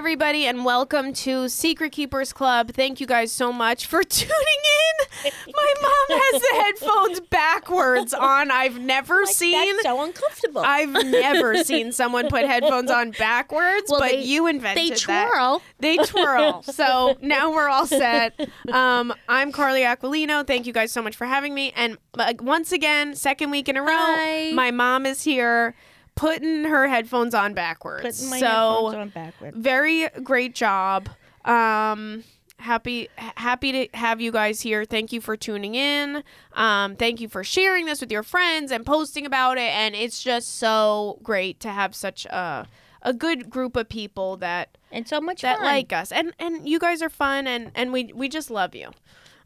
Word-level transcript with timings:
everybody, 0.00 0.44
and 0.44 0.62
welcome 0.62 1.10
to 1.14 1.48
Secret 1.48 1.90
Keepers 1.90 2.30
Club. 2.30 2.70
Thank 2.72 3.00
you 3.00 3.06
guys 3.06 3.32
so 3.32 3.50
much 3.50 3.86
for 3.86 4.02
tuning 4.04 4.34
in. 4.34 5.32
My 5.54 5.74
mom 5.80 6.18
has 6.20 6.42
the 6.42 6.62
headphones 6.62 7.20
backwards 7.30 8.12
on. 8.12 8.50
I've 8.50 8.78
never 8.78 9.22
Like, 9.22 9.34
seen. 9.34 9.52
that's 9.76 9.84
so 9.84 10.02
uncomfortable. 10.04 10.60
I've 10.62 10.92
never 10.92 11.56
seen 11.64 11.92
someone 11.92 12.28
put 12.28 12.44
headphones 12.44 12.90
on 12.90 13.12
backwards, 13.12 13.86
Well, 13.88 14.00
but 14.00 14.10
they- 14.10 14.22
you 14.22 14.46
invented 14.46 14.76
that. 14.76 14.98
they 14.98 15.04
that. 15.06 15.30
twirl. 15.32 15.62
They 15.78 15.96
twirl. 15.96 16.62
so 16.64 17.16
now 17.22 17.50
we're 17.50 17.68
all 17.68 17.86
set. 17.86 18.38
Um, 18.70 19.14
I'm 19.30 19.50
Carly 19.50 19.80
Aquilino. 19.80 20.46
Thank 20.46 20.66
you 20.66 20.74
guys 20.74 20.92
so 20.92 21.00
much 21.00 21.16
for 21.16 21.24
having 21.26 21.54
me. 21.54 21.72
And 21.74 21.96
uh, 22.18 22.34
once 22.40 22.70
again, 22.70 23.14
second 23.14 23.50
week 23.50 23.68
in 23.70 23.78
a 23.78 23.82
row, 23.82 23.88
Hi. 23.96 24.52
my 24.52 24.70
mom 24.70 25.06
is 25.06 25.24
here 25.24 25.74
putting 26.16 26.64
her 26.64 26.88
headphones 26.88 27.34
on 27.34 27.54
backwards. 27.54 28.02
Putting 28.02 28.30
my 28.30 28.40
so 28.40 28.46
headphones 28.46 28.94
on 28.96 29.08
backwards. 29.10 29.56
very 29.56 30.08
great 30.24 30.54
job. 30.54 31.08
Um, 31.44 32.24
happy 32.58 33.08
happy 33.36 33.70
to 33.72 33.88
have 33.96 34.20
you 34.20 34.32
guys 34.32 34.60
here. 34.62 34.84
Thank 34.84 35.12
you 35.12 35.20
for 35.20 35.36
tuning 35.36 35.74
in. 35.76 36.24
Um, 36.54 36.96
thank 36.96 37.20
you 37.20 37.28
for 37.28 37.44
sharing 37.44 37.84
this 37.86 38.00
with 38.00 38.10
your 38.10 38.22
friends 38.24 38.72
and 38.72 38.84
posting 38.84 39.24
about 39.26 39.58
it. 39.58 39.70
And 39.72 39.94
it's 39.94 40.22
just 40.22 40.56
so 40.58 41.18
great 41.22 41.60
to 41.60 41.68
have 41.70 41.94
such 41.94 42.26
a 42.26 42.66
a 43.02 43.12
good 43.12 43.48
group 43.50 43.76
of 43.76 43.88
people 43.88 44.36
that 44.38 44.78
And 44.90 45.06
so 45.06 45.20
much 45.20 45.42
that 45.42 45.58
fun. 45.58 45.64
like 45.66 45.92
us. 45.92 46.10
And 46.10 46.32
and 46.40 46.68
you 46.68 46.78
guys 46.80 47.02
are 47.02 47.10
fun 47.10 47.46
and 47.46 47.70
and 47.74 47.92
we 47.92 48.12
we 48.14 48.28
just 48.28 48.50
love 48.50 48.74
you. 48.74 48.90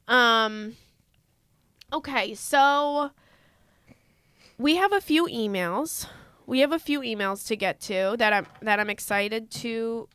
Um. 0.09 0.77
Okay, 1.93 2.35
so 2.35 3.11
we 4.57 4.77
have 4.77 4.93
a 4.93 5.01
few 5.01 5.27
emails. 5.27 6.07
We 6.51 6.59
have 6.59 6.73
a 6.73 6.81
few 6.81 6.99
emails 6.99 7.47
to 7.47 7.55
get 7.55 7.79
to 7.83 8.17
that 8.19 8.33
I'm 8.33 8.45
that 8.63 8.81
I'm 8.81 8.91
excited 8.91 9.53
to 9.53 10.09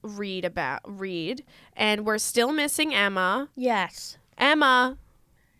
read 0.00 0.42
about 0.42 0.80
read 0.86 1.44
and 1.76 2.06
we're 2.06 2.16
still 2.16 2.50
missing 2.50 2.94
Emma. 2.94 3.50
Yes. 3.54 4.16
Emma, 4.38 4.96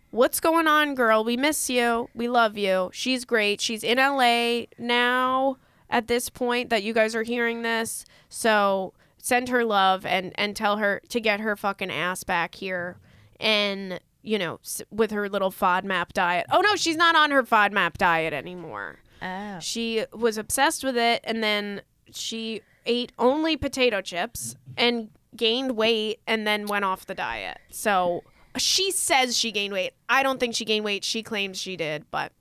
what's 0.09 0.39
going 0.39 0.65
on, 0.65 0.95
girl? 0.95 1.23
We 1.23 1.37
miss 1.37 1.69
you. 1.69 2.09
We 2.15 2.27
love 2.27 2.57
you. 2.57 2.89
She's 2.93 3.25
great. 3.25 3.61
She's 3.61 3.83
in 3.83 3.99
LA 3.99 4.63
now 4.79 5.57
at 5.87 6.07
this 6.07 6.31
point 6.31 6.71
that 6.71 6.81
you 6.81 6.91
guys 6.91 7.13
are 7.13 7.21
hearing 7.21 7.61
this. 7.61 8.05
So 8.27 8.93
send 9.19 9.49
her 9.49 9.63
love 9.63 10.03
and 10.03 10.31
and 10.33 10.55
tell 10.55 10.77
her 10.77 10.99
to 11.09 11.19
get 11.19 11.41
her 11.41 11.55
fucking 11.55 11.91
ass 11.91 12.23
back 12.23 12.55
here 12.55 12.97
and 13.39 13.99
you 14.23 14.39
know 14.39 14.59
with 14.89 15.11
her 15.11 15.29
little 15.29 15.51
FODMAP 15.51 16.11
diet. 16.13 16.47
Oh 16.51 16.61
no, 16.61 16.75
she's 16.75 16.97
not 16.97 17.15
on 17.15 17.29
her 17.29 17.43
FODMAP 17.43 17.99
diet 17.99 18.33
anymore. 18.33 19.01
Oh. 19.21 19.59
She 19.59 20.05
was 20.13 20.37
obsessed 20.37 20.83
with 20.83 20.97
it 20.97 21.21
and 21.23 21.43
then 21.43 21.81
she 22.11 22.61
ate 22.85 23.11
only 23.17 23.57
potato 23.57 24.01
chips 24.01 24.55
and 24.77 25.09
gained 25.35 25.75
weight 25.75 26.19
and 26.27 26.45
then 26.45 26.65
went 26.67 26.85
off 26.85 27.05
the 27.05 27.15
diet. 27.15 27.57
So 27.71 28.23
she 28.57 28.91
says 28.91 29.35
she 29.37 29.51
gained 29.51 29.73
weight. 29.73 29.93
I 30.07 30.23
don't 30.23 30.39
think 30.39 30.55
she 30.55 30.65
gained 30.65 30.85
weight. 30.85 31.03
She 31.03 31.23
claims 31.23 31.59
she 31.59 31.75
did, 31.75 32.05
but 32.11 32.31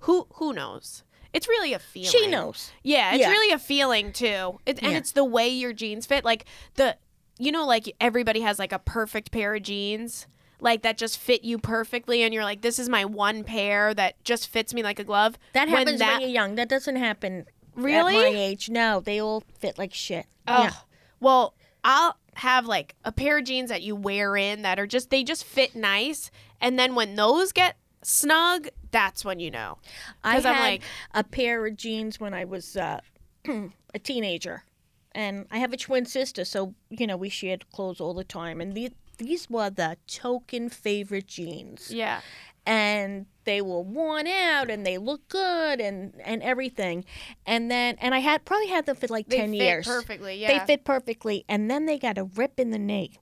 who 0.00 0.26
who 0.34 0.52
knows? 0.52 1.02
It's 1.32 1.48
really 1.48 1.72
a 1.72 1.78
feeling. 1.78 2.10
She 2.10 2.26
knows. 2.26 2.72
Yeah, 2.82 3.12
it's 3.14 3.20
Yeah. 3.20 3.30
really 3.30 3.52
a 3.52 3.58
feeling 3.58 4.12
too. 4.12 4.58
It, 4.66 4.82
and 4.82 4.92
Yeah. 4.92 4.98
it's 4.98 5.12
the 5.12 5.24
way 5.24 5.48
your 5.48 5.72
jeans 5.72 6.06
fit. 6.06 6.24
Like 6.24 6.44
the 6.74 6.96
you 7.38 7.52
know 7.52 7.66
like 7.66 7.94
everybody 8.00 8.40
has 8.40 8.58
like 8.58 8.72
a 8.72 8.78
perfect 8.78 9.30
pair 9.32 9.54
of 9.54 9.62
jeans 9.62 10.26
like 10.60 10.82
that 10.82 10.96
just 10.98 11.18
fit 11.18 11.44
you 11.44 11.58
perfectly 11.58 12.22
and 12.22 12.32
you're 12.32 12.44
like 12.44 12.62
this 12.62 12.78
is 12.78 12.88
my 12.88 13.04
one 13.04 13.44
pair 13.44 13.92
that 13.94 14.22
just 14.24 14.48
fits 14.48 14.72
me 14.74 14.82
like 14.82 14.98
a 14.98 15.04
glove. 15.04 15.38
That 15.52 15.68
When 15.68 15.78
happens 15.78 15.98
that- 16.00 16.12
when 16.12 16.20
you're 16.22 16.30
young. 16.30 16.54
That 16.56 16.68
doesn't 16.68 16.96
happen 16.96 17.46
Really? 17.74 18.16
at 18.16 18.32
my 18.32 18.38
age. 18.38 18.70
No, 18.70 19.00
they 19.00 19.20
all 19.20 19.42
fit 19.58 19.78
like 19.78 19.92
shit. 19.94 20.26
Oh, 20.48 20.62
Yeah. 20.64 20.72
well, 21.20 21.54
I'll 21.84 22.16
have 22.34 22.66
like 22.66 22.94
a 23.04 23.12
pair 23.12 23.38
of 23.38 23.44
jeans 23.44 23.68
that 23.70 23.82
you 23.82 23.94
wear 23.96 24.36
in 24.36 24.62
that 24.62 24.78
are 24.78 24.86
just 24.86 25.10
they 25.10 25.22
just 25.24 25.44
fit 25.44 25.74
nice, 25.76 26.30
and 26.60 26.78
then 26.78 26.94
when 26.94 27.14
those 27.16 27.52
get 27.52 27.76
snug, 28.02 28.68
that's 28.90 29.24
when 29.24 29.40
you 29.40 29.50
know. 29.50 29.78
i 30.24 30.34
had 30.34 30.46
I'm 30.46 30.58
like- 30.60 30.82
a 31.14 31.24
pair 31.24 31.64
of 31.66 31.76
jeans 31.76 32.18
when 32.20 32.34
I 32.34 32.44
was 32.44 32.76
uh, 32.76 33.00
a 33.48 33.98
teenager, 34.02 34.64
and 35.12 35.46
I 35.50 35.58
have 35.58 35.72
a 35.72 35.76
twin 35.76 36.04
sister, 36.06 36.44
so 36.44 36.74
you 36.90 37.06
know 37.06 37.16
we 37.16 37.28
shared 37.28 37.70
clothes 37.72 38.00
all 38.00 38.14
the 38.14 38.24
time. 38.24 38.60
And 38.60 38.74
these 38.74 38.90
these 39.18 39.48
were 39.50 39.70
the 39.70 39.96
token 40.06 40.68
favorite 40.68 41.26
jeans, 41.26 41.90
Yeah. 41.92 42.20
and 42.66 43.26
they 43.44 43.60
were 43.62 43.80
worn 43.80 44.26
out, 44.26 44.70
and 44.70 44.84
they 44.84 44.98
look 44.98 45.28
good, 45.28 45.80
and 45.80 46.12
and 46.24 46.42
everything. 46.42 47.04
And 47.46 47.70
then 47.70 47.96
and 48.00 48.14
I 48.14 48.18
had 48.18 48.44
probably 48.44 48.68
had 48.68 48.86
them 48.86 48.96
for 48.96 49.06
like 49.08 49.28
They 49.28 49.36
ten 49.38 49.50
fit 49.52 49.56
years. 49.62 49.86
perfectly. 49.86 50.36
Yeah. 50.36 50.58
They 50.58 50.66
fit 50.66 50.84
perfectly, 50.84 51.44
and 51.48 51.70
then 51.70 51.86
they 51.86 51.98
got 51.98 52.18
a 52.18 52.24
rip 52.24 52.58
in 52.58 52.70
the 52.70 52.78
knee, 52.78 53.18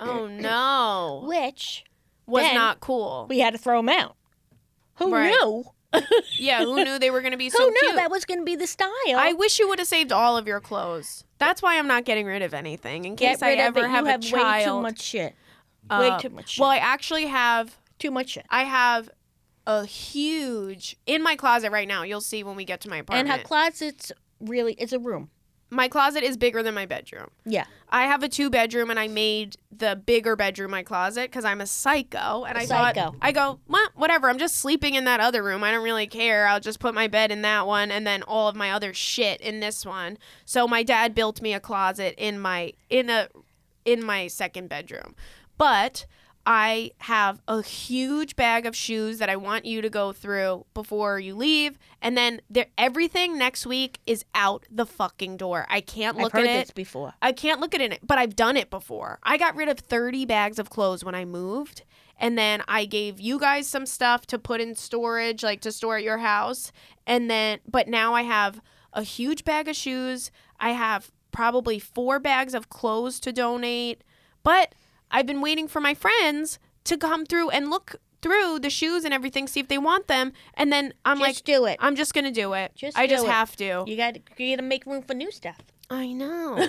Oh 0.00 0.26
no, 0.30 1.24
which 1.26 1.84
was 2.26 2.52
not 2.52 2.80
cool. 2.80 3.26
we 3.28 3.38
had 3.38 3.52
to 3.52 3.58
throw 3.58 3.78
them 3.78 3.88
out. 3.88 4.16
Who 4.96 5.12
Right. 5.14 5.30
knew? 5.30 5.64
yeah, 6.38 6.64
who 6.64 6.84
knew 6.84 6.98
they 6.98 7.10
were 7.10 7.22
gonna 7.22 7.36
be 7.36 7.50
so 7.50 7.58
Who 7.64 7.70
knew 7.70 7.80
cute? 7.80 7.96
that 7.96 8.10
was 8.10 8.24
going 8.24 8.40
to 8.40 8.44
be 8.44 8.56
the 8.56 8.66
style? 8.66 8.90
I 9.16 9.32
wish 9.32 9.58
you 9.58 9.68
would 9.68 9.78
have 9.78 9.88
saved 9.88 10.12
all 10.12 10.36
of 10.36 10.46
your 10.46 10.60
clothes. 10.60 11.24
That's 11.38 11.62
why 11.62 11.78
I'm 11.78 11.86
not 11.88 12.04
getting 12.04 12.26
rid 12.26 12.42
of 12.42 12.52
anything 12.54 13.04
in 13.04 13.14
Get 13.14 13.34
case 13.34 13.42
I 13.42 13.48
rid 13.50 13.58
of 13.60 13.64
ever 13.66 13.80
it. 13.86 13.90
have, 13.90 14.04
you 14.04 14.10
have 14.10 14.20
a 14.22 14.26
child. 14.26 14.42
way 14.58 14.64
too 14.64 14.82
much 14.82 15.00
shit. 15.02 15.34
way 15.90 16.08
Uh, 16.10 16.18
too 16.18 16.28
much 16.30 16.50
shit. 16.50 16.60
Well, 16.60 16.70
I 16.70 16.76
actually 16.78 17.26
have 17.26 17.76
too 17.98 18.10
much 18.10 18.30
shit. 18.30 18.44
I 18.50 18.64
have 18.64 19.08
a 19.66 19.84
huge 19.86 20.96
in 21.06 21.22
my 21.22 21.36
closet 21.36 21.70
right 21.72 21.88
now. 21.88 22.02
You'll 22.02 22.20
see 22.20 22.42
when 22.42 22.56
we 22.56 22.64
get 22.64 22.80
to 22.82 22.88
my 22.88 22.98
apartment. 22.98 23.28
And 23.30 23.40
her 23.40 23.46
closet's 23.46 24.12
really 24.40 24.74
it's 24.74 24.92
a 24.92 24.98
room. 24.98 25.30
My 25.70 25.88
closet 25.88 26.22
is 26.22 26.36
bigger 26.36 26.62
than 26.62 26.74
my 26.74 26.86
bedroom. 26.86 27.28
Yeah. 27.44 27.64
I 27.90 28.04
have 28.04 28.22
a 28.22 28.28
two 28.28 28.50
bedroom 28.50 28.90
and 28.90 28.98
I 28.98 29.08
made 29.08 29.56
the 29.70 29.96
bigger 29.96 30.34
bedroom 30.36 30.70
my 30.70 30.82
closet 30.82 31.30
because 31.30 31.44
I'm 31.44 31.60
a 31.60 31.66
psycho 31.66 32.44
and 32.44 32.56
I 32.56 32.64
psycho. 32.64 33.00
thought 33.00 33.14
I 33.20 33.32
go 33.32 33.60
well, 33.68 33.88
whatever 33.94 34.28
I'm 34.28 34.38
just 34.38 34.56
sleeping 34.56 34.94
in 34.94 35.04
that 35.04 35.20
other 35.20 35.42
room 35.42 35.62
I 35.62 35.70
don't 35.70 35.84
really 35.84 36.06
care 36.06 36.46
I'll 36.46 36.60
just 36.60 36.80
put 36.80 36.94
my 36.94 37.06
bed 37.06 37.30
in 37.30 37.42
that 37.42 37.66
one 37.66 37.90
and 37.90 38.06
then 38.06 38.22
all 38.22 38.48
of 38.48 38.56
my 38.56 38.70
other 38.72 38.92
shit 38.92 39.40
in 39.40 39.60
this 39.60 39.86
one 39.86 40.18
so 40.44 40.66
my 40.66 40.82
dad 40.82 41.14
built 41.14 41.40
me 41.40 41.54
a 41.54 41.60
closet 41.60 42.14
in 42.18 42.38
my 42.38 42.72
in 42.90 43.08
a 43.08 43.28
in 43.84 44.04
my 44.04 44.26
second 44.26 44.68
bedroom 44.68 45.14
but 45.56 46.06
I 46.50 46.92
have 47.00 47.42
a 47.46 47.62
huge 47.62 48.34
bag 48.34 48.64
of 48.64 48.74
shoes 48.74 49.18
that 49.18 49.28
I 49.28 49.36
want 49.36 49.66
you 49.66 49.82
to 49.82 49.90
go 49.90 50.14
through 50.14 50.64
before 50.72 51.20
you 51.20 51.34
leave 51.34 51.78
and 52.00 52.16
then 52.16 52.40
there 52.48 52.68
everything 52.78 53.36
next 53.36 53.66
week 53.66 54.00
is 54.06 54.24
out 54.34 54.64
the 54.70 54.86
fucking 54.86 55.36
door 55.36 55.66
I 55.68 55.82
can't 55.82 56.16
look 56.16 56.34
I've 56.34 56.40
heard 56.40 56.48
at 56.48 56.56
it 56.56 56.66
this 56.68 56.70
before. 56.70 57.12
I 57.20 57.32
can't 57.32 57.60
look 57.60 57.74
at 57.74 57.82
it, 57.82 57.98
but 58.02 58.16
I've 58.16 58.34
done 58.34 58.56
it 58.56 58.70
before. 58.70 59.18
I 59.22 59.36
got 59.36 59.56
rid 59.56 59.68
of 59.68 59.78
30 59.78 60.24
bags 60.24 60.58
of 60.58 60.70
clothes 60.70 61.04
when 61.04 61.14
I 61.14 61.26
moved, 61.26 61.82
and 62.18 62.38
then 62.38 62.62
I 62.66 62.86
gave 62.86 63.20
you 63.20 63.38
guys 63.38 63.66
some 63.66 63.84
stuff 63.84 64.26
to 64.28 64.38
put 64.38 64.62
in 64.62 64.74
storage, 64.74 65.42
like 65.42 65.60
to 65.60 65.70
store 65.70 65.98
at 65.98 66.02
your 66.02 66.18
house. 66.18 66.72
And 67.06 67.30
then, 67.30 67.58
but 67.68 67.88
now 67.88 68.14
I 68.14 68.22
have 68.22 68.62
a 68.94 69.02
huge 69.02 69.44
bag 69.44 69.68
of 69.68 69.76
shoes. 69.76 70.30
I 70.58 70.70
have 70.70 71.12
probably 71.30 71.78
four 71.78 72.18
bags 72.18 72.54
of 72.54 72.70
clothes 72.70 73.20
to 73.20 73.32
donate, 73.32 74.02
but 74.42 74.74
I've 75.10 75.26
been 75.26 75.40
waiting 75.40 75.68
for 75.68 75.80
my 75.80 75.94
friends 75.94 76.58
to 76.84 76.96
come 76.96 77.24
through 77.26 77.50
and 77.50 77.70
look 77.70 77.96
through 78.20 78.58
the 78.58 78.70
shoes 78.70 79.04
and 79.04 79.14
everything, 79.14 79.46
see 79.46 79.60
if 79.60 79.68
they 79.68 79.78
want 79.78 80.08
them. 80.08 80.32
And 80.54 80.72
then 80.72 80.92
I'm 81.04 81.18
Just 81.18 81.28
like, 81.28 81.44
do 81.44 81.66
it. 81.66 81.76
I'm 81.80 81.94
just 81.94 82.14
gonna 82.14 82.32
do 82.32 82.52
it. 82.54 82.72
Just 82.74 82.98
I 82.98 83.06
do 83.06 83.14
just 83.14 83.26
it. 83.26 83.30
have 83.30 83.56
to. 83.56 83.84
You 83.86 83.96
got 83.96 84.14
to 84.14 84.20
you 84.42 84.56
got 84.56 84.62
to 84.62 84.66
make 84.68 84.86
room 84.86 85.02
for 85.02 85.14
new 85.14 85.30
stuff. 85.30 85.58
I 85.90 86.12
know. 86.12 86.68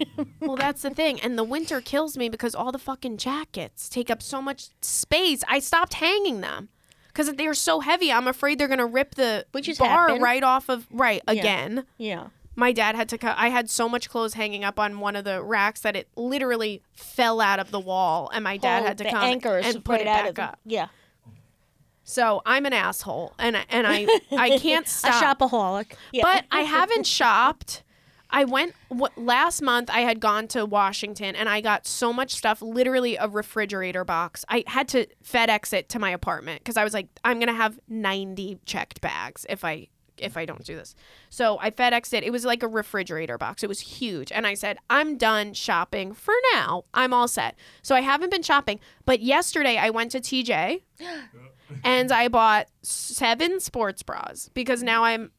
well, 0.40 0.56
that's 0.56 0.82
the 0.82 0.90
thing. 0.90 1.20
And 1.20 1.36
the 1.36 1.42
winter 1.42 1.80
kills 1.80 2.16
me 2.16 2.28
because 2.28 2.54
all 2.54 2.70
the 2.70 2.78
fucking 2.78 3.16
jackets 3.16 3.88
take 3.88 4.10
up 4.10 4.22
so 4.22 4.40
much 4.40 4.68
space. 4.80 5.42
I 5.48 5.58
stopped 5.58 5.94
hanging 5.94 6.40
them 6.40 6.68
because 7.08 7.32
they're 7.32 7.54
so 7.54 7.80
heavy. 7.80 8.12
I'm 8.12 8.28
afraid 8.28 8.58
they're 8.60 8.68
going 8.68 8.78
to 8.78 8.86
rip 8.86 9.16
the 9.16 9.44
Which 9.50 9.66
has 9.66 9.78
bar 9.78 10.16
right 10.20 10.44
off 10.44 10.68
of. 10.68 10.86
Right, 10.92 11.20
Yeah. 11.26 11.32
again. 11.40 11.84
Yeah. 11.98 12.26
My 12.60 12.72
dad 12.72 12.94
had 12.94 13.08
to 13.08 13.16
cut. 13.16 13.36
I 13.38 13.48
had 13.48 13.70
so 13.70 13.88
much 13.88 14.10
clothes 14.10 14.34
hanging 14.34 14.64
up 14.64 14.78
on 14.78 15.00
one 15.00 15.16
of 15.16 15.24
the 15.24 15.42
racks 15.42 15.80
that 15.80 15.96
it 15.96 16.08
literally 16.14 16.82
fell 16.92 17.40
out 17.40 17.58
of 17.58 17.70
the 17.70 17.80
wall. 17.80 18.30
And 18.34 18.44
my 18.44 18.58
dad 18.58 18.80
Hold 18.80 18.88
had 18.88 18.98
to 18.98 19.10
come 19.10 19.22
and 19.64 19.82
put 19.82 19.92
right 19.92 20.00
it 20.02 20.34
back 20.34 20.38
up. 20.38 20.58
Yeah. 20.66 20.88
So 22.04 22.42
I'm 22.44 22.66
an 22.66 22.74
asshole. 22.74 23.32
And, 23.38 23.56
and 23.70 23.86
I, 23.86 24.06
I 24.30 24.58
can't 24.62 24.86
stop. 24.86 25.40
A 25.40 25.46
shopaholic. 25.46 25.92
Yeah. 26.12 26.22
But 26.22 26.44
I 26.50 26.60
haven't 26.76 27.06
shopped. 27.06 27.82
I 28.28 28.44
went 28.44 28.74
what, 28.90 29.16
last 29.16 29.62
month. 29.62 29.88
I 29.88 30.00
had 30.00 30.20
gone 30.20 30.46
to 30.48 30.66
Washington 30.66 31.34
and 31.34 31.48
I 31.48 31.62
got 31.62 31.86
so 31.86 32.12
much 32.12 32.34
stuff. 32.34 32.60
Literally 32.60 33.16
a 33.16 33.26
refrigerator 33.26 34.04
box. 34.04 34.44
I 34.50 34.64
had 34.66 34.86
to 34.88 35.06
FedEx 35.24 35.72
it 35.72 35.88
to 35.88 35.98
my 35.98 36.10
apartment 36.10 36.60
because 36.60 36.76
I 36.76 36.84
was 36.84 36.92
like, 36.92 37.08
I'm 37.24 37.38
gonna 37.40 37.54
have 37.54 37.80
90 37.88 38.58
checked 38.66 39.00
bags 39.00 39.46
if 39.48 39.64
I 39.64 39.88
if 40.20 40.36
I 40.36 40.44
don't 40.44 40.64
do 40.64 40.76
this. 40.76 40.94
So 41.28 41.58
I 41.60 41.70
FedExed 41.70 42.12
it. 42.12 42.24
It 42.24 42.30
was 42.30 42.44
like 42.44 42.62
a 42.62 42.68
refrigerator 42.68 43.38
box. 43.38 43.62
It 43.62 43.68
was 43.68 43.80
huge. 43.80 44.30
And 44.32 44.46
I 44.46 44.54
said, 44.54 44.78
I'm 44.88 45.16
done 45.16 45.54
shopping 45.54 46.12
for 46.12 46.34
now. 46.54 46.84
I'm 46.94 47.12
all 47.12 47.28
set. 47.28 47.56
So 47.82 47.94
I 47.94 48.00
haven't 48.00 48.30
been 48.30 48.42
shopping. 48.42 48.80
But 49.04 49.20
yesterday 49.20 49.76
I 49.76 49.90
went 49.90 50.12
to 50.12 50.20
TJ 50.20 50.82
and 51.84 52.12
I 52.12 52.28
bought 52.28 52.68
seven 52.82 53.60
sports 53.60 54.02
bras 54.02 54.50
because 54.54 54.82
now 54.82 55.04
I'm 55.04 55.30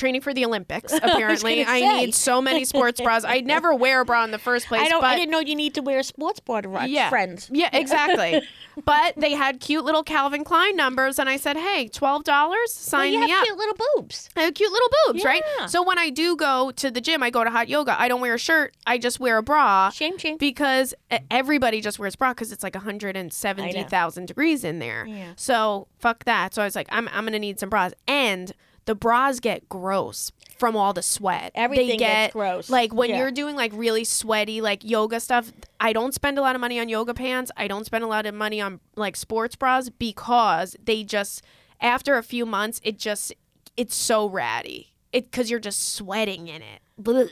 training 0.00 0.20
for 0.22 0.34
the 0.34 0.44
Olympics. 0.44 0.92
Apparently, 1.02 1.62
gonna 1.62 1.70
I, 1.76 1.80
say. 1.80 1.98
need 2.06 2.14
so 2.14 2.42
many 2.42 2.64
sports 2.64 3.00
bras. 3.00 3.24
I 3.24 3.40
never 3.40 3.72
wear 3.84 4.00
a 4.00 4.04
bra 4.04 4.24
in 4.24 4.32
the 4.32 4.38
first 4.38 4.66
place. 4.66 4.82
I 4.82 4.88
don't. 4.88 5.00
But 5.00 5.08
I 5.10 5.16
didn't 5.16 5.30
know 5.30 5.38
you 5.40 5.54
need 5.54 5.74
to 5.74 5.82
wear 5.82 6.00
a 6.00 6.04
sports 6.04 6.40
bra 6.40 6.60
to 6.62 6.68
run. 6.68 6.90
yeah, 6.90 7.08
friends. 7.08 7.48
Yeah, 7.52 7.70
exactly. 7.74 8.42
but 8.84 9.14
they 9.16 9.32
had 9.34 9.60
cute 9.60 9.84
little 9.84 10.02
Calvin 10.02 10.42
Klein 10.42 10.74
numbers, 10.74 11.18
and 11.18 11.28
I 11.28 11.36
said, 11.36 11.56
"Hey, 11.56 11.86
twelve 11.88 12.24
dollars, 12.24 12.58
Well, 12.74 13.00
sign 13.00 13.12
you 13.12 13.20
me 13.20 13.30
have 13.30 13.40
up." 13.42 13.44
cute 13.46 13.58
little 13.58 13.76
boobs. 13.94 14.28
I 14.36 14.42
have 14.42 14.54
cute 14.54 14.72
little 14.72 14.88
boobs, 15.06 15.24
right? 15.24 15.42
So 15.68 15.82
when 15.86 15.98
I 15.98 16.10
do 16.10 16.34
go 16.36 16.70
to 16.72 16.90
the 16.90 17.00
gym, 17.00 17.22
I 17.22 17.30
go 17.30 17.44
to 17.44 17.50
hot 17.50 17.68
yoga. 17.68 17.94
I 18.00 18.08
don't 18.08 18.20
wear 18.20 18.34
a 18.34 18.38
shirt. 18.38 18.74
I 18.86 18.98
just 18.98 19.20
wear 19.20 19.36
a 19.36 19.42
bra 19.42 19.90
Shame, 19.90 20.18
shame. 20.18 20.36
because 20.38 20.94
everybody 21.30 21.80
just 21.80 21.98
wears 21.98 22.16
bra 22.16 22.30
because 22.32 22.50
it's 22.52 22.62
like 22.62 22.74
170,000 22.74 24.26
degrees 24.26 24.64
in 24.64 24.78
there. 24.78 25.06
Yeah. 25.06 25.32
So 25.36 25.86
fuck 25.98 26.24
that. 26.24 26.54
So 26.54 26.62
I 26.62 26.64
was 26.64 26.74
like, 26.76 26.88
I'm, 26.90 27.08
I'm 27.08 27.24
going 27.24 27.32
to 27.32 27.38
need 27.38 27.60
some 27.60 27.68
bras. 27.68 27.92
And 28.08 28.52
the 28.90 28.94
bras 28.96 29.38
get 29.38 29.68
gross 29.68 30.32
from 30.58 30.74
all 30.76 30.92
the 30.92 31.00
sweat. 31.02 31.52
they 31.54 31.60
Everything 31.62 31.96
get, 31.98 31.98
gets 31.98 32.32
gross. 32.32 32.68
Like 32.68 32.92
when 32.92 33.10
Yeah. 33.10 33.18
you're 33.18 33.30
doing 33.30 33.54
like 33.54 33.70
really 33.72 34.02
sweaty 34.02 34.60
like 34.60 34.82
yoga 34.84 35.20
stuff, 35.20 35.52
I 35.78 35.92
don't 35.92 36.12
spend 36.12 36.38
a 36.38 36.40
lot 36.40 36.56
of 36.56 36.60
money 36.60 36.80
on 36.80 36.88
yoga 36.88 37.14
pants. 37.14 37.52
I 37.56 37.68
don't 37.68 37.84
spend 37.86 38.02
a 38.02 38.08
lot 38.08 38.26
of 38.26 38.34
money 38.34 38.60
on 38.60 38.80
like 38.96 39.14
sports 39.14 39.54
bras 39.54 39.90
because 39.90 40.74
they 40.84 41.04
just 41.04 41.42
after 41.80 42.18
a 42.18 42.22
few 42.24 42.44
months 42.44 42.80
it 42.82 42.98
just 42.98 43.32
it's 43.76 43.94
so 43.94 44.26
ratty. 44.28 44.92
It 45.12 45.30
cuz 45.30 45.52
you're 45.52 45.60
just 45.60 45.94
sweating 45.94 46.48
in 46.48 46.60
it. 46.62 46.80
Blech. 47.00 47.30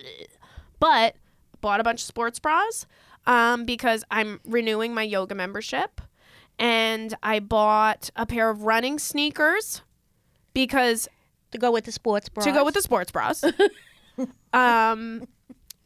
But 0.78 1.16
bought 1.60 1.80
a 1.80 1.82
bunch 1.82 2.02
of 2.02 2.06
sports 2.06 2.38
bras 2.38 2.86
um, 3.26 3.64
because 3.64 4.04
I'm 4.12 4.40
renewing 4.44 4.94
my 4.94 5.02
yoga 5.02 5.34
membership. 5.34 6.00
And 6.56 7.14
I 7.20 7.40
bought 7.40 8.10
a 8.14 8.26
pair 8.26 8.48
of 8.48 8.62
running 8.62 9.00
sneakers 9.00 9.82
because 10.54 11.08
to 11.52 11.58
go 11.58 11.70
with 11.70 11.84
the 11.84 11.92
sports 11.92 12.28
bra. 12.28 12.44
to 12.44 12.52
go 12.52 12.64
with 12.64 12.74
the 12.74 12.82
sports 12.82 13.10
bras. 13.10 13.44
um, 14.52 15.26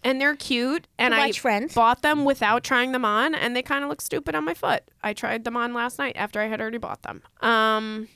and 0.05 0.21
they're 0.21 0.37
cute. 0.37 0.89
And 0.99 1.15
I 1.15 1.33
Friends. 1.33 1.75
bought 1.75 2.03
them 2.03 2.25
without 2.25 2.65
trying 2.65 2.93
them 2.93 3.05
on, 3.05 3.35
and 3.35 3.55
they 3.55 3.63
kind 3.63 3.85
of 3.85 3.91
look 3.91 4.01
stupid 4.01 4.35
on 4.35 4.45
my 4.45 4.55
foot. 4.55 4.83
I 5.03 5.13
tried 5.13 5.45
them 5.45 5.57
on 5.57 5.75
last 5.75 5.99
night 5.99 6.17
after 6.17 6.41
I 6.41 6.47
had 6.47 6.61
already 6.61 6.79
bought 6.79 7.03
them. 7.03 7.23
Um, 7.41 8.09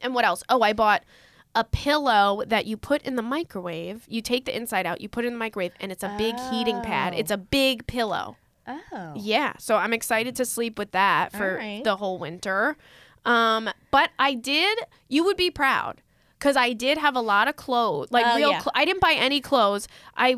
and 0.00 0.14
what 0.14 0.24
else? 0.24 0.42
Oh, 0.48 0.62
I 0.62 0.72
bought 0.72 1.04
a 1.54 1.64
pillow 1.64 2.42
that 2.46 2.66
you 2.66 2.76
put 2.76 3.02
in 3.02 3.16
the 3.16 3.22
microwave. 3.22 4.04
You 4.08 4.22
take 4.22 4.46
the 4.46 4.56
inside 4.56 4.86
out, 4.86 5.00
you 5.00 5.08
put 5.08 5.24
it 5.24 5.28
in 5.28 5.34
the 5.34 5.38
microwave, 5.38 5.72
and 5.80 5.92
it's 5.92 6.02
a 6.02 6.14
big 6.16 6.38
heating 6.50 6.80
pad. 6.82 7.14
Oh. 7.14 7.18
It's 7.18 7.30
a 7.30 7.36
big 7.36 7.86
pillow. 7.86 8.36
Oh. 8.66 9.12
Yeah, 9.16 9.54
so 9.58 9.76
I'm 9.76 9.92
excited 9.92 10.36
to 10.36 10.44
sleep 10.44 10.78
with 10.78 10.92
that 10.92 11.32
for 11.32 11.56
right. 11.56 11.82
the 11.82 11.96
whole 11.96 12.18
winter. 12.18 12.76
Um, 13.24 13.68
but 13.90 14.10
I 14.18 14.34
did. 14.34 14.78
You 15.08 15.24
would 15.24 15.36
be 15.36 15.50
proud 15.50 16.00
because 16.42 16.56
I 16.56 16.72
did 16.72 16.98
have 16.98 17.14
a 17.14 17.20
lot 17.20 17.46
of 17.46 17.54
clothes, 17.54 18.08
like 18.10 18.26
Oh, 18.26 18.34
real. 18.36 18.50
yeah. 18.50 18.58
cl- 18.58 18.72
I 18.74 18.84
didn't 18.84 19.00
buy 19.00 19.12
any 19.14 19.40
clothes. 19.40 19.86
I. 20.16 20.36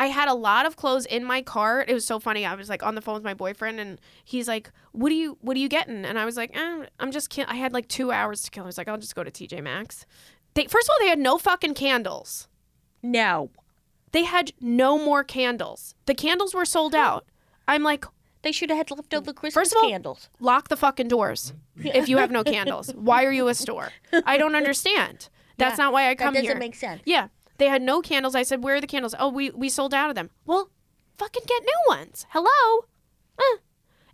I 0.00 0.06
had 0.06 0.28
a 0.28 0.34
lot 0.34 0.64
of 0.64 0.76
clothes 0.76 1.06
in 1.06 1.24
my 1.24 1.42
cart. 1.42 1.90
It 1.90 1.92
was 1.94 2.06
so 2.06 2.20
funny. 2.20 2.46
I 2.46 2.54
was 2.54 2.68
like 2.68 2.84
on 2.84 2.94
the 2.94 3.00
phone 3.00 3.14
with 3.14 3.24
my 3.24 3.34
boyfriend, 3.34 3.80
and 3.80 4.00
he's 4.24 4.46
like, 4.46 4.70
"What 4.92 5.10
are 5.10 5.16
you? 5.16 5.38
What 5.40 5.56
are 5.56 5.58
you 5.60 5.68
getting?" 5.68 6.04
And 6.04 6.16
I 6.20 6.24
was 6.24 6.36
like, 6.36 6.56
eh, 6.56 6.86
"I'm 7.00 7.10
just. 7.10 7.36
I 7.36 7.56
had 7.56 7.72
like 7.72 7.88
two 7.88 8.12
hours 8.12 8.42
to 8.42 8.50
kill." 8.52 8.62
I 8.62 8.66
was 8.66 8.78
like, 8.78 8.86
"I'll 8.86 8.96
just 8.96 9.16
go 9.16 9.24
to 9.24 9.30
TJ 9.32 9.60
Maxx." 9.60 10.06
They 10.54 10.66
first 10.66 10.86
of 10.86 10.90
all, 10.92 10.98
they 11.04 11.08
had 11.08 11.18
no 11.18 11.36
fucking 11.36 11.74
candles. 11.74 12.46
No. 13.02 13.50
They 14.12 14.22
had 14.22 14.52
no 14.60 15.04
more 15.04 15.24
candles. 15.24 15.96
The 16.06 16.14
candles 16.14 16.54
were 16.54 16.64
sold 16.64 16.94
out. 16.94 17.24
I'm 17.66 17.82
like, 17.82 18.04
They 18.42 18.52
should 18.52 18.70
have 18.70 18.78
had 18.78 18.90
leftover 18.90 19.32
Christmas 19.32 19.54
First 19.54 19.72
of 19.72 19.82
all- 19.82 19.88
candles. 19.90 20.28
lock 20.40 20.68
the 20.68 20.76
fucking 20.76 21.08
doors 21.08 21.52
if 21.76 22.08
you 22.08 22.18
have 22.18 22.30
no 22.30 22.44
candles. 22.44 22.90
Why 22.94 23.24
are 23.24 23.32
you 23.32 23.48
a 23.48 23.54
store? 23.54 23.90
I 24.24 24.36
don't 24.38 24.54
understand. 24.54 25.28
That's 25.56 25.78
Yeah, 25.78 25.84
not 25.86 25.92
why 25.92 26.04
I 26.06 26.10
That 26.10 26.18
come 26.18 26.34
doesn't 26.34 26.46
here. 26.48 26.56
make 26.56 26.74
sense. 26.76 27.02
yeah, 27.04 27.28
they 27.58 27.66
had 27.66 27.82
no 27.82 28.00
candles. 28.00 28.34
I 28.36 28.44
said, 28.44 28.62
"Where 28.62 28.76
are 28.76 28.80
the 28.80 28.86
candles?" 28.86 29.14
Oh, 29.18 29.28
we 29.28 29.50
we 29.50 29.68
sold 29.68 29.92
out 29.92 30.08
of 30.08 30.14
them. 30.14 30.30
Well, 30.46 30.70
fucking 31.16 31.42
get 31.46 31.62
new 31.62 31.82
ones. 31.88 32.26
Hello. 32.30 32.84
Eh. 33.40 33.56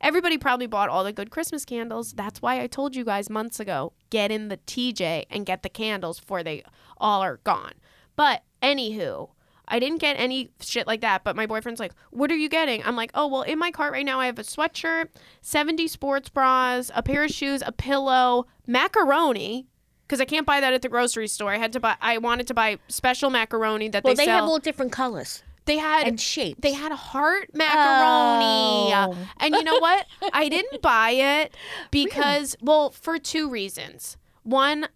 Everybody 0.00 0.36
probably 0.38 0.66
bought 0.66 0.88
all 0.88 1.04
the 1.04 1.12
good 1.12 1.30
Christmas 1.30 1.64
candles. 1.66 2.12
That's 2.12 2.40
why 2.42 2.60
I 2.60 2.66
told 2.66 2.94
you 2.96 3.04
guys 3.04 3.28
months 3.30 3.60
ago, 3.60 3.92
get 4.10 4.30
in 4.30 4.48
the 4.48 4.56
TJ 4.58 5.24
and 5.30 5.44
get 5.46 5.62
the 5.62 5.68
candles 5.70 6.20
before 6.20 6.42
they 6.42 6.62
all 6.98 7.22
are 7.22 7.38
gone. 7.44 7.72
But 8.16 8.42
anywho, 8.62 9.30
I 9.68 9.78
didn't 9.78 9.98
get 9.98 10.14
any 10.18 10.50
shit 10.60 10.86
like 10.86 11.00
that. 11.00 11.24
But 11.24 11.36
my 11.36 11.46
boyfriend's 11.46 11.80
like, 11.80 11.92
"What 12.10 12.30
are 12.30 12.36
you 12.36 12.48
getting?" 12.48 12.82
I'm 12.84 12.96
like, 12.96 13.10
"Oh 13.14 13.26
well, 13.26 13.42
in 13.42 13.58
my 13.58 13.70
cart 13.70 13.92
right 13.92 14.04
now, 14.04 14.20
I 14.20 14.26
have 14.26 14.38
a 14.38 14.42
sweatshirt, 14.42 15.08
70 15.40 15.88
sports 15.88 16.28
bras, 16.28 16.90
a 16.94 17.02
pair 17.02 17.24
of 17.24 17.30
shoes, 17.30 17.62
a 17.64 17.72
pillow, 17.72 18.46
macaroni." 18.66 19.66
Because 20.06 20.20
I 20.20 20.26
can't 20.26 20.46
buy 20.46 20.60
that 20.60 20.74
at 20.74 20.82
the 20.82 20.90
grocery 20.90 21.28
store. 21.28 21.50
I 21.52 21.58
had 21.58 21.72
to 21.72 21.80
buy. 21.80 21.96
I 22.00 22.18
wanted 22.18 22.46
to 22.48 22.54
buy 22.54 22.78
special 22.88 23.30
macaroni 23.30 23.88
that 23.88 24.04
Well, 24.04 24.14
they, 24.14 24.22
they, 24.22 24.24
sell. 24.26 24.34
Well, 24.34 24.42
they 24.42 24.44
have 24.44 24.50
all 24.50 24.58
different 24.58 24.92
colors 24.92 25.42
they 25.66 25.78
had 25.78 26.06
and 26.06 26.20
shapes. 26.20 26.60
they 26.60 26.72
had 26.72 26.92
a 26.92 26.96
heart 26.96 27.50
macaroni. 27.54 28.92
Oh. 28.92 29.16
And 29.38 29.54
you 29.54 29.64
know 29.64 29.78
what? 29.78 30.06
I 30.32 30.48
didn't 30.48 30.82
buy 30.82 31.10
it 31.10 31.54
because, 31.90 32.56
well, 32.60 32.90
for 32.90 33.18
two 33.18 33.48
reasons. 33.48 34.16
One, 34.42 34.88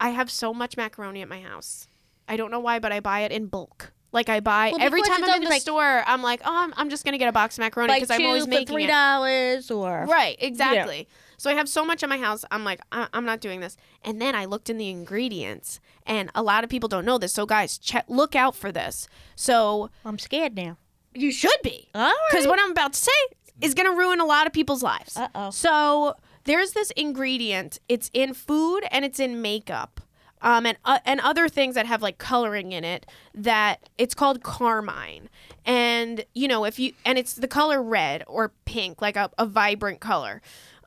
I 0.00 0.10
have 0.10 0.30
so 0.30 0.52
much 0.52 0.76
macaroni 0.76 1.22
at 1.22 1.28
my 1.28 1.40
house. 1.40 1.86
I 2.26 2.36
don't 2.36 2.50
know 2.50 2.60
why, 2.60 2.78
but 2.78 2.92
I 2.92 3.00
buy 3.00 3.20
it 3.20 3.32
in 3.32 3.46
bulk. 3.46 3.92
Like 4.12 4.28
I 4.28 4.40
buy 4.40 4.70
Well, 4.72 4.80
every 4.84 5.02
time 5.02 5.22
I'm 5.22 5.34
in 5.34 5.44
the 5.44 5.50
like- 5.50 5.62
store, 5.62 6.02
I'm 6.06 6.22
like, 6.22 6.40
oh, 6.44 6.52
I'm, 6.52 6.74
I'm 6.76 6.90
just 6.90 7.04
gonna 7.04 7.18
get 7.18 7.28
a 7.28 7.32
box 7.32 7.56
of 7.58 7.62
macaroni 7.62 7.94
because 7.94 8.08
two 8.08 8.14
I'm 8.22 8.26
always 8.26 8.44
for 8.44 8.50
making 8.50 8.66
three 8.74 8.86
dollars 8.86 9.70
or 9.70 10.06
Right, 10.08 10.36
exactly. 10.40 11.06
So 11.36 11.48
I 11.50 11.54
have 11.54 11.68
so 11.68 11.84
much 11.86 12.02
in 12.02 12.08
my 12.08 12.18
house. 12.18 12.44
I'm 12.50 12.64
like, 12.64 12.80
I- 12.92 13.08
I'm 13.12 13.24
not 13.24 13.40
doing 13.40 13.60
this. 13.60 13.76
And 14.04 14.20
then 14.20 14.34
I 14.34 14.44
looked 14.44 14.68
in 14.68 14.76
the 14.78 14.90
ingredients, 14.90 15.80
and 16.06 16.30
a 16.34 16.42
lot 16.42 16.64
of 16.64 16.70
people 16.70 16.88
don't 16.88 17.04
know 17.04 17.18
this. 17.18 17.32
So 17.32 17.46
guys, 17.46 17.78
check, 17.78 18.04
look 18.08 18.34
out 18.36 18.54
for 18.54 18.70
this. 18.72 19.08
So 19.36 19.90
I'm 20.04 20.18
scared 20.18 20.54
now. 20.54 20.76
you 21.14 21.32
should 21.32 21.62
be, 21.62 21.88
because 21.92 22.12
right. 22.34 22.46
what 22.46 22.58
I'm 22.60 22.72
about 22.72 22.92
to 22.94 22.98
say 23.00 23.12
is 23.60 23.74
going 23.74 23.90
to 23.90 23.96
ruin 23.96 24.20
a 24.20 24.24
lot 24.24 24.46
of 24.46 24.52
people's 24.52 24.82
lives. 24.82 25.16
Uh-oh. 25.16 25.50
So 25.50 26.14
there's 26.44 26.72
this 26.72 26.90
ingredient. 26.92 27.78
It's 27.88 28.10
in 28.12 28.34
food 28.34 28.82
and 28.90 29.04
it's 29.04 29.20
in 29.20 29.40
makeup. 29.42 30.00
Um, 30.42 30.64
and 30.64 30.78
uh, 30.84 31.00
and 31.04 31.20
other 31.20 31.48
things 31.48 31.74
that 31.74 31.86
have 31.86 32.02
like 32.02 32.18
coloring 32.18 32.72
in 32.72 32.84
it 32.84 33.06
that 33.34 33.88
it's 33.98 34.14
called 34.14 34.42
carmine. 34.42 35.28
And 35.64 36.24
you 36.34 36.48
know 36.48 36.64
if 36.64 36.78
you 36.78 36.94
and 37.04 37.18
it's 37.18 37.34
the 37.34 37.48
color 37.48 37.82
red 37.82 38.24
or 38.26 38.52
pink 38.64 39.02
like 39.02 39.16
a, 39.16 39.30
a 39.38 39.46
vibrant 39.46 40.00
color. 40.00 40.40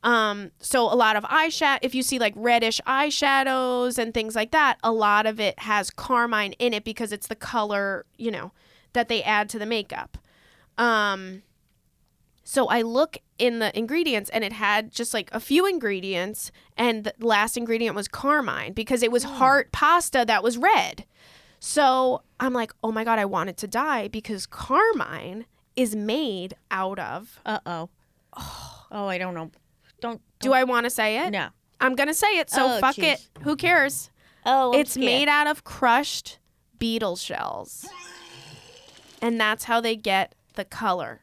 Um, 0.04 0.52
so 0.60 0.82
a 0.92 0.96
lot 0.96 1.16
of 1.16 1.24
eyeshadow 1.24 1.80
if 1.82 1.96
you 1.96 2.04
see 2.04 2.20
like 2.20 2.34
reddish 2.36 2.82
eyeshadows 2.86 3.98
and 3.98 4.14
things 4.14 4.36
like 4.36 4.52
that 4.52 4.78
a 4.84 4.92
lot 4.92 5.26
of 5.26 5.40
it 5.40 5.60
has 5.60 5.90
carmine 5.90 6.52
in 6.54 6.74
it 6.74 6.84
because 6.84 7.14
it's 7.14 7.28
the 7.28 7.36
color 7.36 8.06
you 8.18 8.30
know 8.30 8.52
that 8.94 9.08
they 9.10 9.24
add 9.24 9.50
to 9.50 9.60
the 9.60 9.66
makeup. 9.66 10.18
Um, 10.78 11.44
so 12.44 12.68
I 12.68 12.82
look 12.82 13.18
in 13.40 13.60
the 13.60 13.76
ingredients 13.78 14.30
and 14.32 14.44
it 14.44 14.54
had 14.54 14.92
just 14.92 15.14
like 15.14 15.30
a 15.32 15.40
few 15.40 15.66
ingredients 15.66 16.52
and 16.78 17.04
the 17.06 17.14
last 17.26 17.56
ingredient 17.58 17.96
was 17.96 18.08
carmine 18.08 18.74
because 18.74 19.02
it 19.04 19.12
was 19.12 19.24
heart 19.24 19.72
pasta 19.72 20.24
that 20.28 20.44
was 20.44 20.58
red. 20.58 21.06
So 21.60 22.22
I'm 22.40 22.54
like, 22.54 22.74
"Oh 22.84 22.92
my 22.92 23.04
god, 23.06 23.20
I 23.20 23.26
wanted 23.26 23.56
to 23.58 23.68
die 23.68 24.08
because 24.10 24.46
carmine 24.46 25.46
is 25.76 25.96
made 25.96 26.56
out 26.70 27.00
of 27.00 27.40
Uh 27.46 27.60
oh. 27.66 27.90
Oh, 28.96 29.08
I 29.08 29.18
don't 29.18 29.34
know. 29.34 29.50
Don't. 30.02 30.22
Do 30.40 30.54
I 30.54 30.66
want 30.66 30.84
to 30.84 30.90
say 30.92 31.26
it? 31.26 31.32
No. 31.32 31.48
I'm 31.82 31.96
going 31.96 32.08
to 32.10 32.14
say 32.14 32.38
it. 32.38 32.52
So 32.52 32.76
Oh, 32.76 32.80
fuck 32.80 32.96
jeez. 32.96 33.14
it. 33.14 33.28
Who 33.42 33.56
cares? 33.56 34.12
Oh, 34.46 34.72
I'm 34.74 34.82
it's 34.82 34.92
scared. 34.92 35.06
made 35.06 35.28
out 35.28 35.48
of 35.48 35.64
crushed 35.64 36.38
beetle 36.78 37.16
shells. 37.16 37.88
And 39.20 39.40
that's 39.42 39.64
how 39.64 39.82
they 39.82 39.96
get 39.96 40.36
the 40.54 40.64
color 40.66 41.22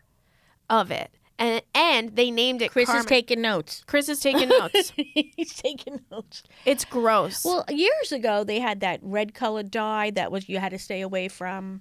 of 0.71 0.91
it. 0.91 1.11
And 1.39 1.63
and 1.75 2.17
they 2.17 2.31
named 2.31 2.61
it 2.63 2.71
Chris 2.71 2.87
carmine. 2.87 3.01
is 3.01 3.07
taking 3.07 3.41
notes. 3.41 3.83
Chris 3.87 4.09
is 4.11 4.21
taking 4.21 4.49
notes. 4.51 4.93
He's 4.97 5.55
taking 5.55 6.01
notes. 6.11 6.43
It's 6.67 6.85
gross. 6.85 7.45
Well, 7.45 7.65
years 7.71 8.13
ago 8.13 8.45
they 8.45 8.61
had 8.61 8.81
that 8.81 9.01
red 9.03 9.33
colored 9.35 9.71
dye 9.71 10.11
that 10.11 10.31
was 10.31 10.49
you 10.51 10.59
had 10.59 10.71
to 10.73 10.79
stay 10.79 11.01
away 11.01 11.29
from. 11.29 11.81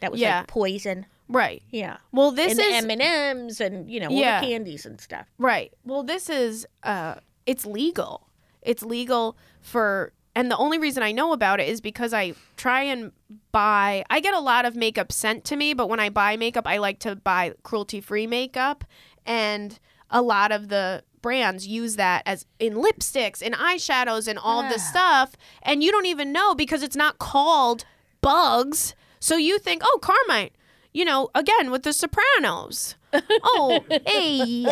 That 0.00 0.10
was 0.12 0.20
Yeah. 0.20 0.38
like 0.40 0.48
poison. 0.48 1.06
right. 1.28 1.62
Yeah. 1.70 1.96
Well, 2.12 2.32
this 2.32 2.52
and 2.52 2.60
is 2.60 2.84
M 2.84 2.90
and 2.90 3.00
M's 3.02 3.60
and 3.62 3.90
you 3.90 3.98
know 4.00 4.08
all 4.08 4.12
Yeah. 4.12 4.40
the 4.42 4.46
candies 4.48 4.84
and 4.84 5.00
stuff. 5.00 5.26
right. 5.38 5.72
Well, 5.86 6.02
this 6.02 6.28
is 6.28 6.66
uh 6.82 7.14
it's 7.46 7.64
legal. 7.64 8.28
It's 8.60 8.82
legal 8.82 9.36
for 9.62 10.12
and 10.34 10.50
the 10.50 10.56
only 10.56 10.78
reason 10.78 11.02
I 11.02 11.12
know 11.12 11.32
about 11.32 11.60
it 11.60 11.68
is 11.68 11.80
because 11.80 12.12
I 12.14 12.34
try 12.56 12.82
and 12.82 13.12
buy 13.50 14.04
I 14.10 14.20
get 14.20 14.34
a 14.34 14.40
lot 14.40 14.64
of 14.64 14.76
makeup 14.76 15.12
sent 15.12 15.44
to 15.46 15.56
me, 15.56 15.74
but 15.74 15.88
when 15.88 16.00
I 16.00 16.08
buy 16.08 16.36
makeup, 16.36 16.66
I 16.66 16.78
like 16.78 16.98
to 17.00 17.16
buy 17.16 17.54
cruelty-free 17.62 18.26
makeup 18.26 18.84
and 19.26 19.78
a 20.10 20.22
lot 20.22 20.52
of 20.52 20.68
the 20.68 21.04
brands 21.20 21.66
use 21.66 21.96
that 21.96 22.22
as 22.26 22.46
in 22.58 22.74
lipsticks 22.74 23.40
and 23.40 23.54
eyeshadows 23.54 24.26
and 24.26 24.38
all 24.38 24.60
of 24.62 24.68
this 24.68 24.86
stuff 24.88 25.36
and 25.62 25.82
you 25.82 25.92
don't 25.92 26.06
even 26.06 26.32
know 26.32 26.54
because 26.54 26.82
it's 26.82 26.96
not 26.96 27.18
called 27.18 27.84
bugs. 28.20 28.94
So 29.20 29.36
you 29.36 29.58
think, 29.58 29.82
"Oh, 29.84 29.98
Carmine, 30.02 30.50
you 30.92 31.04
know, 31.04 31.30
again 31.34 31.70
with 31.70 31.82
the 31.82 31.92
Sopranos. 31.92 32.96
oh, 33.44 33.84
hey, 34.06 34.64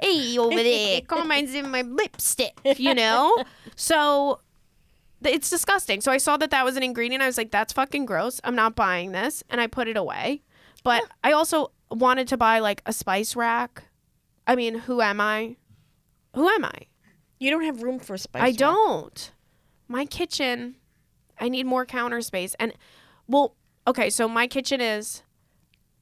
hey, 0.00 0.38
over 0.38 0.56
there, 0.56 1.00
Carmine's 1.06 1.54
in 1.54 1.70
my 1.70 1.82
lipstick, 1.82 2.58
you 2.76 2.94
know. 2.94 3.44
So 3.76 4.40
it's 5.26 5.50
disgusting. 5.50 6.00
So 6.00 6.12
I 6.12 6.18
saw 6.18 6.36
that 6.36 6.50
that 6.50 6.64
was 6.64 6.76
an 6.76 6.82
ingredient. 6.82 7.22
I 7.22 7.26
was 7.26 7.38
like, 7.38 7.50
that's 7.50 7.72
fucking 7.72 8.06
gross. 8.06 8.40
I'm 8.44 8.54
not 8.54 8.74
buying 8.74 9.12
this, 9.12 9.42
and 9.50 9.60
I 9.60 9.66
put 9.66 9.88
it 9.88 9.96
away. 9.96 10.42
But 10.84 11.04
I 11.22 11.32
also 11.32 11.72
wanted 11.90 12.28
to 12.28 12.36
buy 12.36 12.58
like 12.58 12.82
a 12.86 12.92
spice 12.92 13.36
rack. 13.36 13.84
I 14.46 14.56
mean, 14.56 14.80
who 14.80 15.00
am 15.00 15.20
I? 15.20 15.56
Who 16.34 16.48
am 16.48 16.64
I? 16.64 16.86
You 17.38 17.50
don't 17.50 17.64
have 17.64 17.82
room 17.82 17.98
for 17.98 18.14
a 18.14 18.18
spice. 18.18 18.42
I 18.42 18.46
rack. 18.46 18.56
don't. 18.56 19.32
My 19.88 20.04
kitchen, 20.04 20.76
I 21.38 21.48
need 21.48 21.66
more 21.66 21.84
counter 21.84 22.20
space. 22.20 22.54
And 22.58 22.72
well, 23.28 23.54
okay, 23.86 24.10
so 24.10 24.28
my 24.28 24.46
kitchen 24.46 24.80
is 24.80 25.22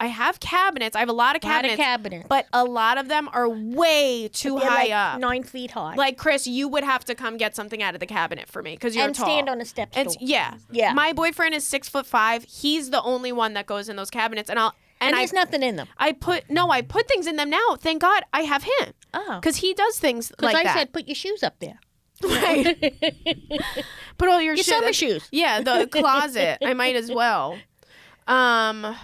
I 0.00 0.06
have 0.06 0.40
cabinets. 0.40 0.96
I 0.96 1.00
have 1.00 1.10
a 1.10 1.12
lot 1.12 1.36
of 1.36 1.42
cabinets. 1.42 1.78
Lot 1.78 1.84
of 1.84 1.84
cabinets, 2.02 2.26
but 2.28 2.46
a 2.54 2.64
lot 2.64 2.96
of 2.98 3.08
them 3.08 3.28
are 3.32 3.48
way 3.48 4.28
too 4.32 4.58
They're 4.58 4.68
high 4.68 4.82
like 4.84 4.90
up. 4.92 5.20
nine 5.20 5.42
feet 5.44 5.70
high. 5.72 5.94
Like 5.94 6.16
Chris, 6.16 6.46
you 6.46 6.66
would 6.68 6.84
have 6.84 7.04
to 7.04 7.14
come 7.14 7.36
get 7.36 7.54
something 7.54 7.82
out 7.82 7.92
of 7.94 8.00
the 8.00 8.06
cabinet 8.06 8.48
for 8.48 8.62
me 8.62 8.74
because 8.74 8.96
you're 8.96 9.04
and 9.04 9.14
tall. 9.14 9.26
stand 9.26 9.48
on 9.50 9.60
a 9.60 9.64
step 9.64 9.92
stool. 9.92 10.02
and 10.06 10.16
yeah, 10.20 10.54
Yeah. 10.70 10.94
My 10.94 11.12
boyfriend 11.12 11.54
is 11.54 11.66
six 11.66 11.88
foot 11.88 12.06
five. 12.06 12.44
He's 12.44 12.88
the 12.90 13.02
only 13.02 13.30
one 13.30 13.52
that 13.54 13.66
goes 13.66 13.88
in 13.90 13.96
those 13.96 14.10
cabinets, 14.10 14.48
and 14.48 14.58
I'll 14.58 14.74
and 15.02 15.08
and, 15.08 15.16
I 15.16 15.18
there's 15.20 15.32
nothing 15.32 15.62
in 15.62 15.76
them. 15.76 15.86
I 15.98 16.12
put 16.12 16.48
no, 16.50 16.70
I 16.70 16.80
put 16.82 17.06
things 17.06 17.26
in 17.26 17.36
them 17.36 17.50
now. 17.50 17.76
Thank 17.78 18.00
God 18.02 18.22
I 18.32 18.40
have 18.42 18.62
him 18.64 18.94
Oh, 19.12 19.36
because 19.40 19.56
he 19.56 19.74
does 19.74 19.98
things 19.98 20.28
because 20.30 20.44
like 20.54 20.56
I 20.56 20.64
that. 20.64 20.76
said 20.76 20.92
put 20.92 21.06
your 21.08 21.14
shoes 21.14 21.42
up 21.42 21.58
there. 21.60 21.78
right. 22.22 22.76
Put 24.18 24.28
all 24.28 24.42
your, 24.42 24.52
Your 24.54 24.56
shit. 24.58 24.66
summer 24.66 24.92
shoes. 24.92 25.26
Yeah, 25.30 25.62
the 25.62 25.86
closet. 25.90 26.58
I 26.62 26.74
might 26.74 26.94
as 26.96 27.10
well. 27.10 27.58
Um 28.28 28.94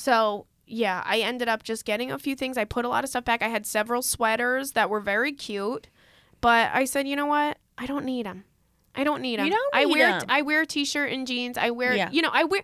so 0.00 0.46
yeah, 0.66 1.02
I 1.04 1.18
ended 1.18 1.48
up 1.48 1.62
just 1.62 1.84
getting 1.84 2.10
a 2.10 2.18
few 2.18 2.34
things. 2.34 2.56
I 2.56 2.64
put 2.64 2.84
a 2.84 2.88
lot 2.88 3.04
of 3.04 3.10
stuff 3.10 3.24
back. 3.24 3.42
I 3.42 3.48
had 3.48 3.66
several 3.66 4.02
sweaters 4.02 4.72
that 4.72 4.88
were 4.88 5.00
very 5.00 5.32
cute, 5.32 5.88
but 6.40 6.70
I 6.72 6.84
said, 6.86 7.06
"You 7.06 7.16
know 7.16 7.26
what? 7.26 7.58
I 7.76 7.86
don't 7.86 8.04
need 8.04 8.24
them. 8.26 8.44
I 8.94 9.04
don't 9.04 9.20
need 9.20 9.38
them. 9.38 9.46
You 9.46 9.52
don't 9.52 9.74
I 9.74 9.86
wear 9.86 10.08
'em. 10.08 10.22
I 10.28 10.42
wear 10.42 10.62
a 10.62 10.66
t-shirt 10.66 11.12
and 11.12 11.26
jeans. 11.26 11.58
I 11.58 11.70
wear, 11.70 11.94
Yeah. 11.96 12.10
you 12.10 12.22
know, 12.22 12.30
I 12.32 12.44
wear 12.44 12.62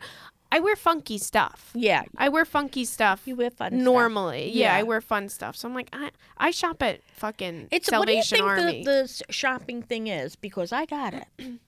I 0.52 0.60
wear 0.60 0.76
funky 0.76 1.18
stuff. 1.18 1.70
Yeah, 1.74 2.02
I 2.16 2.28
wear 2.28 2.44
funky 2.44 2.84
stuff 2.84 3.22
you 3.26 3.34
wear 3.36 3.50
fun 3.50 3.72
stuff. 3.72 3.80
normally. 3.82 4.50
Yeah. 4.52 4.72
Yeah. 4.72 4.76
I 4.76 4.82
wear 4.84 5.00
fun 5.00 5.28
stuff. 5.28 5.56
So 5.56 5.68
I'm 5.68 5.74
like, 5.74 5.88
I 5.92 6.10
I 6.38 6.50
shop 6.52 6.82
at 6.82 7.00
fucking 7.16 7.68
It's 7.72 7.90
what 7.90 8.06
do 8.06 8.14
you 8.14 8.22
think 8.22 8.44
Army. 8.44 8.84
the, 8.84 9.22
the 9.26 9.32
shopping 9.32 9.82
thing 9.82 10.06
is? 10.06 10.36
Because 10.36 10.72
I 10.72 10.84
got 10.86 11.12
it. 11.14 11.26
I'm 11.40 11.58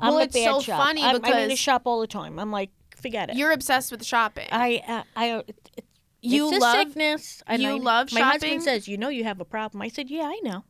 Well, 0.00 0.18
it's 0.18 0.34
so 0.34 0.60
shop. 0.60 0.78
funny 0.84 1.02
I'm, 1.02 1.08
I 1.08 1.12
need 1.12 1.20
to 1.22 1.42
because- 1.48 1.58
shop 1.58 1.82
all 1.86 2.00
the 2.00 2.06
time. 2.06 2.38
I'm 2.38 2.52
like, 2.52 2.70
forget 3.00 3.30
it. 3.30 3.36
You're 3.36 3.52
obsessed 3.52 3.90
with 3.90 4.04
shopping. 4.04 4.48
I 4.50 4.82
uh, 4.86 5.02
I 5.16 5.26
it, 5.38 5.70
it, 5.76 5.84
you 6.22 6.48
it's 6.48 6.56
a 6.56 6.60
love 6.60 6.76
sickness. 6.88 7.42
And 7.46 7.62
you 7.62 7.70
I- 7.70 7.78
love 7.78 8.12
My 8.12 8.20
shopping? 8.20 8.40
husband 8.40 8.62
says, 8.62 8.88
"You 8.88 8.96
know, 8.98 9.08
you 9.08 9.24
have 9.24 9.40
a 9.40 9.44
problem." 9.44 9.82
I 9.82 9.88
said, 9.88 10.10
"Yeah, 10.10 10.24
I 10.24 10.40
know. 10.42 10.64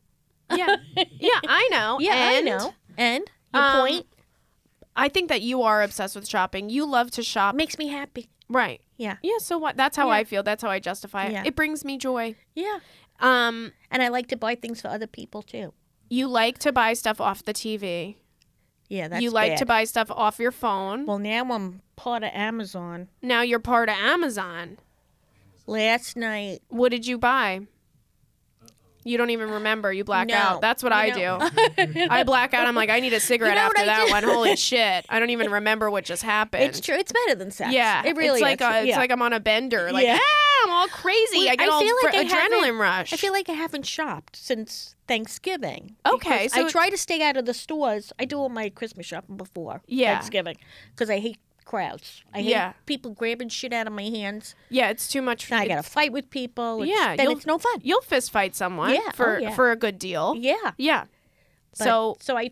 Yeah. 0.55 0.75
yeah, 0.95 1.39
I 1.47 1.67
know. 1.71 1.97
Yeah, 1.99 2.13
and 2.31 2.37
I 2.49 2.51
know." 2.57 2.73
And 2.97 3.23
your 3.53 3.63
um, 3.63 3.79
point 3.81 4.05
I 4.95 5.07
think 5.09 5.29
that 5.29 5.41
you 5.41 5.61
are 5.63 5.81
obsessed 5.81 6.15
with 6.15 6.27
shopping. 6.27 6.69
You 6.69 6.85
love 6.85 7.11
to 7.11 7.23
shop. 7.23 7.55
makes 7.55 7.77
me 7.77 7.87
happy. 7.87 8.29
Right. 8.49 8.81
Yeah, 8.97 9.17
Yeah, 9.21 9.37
so 9.39 9.57
what? 9.57 9.77
That's 9.77 9.95
how 9.95 10.07
Yeah. 10.07 10.15
I 10.15 10.23
feel. 10.25 10.43
That's 10.43 10.61
how 10.63 10.69
I 10.69 10.79
justify 10.79 11.25
it. 11.27 11.31
Yeah. 11.31 11.43
It 11.45 11.55
brings 11.55 11.85
me 11.85 11.97
joy. 11.97 12.35
yeah. 12.55 12.79
Um 13.19 13.71
And 13.91 14.01
I 14.03 14.09
like 14.09 14.27
to 14.27 14.37
buy 14.37 14.55
things 14.55 14.81
for 14.81 14.87
other 14.89 15.07
people 15.07 15.41
too. 15.41 15.73
you 16.09 16.27
like 16.27 16.57
to 16.59 16.71
buy 16.71 16.93
stuff 16.93 17.21
off 17.21 17.43
the 17.45 17.53
TV. 17.53 18.15
Yeah, 18.89 19.07
that's 19.07 19.21
you 19.21 19.29
like 19.31 19.51
bad. 19.51 19.57
to 19.59 19.65
buy 19.65 19.83
stuff 19.85 20.09
off 20.11 20.39
your 20.39 20.51
phone. 20.51 21.05
Well, 21.05 21.19
now 21.19 21.43
I'm 21.51 21.81
part 21.95 22.23
of 22.23 22.31
Amazon. 22.33 23.07
now 23.21 23.41
you're 23.41 23.59
part 23.59 23.87
of 23.89 23.95
Amazon. 23.95 24.77
Last 25.67 26.17
night, 26.17 26.61
What 26.69 26.89
did 26.89 27.05
you 27.05 27.17
buy? 27.19 27.61
You 29.05 29.17
don't 29.17 29.29
even 29.29 29.49
remember. 29.51 29.93
You 29.93 30.03
black 30.03 30.27
No. 30.27 30.35
out. 30.35 30.61
That's 30.61 30.83
what 30.83 30.91
I 30.91 31.11
do. 31.11 31.37
I 32.09 32.23
black 32.23 32.53
out. 32.53 32.67
I'm 32.67 32.75
like, 32.75 32.89
I 32.89 32.99
need 32.99 33.13
a 33.13 33.19
cigarette 33.19 33.55
know 33.55 33.67
what 33.67 33.77
after 33.79 33.89
I 33.89 34.05
that 34.05 34.09
one. 34.09 34.23
Holy 34.23 34.55
shit! 34.57 35.05
I 35.07 35.19
don't 35.19 35.29
even 35.29 35.49
remember 35.51 35.89
what 35.89 36.03
just 36.03 36.21
happened. 36.21 36.63
it's 36.63 36.81
true. 36.81 36.95
It's 36.95 37.11
better 37.11 37.35
than 37.35 37.49
sex. 37.51 37.71
Yeah, 37.73 38.03
it 38.05 38.17
really 38.17 38.39
it's 38.39 38.41
like 38.41 38.61
is. 38.61 38.67
A, 38.67 38.79
it's 38.79 38.87
yeah. 38.89 38.97
like 38.97 39.11
I'm 39.11 39.21
on 39.21 39.31
a 39.33 39.39
bender. 39.39 39.91
Like, 39.91 40.05
Yeah. 40.05 40.17
Ah! 40.19 40.48
All 40.79 40.87
crazy. 40.87 41.37
Well, 41.37 41.49
I 41.49 41.55
get 41.55 41.69
I 41.69 41.71
all 41.71 41.81
feel 41.81 41.95
like 42.03 42.13
fr- 42.13 42.19
I 42.19 42.23
haven't- 42.23 42.53
adrenaline 42.59 42.79
rush. 42.79 43.13
I 43.13 43.17
feel 43.17 43.33
like 43.33 43.49
I 43.49 43.53
haven't 43.53 43.85
shopped 43.85 44.35
since 44.35 44.95
Thanksgiving. 45.07 45.95
Okay, 46.05 46.47
so 46.47 46.65
I 46.65 46.69
try 46.69 46.89
to 46.89 46.97
stay 46.97 47.21
out 47.21 47.37
of 47.37 47.45
the 47.45 47.53
stores. 47.53 48.11
I 48.19 48.25
do 48.25 48.37
all 48.39 48.49
my 48.49 48.69
Christmas 48.69 49.05
shopping 49.05 49.37
before 49.37 49.81
Yeah. 49.87 50.13
Thanksgiving 50.13 50.57
because 50.95 51.09
I 51.09 51.19
hate 51.19 51.37
crowds. 51.65 52.23
I 52.33 52.41
hate 52.41 52.49
Yeah. 52.51 52.73
people 52.85 53.11
grabbing 53.11 53.49
shit 53.49 53.73
out 53.73 53.85
of 53.87 53.93
my 53.93 54.03
hands. 54.03 54.55
yeah, 54.69 54.89
it's 54.89 55.07
too 55.07 55.21
much. 55.21 55.51
Now 55.51 55.59
I 55.59 55.67
got 55.67 55.75
to 55.75 55.83
fight 55.83 56.11
with 56.11 56.29
people. 56.29 56.81
It's, 56.83 56.91
Yeah, 56.91 57.15
then 57.15 57.29
it's 57.31 57.45
no 57.45 57.57
fun. 57.59 57.79
You'll 57.83 58.01
fist 58.01 58.31
fight 58.31 58.55
someone 58.55 58.93
Yeah, 58.95 59.01
oh, 59.09 59.11
for 59.13 59.39
yeah. 59.39 59.53
for 59.53 59.71
a 59.71 59.75
good 59.75 59.99
deal. 59.99 60.35
Yeah. 60.37 60.71
Yeah. 60.77 61.05
But- 61.77 61.83
so 61.85 62.17
so 62.19 62.37
I 62.37 62.51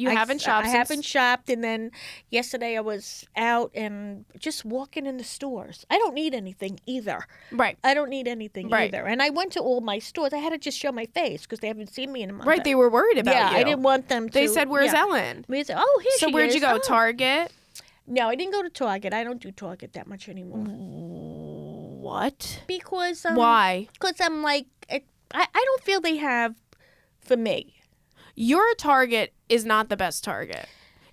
you 0.00 0.08
I- 0.10 0.14
haven't 0.14 0.40
shopped. 0.40 0.66
I 0.66 0.70
since- 0.70 0.76
haven't 0.78 1.04
shopped, 1.04 1.50
and 1.50 1.62
then 1.62 1.90
yesterday 2.30 2.76
I 2.76 2.80
was 2.80 3.26
out 3.36 3.70
and 3.74 4.24
just 4.38 4.64
walking 4.64 5.06
in 5.06 5.16
the 5.18 5.24
stores. 5.24 5.84
I 5.90 5.98
don't 5.98 6.14
need 6.14 6.34
anything 6.34 6.80
either. 6.86 7.26
Right. 7.52 7.76
I 7.84 7.92
don't 7.94 8.08
need 8.08 8.26
anything 8.26 8.68
Right. 8.70 8.92
either. 8.92 9.06
And 9.06 9.20
I 9.22 9.30
went 9.30 9.52
to 9.52 9.60
all 9.60 9.80
my 9.80 9.98
stores. 9.98 10.32
I 10.32 10.38
had 10.38 10.50
to 10.50 10.58
just 10.58 10.78
show 10.78 10.90
my 10.92 11.06
face 11.06 11.42
because 11.42 11.60
they 11.60 11.68
haven't 11.68 11.92
seen 11.92 12.10
me 12.12 12.22
in 12.22 12.30
a 12.30 12.32
month. 12.32 12.46
Right. 12.48 12.64
They 12.64 12.74
were 12.74 12.88
worried 12.88 13.18
about 13.18 13.34
yeah, 13.34 13.50
you. 13.50 13.56
I 13.58 13.62
didn't 13.64 13.82
want 13.82 14.08
them 14.08 14.28
to. 14.28 14.32
They 14.32 14.46
said, 14.46 14.68
"Where's 14.68 14.92
yeah. 14.92 15.00
Ellen?" 15.00 15.44
We 15.48 15.62
said, 15.64 15.76
oh, 15.78 16.00
here 16.02 16.12
So 16.18 16.26
she 16.28 16.32
where'd 16.32 16.54
you 16.54 16.60
go? 16.60 16.74
Oh. 16.74 16.78
Target. 16.78 17.52
No, 18.06 18.28
I 18.28 18.34
didn't 18.34 18.52
go 18.52 18.62
to 18.62 18.70
Target. 18.70 19.12
I 19.12 19.22
don't 19.22 19.40
do 19.40 19.52
Target 19.52 19.92
that 19.92 20.06
much 20.08 20.28
anymore 20.28 20.64
What? 22.00 22.62
because 22.66 23.24
um, 23.24 23.36
Why? 23.36 23.88
Because 23.92 24.16
I'm 24.20 24.42
like, 24.42 24.66
it, 24.88 25.04
I 25.32 25.46
I 25.54 25.62
don't 25.64 25.82
feel 25.82 26.00
they 26.00 26.16
have 26.16 26.54
for 27.20 27.36
me. 27.36 27.74
Your 28.34 28.74
Target 28.74 29.32
is 29.50 29.64
not 29.64 29.88
the 29.88 29.96
best 29.96 30.24
Target. 30.24 30.66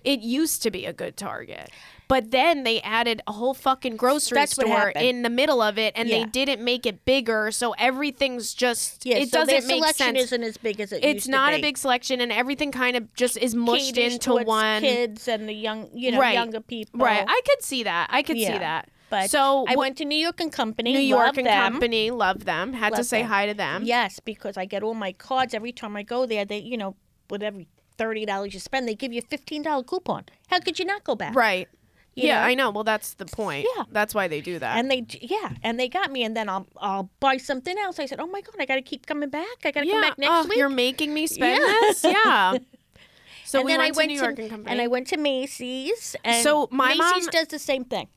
It 0.04 0.20
used 0.20 0.62
to 0.62 0.70
be 0.70 0.86
a 0.86 0.92
good 0.92 1.16
Target. 1.16 1.70
But 2.06 2.30
then 2.30 2.62
they 2.62 2.80
added 2.80 3.20
a 3.26 3.32
whole 3.32 3.52
fucking 3.52 3.96
grocery 3.98 4.36
That's 4.36 4.52
store 4.52 4.88
in 4.90 5.20
the 5.22 5.28
middle 5.28 5.60
of 5.60 5.76
it 5.76 5.92
and 5.94 6.08
they 6.08 6.24
didn't 6.24 6.64
make 6.64 6.86
it 6.86 7.04
bigger, 7.04 7.50
so 7.50 7.72
everything's 7.72 8.54
just 8.54 9.04
Yeah, 9.04 9.18
it 9.18 9.28
so 9.28 9.40
doesn't 9.44 9.66
make 9.66 9.76
selection 9.76 10.06
sense. 10.14 10.18
isn't 10.20 10.42
as 10.42 10.56
big 10.56 10.80
as 10.80 10.92
it 10.92 11.04
It's 11.04 11.14
used 11.14 11.26
to 11.26 11.32
not 11.32 11.52
a 11.52 11.60
big 11.60 11.76
selection 11.76 12.22
and 12.22 12.32
everything 12.32 12.72
kind 12.72 12.96
of 12.96 13.12
just 13.14 13.36
is 13.36 13.54
mushed 13.54 13.94
Caters 13.94 14.14
into 14.14 14.34
one. 14.36 14.80
kids 14.80 15.28
and 15.28 15.46
the 15.46 15.52
young, 15.52 15.90
you 15.92 16.12
know, 16.12 16.20
Right. 16.20 16.32
younger 16.32 16.60
people. 16.60 17.00
Right. 17.00 17.24
I 17.28 17.40
could 17.44 17.62
see 17.62 17.82
that. 17.82 18.08
I 18.10 18.22
could 18.22 18.38
see 18.38 18.46
that. 18.46 18.88
But 19.10 19.28
so 19.30 19.66
I 19.68 19.74
went 19.76 19.98
to 19.98 20.04
New 20.06 20.18
York 20.18 20.40
and 20.40 20.50
Company. 20.52 20.92
New 20.94 21.00
York 21.00 21.36
and 21.36 21.46
them. 21.46 21.72
Company, 21.72 22.10
love 22.10 22.44
them. 22.46 22.72
Had 22.72 22.94
to 22.94 23.04
say 23.04 23.20
them. 23.22 23.28
hi 23.30 23.46
to 23.46 23.54
them. 23.54 23.82
Yes, 23.84 24.20
because 24.20 24.56
I 24.56 24.64
get 24.64 24.82
all 24.82 24.94
my 24.94 25.12
cards 25.12 25.52
every 25.54 25.72
time 25.72 25.94
I 25.96 26.02
go 26.04 26.24
there. 26.24 26.44
They, 26.46 26.58
you 26.58 26.76
know, 26.78 26.94
with 27.28 27.42
every 27.42 27.68
thirty 27.98 28.24
dollars 28.24 28.54
you 28.54 28.60
spend, 28.60 28.88
they 28.88 28.94
give 28.94 29.12
you 29.12 29.18
a 29.18 29.28
fifteen 29.28 29.62
dollar 29.62 29.82
coupon. 29.82 30.24
How 30.48 30.60
could 30.60 30.78
you 30.78 30.84
not 30.84 31.04
go 31.04 31.14
back? 31.14 31.34
Right. 31.34 31.68
You 32.14 32.26
yeah, 32.26 32.40
know? 32.40 32.46
I 32.46 32.54
know. 32.54 32.70
Well, 32.70 32.82
that's 32.84 33.14
the 33.14 33.26
point. 33.26 33.66
Yeah. 33.76 33.84
That's 33.92 34.12
why 34.12 34.26
they 34.26 34.40
do 34.40 34.58
that. 34.58 34.76
And 34.76 34.90
they, 34.90 35.06
yeah, 35.20 35.52
and 35.62 35.78
they 35.78 35.88
got 35.88 36.10
me, 36.10 36.24
and 36.24 36.36
then 36.36 36.48
I'll, 36.48 36.66
I'll 36.78 37.10
buy 37.20 37.36
something 37.36 37.78
else. 37.78 38.00
I 38.00 38.06
said, 38.06 38.18
oh 38.18 38.26
my 38.26 38.40
god, 38.40 38.56
I 38.58 38.64
got 38.64 38.74
to 38.74 38.82
keep 38.82 39.06
coming 39.06 39.28
back. 39.28 39.46
I 39.64 39.70
got 39.70 39.82
to 39.82 39.86
yeah. 39.86 39.92
come 39.92 40.00
back 40.00 40.18
next 40.18 40.32
oh, 40.32 40.48
week. 40.48 40.58
You're 40.58 40.68
making 40.68 41.14
me 41.14 41.28
spend 41.28 41.60
Yeah. 41.60 41.78
this? 41.82 42.04
Yeah. 42.04 42.58
So 43.44 43.60
and 43.60 43.66
we 43.66 43.72
then 43.72 43.78
went, 43.78 43.94
I 43.94 43.96
went 43.96 44.10
to 44.10 44.14
New 44.14 44.20
York 44.20 44.38
and 44.40 44.50
Company. 44.50 44.70
and 44.72 44.82
I 44.82 44.88
went 44.88 45.06
to 45.06 45.16
Macy's. 45.16 46.14
And 46.22 46.44
So 46.44 46.68
my 46.70 46.88
Macy's 46.88 47.00
mom- 47.00 47.32
does 47.32 47.46
the 47.48 47.58
same 47.58 47.86
thing. 47.86 48.08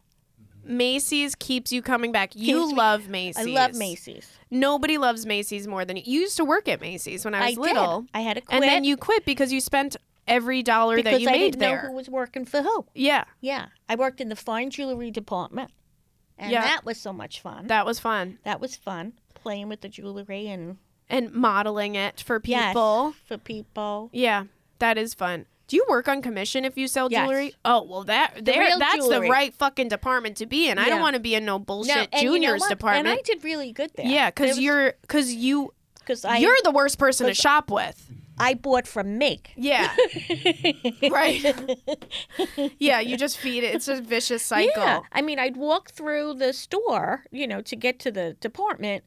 Macy's 0.65 1.35
keeps 1.35 1.71
you 1.71 1.81
coming 1.81 2.11
back. 2.11 2.35
You 2.35 2.59
Keeps 2.59 2.71
me- 2.71 2.77
love 2.77 3.07
Macy's. 3.07 3.47
I 3.47 3.49
love 3.49 3.73
Macy's. 3.73 4.29
Nobody 4.51 4.97
loves 4.97 5.25
Macy's 5.25 5.65
more 5.67 5.85
than 5.85 5.95
you. 5.97 6.03
You 6.05 6.19
used 6.21 6.37
to 6.37 6.45
work 6.45 6.67
at 6.67 6.81
Macy's 6.81 7.23
when 7.25 7.33
I 7.33 7.47
was 7.49 7.57
I 7.57 7.61
little. 7.61 8.01
did. 8.01 8.09
I 8.13 8.19
had 8.21 8.33
to 8.35 8.41
quit 8.41 8.53
And 8.55 8.63
then 8.63 8.83
you 8.83 8.97
quit 8.97 9.23
because 9.25 9.51
you 9.53 9.61
spent 9.61 9.95
every 10.27 10.61
dollar 10.61 10.97
because 10.97 11.13
that 11.13 11.21
you 11.21 11.29
I 11.29 11.31
made 11.31 11.39
didn't 11.53 11.59
there. 11.59 11.81
know 11.83 11.87
who 11.89 11.95
was 11.95 12.09
working 12.09 12.45
for 12.45 12.61
who. 12.61 12.85
yeah. 12.93 13.23
Yeah, 13.39 13.67
I 13.89 13.95
worked 13.95 14.19
in 14.21 14.29
the 14.29 14.35
fine 14.35 14.69
jewelry 14.69 15.09
department, 15.09 15.71
and 16.37 16.51
Yeah. 16.51 16.61
that 16.61 16.85
was 16.85 16.99
so 16.99 17.11
much 17.13 17.39
fun. 17.39 17.67
That 17.67 17.85
was 17.85 17.99
fun. 17.99 18.39
That 18.43 18.59
was 18.59 18.75
fun 18.75 19.13
playing 19.33 19.69
with 19.69 19.81
the 19.81 19.89
jewelry 19.89 20.47
and 20.47 20.77
And 21.09 21.31
modeling 21.33 21.95
it 21.95 22.21
for 22.21 22.39
Yes, 22.43 22.69
people. 22.73 23.15
for 23.25 23.37
people. 23.37 24.09
Yeah. 24.13 24.45
That 24.79 24.97
is 24.97 25.13
fun. 25.13 25.45
Do 25.71 25.77
you 25.77 25.85
work 25.87 26.09
on 26.09 26.21
commission 26.21 26.65
if 26.65 26.77
you 26.77 26.85
sell 26.89 27.07
Yes. 27.09 27.25
jewelry? 27.25 27.53
Oh 27.63 27.83
well, 27.83 28.03
that 28.03 28.43
there 28.43 28.59
real 28.59 28.77
that's 28.77 28.97
jewelry. 28.97 29.27
the 29.27 29.31
right 29.31 29.53
fucking 29.53 29.87
department 29.87 30.35
to 30.37 30.45
be 30.45 30.67
in. 30.67 30.77
I 30.77 30.89
don't 30.89 30.99
want 30.99 31.13
to 31.13 31.21
be 31.21 31.33
in 31.33 31.45
no 31.45 31.59
bullshit 31.59 31.95
No, 31.95 32.01
and 32.11 32.21
you 32.23 32.27
know 32.27 32.33
juniors 32.35 32.63
department. 32.63 33.07
And 33.07 33.17
I 33.17 33.21
did 33.21 33.41
really 33.45 33.71
good 33.71 33.89
there. 33.95 34.05
yeah, 34.05 34.29
because 34.31 34.59
you're 34.59 34.95
because 34.99 35.33
you 35.33 35.73
because 35.99 36.25
I 36.25 36.39
you're 36.39 36.57
the 36.65 36.71
worst 36.71 36.99
person 36.99 37.27
to 37.27 37.33
shop 37.33 37.71
with. 37.71 38.05
I 38.37 38.53
bought 38.53 38.85
from 38.85 39.17
Make. 39.17 39.53
Yeah, 39.55 39.95
right. 41.09 41.41
yeah, 42.77 42.99
you 42.99 43.15
just 43.15 43.37
feed 43.37 43.63
it. 43.63 43.73
It's 43.73 43.87
a 43.87 44.01
vicious 44.01 44.43
cycle. 44.43 44.83
Yeah, 44.83 44.99
I 45.13 45.21
mean, 45.21 45.39
I'd 45.39 45.55
walk 45.55 45.91
through 45.91 46.33
the 46.33 46.51
store, 46.51 47.23
you 47.31 47.47
know, 47.47 47.61
to 47.61 47.77
get 47.77 47.97
to 47.99 48.11
the 48.11 48.33
department, 48.41 49.05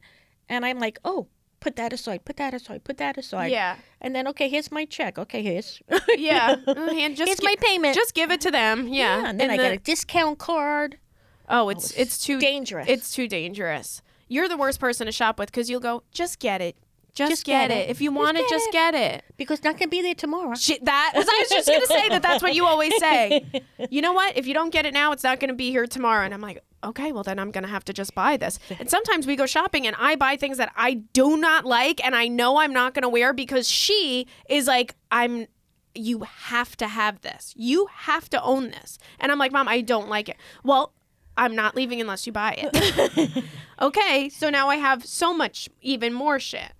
and 0.49 0.65
I'm 0.65 0.79
like, 0.79 0.97
oh, 1.05 1.27
put 1.65 1.75
that 1.77 1.91
aside, 1.93 2.23
put 2.25 2.37
that 2.37 2.53
aside, 2.53 2.83
put 2.83 2.97
that 2.97 3.17
aside. 3.17 3.51
Yeah, 3.51 3.75
And 3.99 4.15
then, 4.15 4.27
okay, 4.27 4.47
here's 4.49 4.71
my 4.71 4.85
check. 4.85 5.17
Okay, 5.17 5.41
here's 5.41 5.81
yeah. 6.15 6.55
Uh, 6.67 6.93
hand- 6.99 7.15
just 7.17 7.27
here's 7.27 7.39
gi- 7.39 7.45
my 7.51 7.55
payment. 7.59 7.95
Just 7.95 8.13
give 8.13 8.29
it 8.31 8.39
to 8.41 8.51
them. 8.51 8.87
Yeah, 8.87 9.23
and 9.27 9.39
then 9.39 9.49
I 9.49 9.57
the- 9.57 9.63
got 9.63 9.71
a 9.73 9.77
discount 9.77 10.37
card. 10.37 10.97
Oh, 11.49 11.69
it's 11.69 11.91
it's 11.91 12.17
too 12.25 12.39
dangerous. 12.39 12.87
It's 12.87 13.11
too 13.11 13.27
dangerous. 13.27 14.01
You're 14.27 14.47
the 14.47 14.57
worst 14.57 14.79
person 14.79 15.05
to 15.07 15.11
shop 15.11 15.37
with 15.39 15.49
because 15.51 15.69
you'll 15.69 15.79
go, 15.91 16.03
just 16.11 16.39
get 16.39 16.61
it, 16.61 16.75
Just, 17.15 17.29
Just 17.31 17.45
get, 17.45 17.69
get 17.69 17.71
it. 17.77 17.87
it. 17.87 17.89
If 17.91 18.01
you 18.01 18.09
Just 18.11 18.17
want 18.21 18.37
it, 18.37 18.49
just 18.49 18.67
it. 18.67 18.71
get 18.73 18.93
it. 18.93 19.23
because 19.37 19.63
not 19.63 19.77
gonna 19.79 19.87
be 19.87 20.01
there 20.01 20.13
tomorrow. 20.15 20.53
Shit, 20.53 20.83
that 20.83 21.13
I 21.15 21.17
was 21.17 21.49
just 21.49 21.67
gonna 21.67 21.85
say 21.85 22.09
that. 22.09 22.21
That's 22.21 22.43
what 22.43 22.53
you 22.53 22.65
always 22.65 22.93
say. 22.99 23.41
You 23.89 24.01
know 24.01 24.11
what? 24.11 24.35
If 24.37 24.45
you 24.45 24.53
don't 24.53 24.69
get 24.69 24.85
it 24.85 24.93
now, 24.93 25.13
it's 25.13 25.23
not 25.23 25.39
gonna 25.39 25.53
be 25.53 25.69
here 25.71 25.87
tomorrow. 25.87 26.25
And 26.25 26.33
I'm 26.33 26.41
like, 26.41 26.61
okay, 26.83 27.13
well 27.13 27.23
then 27.23 27.39
I'm 27.39 27.51
gonna 27.51 27.69
have 27.69 27.85
to 27.85 27.93
just 27.93 28.13
buy 28.15 28.35
this. 28.35 28.59
And 28.79 28.89
sometimes 28.89 29.25
we 29.25 29.37
go 29.37 29.45
shopping 29.45 29.87
and 29.87 29.95
I 29.97 30.17
buy 30.17 30.35
things 30.35 30.57
that 30.57 30.73
I 30.75 30.95
do 31.13 31.37
not 31.37 31.63
like 31.63 32.03
and 32.05 32.17
I 32.17 32.27
know 32.27 32.57
I'm 32.57 32.73
not 32.73 32.93
gonna 32.93 33.07
wear 33.09 33.31
because 33.31 33.67
she 33.69 34.27
is 34.49 34.67
like, 34.67 34.95
I'm. 35.09 35.47
You 35.97 36.23
have 36.23 36.75
to 36.77 36.87
have 36.89 37.21
this. 37.21 37.53
You 37.55 37.87
have 37.89 38.29
to 38.31 38.43
own 38.43 38.71
this. 38.71 38.99
And 39.21 39.31
I'm 39.31 39.37
like, 39.39 39.53
mom, 39.53 39.69
I 39.69 39.79
don't 39.81 40.09
like 40.09 40.27
it. 40.27 40.35
Well. 40.63 40.91
I'm 41.37 41.53
not 41.53 41.75
leaving 41.75 41.99
unless 41.99 42.25
you 42.25 42.31
buy 42.31 42.55
it. 42.57 43.43
okay, 43.81 44.29
so 44.29 44.49
now 44.49 44.69
I 44.69 44.77
have 44.77 45.03
so 45.03 45.33
much, 45.33 45.67
even 45.81 46.13
more 46.13 46.39
shit. 46.39 46.71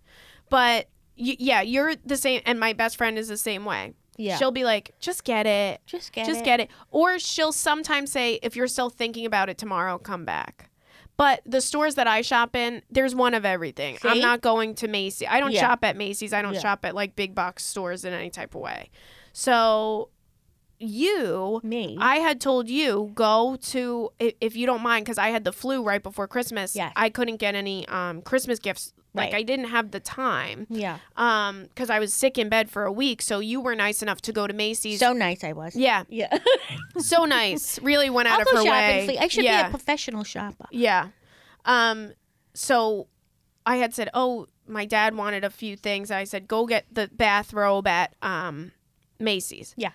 But 0.49 0.87
y- 1.17 1.37
yeah, 1.39 1.61
you're 1.61 1.95
the 2.05 2.17
same, 2.17 2.41
and 2.45 2.59
my 2.59 2.73
best 2.73 2.97
friend 2.97 3.17
is 3.17 3.27
the 3.27 3.37
same 3.37 3.65
way. 3.65 3.93
Yeah. 4.17 4.37
She'll 4.37 4.51
be 4.51 4.63
like, 4.63 4.93
just 4.99 5.23
get 5.25 5.45
it. 5.45 5.81
Just 5.85 6.13
get 6.13 6.25
just 6.25 6.39
it. 6.41 6.45
get 6.45 6.59
it. 6.61 6.69
Or 6.91 7.19
she'll 7.19 7.51
sometimes 7.51 8.11
say, 8.11 8.39
if 8.41 8.55
you're 8.55 8.67
still 8.67 8.89
thinking 8.89 9.25
about 9.25 9.49
it 9.49 9.57
tomorrow, 9.57 9.97
come 9.97 10.23
back. 10.23 10.69
But 11.17 11.41
the 11.45 11.59
stores 11.61 11.95
that 11.95 12.07
I 12.07 12.21
shop 12.21 12.55
in, 12.55 12.81
there's 12.89 13.13
one 13.15 13.33
of 13.33 13.45
everything. 13.45 13.97
I'm 14.03 14.19
not 14.19 14.41
going 14.41 14.75
to 14.75 14.87
Macy's. 14.87 15.27
I 15.29 15.39
don't 15.39 15.51
Yeah. 15.51 15.61
shop 15.61 15.83
at 15.83 15.95
Macy's. 15.97 16.33
I 16.33 16.41
don't 16.41 16.53
Yeah. 16.53 16.59
shop 16.61 16.85
at 16.85 16.93
like 16.95 17.15
big 17.15 17.33
box 17.35 17.63
stores 17.65 18.03
in 18.05 18.13
any 18.13 18.29
type 18.29 18.53
of 18.55 18.61
way. 18.61 18.89
So 19.33 20.09
you 20.87 21.59
Me. 21.63 21.97
I 21.99 22.17
had 22.17 22.39
told 22.41 22.69
you 22.69 23.11
go 23.15 23.57
to 23.71 24.09
if 24.19 24.55
you 24.55 24.65
don't 24.65 24.81
mind 24.81 25.05
because 25.05 25.17
I 25.17 25.29
had 25.29 25.43
the 25.43 25.51
flu 25.51 25.83
right 25.83 26.01
before 26.01 26.27
Christmas. 26.27 26.75
Yes. 26.75 26.91
I 26.95 27.09
couldn't 27.09 27.37
get 27.37 27.55
any 27.55 27.87
um 27.87 28.21
Christmas 28.21 28.59
gifts. 28.59 28.93
Like 29.13 29.31
Right. 29.31 29.39
I 29.39 29.43
didn't 29.43 29.69
have 29.69 29.91
the 29.91 30.01
time 30.01 30.67
yeah. 30.69 30.97
um 31.15 31.63
because 31.63 31.89
I 31.89 31.99
was 31.99 32.13
sick 32.13 32.37
in 32.37 32.49
bed 32.49 32.69
for 32.69 32.83
a 32.83 32.91
week. 32.91 33.21
So 33.21 33.39
you 33.39 33.61
were 33.61 33.73
nice 33.75 34.01
enough 34.01 34.21
to 34.23 34.33
go 34.33 34.45
to 34.45 34.53
Macy's. 34.53 34.99
So 34.99 35.13
nice 35.13 35.43
I 35.43 35.53
was. 35.53 35.75
yeah, 35.75 36.03
Yeah. 36.09 36.37
so 36.97 37.23
nice. 37.25 37.79
Really 37.81 38.09
went 38.09 38.27
out 38.27 38.41
I'll 38.41 38.47
of 38.59 38.65
her 38.65 38.69
way. 38.69 39.17
I 39.17 39.27
should 39.29 39.45
yeah. 39.45 39.63
be 39.63 39.67
a 39.67 39.71
professional 39.71 40.23
shopper. 40.23 40.65
Yeah. 40.71 41.09
Um 41.65 42.13
so 42.53 43.07
I 43.65 43.77
had 43.77 43.93
said, 43.93 44.09
"Oh, 44.13 44.47
my 44.67 44.85
dad 44.85 45.15
wanted 45.15 45.43
a 45.43 45.49
few 45.49 45.75
things." 45.75 46.11
I 46.11 46.23
said, 46.23 46.47
"Go 46.47 46.65
get 46.67 46.85
the 46.91 47.09
bathrobe 47.11 47.87
at 47.87 48.15
um 48.21 48.71
Macy's." 49.19 49.73
Yeah. 49.77 49.91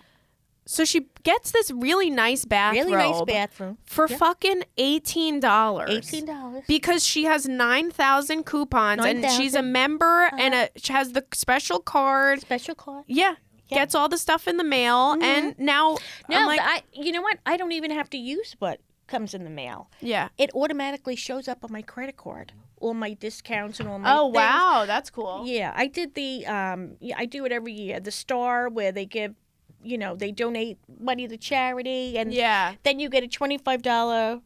So 0.67 0.85
she 0.85 1.07
gets 1.25 1.50
this 1.50 1.71
really 1.71 2.11
nice 2.11 2.45
bathrobe 2.45 2.87
Really 2.87 2.97
nice 3.12 3.23
bathroom. 3.23 3.79
for 3.85 4.07
Yeah. 4.09 4.17
fucking 4.19 4.62
$18. 4.79 5.88
Eighteen 5.88 6.25
dollars. 6.26 6.64
because 6.69 7.05
she 7.05 7.25
has 7.25 7.49
9,000 7.49 8.45
coupons 8.45 9.05
and 9.05 9.25
she's 9.33 9.55
a 9.55 9.62
member 9.62 10.25
Uh-huh. 10.26 10.37
and 10.38 10.55
a, 10.55 10.69
she 10.76 10.93
has 10.93 11.12
the 11.12 11.25
special 11.35 11.81
card. 11.81 12.40
Special 12.40 12.75
card. 12.75 13.05
Yeah. 13.07 13.35
Yeah. 13.69 13.79
Gets 13.79 13.95
all 13.95 14.09
the 14.09 14.19
stuff 14.19 14.47
in 14.49 14.57
the 14.57 14.64
mail 14.64 15.17
Mhm. 15.17 15.23
and 15.23 15.59
now 15.59 15.97
No, 16.29 16.47
like 16.47 16.61
I. 16.61 16.83
You 16.93 17.12
know 17.12 17.23
what? 17.23 17.38
I 17.47 17.57
don't 17.57 17.73
even 17.73 17.90
have 17.93 18.11
to 18.11 18.19
use 18.19 18.57
what 18.59 18.81
comes 19.07 19.33
in 19.35 19.45
the 19.45 19.50
mail. 19.50 19.88
yeah. 20.00 20.29
It 20.38 20.50
automatically 20.55 21.17
shows 21.17 21.49
up 21.49 21.64
on 21.64 21.73
my 21.73 21.83
credit 21.83 22.17
card, 22.17 22.52
all 22.81 22.95
my 22.95 23.12
discounts 23.14 23.79
and 23.81 23.88
all 23.88 23.99
my. 23.99 24.12
Oh 24.12 24.26
things. 24.26 24.37
wow, 24.37 24.85
that's 24.87 25.11
cool. 25.11 25.43
Yeah, 25.47 25.73
I 25.75 25.87
did 25.87 26.14
the 26.14 26.47
um 26.47 26.97
yeah, 27.00 27.17
I 27.19 27.26
do 27.26 27.45
it 27.45 27.52
every 27.52 27.73
year. 27.73 27.99
The 28.00 28.11
star 28.12 28.69
where 28.69 28.90
they 28.93 29.07
give 29.07 29.35
you 29.83 29.97
know, 29.99 30.15
they 30.17 30.31
donate 30.33 30.79
money 31.01 31.27
to 31.29 31.37
charity 31.37 32.19
and 32.19 32.33
Yeah. 32.33 32.75
then 32.83 33.01
you 33.01 33.09
get 33.09 33.23
a 33.25 33.29
twenty 33.29 33.59
five 33.59 33.83
dollar 33.83 34.41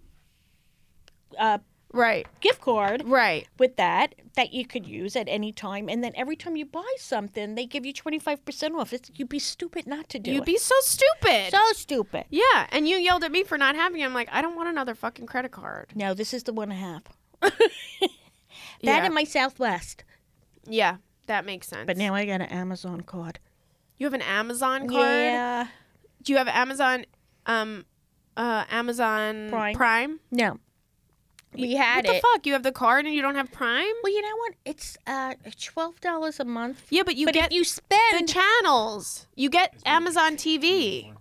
uh 1.38 1.58
Right. 1.92 2.26
gift 2.40 2.60
card 2.60 3.04
Right. 3.06 3.46
with 3.56 3.76
that 3.76 4.16
that 4.34 4.52
you 4.52 4.66
could 4.66 4.84
use 4.84 5.14
at 5.14 5.28
any 5.28 5.52
time 5.52 5.88
and 5.88 6.02
then 6.02 6.10
every 6.16 6.34
time 6.34 6.56
you 6.56 6.66
buy 6.66 6.92
something 6.98 7.54
they 7.54 7.66
give 7.66 7.86
you 7.86 7.92
25% 7.92 8.74
off 8.76 8.92
it's, 8.92 9.12
you'd 9.14 9.28
be 9.28 9.38
stupid 9.38 9.86
not 9.86 10.08
to 10.08 10.18
do 10.18 10.32
it. 10.32 10.34
You'd 10.34 10.42
it 10.42 10.46
be 10.46 10.56
so 10.58 10.74
stupid. 10.80 11.50
so 11.52 11.60
stupid 11.74 12.24
yeah, 12.30 12.66
and 12.72 12.88
you 12.88 12.96
yelled 12.96 13.22
at 13.22 13.30
me 13.30 13.44
for 13.44 13.56
not 13.56 13.76
having 13.76 14.00
it. 14.00 14.04
I'm 14.06 14.12
like, 14.14 14.28
I 14.32 14.42
don't 14.42 14.56
want 14.56 14.68
another 14.68 14.96
fucking 14.96 15.26
credit 15.26 15.52
card. 15.52 15.92
no 15.94 16.14
this 16.14 16.34
is 16.34 16.42
the 16.42 16.52
one 16.52 16.72
i 16.72 16.74
have 16.74 17.02
that 17.40 17.52
yeah. 18.80 19.04
and 19.04 19.14
my 19.14 19.24
southwest 19.24 20.02
yeah, 20.66 20.96
that 21.26 21.44
makes 21.44 21.68
sense. 21.68 21.86
but 21.86 21.96
now 21.96 22.12
i 22.14 22.24
got 22.24 22.40
an 22.40 22.48
amazon 22.48 23.02
card 23.02 23.38
you 23.98 24.06
have 24.06 24.14
an 24.14 24.22
Amazon 24.22 24.88
card? 24.88 25.32
yeah 25.32 25.66
Do 26.22 26.32
you 26.32 26.38
have 26.38 26.48
Amazon 26.48 27.04
um 27.46 27.84
uh 28.36 28.64
Amazon 28.70 29.48
Prime. 29.50 29.74
Prime? 29.76 30.20
no 30.30 30.58
we 31.56 31.74
had 31.76 31.98
what 32.04 32.06
it 32.06 32.14
the 32.14 32.20
fuck? 32.20 32.46
You 32.46 32.52
have 32.54 32.64
the 32.64 32.72
card 32.72 33.06
and 33.06 33.14
you 33.14 33.22
don't 33.22 33.36
have 33.36 33.52
Prime? 33.52 33.92
well 34.02 34.12
you 34.12 34.22
know 34.22 34.36
what 34.38 34.54
it's 34.64 34.96
uh 35.06 35.34
$12 35.46 36.40
a 36.40 36.44
month 36.44 36.82
Yeah, 36.90 37.02
but 37.04 37.14
you 37.16 37.26
but 37.26 37.34
get 37.34 37.46
if 37.46 37.52
you 37.52 37.62
spend 37.64 38.26
the 38.28 38.32
channels. 38.32 39.26
You 39.36 39.50
get 39.50 39.72
Amazon 39.86 40.36
TV. 40.36 41.12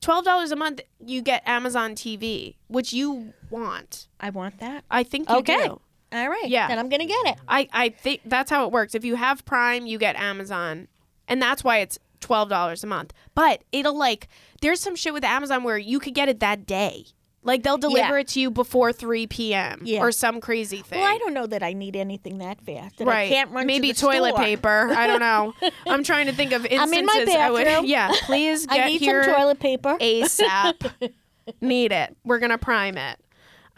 Twelve 0.00 0.24
dollars 0.24 0.52
a 0.52 0.56
month, 0.56 0.80
you 1.04 1.22
get 1.22 1.42
Amazon 1.46 1.94
TV, 1.96 2.54
which 2.68 2.92
you 2.92 3.32
want. 3.50 4.06
i 4.20 4.30
want 4.30 4.58
that 4.60 4.84
I 4.90 5.02
think 5.02 5.28
you 5.28 5.36
Okay. 5.36 5.56
do. 5.66 5.80
all 6.12 6.28
right 6.28 6.48
Yeah. 6.48 6.68
then 6.68 6.78
i'm 6.78 6.88
gonna 6.88 7.04
get 7.06 7.26
it 7.26 7.36
I, 7.48 7.68
I 7.72 7.88
think 7.90 8.20
that's 8.24 8.48
how 8.50 8.64
it 8.66 8.72
works. 8.72 8.94
If 8.94 9.04
you 9.04 9.16
have 9.16 9.44
Prime, 9.44 9.86
you 9.86 9.98
get 9.98 10.14
Amazon. 10.16 10.86
And 11.28 11.40
that's 11.40 11.62
why 11.62 11.78
it's 11.78 11.98
twelve 12.20 12.48
dollars 12.48 12.82
a 12.82 12.86
month. 12.88 13.12
But 13.34 13.62
it'll 13.70 13.96
like 13.96 14.26
there's 14.60 14.80
some 14.80 14.96
shit 14.96 15.12
with 15.12 15.22
Amazon 15.24 15.62
where 15.62 15.78
you 15.78 16.00
could 16.00 16.14
get 16.14 16.28
it 16.28 16.40
that 16.40 16.66
day. 16.66 17.04
Like 17.44 17.62
they'll 17.62 17.78
deliver 17.78 18.14
Yeah. 18.16 18.20
it 18.20 18.28
to 18.28 18.40
you 18.40 18.50
before 18.50 18.92
three 18.92 19.26
PM 19.28 19.82
Yeah. 19.84 20.00
or 20.00 20.10
some 20.10 20.40
crazy 20.40 20.82
thing. 20.82 20.98
well 21.00 21.08
i 21.08 21.16
don't 21.18 21.32
know 21.32 21.46
that 21.46 21.62
i 21.62 21.72
need 21.72 21.94
anything 21.94 22.38
that 22.38 22.60
fast 22.60 22.98
that 22.98 23.06
right. 23.06 23.26
i 23.26 23.28
can't 23.28 23.50
run 23.52 23.62
to 23.62 23.66
Maybe 23.66 23.92
the 23.92 23.98
toilet 24.00 24.34
store. 24.34 24.44
paper. 24.44 24.90
I 24.94 25.06
don't 25.06 25.20
know. 25.20 25.54
I'm 25.86 26.02
trying 26.02 26.26
to 26.26 26.32
think 26.32 26.50
of 26.52 26.66
instances 26.66 26.92
I'm 26.92 26.98
in 26.98 27.06
my 27.06 27.24
I 27.38 27.50
would 27.50 27.64
bathroom. 27.64 27.86
Yeah, 27.86 28.10
please 28.24 28.66
get 28.66 28.84
i 28.84 28.88
need 28.88 29.00
here 29.00 29.22
some 29.24 29.34
toilet 29.34 29.60
paper 29.60 29.96
ASAP. 30.00 31.12
Need 31.62 31.92
it. 31.92 32.14
We're 32.24 32.40
gonna 32.40 32.58
prime 32.58 32.98
it. 32.98 33.18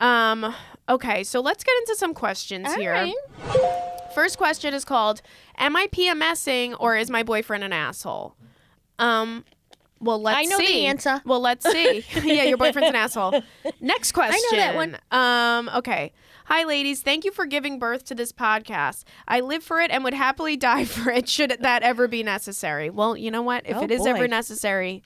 Um 0.01 0.55
okay, 0.89 1.23
so 1.23 1.41
let's 1.41 1.63
get 1.63 1.75
into 1.81 1.95
some 1.97 2.15
questions 2.15 2.67
All 2.67 2.75
here. 2.77 2.93
right. 2.93 3.15
First 4.15 4.39
question 4.39 4.75
is 4.75 4.85
called 4.85 5.21
Am 5.61 5.77
I 5.77 5.87
PMSing 5.88 6.75
or 6.81 6.96
is 6.96 7.11
my 7.11 7.23
boyfriend 7.23 7.62
an 7.62 7.73
asshole? 7.73 8.35
Um 8.99 9.44
well 10.01 10.20
let's 10.20 10.38
I 10.38 10.42
know 10.44 10.59
the 10.59 10.66
see. 10.66 10.87
answer. 10.87 11.20
Well 11.25 11.40
let's 11.40 11.70
see. 11.70 12.05
yeah, 12.25 12.44
your 12.44 12.57
boyfriend's 12.57 12.88
an 12.90 12.96
asshole. 12.96 13.42
Next 13.81 14.12
question. 14.12 14.40
I 14.53 14.57
know 14.57 14.59
that 14.59 14.75
one. 14.75 14.96
Um, 15.11 15.70
okay. 15.77 16.12
Hi 16.46 16.64
ladies, 16.64 17.03
thank 17.03 17.25
you 17.25 17.31
for 17.33 17.46
giving 17.46 17.79
birth 17.79 18.05
to 18.07 18.14
this 18.14 18.33
podcast. 18.33 19.05
I 19.29 19.40
live 19.40 19.62
for 19.62 19.81
it 19.81 19.90
and 19.90 20.03
would 20.03 20.14
happily 20.14 20.57
die 20.57 20.85
for 20.87 21.11
it 21.11 21.29
should 21.29 21.57
that 21.61 21.83
ever 21.83 22.09
be 22.09 22.23
necessary. 22.23 22.90
Well, 22.90 23.16
you 23.16 23.31
know 23.31 23.42
what? 23.42 23.62
If 23.68 23.77
Oh, 23.77 23.83
it 23.85 23.90
is 23.90 24.01
boy. 24.01 24.11
ever 24.11 24.27
necessary, 24.29 25.03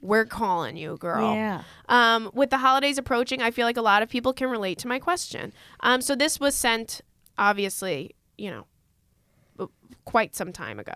we're 0.00 0.24
calling 0.24 0.76
you, 0.76 0.96
girl. 0.96 1.34
yeah 1.34 1.62
Um, 1.88 2.30
with 2.32 2.50
the 2.50 2.58
holidays 2.58 2.98
approaching, 2.98 3.42
I 3.42 3.50
feel 3.50 3.66
like 3.66 3.76
a 3.76 3.82
lot 3.82 4.02
of 4.02 4.08
people 4.08 4.32
can 4.32 4.48
relate 4.48 4.78
to 4.78 4.88
my 4.88 4.98
question. 4.98 5.52
Um, 5.80 6.00
so 6.00 6.14
this 6.16 6.40
was 6.40 6.54
sent, 6.54 7.02
obviously, 7.36 8.14
you 8.38 8.50
know, 8.50 8.64
quite 10.08 10.34
some 10.34 10.54
time 10.54 10.80
ago. 10.80 10.94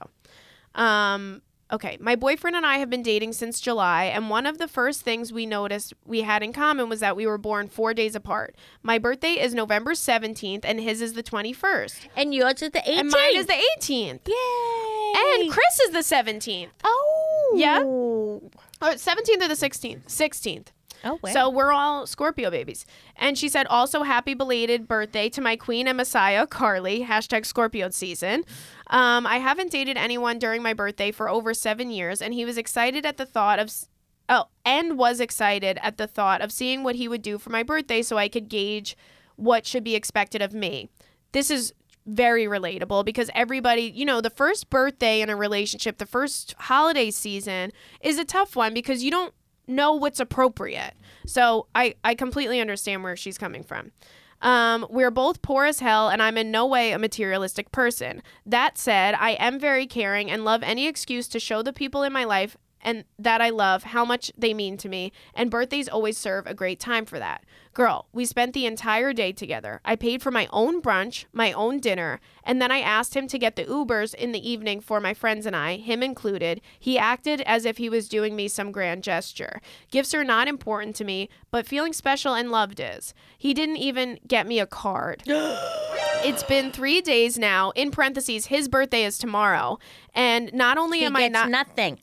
Um, 0.75 1.43
okay, 1.71 1.99
my 2.01 2.17
boyfriend 2.17 2.57
and 2.57 2.65
I 2.65 2.79
have 2.79 2.89
been 2.89 3.03
dating 3.03 3.35
since 3.35 3.61
July, 3.61 4.05
and 4.05 4.31
one 4.31 4.47
of 4.47 4.57
the 4.57 4.67
first 4.67 5.03
things 5.03 5.35
we 5.35 5.45
noticed 5.45 5.93
we 6.07 6.23
had 6.23 6.43
in 6.43 6.55
common 6.55 6.89
was 6.89 7.01
that 7.01 7.15
we 7.15 7.27
were 7.27 7.37
born 7.37 7.69
four 7.69 7.93
days 7.93 8.15
apart. 8.15 8.57
My 8.83 8.97
birthday 8.99 9.33
is 9.33 9.53
November 9.53 9.93
17th, 9.93 10.65
and 10.65 10.81
his 10.81 11.03
is 11.03 11.13
the 11.13 11.23
21st. 11.23 12.09
And 12.17 12.35
yours 12.35 12.63
is 12.63 12.71
the 12.71 12.79
18th. 12.79 12.99
And 13.01 13.11
mine 13.11 13.37
is 13.37 13.47
the 13.47 13.63
18th. 13.79 14.29
Yay! 14.29 15.43
And 15.43 15.53
Chris 15.53 15.81
is 15.81 15.91
the 15.91 15.99
17th. 15.99 16.71
oh 16.85 17.55
Yeah? 17.55 17.83
Oh, 17.85 18.51
17th 18.81 19.43
or 19.43 19.49
the 19.49 19.55
16th? 19.55 20.07
16th. 20.07 20.69
Oh 21.05 21.19
well. 21.23 21.33
So 21.33 21.51
we're 21.51 21.73
all 21.73 22.07
Scorpio 22.07 22.51
babies. 22.51 22.87
And 23.17 23.37
she 23.37 23.49
said, 23.49 23.67
also 23.67 24.03
happy 24.03 24.35
belated 24.35 24.87
birthday 24.87 25.29
to 25.31 25.41
my 25.41 25.57
queen 25.57 25.89
and 25.89 25.97
messiah, 25.97 26.47
Carly, 26.47 27.05
hashtag 27.05 27.45
Scorpio 27.47 27.91
season. 27.91 28.45
Um, 28.89 29.27
I 29.27 29.39
haven't 29.39 29.71
dated 29.73 29.97
anyone 29.97 30.39
during 30.39 30.63
my 30.63 30.75
birthday 30.75 31.11
for 31.11 31.29
over 31.29 31.55
seven 31.55 31.91
years, 31.91 32.23
and 32.23 32.33
he 32.35 32.45
was 32.45 32.59
excited 32.59 33.05
at 33.07 33.17
the 33.17 33.27
thought 33.27 33.59
of, 33.59 33.67
s- 33.67 33.89
oh, 34.29 34.45
and 34.65 34.97
was 34.99 35.19
excited 35.21 35.79
at 35.83 35.97
the 35.97 36.07
thought 36.07 36.41
of 36.41 36.53
seeing 36.53 36.83
what 36.85 36.97
he 36.97 37.09
would 37.09 37.23
do 37.23 37.39
for 37.39 37.51
my 37.51 37.63
birthday 37.63 38.03
so 38.03 38.17
I 38.19 38.29
could 38.29 38.49
gauge 38.49 38.97
what 39.37 39.67
should 39.67 39.83
be 39.85 39.95
expected 39.95 40.43
of 40.43 40.53
me. 40.55 40.89
This 41.33 41.51
is 41.51 41.73
very 42.07 42.45
relatable 42.47 43.05
because 43.05 43.31
everybody, 43.35 43.83
you 43.83 44.05
know, 44.05 44.21
the 44.21 44.29
first 44.31 44.69
birthday 44.71 45.21
in 45.21 45.31
a 45.31 45.37
relationship, 45.37 45.99
the 45.99 46.07
first 46.07 46.55
holiday 46.59 47.11
season 47.11 47.71
is 48.01 48.19
a 48.19 48.25
tough 48.25 48.57
one 48.57 48.75
because 48.75 49.03
you 49.05 49.11
don't 49.11 49.33
know 49.67 49.93
what's 49.93 50.21
appropriate. 50.21 50.95
So 51.27 51.67
I, 51.75 51.95
I 52.05 52.15
completely 52.15 52.61
understand 52.61 53.03
where 53.03 53.17
she's 53.17 53.39
coming 53.39 53.63
from. 53.63 53.93
Um, 54.41 54.87
we're 54.91 55.13
both 55.13 55.41
poor 55.41 55.67
as 55.67 55.79
hell, 55.79 56.09
and 56.09 56.21
I'm 56.21 56.37
in 56.37 56.51
no 56.51 56.67
way 56.67 56.91
a 56.91 56.99
materialistic 56.99 57.71
person. 57.71 58.23
That 58.45 58.77
said, 58.77 59.15
I 59.19 59.31
am 59.33 59.61
very 59.61 59.87
caring 59.87 60.31
and 60.31 60.45
love 60.45 60.65
any 60.65 60.89
excuse 60.89 61.29
to 61.29 61.39
show 61.39 61.63
the 61.63 61.73
people 61.73 62.03
in 62.03 62.13
my 62.13 62.25
life 62.25 62.57
and 62.83 63.05
that 63.19 63.41
I 63.41 63.51
love, 63.51 63.85
how 63.85 64.05
much 64.05 64.33
they 64.37 64.53
mean 64.53 64.77
to 64.79 64.89
me, 64.89 65.13
and 65.35 65.51
birthdays 65.51 65.89
always 65.89 66.19
serve 66.19 66.49
a 66.49 66.55
great 66.55 66.81
time 66.81 67.05
for 67.05 67.21
that. 67.21 67.45
Girl, 67.75 68.07
we 68.13 68.27
spent 68.27 68.53
the 68.53 68.67
entire 68.67 69.15
day 69.15 69.33
together. 69.33 69.81
I 69.83 69.97
paid 69.97 70.21
for 70.21 70.31
my 70.31 70.47
own 70.53 70.83
brunch, 70.83 71.25
my 71.33 71.53
own 71.53 71.81
dinner, 71.81 72.21
and 72.45 72.61
then 72.61 72.71
I 72.71 72.81
asked 72.81 73.17
him 73.17 73.27
to 73.29 73.39
get 73.39 73.57
the 73.57 73.65
Ubers 73.65 74.15
in 74.15 74.33
the 74.33 74.51
evening 74.51 74.83
for 74.83 75.01
my 75.01 75.15
friends 75.15 75.47
and 75.47 75.57
I, 75.57 75.77
him 75.77 76.03
included. 76.03 76.61
He 76.79 76.99
acted 76.99 77.41
as 77.43 77.65
if 77.65 77.79
he 77.79 77.89
was 77.89 78.11
doing 78.11 78.37
me 78.37 78.49
some 78.49 78.73
grand 78.73 79.03
gesture. 79.03 79.63
Gifts 79.91 80.13
are 80.13 80.25
not 80.25 80.49
important 80.49 80.97
to 80.97 81.05
me, 81.05 81.31
but 81.51 81.67
feeling 81.67 81.95
special 81.95 82.35
and 82.35 82.51
loved 82.51 82.79
is. 82.79 83.15
He 83.39 83.55
didn't 83.55 83.79
even 83.79 84.19
get 84.27 84.47
me 84.47 84.61
a 84.61 84.67
card. 84.67 85.23
it's 85.27 86.43
been 86.43 86.73
three 86.73 87.01
days 87.01 87.39
now. 87.39 87.71
In 87.71 87.91
parentheses, 87.91 88.47
his 88.47 88.69
birthday 88.69 89.05
is 89.05 89.17
tomorrow. 89.17 89.79
And 90.15 90.53
not 90.53 90.77
only 90.77 90.99
He 90.99 91.05
am 91.07 91.17
I 91.17 91.29
not 91.29 91.49
nothing. 91.49 92.01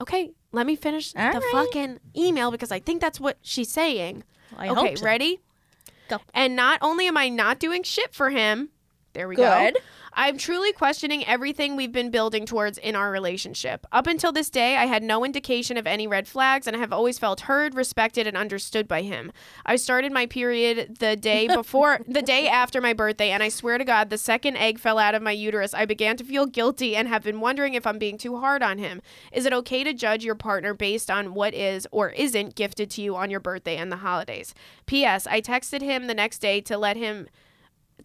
Okay, 0.00 0.30
let 0.52 0.66
me 0.66 0.76
finish 0.76 1.14
All 1.16 1.32
the 1.32 1.38
right. 1.38 1.50
fucking 1.52 2.00
email 2.16 2.50
because 2.50 2.70
I 2.70 2.78
think 2.80 3.00
that's 3.00 3.18
what 3.18 3.38
she's 3.42 3.70
saying. 3.70 4.24
I 4.56 4.68
okay, 4.68 4.88
hope 4.88 4.98
so. 4.98 5.04
ready? 5.04 5.40
Go. 6.08 6.18
And 6.34 6.54
not 6.54 6.78
only 6.82 7.06
am 7.06 7.16
I 7.16 7.28
not 7.28 7.58
doing 7.58 7.82
shit 7.82 8.14
for 8.14 8.30
him, 8.30 8.70
there 9.12 9.26
we 9.28 9.36
go. 9.36 9.70
I'm 10.18 10.38
truly 10.38 10.72
questioning 10.72 11.26
everything 11.26 11.76
we've 11.76 11.92
been 11.92 12.10
building 12.10 12.46
towards 12.46 12.78
in 12.78 12.96
our 12.96 13.10
relationship. 13.10 13.86
Up 13.92 14.06
until 14.06 14.32
this 14.32 14.48
day, 14.48 14.78
I 14.78 14.86
had 14.86 15.02
no 15.02 15.26
indication 15.26 15.76
of 15.76 15.86
any 15.86 16.06
red 16.06 16.26
flags 16.26 16.66
and 16.66 16.74
I 16.74 16.78
have 16.78 16.92
always 16.92 17.18
felt 17.18 17.42
heard, 17.42 17.74
respected, 17.74 18.26
and 18.26 18.34
understood 18.34 18.88
by 18.88 19.02
him. 19.02 19.30
I 19.66 19.76
started 19.76 20.12
my 20.12 20.24
period 20.24 20.96
the 21.00 21.16
day 21.16 21.46
before, 21.54 22.00
the 22.08 22.22
day 22.22 22.48
after 22.48 22.80
my 22.80 22.94
birthday, 22.94 23.30
and 23.30 23.42
I 23.42 23.50
swear 23.50 23.76
to 23.76 23.84
God, 23.84 24.08
the 24.08 24.16
second 24.16 24.56
egg 24.56 24.78
fell 24.78 24.98
out 24.98 25.14
of 25.14 25.20
my 25.20 25.32
uterus. 25.32 25.74
I 25.74 25.84
began 25.84 26.16
to 26.16 26.24
feel 26.24 26.46
guilty 26.46 26.96
and 26.96 27.08
have 27.08 27.22
been 27.22 27.40
wondering 27.40 27.74
if 27.74 27.86
I'm 27.86 27.98
being 27.98 28.16
too 28.16 28.38
hard 28.38 28.62
on 28.62 28.78
him. 28.78 29.02
Is 29.32 29.44
it 29.44 29.52
okay 29.52 29.84
to 29.84 29.92
judge 29.92 30.24
your 30.24 30.34
partner 30.34 30.72
based 30.72 31.10
on 31.10 31.34
what 31.34 31.52
is 31.52 31.86
or 31.90 32.08
isn't 32.10 32.54
gifted 32.54 32.90
to 32.92 33.02
you 33.02 33.16
on 33.16 33.30
your 33.30 33.40
birthday 33.40 33.76
and 33.76 33.92
the 33.92 33.96
holidays? 33.96 34.54
P.S. 34.86 35.26
I 35.26 35.42
texted 35.42 35.82
him 35.82 36.06
the 36.06 36.14
next 36.14 36.38
day 36.38 36.62
to 36.62 36.78
let 36.78 36.96
him 36.96 37.28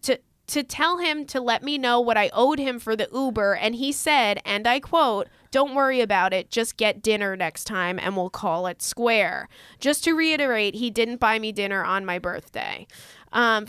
to 0.02 0.18
to 0.52 0.62
tell 0.62 0.98
him 0.98 1.24
to 1.26 1.40
let 1.40 1.62
me 1.62 1.78
know 1.78 1.98
what 2.00 2.16
I 2.18 2.30
owed 2.32 2.58
him 2.58 2.78
for 2.78 2.94
the 2.94 3.08
Uber 3.12 3.54
and 3.54 3.74
he 3.74 3.90
said 3.92 4.40
and 4.44 4.66
I 4.66 4.80
quote 4.80 5.28
don't 5.50 5.74
worry 5.74 6.00
about 6.00 6.32
it 6.32 6.50
just 6.50 6.76
get 6.76 7.02
dinner 7.02 7.36
next 7.36 7.64
time 7.64 7.98
and 7.98 8.16
we'll 8.16 8.30
call 8.30 8.66
it 8.66 8.80
square. 8.82 9.48
Just 9.80 10.04
to 10.04 10.12
reiterate 10.12 10.74
he 10.74 10.90
didn't 10.90 11.20
buy 11.20 11.38
me 11.38 11.52
dinner 11.52 11.82
on 11.84 12.04
my 12.04 12.18
birthday. 12.18 12.86
Um 13.32 13.66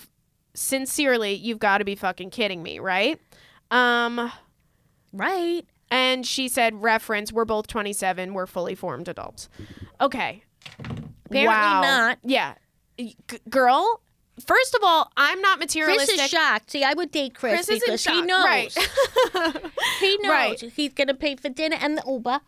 sincerely 0.53 1.33
you've 1.33 1.59
got 1.59 1.79
to 1.79 1.85
be 1.85 1.95
fucking 1.95 2.29
kidding 2.29 2.61
me 2.61 2.79
right? 2.79 3.19
Um 3.71 4.31
Right. 5.13 5.63
and 5.89 6.25
she 6.25 6.47
said 6.47 6.81
reference 6.81 7.31
we're 7.31 7.45
both 7.45 7.67
27 7.67 8.33
we're 8.33 8.45
fully 8.45 8.75
formed 8.75 9.07
adults. 9.07 9.47
Okay. 10.01 10.43
Apparently 11.25 11.47
wow. 11.47 11.81
not. 11.81 12.19
yeah. 12.23 12.55
G- 12.97 13.15
girl 13.49 14.01
first 14.45 14.73
of 14.75 14.81
all 14.83 15.11
i'm 15.17 15.41
not 15.41 15.59
materialistic. 15.59 16.15
Chris 16.17 16.25
is 16.25 16.29
shocked. 16.31 16.71
See, 16.71 16.83
I 16.83 16.93
would 16.93 17.11
date 17.11 17.35
Chris, 17.35 17.65
Chris 17.67 17.79
because 17.79 18.03
he 18.05 18.21
knows. 18.21 18.43
Right. 18.45 18.77
He 19.99 20.17
knows 20.17 20.29
Right. 20.29 20.71
he's 20.75 20.93
gonna 20.93 21.13
pay 21.13 21.35
for 21.35 21.49
dinner 21.49 21.77
and 21.79 21.97
the 21.97 22.03
Uber, 22.07 22.39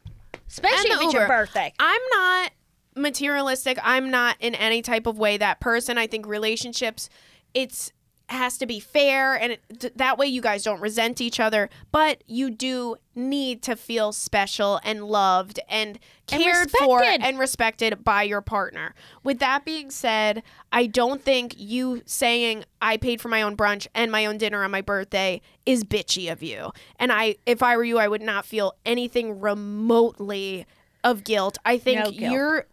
especially 0.48 0.90
the 0.90 0.96
if 0.96 1.02
it's 1.04 1.14
your 1.14 1.28
birthday. 1.28 1.74
I'm 1.80 2.02
not 2.14 2.52
materialistic. 2.96 3.78
I'm 3.84 4.10
not 4.10 4.38
in 4.40 4.56
any 4.56 4.82
type 4.82 5.06
of 5.06 5.18
way 5.18 5.38
that 5.38 5.60
person. 5.60 5.98
I 5.98 6.08
think 6.08 6.26
relationships, 6.28 7.10
it's 7.54 7.92
has 8.30 8.58
to 8.58 8.66
be 8.66 8.80
fair 8.80 9.36
and 9.36 9.52
it, 9.54 9.62
th- 9.80 9.94
that 9.96 10.18
way 10.18 10.26
you 10.26 10.42
guys 10.42 10.64
don't 10.64 10.82
resent 10.82 11.22
each 11.22 11.40
other 11.40 11.70
but 11.92 12.24
you 12.28 12.50
do 12.50 12.96
need 13.14 13.62
to 13.62 13.76
feel 13.76 14.12
special 14.12 14.80
and 14.84 15.04
loved 15.06 15.60
and 15.70 16.00
And 16.32 16.42
cared 16.42 16.72
for 16.72 17.04
and 17.04 17.38
respected 17.38 18.04
by 18.04 18.24
your 18.24 18.42
partner 18.42 18.96
with 19.24 19.38
that 19.40 19.64
being 19.64 19.92
said 19.92 20.42
i 20.72 20.88
don't 20.88 21.22
think 21.22 21.54
you 21.58 22.02
saying 22.08 22.66
i 22.82 22.98
paid 22.98 23.22
for 23.22 23.30
my 23.30 23.44
own 23.44 23.56
brunch 23.56 23.86
and 23.94 24.12
my 24.12 24.26
own 24.26 24.40
dinner 24.40 24.64
on 24.64 24.72
my 24.72 24.82
birthday 24.82 25.40
is 25.68 25.84
bitchy 25.84 26.32
of 26.32 26.42
you 26.42 26.72
and 26.98 27.12
i 27.12 27.36
if 27.46 27.62
i 27.62 27.78
were 27.78 27.84
you 27.84 28.00
i 28.00 28.08
would 28.08 28.24
not 28.24 28.44
feel 28.44 28.74
anything 28.88 29.40
remotely 29.40 30.66
of 31.04 31.24
guilt 31.24 31.58
i 31.66 31.78
think 31.78 32.00
No 32.00 32.12
guilt. 32.12 32.32
you're 32.34 32.66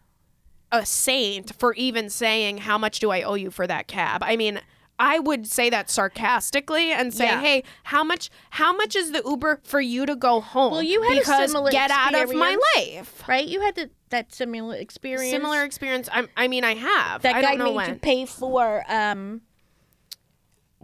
a 0.71 0.87
saint 0.87 1.55
for 1.59 1.75
even 1.75 2.09
saying 2.09 2.57
how 2.57 2.79
much 2.79 2.99
do 2.99 3.11
I 3.11 3.21
owe 3.21 3.35
you 3.35 3.51
for 3.51 3.67
that 3.67 3.87
cab. 3.89 4.23
I 4.25 4.37
mean, 4.37 4.59
I 5.05 5.19
would 5.19 5.49
say 5.49 5.69
that 5.69 5.91
sarcastically 5.91 6.93
and 6.93 7.13
say, 7.13 7.25
Yeah. 7.25 7.41
"Hey, 7.41 7.65
how 7.83 8.05
much 8.05 8.31
how 8.51 8.73
much 8.73 8.95
is 8.95 9.11
the 9.11 9.21
Uber 9.27 9.61
for 9.65 9.81
you 9.81 10.07
to 10.07 10.15
go 10.15 10.41
home?" 10.41 10.71
Well, 10.73 10.83
you 10.83 11.03
had 11.03 11.17
a 11.17 11.21
because 11.21 11.51
similar 11.51 11.71
get 11.73 11.91
out 11.91 12.15
of 12.15 12.33
my 12.35 12.57
life. 12.77 13.25
Right? 13.29 13.47
You 13.49 13.63
had 13.63 13.75
the, 13.75 13.91
that 14.11 14.33
similar 14.33 14.77
experience. 14.77 15.31
Similar 15.33 15.65
experience. 15.65 16.09
I, 16.13 16.29
I 16.37 16.47
mean, 16.47 16.63
I 16.63 16.75
have. 16.75 17.23
That 17.23 17.35
I 17.35 17.43
guy 17.43 17.49
don't 17.57 17.59
know 17.59 17.65
made 17.67 17.75
when. 17.77 17.89
you 17.91 17.95
pay 17.97 18.27
for 18.27 18.85
um. 18.89 19.41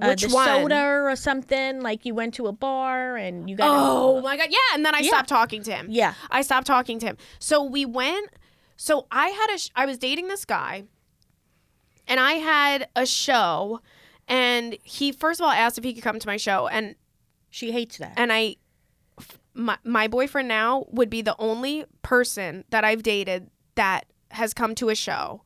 uh, 0.03 0.09
Which 0.09 0.27
one? 0.33 0.47
soda 0.49 0.85
or 1.05 1.15
something 1.17 1.81
like 1.81 2.05
you 2.05 2.15
went 2.15 2.35
to 2.35 2.47
a 2.49 2.53
bar 2.53 3.17
and 3.17 3.49
you 3.49 3.55
got 3.57 3.69
Oh 3.71 4.21
my 4.21 4.37
god! 4.37 4.49
Yeah, 4.51 4.59
and 4.75 4.85
then 4.85 4.95
I 4.97 5.01
Yeah. 5.01 5.11
stopped 5.11 5.29
talking 5.29 5.63
to 5.63 5.73
him. 5.73 5.87
yeah 5.91 6.15
I 6.31 6.43
stopped 6.43 6.67
talking 6.67 6.99
to 7.01 7.07
him. 7.07 7.17
So 7.39 7.63
we 7.63 7.85
went. 7.85 8.31
So 8.77 9.07
I 9.13 9.29
had 9.29 9.55
a. 9.55 9.59
Sh- 9.59 9.71
I 9.77 9.87
was 9.87 9.97
dating 9.99 10.27
this 10.29 10.45
guy, 10.45 10.85
and 12.07 12.19
I 12.21 12.33
had 12.35 12.89
a 12.97 13.07
show, 13.07 13.81
and 14.29 14.77
he 14.83 15.13
first 15.13 15.41
of 15.41 15.45
all 15.45 15.51
asked 15.51 15.79
if 15.79 15.85
he 15.85 15.93
could 15.95 16.05
come 16.05 16.19
to 16.19 16.27
my 16.27 16.37
show, 16.37 16.69
and 16.69 16.95
she 17.51 17.73
hates 17.73 17.99
that 17.99 18.15
and 18.17 18.33
I, 18.33 18.57
my 19.55 19.79
my 19.85 20.07
boyfriend 20.07 20.49
now 20.49 20.87
would 20.91 21.11
be 21.11 21.23
the 21.23 21.37
only 21.39 21.85
person 22.03 22.65
that 22.71 22.85
I've 22.85 23.03
dated 23.03 23.51
that 23.75 24.07
has 24.31 24.55
come 24.55 24.75
to 24.77 24.91
a 24.91 24.95
show. 24.95 25.43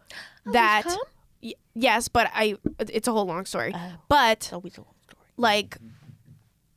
Oh, 0.46 0.52
that 0.52 0.82
come? 0.84 0.98
y- 1.42 1.54
yes, 1.74 2.08
but 2.08 2.30
I. 2.34 2.56
It's 2.78 3.06
a 3.08 3.12
whole 3.12 3.26
long 3.26 3.46
story. 3.46 3.72
Oh. 3.74 3.92
But 4.08 4.38
it's 4.38 4.52
always 4.52 4.76
a 4.76 4.80
long 4.80 4.94
story 5.02 5.22
like 5.36 5.78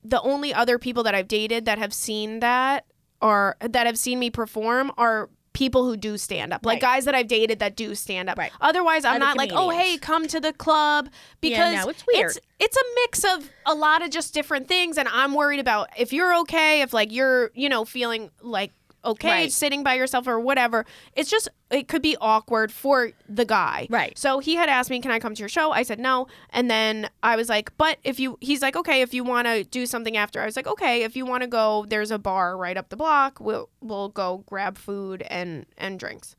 the 0.04 0.22
only 0.22 0.54
other 0.54 0.78
people 0.78 1.04
that 1.04 1.16
I've 1.16 1.28
dated 1.28 1.66
that 1.66 1.78
have 1.78 1.94
seen 1.94 2.40
that 2.40 2.86
or 3.22 3.56
that 3.60 3.86
have 3.86 3.98
seen 3.98 4.20
me 4.20 4.30
perform 4.30 4.92
are 4.98 5.30
people 5.56 5.86
who 5.86 5.98
do 5.98 6.18
stand 6.18 6.54
up. 6.54 6.66
Like 6.66 6.76
Right. 6.76 6.82
guys 6.82 7.06
that 7.06 7.16
I've 7.16 7.28
dated 7.28 7.60
that 7.60 7.76
do 7.76 7.96
stand 7.96 8.30
up. 8.30 8.38
Right. 8.38 8.52
Otherwise, 8.62 9.06
I'm 9.06 9.16
Other 9.16 9.20
not 9.26 9.38
like, 9.38 9.52
"Oh, 9.54 9.70
hey, 9.70 9.98
come 9.98 10.28
to 10.28 10.40
the 10.40 10.54
club" 10.54 11.10
because 11.42 11.74
no, 11.74 11.90
it's 11.90 12.04
weird. 12.06 12.32
It's, 12.32 12.40
it's 12.60 12.78
a 12.78 12.86
mix 13.02 13.24
of 13.24 13.50
a 13.66 13.74
lot 13.74 14.04
of 14.04 14.12
just 14.12 14.34
different 14.34 14.68
things 14.68 14.98
and 14.98 15.08
I'm 15.08 15.34
worried 15.34 15.60
about 15.60 15.90
if 15.98 16.14
you're 16.14 16.36
okay, 16.42 16.82
if 16.82 16.94
like 16.94 17.12
you're, 17.12 17.52
you 17.56 17.70
know, 17.70 17.86
feeling 17.86 18.30
like 18.42 18.72
okay 19.06 19.30
Right. 19.30 19.52
sitting 19.52 19.84
by 19.84 19.94
yourself 19.94 20.28
or 20.28 20.40
whatever. 20.40 20.86
It's 21.14 21.30
just 21.30 21.48
it 21.70 21.88
could 21.88 22.02
be 22.02 22.18
awkward 22.20 22.72
for 22.72 23.12
the 23.30 23.46
guy. 23.46 23.88
Right. 23.90 24.18
So 24.18 24.40
he 24.40 24.56
had 24.56 24.70
asked 24.70 24.90
me, 24.90 25.00
"Can 25.02 25.12
I 25.12 25.20
come 25.20 25.34
to 25.36 25.40
your 25.40 25.50
show?" 25.50 25.72
I 25.72 25.84
said 25.84 26.00
no, 26.00 26.28
and 26.50 26.70
then 26.70 27.10
I 27.24 27.36
was 27.36 27.50
like, 27.50 27.76
"But 27.78 27.98
if 28.04 28.20
you," 28.20 28.38
he's 28.42 28.62
like, 28.62 28.76
"Okay, 28.76 29.02
if 29.02 29.14
you 29.14 29.24
want 29.24 29.48
to 29.48 29.64
do 29.64 29.86
something 29.86 30.18
after," 30.18 30.42
I 30.42 30.46
was 30.46 30.56
like, 30.56 30.68
"Okay, 30.68 31.04
if 31.04 31.16
you 31.16 31.26
want 31.26 31.42
to 31.42 31.48
go, 31.48 31.86
there's 31.88 32.12
a 32.12 32.20
bar 32.20 32.58
right 32.58 32.78
up 32.78 32.90
the 32.90 32.98
block. 32.98 33.40
We'll 33.40 33.70
we'll 33.82 34.10
go 34.10 34.44
grab 34.48 34.78
food 34.78 35.22
and 35.30 35.66
and 35.78 36.00
drinks." 36.00 36.36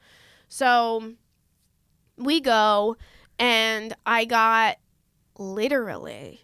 So 0.48 1.14
we 2.16 2.40
go, 2.40 2.96
and 3.38 3.94
I 4.06 4.24
got 4.24 4.76
literally. 5.38 6.42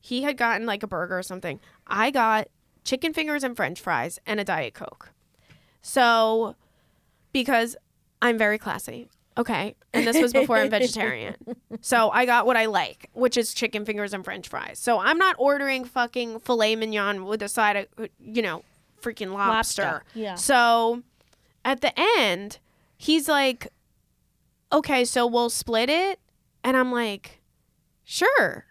He 0.00 0.22
had 0.22 0.36
gotten 0.36 0.66
like 0.66 0.82
a 0.82 0.86
burger 0.86 1.18
or 1.18 1.22
something. 1.22 1.58
I 1.86 2.10
got 2.10 2.48
chicken 2.84 3.12
fingers 3.12 3.42
and 3.42 3.56
French 3.56 3.80
fries 3.80 4.20
and 4.26 4.38
a 4.38 4.44
diet 4.44 4.74
coke. 4.74 5.10
So, 5.86 6.56
because 7.32 7.76
I'm 8.20 8.36
very 8.36 8.58
classy. 8.58 9.08
Okay. 9.38 9.76
And 9.94 10.04
this 10.04 10.20
was 10.20 10.32
before 10.32 10.56
I'm 10.56 10.68
vegetarian. 10.78 11.36
So 11.80 12.10
I 12.10 12.26
got 12.26 12.44
what 12.44 12.56
I 12.56 12.66
like, 12.66 13.08
which 13.12 13.36
is 13.36 13.54
chicken 13.54 13.84
fingers 13.84 14.12
and 14.12 14.24
french 14.24 14.48
fries. 14.48 14.80
So 14.80 14.98
I'm 14.98 15.16
not 15.16 15.36
ordering 15.38 15.84
fucking 15.84 16.40
filet 16.40 16.74
mignon 16.74 17.24
with 17.24 17.40
a 17.40 17.48
side 17.48 17.76
of, 17.76 18.08
you 18.18 18.42
know, 18.42 18.64
freaking 19.00 19.32
lobster. 19.32 19.82
Lobster, 19.82 20.02
yeah. 20.14 20.34
So 20.34 21.04
at 21.64 21.82
the 21.82 21.92
end, 22.18 22.58
he's 22.96 23.28
like, 23.28 23.68
okay, 24.72 25.04
so 25.04 25.24
we'll 25.24 25.50
split 25.50 25.88
it. 25.88 26.18
And 26.64 26.76
I'm 26.76 26.90
like, 26.90 27.40
sure. 28.02 28.64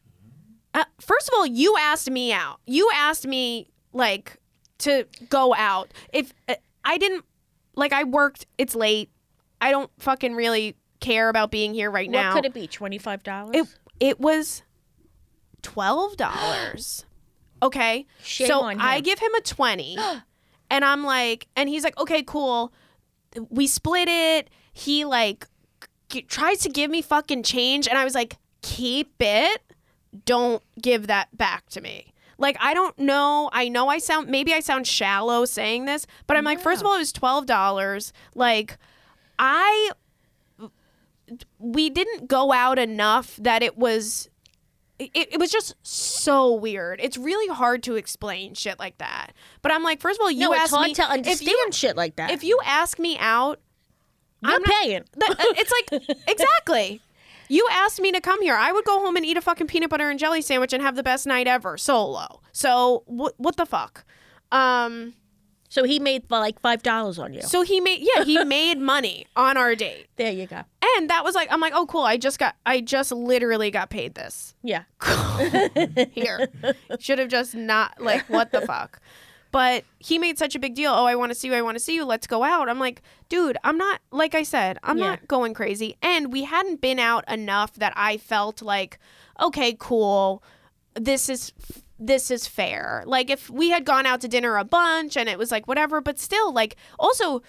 Uh, 0.74 0.84
first 1.00 1.30
of 1.30 1.34
all, 1.38 1.46
you 1.46 1.78
asked 1.80 2.12
me 2.12 2.34
out. 2.34 2.60
You 2.66 2.90
asked 2.94 3.26
me, 3.26 3.70
like, 3.94 4.38
to 4.80 5.06
go 5.30 5.56
out. 5.56 5.92
If 6.12 6.34
uh, 6.50 6.56
I 6.86 6.98
didn't, 6.98 7.26
like, 7.76 7.92
I 7.92 8.04
worked, 8.04 8.46
it's 8.58 8.76
late. 8.76 9.10
I 9.60 9.72
don't 9.72 9.90
fucking 10.00 10.36
really 10.36 10.76
care 11.00 11.28
about 11.30 11.52
being 11.52 11.74
here 11.74 11.90
right 11.92 12.08
what 12.08 12.14
now. 12.14 12.34
could 12.34 12.46
it 12.46 12.54
be 12.54 12.68
twenty 12.68 12.98
five 12.98 13.22
dollars 13.24 13.56
It 13.56 13.68
it 14.00 14.20
was 14.20 14.64
twelve 15.62 16.18
dollars. 16.18 17.06
okay, 17.64 18.06
Shame 18.24 18.48
so 18.48 18.64
I 18.64 19.00
give 19.02 19.20
him 19.20 19.34
a 19.36 19.42
twenty, 19.42 19.98
and 20.70 20.86
I'm 20.86 21.04
like, 21.04 21.48
and 21.56 21.70
he's 21.70 21.84
like, 21.84 21.98
okay, 22.00 22.24
cool. 22.24 22.74
We 23.50 23.68
split 23.68 24.08
it. 24.08 24.50
He 24.74 25.06
like 25.06 25.48
g- 26.10 26.22
tries 26.24 26.60
to 26.60 26.70
give 26.70 26.90
me 26.92 27.02
fucking 27.02 27.44
change, 27.44 27.88
and 27.88 27.98
I 27.98 28.04
was 28.04 28.16
like, 28.16 28.38
keep 28.62 29.14
it. 29.20 29.62
Don't 30.26 30.64
give 30.82 31.08
that 31.08 31.36
back 31.38 31.68
to 31.72 31.82
me. 31.82 32.14
Like 32.38 32.58
I 32.60 32.74
don't 32.74 32.98
know. 33.00 33.50
I 33.54 33.70
know 33.70 33.88
I 33.88 33.98
sound 33.98 34.30
maybe 34.30 34.54
I 34.54 34.60
sound 34.60 34.88
shallow 34.88 35.46
saying 35.46 35.86
this, 35.86 36.06
but 36.28 36.38
I'm 36.38 36.44
like, 36.44 36.60
first 36.60 36.82
of 36.82 36.88
all, 36.88 36.96
it 36.96 37.00
was 37.00 37.12
twelve 37.12 37.46
dollars. 37.46 38.14
Like 38.34 38.78
I 39.40 39.92
we 41.60 41.90
didn't 41.90 42.28
go 42.28 42.52
out 42.52 42.78
enough 42.78 43.38
that 43.38 43.64
it 43.64 43.78
was 43.78 44.30
it, 44.98 45.10
it 45.16 45.40
was 45.40 45.52
just 45.52 45.76
so 45.84 46.54
weird. 46.54 47.00
It's 47.02 47.18
really 47.18 47.54
hard 47.54 47.84
to 47.84 47.96
explain 47.96 48.54
shit 48.54 48.80
like 48.80 48.98
that. 49.00 49.34
But 49.62 49.74
I'm 49.74 49.84
like, 49.84 50.00
first 50.00 50.20
of 50.20 50.24
all, 50.24 50.32
you 50.32 50.50
no, 50.50 50.54
asked 50.54 50.74
me 50.74 50.94
to 50.94 51.04
understand 51.04 51.42
you 51.50 51.70
shit 51.72 51.98
like 51.98 52.16
that. 52.16 52.32
if 52.32 52.44
you 52.44 52.60
ask 52.64 52.98
me 52.98 53.18
out, 53.20 53.60
you're 54.42 54.54
I'm 54.54 54.64
paying. 54.64 55.02
uh, 55.02 55.36
it's 55.40 55.72
like 55.92 56.18
exactly. 56.28 57.02
You 57.50 57.68
asked 57.72 58.00
me 58.02 58.12
to 58.12 58.22
come 58.22 58.42
here. 58.42 58.56
I 58.56 58.72
would 58.72 58.86
go 58.86 59.00
home 59.00 59.16
and 59.16 59.26
eat 59.26 59.38
a 59.38 59.42
fucking 59.42 59.68
peanut 59.68 59.90
butter 59.90 60.10
and 60.10 60.20
jelly 60.20 60.42
sandwich 60.42 60.74
and 60.74 60.82
have 60.82 60.96
the 60.96 61.04
best 61.04 61.26
night 61.28 61.48
ever 61.48 61.78
solo. 61.78 62.42
So 62.52 63.04
what 63.06 63.34
what 63.38 63.56
the 63.58 63.66
fuck? 63.66 64.06
Um 64.52 65.14
So 65.70 65.84
he 65.84 66.00
made 66.00 66.30
like 66.30 66.60
five 66.62 66.84
dollars 66.84 67.20
on 67.20 67.34
you. 67.34 67.42
so 67.42 67.62
he 67.62 67.80
made 67.82 68.00
yeah, 68.02 68.24
he 68.24 68.44
made 68.58 68.80
money 68.80 69.28
on 69.36 69.58
our 69.58 69.76
date. 69.76 70.08
There 70.16 70.32
you 70.32 70.48
go. 70.48 70.62
And 70.98 71.10
that 71.10 71.24
was 71.24 71.36
like 71.36 71.52
I'm 71.52 71.60
like, 71.60 71.74
"Oh 71.76 71.86
cool. 71.88 72.04
I 72.04 72.18
just 72.18 72.40
got 72.40 72.56
I 72.66 72.80
just 72.82 73.12
literally 73.12 73.70
got 73.72 73.90
paid 73.90 74.16
this." 74.16 74.56
Yeah. 74.64 74.84
here. 76.12 76.48
Should 77.00 77.20
have 77.20 77.28
just 77.30 77.56
not 77.56 78.00
like 78.02 78.30
what 78.30 78.52
the 78.52 78.62
fuck. 78.62 79.00
But 79.56 79.86
he 80.00 80.20
made 80.20 80.38
such 80.38 80.54
a 80.54 80.60
big 80.60 80.76
deal. 80.76 80.92
Oh, 80.92 81.06
I 81.06 81.16
want 81.16 81.32
to 81.32 81.34
see 81.34 81.48
you. 81.48 81.54
I 81.54 81.62
want 81.62 81.78
to 81.78 81.80
see 81.80 81.96
you. 81.96 82.04
Let's 82.04 82.28
go 82.28 82.44
out. 82.44 82.68
I'm 82.68 82.78
like, 82.78 83.02
dude, 83.30 83.56
I'm 83.64 83.78
not 83.78 84.02
like 84.12 84.36
I 84.36 84.44
said, 84.44 84.78
I'm 84.84 84.98
Yeah. 84.98 85.12
not 85.12 85.30
going 85.30 85.54
crazy. 85.54 85.96
And 86.02 86.34
we 86.34 86.44
hadn't 86.44 86.82
been 86.82 87.00
out 87.00 87.24
enough 87.32 87.76
that 87.76 87.94
I 87.96 88.18
felt 88.18 88.62
like, 88.62 89.00
okay, 89.40 89.74
cool. 89.80 90.44
This 90.94 91.30
is 91.30 91.54
this 91.98 92.30
is 92.32 92.48
fair. 92.48 93.04
Like 93.06 93.30
if 93.30 93.50
we 93.50 93.70
had 93.70 93.86
gone 93.86 94.06
out 94.06 94.20
to 94.22 94.28
dinner 94.28 94.58
a 94.58 94.66
bunch 94.66 95.16
and 95.16 95.30
it 95.30 95.38
was 95.38 95.52
like 95.52 95.70
whatever, 95.70 96.02
but 96.02 96.20
still 96.20 96.52
like 96.52 96.76
also 97.00 97.42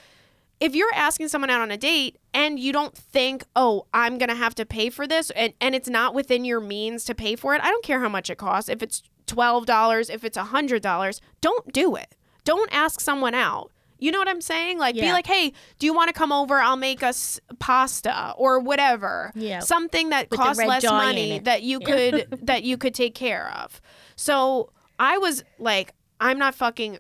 if 0.61 0.77
you're 0.77 0.95
asking 0.95 1.27
someone 1.27 1.51
out 1.51 1.61
on 1.61 1.73
a 1.73 1.77
date 1.77 2.19
and 2.33 2.61
you 2.61 2.73
don't 2.73 2.97
think, 2.97 3.43
oh, 3.57 3.87
I'm 3.93 4.17
gonna 4.17 4.37
have 4.37 4.55
to 4.55 4.65
pay 4.65 4.91
for 4.91 5.09
this, 5.09 5.31
and, 5.31 5.55
and 5.61 5.75
it's 5.75 5.89
not 5.89 6.15
within 6.15 6.45
your 6.45 6.61
means 6.61 7.05
to 7.07 7.17
pay 7.17 7.35
for 7.35 7.57
it, 7.57 7.61
I 7.63 7.69
don't 7.69 7.85
care 7.85 7.99
how 7.99 8.09
much 8.09 8.31
it 8.31 8.39
costs. 8.39 8.71
If 8.71 8.81
it's 8.81 9.03
twelve 9.27 9.67
dollars, 9.67 10.11
if 10.11 10.25
it's 10.25 10.37
a 10.37 10.45
hundred 10.45 10.83
dollars, 10.83 11.21
don't 11.41 11.73
do 11.73 11.97
it. 11.97 12.15
Don't 12.45 12.73
ask 12.73 13.01
someone 13.01 13.35
out. 13.35 13.71
You 13.99 14.13
know 14.13 14.19
what 14.19 14.29
I'm 14.29 14.43
saying? 14.43 14.79
Like, 14.79 14.95
be 14.95 15.13
like, 15.13 15.27
hey, 15.27 15.53
do 15.79 15.87
you 15.87 15.95
want 15.95 16.09
to 16.09 16.13
come 16.13 16.31
over? 16.31 16.59
I'll 16.59 16.77
make 16.77 17.03
us 17.03 17.41
pasta 17.59 18.35
or 18.37 18.61
whatever. 18.61 19.33
Yeah. 19.35 19.61
Something 19.61 20.11
that 20.11 20.31
With 20.31 20.39
costs 20.39 20.63
less 20.63 20.85
money 20.85 21.39
that 21.41 21.63
you 21.63 21.81
could 21.81 22.27
that 22.43 22.63
you 22.63 22.77
could 22.77 22.95
take 22.95 23.15
care 23.15 23.51
of. 23.57 23.81
So 24.15 24.71
I 24.99 25.19
was 25.19 25.45
like, 25.59 25.93
I'm 26.21 26.39
not 26.39 26.55
fucking. 26.55 26.99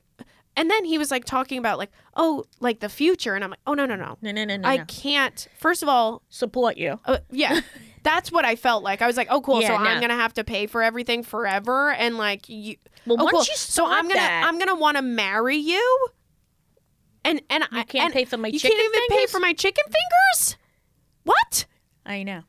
And 0.57 0.71
then 0.71 0.85
he 0.87 0.97
was 0.97 1.11
like 1.11 1.25
talking 1.25 1.59
about 1.59 1.77
like, 1.79 1.90
oh, 2.14 2.47
like 2.61 2.81
the 2.81 2.88
future, 2.88 3.35
and 3.35 3.45
I'm 3.45 3.51
like, 3.51 3.61
oh 3.66 3.75
no 3.75 3.85
no 3.85 3.95
no, 3.95 4.16
No, 4.23 4.33
no, 4.33 4.45
no, 4.45 4.57
no. 4.57 4.66
I 4.69 4.79
no. 4.79 4.85
can't. 4.87 5.47
First 5.59 5.83
of 5.83 5.88
all, 5.88 6.23
support 6.31 6.79
you. 6.79 6.99
uh, 7.05 7.19
yeah, 7.31 7.61
that's 8.03 8.33
what 8.33 8.45
I 8.47 8.57
felt 8.57 8.83
like. 8.83 9.03
I 9.03 9.07
was 9.07 9.16
like, 9.19 9.29
oh 9.31 9.42
cool, 9.42 9.61
Yeah, 9.61 9.69
so 9.69 9.79
no. 9.79 9.85
I'm 9.85 10.01
gonna 10.01 10.14
have 10.16 10.33
to 10.35 10.45
pay 10.45 10.66
for 10.66 10.83
everything 10.83 11.23
forever, 11.23 11.92
and 11.92 12.16
like 12.16 12.49
you. 12.49 12.77
Well, 13.05 13.19
oh, 13.21 13.25
once 13.25 13.33
cool. 13.33 13.40
you 13.42 13.57
so 13.57 13.87
I'm 13.87 14.09
gonna 14.09 14.14
that, 14.14 14.45
I'm 14.47 14.59
gonna 14.59 14.77
want 14.77 14.97
to 14.97 15.03
marry 15.03 15.57
you. 15.57 16.09
And 17.25 17.42
and 17.51 17.64
I 17.73 17.83
can't 17.83 18.07
and 18.07 18.14
pay 18.14 18.25
for 18.25 18.37
my 18.37 18.49
you 18.49 18.59
chicken 18.59 18.77
can't 18.79 18.95
even 18.95 19.19
pay 19.19 19.27
for 19.27 19.40
my 19.40 19.53
chicken 19.53 19.85
fingers. 19.85 20.57
What? 21.25 21.66
I 22.07 22.23
know. 22.23 22.42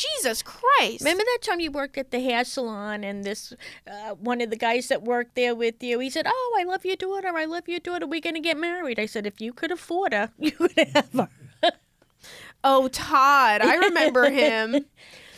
Jesus 0.00 0.42
Christ! 0.42 1.00
Remember 1.00 1.22
that 1.24 1.38
time 1.42 1.60
you 1.60 1.70
worked 1.70 1.98
at 1.98 2.10
the 2.10 2.20
hair 2.20 2.44
salon 2.44 3.04
and 3.04 3.22
this 3.24 3.52
uh, 3.90 4.14
one 4.14 4.40
of 4.40 4.50
the 4.50 4.56
guys 4.56 4.88
that 4.88 5.02
worked 5.02 5.34
there 5.36 5.54
with 5.54 5.82
you, 5.82 5.98
he 5.98 6.08
said, 6.10 6.26
"Oh, 6.28 6.56
I 6.60 6.64
love 6.64 6.84
your 6.84 6.96
daughter. 6.96 7.28
I 7.36 7.44
love 7.44 7.68
your 7.68 7.80
daughter. 7.80 8.06
We're 8.06 8.20
gonna 8.20 8.40
get 8.40 8.56
married." 8.56 8.98
I 8.98 9.06
said, 9.06 9.26
"If 9.26 9.40
you 9.40 9.52
could 9.52 9.70
afford 9.70 10.12
her, 10.12 10.30
you 10.38 10.52
would 10.58 10.72
have 10.94 11.08
her." 11.12 11.28
Oh, 12.62 12.88
Todd. 12.88 13.62
I 13.62 13.76
remember 13.76 14.28
him. 14.42 14.84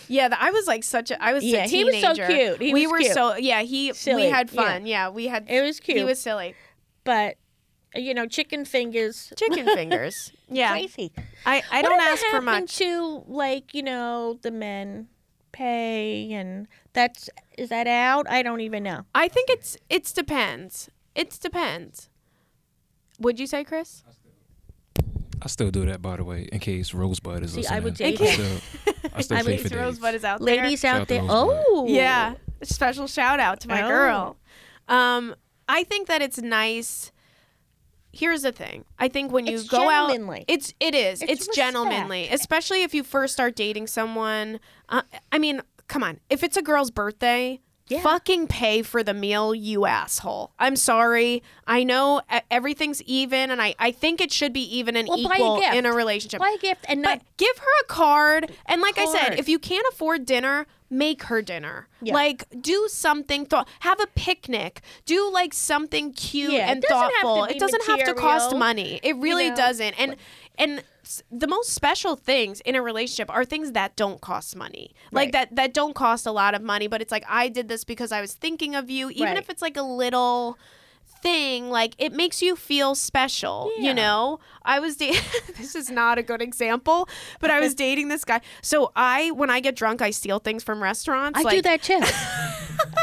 Yeah, 0.09 0.37
I 0.39 0.51
was 0.51 0.67
like 0.67 0.83
such 0.83 1.11
a 1.13 1.23
I 1.23 1.33
was 1.33 1.45
Yeah, 1.45 1.65
a 1.65 1.69
he 1.69 1.85
was 1.85 2.01
so 2.01 2.15
cute. 2.15 2.61
He 2.61 2.73
we 2.75 2.87
were 2.89 2.99
cute. 2.99 3.13
so 3.13 3.37
yeah, 3.37 3.63
he 3.63 3.93
Silly, 3.93 4.25
we 4.25 4.29
had 4.29 4.51
yeah. 4.53 4.63
fun. 4.63 4.87
Yeah, 4.87 5.09
we 5.09 5.29
had 5.29 5.49
It 5.49 5.63
was 5.63 5.79
cute. 5.79 5.99
he 5.99 6.05
was 6.05 6.19
silly. 6.21 6.55
but 7.05 7.37
you 7.95 8.15
know, 8.15 8.27
chicken 8.27 8.65
fingers. 8.65 9.33
Chicken 9.37 9.67
fingers. 9.75 10.33
Yeah. 10.49 10.71
Crazy. 10.73 11.13
I 11.47 11.63
I 11.71 11.83
don't 11.83 12.01
ask 12.01 12.21
for 12.27 12.27
happened 12.41 12.45
much. 12.47 12.77
To 12.79 13.25
like 13.27 13.75
you 13.75 13.83
know 13.83 14.39
the 14.43 14.51
men 14.51 15.09
pay 15.53 16.33
and 16.33 16.67
that's 16.95 17.29
is 17.59 17.69
that 17.69 17.87
out? 17.87 18.27
I 18.31 18.43
don't 18.43 18.61
even 18.61 18.83
know. 18.83 19.03
I 19.15 19.29
think 19.29 19.51
it's 19.51 19.77
it's 19.91 20.13
depends. 20.13 20.89
It's 21.15 21.39
depends. 21.39 22.09
Would 23.19 23.39
you 23.39 23.47
say, 23.47 23.63
Chris? 23.65 24.03
I 25.45 25.49
still 25.49 25.71
do 25.71 25.85
that, 25.87 26.01
by 26.01 26.17
the 26.17 26.25
way, 26.25 26.49
in 26.53 26.61
case 26.61 26.95
Rosebud 26.95 27.43
is 27.43 27.53
See, 27.53 27.67
I 27.67 27.81
listening. 27.81 27.83
would 27.85 27.93
I 27.93 28.11
date 28.11 28.19
still, 28.19 29.11
I 29.15 29.21
still 29.23 29.37
I 29.39 29.43
pay 29.43 29.57
for 29.57 29.63
Case 29.65 29.71
dates. 29.71 29.75
Rosebud 29.75 30.15
is 30.15 30.25
out 30.25 30.39
there. 30.41 30.47
Ladies 30.63 30.83
there. 30.83 30.93
out 30.93 30.99
Shout 31.01 31.09
there. 31.09 31.21
to 31.21 31.27
Oh, 31.29 31.87
Yeah. 31.89 32.35
Special 32.63 33.07
shout 33.09 33.41
out 33.41 33.61
to 33.61 33.69
my 33.69 33.83
Oh. 33.83 33.89
girl. 33.89 34.37
Um, 34.89 35.35
I 35.69 35.83
think 35.85 36.07
that 36.07 36.23
it's 36.23 36.39
nice. 36.41 37.11
Here's 38.13 38.43
the 38.43 38.53
thing. 38.53 38.85
I 38.99 39.09
think 39.09 39.33
when 39.33 39.47
you 39.47 39.55
It's 39.57 39.69
go 39.69 39.89
out, 39.89 40.11
it's 40.47 40.75
it 40.81 40.95
is. 40.95 41.23
It's 41.23 41.47
It's, 41.47 41.57
gentlemanly, 41.57 42.29
especially 42.31 42.83
if 42.83 42.95
you 42.95 43.03
first 43.03 43.33
start 43.33 43.57
dating 43.57 43.87
someone. 43.87 44.61
Uh, 44.89 45.03
I 45.31 45.39
mean, 45.39 45.63
come 45.89 46.03
on. 46.03 46.21
If 46.29 46.43
it's 46.43 46.57
a 46.59 46.63
girl's 46.63 46.91
birthday, 46.91 47.61
Yeah. 47.89 48.01
fucking 48.03 48.49
pay 48.49 48.83
for 48.83 49.03
the 49.03 49.15
meal, 49.15 49.55
you 49.55 49.87
asshole. 49.87 50.53
I'm 50.59 50.77
sorry. 50.77 51.43
I 51.67 51.85
know 51.85 52.21
everything's 52.51 53.03
even, 53.05 53.51
and 53.51 53.63
I 53.63 53.75
I 53.79 53.93
think 53.93 54.21
it 54.21 54.31
should 54.31 54.53
be 54.53 54.63
even 54.77 54.95
and 54.95 55.09
Well, 55.09 55.17
buy 55.25 55.31
a 55.31 55.37
equal 55.37 55.61
in 55.63 55.87
a 55.87 55.93
relationship. 55.93 56.39
Buy 56.41 56.55
a 56.57 56.61
gift 56.61 56.85
and 56.89 57.01
not 57.01 57.19
But 57.21 57.37
give 57.39 57.57
her 57.59 57.81
a 57.83 57.85
card. 57.87 58.53
And 58.67 58.83
like 58.83 58.99
I 58.99 59.07
said, 59.07 59.39
if 59.39 59.49
you 59.49 59.59
can't 59.59 59.87
afford 59.91 60.27
dinner, 60.27 60.67
make 60.93 61.25
her 61.25 61.41
dinner. 61.41 61.89
Yeah. 62.03 62.13
Like 62.15 62.45
do 62.61 62.87
something 62.89 63.47
thought 63.47 63.67
have 63.81 63.99
a 64.01 64.07
picnic. 64.09 64.83
Do 65.07 65.31
like 65.33 65.55
something 65.55 66.13
cute 66.13 66.53
Yeah, 66.53 66.69
it 66.69 66.71
and 66.73 66.83
doesn't 66.83 66.99
have 66.99 67.11
to 67.11 67.17
thoughtful. 67.23 67.45
It 67.47 67.59
doesn't 67.59 67.85
have 67.87 68.05
to 68.05 68.15
cost 68.15 68.55
money. 68.55 69.01
It 69.03 69.17
really 69.17 69.49
know. 69.51 69.57
doesn't. 69.57 69.95
And 69.99 70.17
and 70.59 70.85
the 71.31 71.47
most 71.49 71.71
special 71.71 72.15
things 72.15 72.61
in 72.61 72.75
a 72.77 72.83
relationship 72.83 73.31
are 73.31 73.45
things 73.45 73.73
that 73.73 73.97
don't 73.97 74.21
cost 74.21 74.55
money. 74.55 74.95
Like 75.11 75.27
Right. 75.29 75.33
that 75.33 75.57
that 75.57 75.75
don't 75.75 75.95
cost 75.95 76.27
a 76.27 76.33
lot 76.33 76.55
of 76.55 76.63
money, 76.63 76.87
but 76.89 77.01
it's 77.01 77.11
like 77.11 77.25
I 77.29 77.49
did 77.49 77.69
this 77.69 77.85
because 77.85 78.13
I 78.13 78.21
was 78.21 78.35
thinking 78.35 78.75
of 78.75 78.91
you, 78.91 79.09
even 79.11 79.25
Right. 79.29 79.39
if 79.39 79.49
it's 79.49 79.63
like 79.63 79.77
a 79.79 79.83
little 79.83 80.59
thing 81.23 81.71
like 81.71 81.95
it 81.99 82.13
makes 82.13 82.43
you 82.43 82.57
feel 82.57 82.95
special 82.95 83.71
Yeah. 83.79 83.89
you 83.89 83.95
know 83.95 84.41
i 84.65 84.79
was 84.81 84.97
this 84.97 85.75
is 85.75 85.89
not 85.91 86.19
a 86.19 86.23
good 86.23 86.43
example 86.43 87.09
but 87.41 87.51
i 87.51 87.61
was 87.61 87.75
dating 87.87 88.09
this 88.09 88.25
guy 88.25 88.41
so 88.61 88.91
i 88.97 89.31
when 89.31 89.49
i 89.51 89.61
get 89.61 89.77
drunk 89.77 90.03
i 90.03 90.11
steal 90.11 90.39
things 90.41 90.63
from 90.65 90.83
restaurants 90.83 91.39
I 91.39 91.43
like, 91.43 91.57
do 91.57 91.63
that 91.63 91.83
too. 91.83 92.01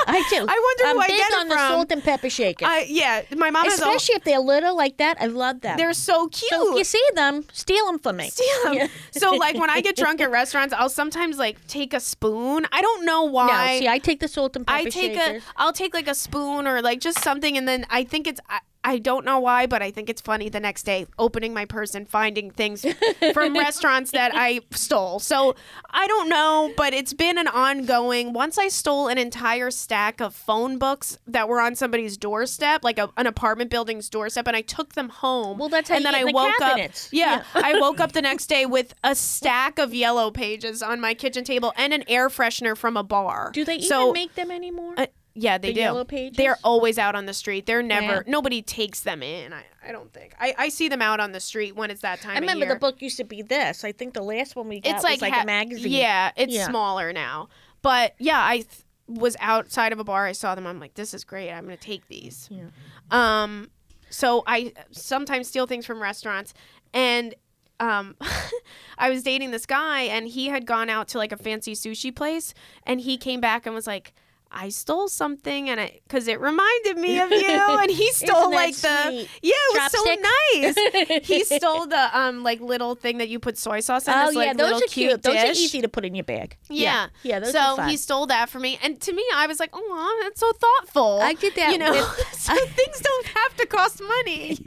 I 0.07 0.23
do. 0.31 0.37
I 0.37 0.39
wonder 0.67 0.83
I'm 0.85 0.95
who 0.95 1.01
I 1.01 1.07
get 1.07 1.31
it 1.31 1.37
on 1.39 1.47
the 1.49 1.55
from. 1.55 1.67
salt 1.71 1.91
and 1.91 2.03
pepper 2.03 2.29
shaker. 2.29 2.65
I, 2.65 2.85
yeah 2.89 3.21
my 3.37 3.51
mom 3.51 3.67
Especially 3.67 4.15
if 4.15 4.23
they're 4.23 4.39
little 4.39 4.75
like 4.75 4.97
that. 4.97 5.17
I 5.21 5.27
love 5.27 5.61
them. 5.61 5.77
they're 5.77 5.93
so 5.93 6.27
cute 6.29 6.49
so 6.49 6.75
you 6.77 6.83
see 6.83 7.03
them, 7.13 7.45
steal 7.53 7.85
them 7.85 7.99
for 7.99 8.11
me. 8.13 8.29
steal 8.29 8.47
'em. 8.67 8.73
Yeah. 8.73 8.87
so 9.11 9.31
like 9.35 9.55
when 9.55 9.69
i 9.69 9.81
get 9.81 9.95
drunk 9.95 10.19
at 10.21 10.31
restaurants 10.31 10.73
i'll 10.73 10.89
sometimes 10.89 11.37
like 11.37 11.55
take 11.67 11.93
a 11.93 11.99
spoon 11.99 12.65
i 12.71 12.81
don't 12.81 13.05
know 13.05 13.25
No, 13.25 13.31
why 13.31 13.79
see, 13.79 13.87
I 13.87 13.97
take 13.99 14.19
the 14.19 14.27
salt 14.27 14.55
and 14.55 14.65
pepper 14.67 14.87
I 14.87 14.89
take 14.89 15.13
shakers. 15.15 15.41
a 15.43 15.45
I'll 15.61 15.73
take 15.73 15.93
like 15.93 16.07
a 16.07 16.15
spoon 16.15 16.67
or 16.67 16.81
like 16.81 16.99
just 16.99 17.19
something 17.23 17.57
and 17.57 17.67
then 17.67 17.85
I 17.89 18.03
think 18.09 18.27
it's 18.27 18.41
I, 18.49 18.59
I 18.83 18.97
don't 18.97 19.25
know 19.25 19.39
why 19.39 19.65
but 19.65 19.81
I 19.81 19.91
think 19.91 20.09
it's 20.09 20.21
funny 20.21 20.49
the 20.49 20.59
next 20.59 20.83
day 20.83 21.05
opening 21.17 21.53
my 21.53 21.65
purse 21.65 21.95
and 21.95 22.07
finding 22.09 22.51
things 22.51 22.85
from 23.33 23.53
restaurants 23.53 24.11
that 24.11 24.31
I 24.33 24.61
stole. 24.71 25.19
So 25.19 25.55
I 25.89 26.07
don't 26.07 26.29
know 26.29 26.73
but 26.75 26.93
it's 26.93 27.13
been 27.13 27.37
an 27.37 27.47
ongoing 27.47 28.33
once 28.33 28.57
I 28.57 28.67
stole 28.67 29.07
an 29.07 29.17
entire 29.17 29.71
stack 29.71 30.19
of 30.21 30.33
phone 30.35 30.77
books 30.77 31.17
that 31.27 31.47
were 31.47 31.61
on 31.61 31.75
somebody's 31.75 32.17
doorstep 32.17 32.83
like 32.83 32.97
a, 32.97 33.09
an 33.17 33.27
apartment 33.27 33.69
building's 33.69 34.09
doorstep 34.09 34.47
and 34.47 34.55
I 34.57 34.61
took 34.61 34.93
them 34.93 35.09
home. 35.09 35.57
Well, 35.57 35.69
that's 35.69 35.89
how 35.89 35.95
and 35.95 36.05
you 36.05 36.11
then 36.11 36.15
I 36.21 36.25
the 36.25 36.33
woke 36.33 36.57
cabinets. 36.59 37.07
up 37.07 37.13
yeah, 37.13 37.43
I 37.55 37.79
woke 37.79 37.99
up 37.99 38.11
the 38.13 38.21
next 38.29 38.47
day 38.47 38.65
with 38.65 38.93
a 39.03 39.15
stack 39.15 39.79
of 39.79 39.93
yellow 39.93 40.31
pages 40.31 40.81
on 40.81 40.99
my 40.99 41.13
kitchen 41.13 41.43
table 41.43 41.73
and 41.77 41.93
an 41.93 42.03
air 42.07 42.29
freshener 42.29 42.75
from 42.75 42.97
a 42.97 43.03
bar. 43.03 43.51
Do 43.53 43.63
they 43.65 43.75
even 43.75 43.87
so, 43.87 44.11
make 44.13 44.35
them 44.35 44.51
anymore? 44.51 44.95
uh, 44.97 45.07
yeah, 45.35 45.57
they 45.57 45.69
The 45.69 45.73
do. 45.75 45.79
yellow 45.81 46.03
pages? 46.05 46.37
They're 46.37 46.57
always 46.63 46.97
out 46.97 47.15
on 47.15 47.25
the 47.25 47.33
street. 47.33 47.65
They're 47.65 47.83
never. 47.83 48.05
Yeah. 48.13 48.21
Nobody 48.27 48.61
takes 48.61 49.01
them 49.01 49.21
in. 49.23 49.53
I, 49.53 49.63
I 49.87 49.91
don't 49.91 50.11
think. 50.11 50.33
I, 50.39 50.53
I 50.57 50.69
see 50.69 50.89
them 50.89 51.01
out 51.01 51.19
on 51.19 51.31
the 51.31 51.39
street 51.39 51.75
when 51.75 51.91
it's 51.91 52.01
that 52.01 52.21
time. 52.21 52.35
I 52.37 52.39
remember 52.39 52.67
the 52.67 52.75
book 52.79 53.01
used 53.01 53.17
to 53.17 53.23
be 53.23 53.41
this. 53.41 53.83
I 53.83 53.91
think 53.91 54.13
the 54.13 54.21
last 54.23 54.55
one 54.55 54.67
we 54.67 54.79
got 54.81 54.89
It's 54.89 54.95
was 54.97 55.03
like, 55.03 55.21
like 55.21 55.33
ha- 55.33 55.41
a 55.43 55.45
magazine. 55.45 55.91
Yeah, 55.91 56.31
it's 56.35 56.53
Yeah. 56.53 56.67
smaller 56.67 57.13
now. 57.13 57.49
But 57.81 58.15
yeah, 58.19 58.43
I 58.43 58.57
th- 58.57 58.67
was 59.07 59.35
outside 59.39 59.93
of 59.93 59.99
a 59.99 60.03
bar. 60.03 60.25
I 60.25 60.33
saw 60.33 60.55
them. 60.55 60.67
I'm 60.67 60.79
like, 60.79 60.95
this 60.95 61.13
is 61.13 61.23
great. 61.23 61.51
I'm 61.51 61.63
gonna 61.63 61.77
take 61.77 62.07
these. 62.07 62.49
Yeah. 62.51 62.65
Um, 63.11 63.69
so 64.09 64.43
I 64.47 64.73
sometimes 64.91 65.47
steal 65.47 65.67
things 65.67 65.85
from 65.85 66.01
restaurants, 66.01 66.53
and 66.93 67.33
um, 67.79 68.15
I 68.97 69.09
was 69.09 69.23
dating 69.23 69.51
this 69.51 69.65
guy, 69.65 70.01
and 70.01 70.27
he 70.27 70.47
had 70.47 70.65
gone 70.65 70.89
out 70.89 71.07
to 71.09 71.17
like 71.17 71.31
a 71.31 71.37
fancy 71.37 71.73
sushi 71.73 72.13
place, 72.13 72.53
and 72.83 72.99
he 73.01 73.17
came 73.17 73.39
back 73.41 73.65
and 73.65 73.73
was 73.75 73.87
like. 73.87 74.13
I 74.51 74.69
stole 74.69 75.07
something 75.07 75.69
and 75.69 75.79
I 75.79 75.99
because 76.07 76.27
it 76.27 76.39
reminded 76.39 76.97
me 76.97 77.19
of 77.19 77.31
you 77.31 77.45
and 77.47 77.91
he 77.91 78.11
stole 78.11 78.51
like 78.51 78.75
the 78.75 79.03
sweet? 79.03 79.29
yeah 79.43 79.51
it 79.53 79.81
was 79.81 79.91
so 79.91 81.13
nice. 81.13 81.27
he 81.27 81.43
stole 81.57 81.85
the 81.85 82.17
um 82.17 82.41
like 82.43 82.59
little 82.59 82.95
thing 82.95 83.19
that 83.19 83.29
you 83.29 83.39
put 83.39 83.57
soy 83.57 83.79
sauce 83.79 84.07
in. 84.07 84.13
Oh 84.15 84.27
this, 84.27 84.35
yeah, 84.35 84.41
like, 84.41 84.57
those 84.57 84.81
are 84.81 84.87
cute. 84.87 85.21
Those 85.21 85.35
are 85.35 85.51
easy 85.51 85.81
to 85.81 85.87
put 85.87 86.03
in 86.03 86.15
your 86.15 86.23
bag. 86.23 86.57
Yeah. 86.69 87.09
yeah. 87.23 87.39
those 87.39 87.51
so 87.51 87.81
he 87.83 87.95
stole 87.97 88.25
that 88.27 88.49
for 88.49 88.59
me, 88.59 88.79
and 88.83 88.99
to 89.01 89.13
me, 89.13 89.23
I 89.35 89.45
was 89.47 89.59
like, 89.59 89.69
"Oh, 89.73 90.19
that's 90.23 90.39
so 90.39 90.51
thoughtful." 90.51 91.19
I 91.21 91.33
did 91.33 91.55
that 91.55 91.71
You 91.71 91.77
know, 91.77 91.91
with- 91.91 92.27
so 92.33 92.55
things 92.55 92.99
don't 93.01 93.25
have 93.27 93.55
to 93.57 93.65
cost 93.67 94.01
money. 94.01 94.57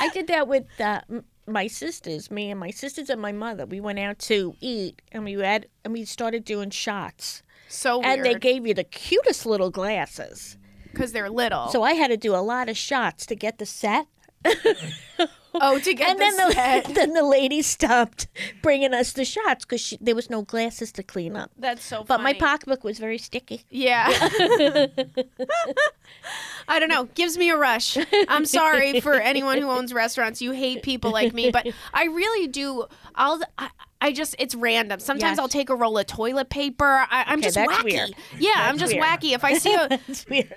I 0.00 0.08
did 0.12 0.26
that 0.26 0.48
with 0.48 0.66
uh, 0.80 1.02
my 1.46 1.66
sisters, 1.66 2.30
me 2.30 2.50
and 2.50 2.58
my 2.58 2.70
sisters 2.70 3.10
and 3.10 3.20
my 3.20 3.32
mother. 3.32 3.66
We 3.66 3.80
went 3.80 3.98
out 3.98 4.18
to 4.20 4.56
eat, 4.60 5.02
and 5.12 5.24
we 5.24 5.34
had 5.34 5.66
and 5.84 5.92
we 5.92 6.04
started 6.04 6.44
doing 6.44 6.70
shots. 6.70 7.42
So 7.72 7.98
weird. 7.98 8.18
And 8.18 8.24
they 8.24 8.34
gave 8.34 8.66
you 8.66 8.74
the 8.74 8.84
cutest 8.84 9.46
little 9.46 9.70
glasses. 9.70 10.58
because 10.92 11.12
they're 11.12 11.30
little. 11.30 11.68
So 11.68 11.82
I 11.82 11.94
had 11.94 12.08
to 12.08 12.16
do 12.16 12.34
a 12.34 12.44
lot 12.44 12.68
of 12.68 12.76
shots 12.76 13.24
to 13.26 13.34
get 13.34 13.58
the 13.58 13.66
set. 13.66 14.06
oh, 15.60 15.78
to 15.78 15.94
get 15.94 16.08
and 16.10 16.18
the 16.18 16.54
then 16.54 16.84
the 16.86 16.92
then 16.94 17.12
the 17.14 17.22
lady 17.24 17.62
stopped 17.62 18.26
bringing 18.62 18.94
us 18.94 19.12
the 19.12 19.24
shots 19.24 19.64
because 19.64 19.94
there 20.00 20.14
was 20.14 20.30
no 20.30 20.42
glasses 20.42 20.92
to 20.92 21.02
clean 21.02 21.36
up. 21.36 21.50
That's 21.58 21.84
so. 21.84 21.96
Funny. 22.04 22.06
But 22.08 22.20
my 22.22 22.32
pocketbook 22.34 22.84
was 22.84 22.98
very 22.98 23.18
sticky. 23.18 23.64
Yeah. 23.70 24.06
I 26.68 26.78
don't 26.78 26.88
know. 26.88 27.04
Gives 27.14 27.36
me 27.36 27.50
a 27.50 27.56
rush. 27.56 27.98
I'm 28.28 28.46
sorry 28.46 29.00
for 29.00 29.14
anyone 29.14 29.58
who 29.58 29.68
owns 29.68 29.92
restaurants. 29.92 30.40
You 30.40 30.52
hate 30.52 30.82
people 30.82 31.10
like 31.10 31.34
me, 31.34 31.50
but 31.50 31.66
I 31.92 32.04
really 32.04 32.48
do. 32.48 32.84
I'll. 33.14 33.40
I, 33.58 33.68
I 34.00 34.12
just 34.12 34.34
it's 34.38 34.54
random. 34.56 34.98
Sometimes 35.00 35.32
Yes. 35.32 35.38
I'll 35.38 35.48
take 35.48 35.70
a 35.70 35.76
roll 35.76 35.96
of 35.98 36.06
toilet 36.06 36.50
paper. 36.50 37.06
I, 37.08 37.24
I'm 37.26 37.38
Okay, 37.38 37.42
just 37.48 37.54
that's 37.54 37.72
wacky. 37.72 37.84
weird. 37.84 38.14
Yeah, 38.38 38.54
I'm 38.56 38.76
just 38.78 38.92
weird. 38.94 39.04
wacky. 39.04 39.32
If 39.32 39.44
I 39.44 39.54
see 39.54 39.74
a 39.74 40.00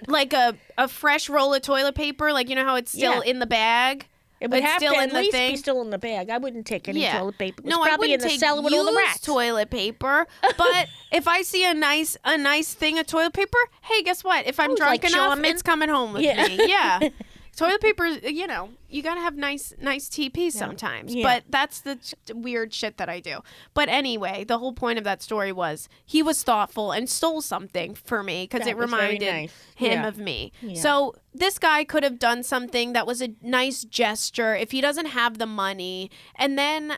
like 0.08 0.34
a 0.34 0.56
a 0.78 0.88
fresh 0.88 1.30
roll 1.30 1.54
of 1.54 1.62
toilet 1.62 1.94
paper, 1.96 2.34
like 2.34 2.50
you 2.50 2.56
know 2.56 2.64
how 2.66 2.76
it's 2.76 2.92
still 2.92 3.24
Yeah. 3.24 3.30
in 3.32 3.40
the 3.40 3.46
bag. 3.46 4.08
It 4.42 4.50
would 4.50 4.58
It's 4.60 4.68
have 4.68 4.80
still 4.82 4.94
to 4.94 4.98
in 5.00 5.04
at 5.06 5.10
the 5.14 5.20
least 5.20 5.32
thing. 5.32 5.52
be 5.54 5.58
still 5.58 5.82
in 5.82 5.90
the 5.92 5.98
bag. 5.98 6.30
I 6.30 6.38
wouldn't 6.38 6.66
take 6.66 6.90
any 6.90 7.02
Yeah. 7.02 7.20
toilet 7.20 7.38
paper. 7.38 7.62
It's 7.66 7.70
No, 7.70 7.82
I 7.82 7.88
probably 7.90 8.10
wouldn't 8.10 8.22
in 8.24 8.28
the 8.28 8.32
take 8.34 8.40
cellar 8.40 8.62
with 8.62 8.74
all 8.74 8.86
the 8.86 8.94
rats. 8.94 9.22
toilet 9.22 9.70
paper. 9.70 10.28
But 10.58 10.88
if 11.12 11.28
I 11.28 11.42
see 11.42 11.64
a 11.66 11.74
nice 11.74 12.18
a 12.26 12.38
nice 12.38 12.74
thing 12.74 13.00
of 13.00 13.08
toilet 13.08 13.34
paper, 13.34 13.58
hey, 13.84 14.04
guess 14.04 14.24
what? 14.24 14.46
If 14.46 14.60
I'm 14.60 14.72
Oh, 14.72 14.76
drunk 14.76 14.92
like 15.04 15.04
enough, 15.12 15.30
Charmin? 15.30 15.46
it's 15.46 15.62
coming 15.62 15.90
home 15.90 16.14
with 16.14 16.22
Yeah. 16.24 16.48
me. 16.48 16.60
Yeah. 16.68 17.00
toilet 17.56 17.82
paper, 17.82 18.06
you 18.06 18.48
know, 18.48 18.70
you 18.90 19.02
gotta 19.02 19.22
have 19.22 19.36
nice 19.36 19.74
nice 19.82 20.10
TP 20.10 20.52
sometimes. 20.52 21.14
Yeah. 21.14 21.24
But 21.24 21.44
that's 21.50 21.82
the 21.82 21.96
ch- 21.96 22.14
weird 22.34 22.74
shit 22.74 22.98
that 22.98 23.10
I 23.10 23.20
do. 23.20 23.40
But 23.74 23.90
anyway, 23.90 24.44
the 24.44 24.58
whole 24.60 24.74
point 24.74 24.98
of 24.98 25.04
that 25.06 25.22
story 25.22 25.52
was 25.52 25.88
he 26.06 26.22
was 26.22 26.44
thoughtful 26.44 26.92
and 26.92 27.10
stole 27.10 27.42
something 27.42 27.96
for 27.96 28.24
me 28.24 28.48
because 28.50 28.68
it 28.68 28.78
reminded 28.78 29.22
nice. 29.32 29.52
him 29.76 29.92
Yeah. 30.02 30.08
of 30.08 30.18
me. 30.18 30.52
Yeah. 30.62 30.80
So 30.82 31.16
this 31.34 31.58
guy 31.60 31.84
could 31.84 32.04
have 32.04 32.20
done 32.20 32.44
something 32.44 32.94
that 32.94 33.08
was 33.08 33.22
a 33.22 33.30
nice 33.42 33.84
gesture 33.84 34.56
if 34.56 34.72
he 34.72 34.82
doesn't 34.82 35.08
have 35.08 35.38
the 35.38 35.46
money. 35.46 36.12
And 36.36 36.58
then 36.58 36.98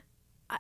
uh, 0.50 0.58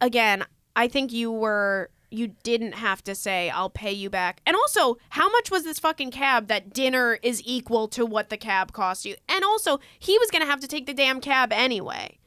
again, 0.00 0.44
I 0.76 0.88
think 0.88 1.12
you 1.12 1.30
were 1.30 1.90
you 2.12 2.28
didn't 2.42 2.72
have 2.72 3.02
to 3.04 3.14
say 3.14 3.50
I'll 3.50 3.70
pay 3.70 3.92
you 3.92 4.10
back. 4.10 4.40
And 4.46 4.54
also, 4.56 4.98
how 5.10 5.30
much 5.30 5.50
was 5.50 5.64
this 5.64 5.78
fucking 5.78 6.10
cab 6.10 6.48
that 6.48 6.72
dinner 6.72 7.18
is 7.22 7.42
equal 7.44 7.88
to 7.88 8.04
what 8.06 8.28
the 8.30 8.36
cab 8.36 8.72
cost 8.72 9.04
you? 9.04 9.16
And 9.28 9.44
also, 9.44 9.80
he 9.98 10.18
was 10.18 10.30
going 10.30 10.42
to 10.42 10.48
have 10.48 10.60
to 10.60 10.68
take 10.68 10.86
the 10.86 10.94
damn 10.94 11.20
cab 11.20 11.52
anyway. 11.52 12.18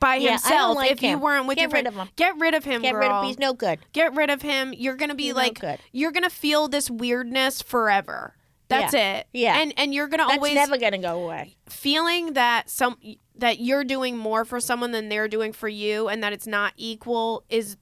By 0.00 0.16
Yeah, 0.16 0.30
himself 0.30 0.76
like 0.76 0.90
if 0.90 1.02
you 1.02 1.16
weren't 1.16 1.46
with 1.46 1.56
Get 1.56 1.62
your 1.62 1.70
friend. 1.70 1.86
rid 1.86 1.94
of 1.94 2.00
him. 2.00 2.08
Get 2.16 2.36
rid 2.38 2.54
of 2.54 2.64
him, 2.64 2.82
Get 2.82 2.92
girl. 2.92 3.00
rid 3.00 3.10
of. 3.10 3.24
He's 3.24 3.38
no 3.38 3.52
good. 3.54 3.78
Get 3.92 4.14
rid 4.14 4.30
of 4.30 4.42
him. 4.42 4.74
You're 4.76 4.96
going 4.96 5.10
to 5.10 5.14
be 5.14 5.24
He's 5.26 5.34
no 5.34 5.40
like 5.40 5.60
good. 5.60 5.78
you're 5.92 6.10
going 6.10 6.24
to 6.24 6.30
feel 6.30 6.66
this 6.66 6.90
weirdness 6.90 7.62
forever. 7.62 8.34
That's 8.68 8.94
it. 8.94 9.26
Yeah. 9.34 9.58
And 9.58 9.74
and 9.76 9.92
you're 9.94 10.08
going 10.08 10.20
to 10.20 10.24
That's 10.26 10.38
always 10.38 10.54
never 10.54 10.78
gonna 10.78 10.96
go 10.98 11.24
away. 11.24 11.56
feeling 11.68 12.32
that 12.32 12.70
some 12.70 12.96
that 13.36 13.60
you're 13.60 13.84
doing 13.84 14.16
more 14.16 14.46
for 14.46 14.60
someone 14.60 14.92
than 14.92 15.10
they're 15.10 15.28
doing 15.28 15.52
for 15.52 15.68
you 15.68 16.08
and 16.08 16.22
that 16.24 16.32
it's 16.32 16.46
not 16.46 16.72
equal 16.78 17.44
is 17.50 17.76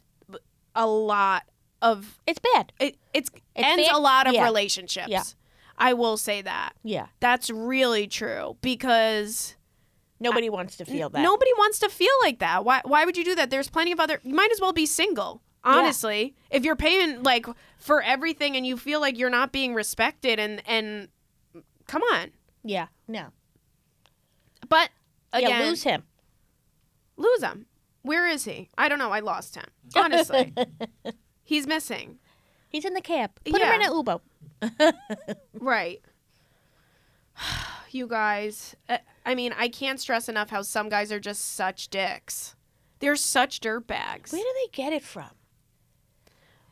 a 0.74 0.86
lot 0.86 1.44
of 1.82 2.18
It's 2.26 2.38
bad. 2.54 2.72
it 2.78 2.96
it's, 3.12 3.30
It's 3.54 3.66
ends 3.68 3.86
bad- 3.88 3.96
a 3.96 3.98
lot 3.98 4.26
of 4.26 4.34
yeah. 4.34 4.44
relationships. 4.44 5.08
Yeah. 5.08 5.22
I 5.78 5.94
will 5.94 6.16
say 6.18 6.42
that. 6.42 6.72
Yeah. 6.82 7.06
That's 7.20 7.48
really 7.50 8.06
true 8.06 8.56
because 8.60 9.56
Nobody 10.22 10.50
wants 10.50 10.76
to 10.76 10.84
feel 10.84 11.08
that. 11.08 11.22
nobody 11.22 11.50
wants 11.56 11.78
to 11.78 11.88
feel 11.88 12.12
like 12.22 12.40
that. 12.40 12.62
Why 12.64 12.82
why 12.84 13.06
would 13.06 13.16
you 13.16 13.24
do 13.24 13.34
that? 13.36 13.48
There's 13.48 13.70
plenty 13.70 13.90
of 13.92 13.98
other 14.00 14.20
you 14.22 14.34
might 14.34 14.52
as 14.52 14.60
well 14.60 14.72
be 14.74 14.84
single. 14.86 15.40
Honestly, 15.64 16.34
if 16.50 16.64
you're 16.64 16.76
paying 16.76 17.22
like 17.22 17.46
for 17.78 18.02
everything 18.02 18.56
and 18.56 18.66
you 18.66 18.76
feel 18.76 19.00
like 19.00 19.18
you're 19.18 19.30
not 19.30 19.50
being 19.52 19.72
respected 19.74 20.38
and 20.38 20.62
and 20.66 21.08
come 21.86 22.02
on. 22.12 22.30
Yeah. 22.62 22.88
No. 23.08 23.28
But 24.68 24.90
again, 25.32 25.50
yeah. 25.62 25.68
Lose 25.68 25.82
him. 25.84 26.02
lose 27.16 27.42
him. 27.42 27.66
Where 28.02 28.26
is 28.26 28.44
he? 28.44 28.70
I 28.78 28.88
don't 28.88 28.98
know. 28.98 29.10
I 29.12 29.20
lost 29.20 29.54
him. 29.56 29.64
Honestly, 29.96 30.54
he's 31.44 31.66
missing. 31.66 32.18
He's 32.68 32.84
in 32.84 32.94
the 32.94 33.00
camp. 33.00 33.40
Put 33.44 33.60
him 33.60 33.68
in 33.72 33.80
Yeah. 33.80 33.88
an 33.88 33.94
Uber. 33.94 34.20
Right. 35.54 36.00
you 37.90 38.06
guys, 38.06 38.74
uh, 38.88 38.98
I 39.26 39.34
mean, 39.34 39.52
I 39.58 39.68
can't 39.68 40.00
stress 40.00 40.28
enough 40.28 40.50
how 40.50 40.62
some 40.62 40.88
guys 40.88 41.10
are 41.12 41.20
just 41.20 41.54
such 41.54 41.88
dicks. 41.88 42.54
They're 43.00 43.16
such 43.16 43.60
dirtbags. 43.60 44.32
Where 44.32 44.42
do 44.42 44.54
they 44.62 44.70
get 44.72 44.92
it 44.92 45.02
from? 45.02 45.30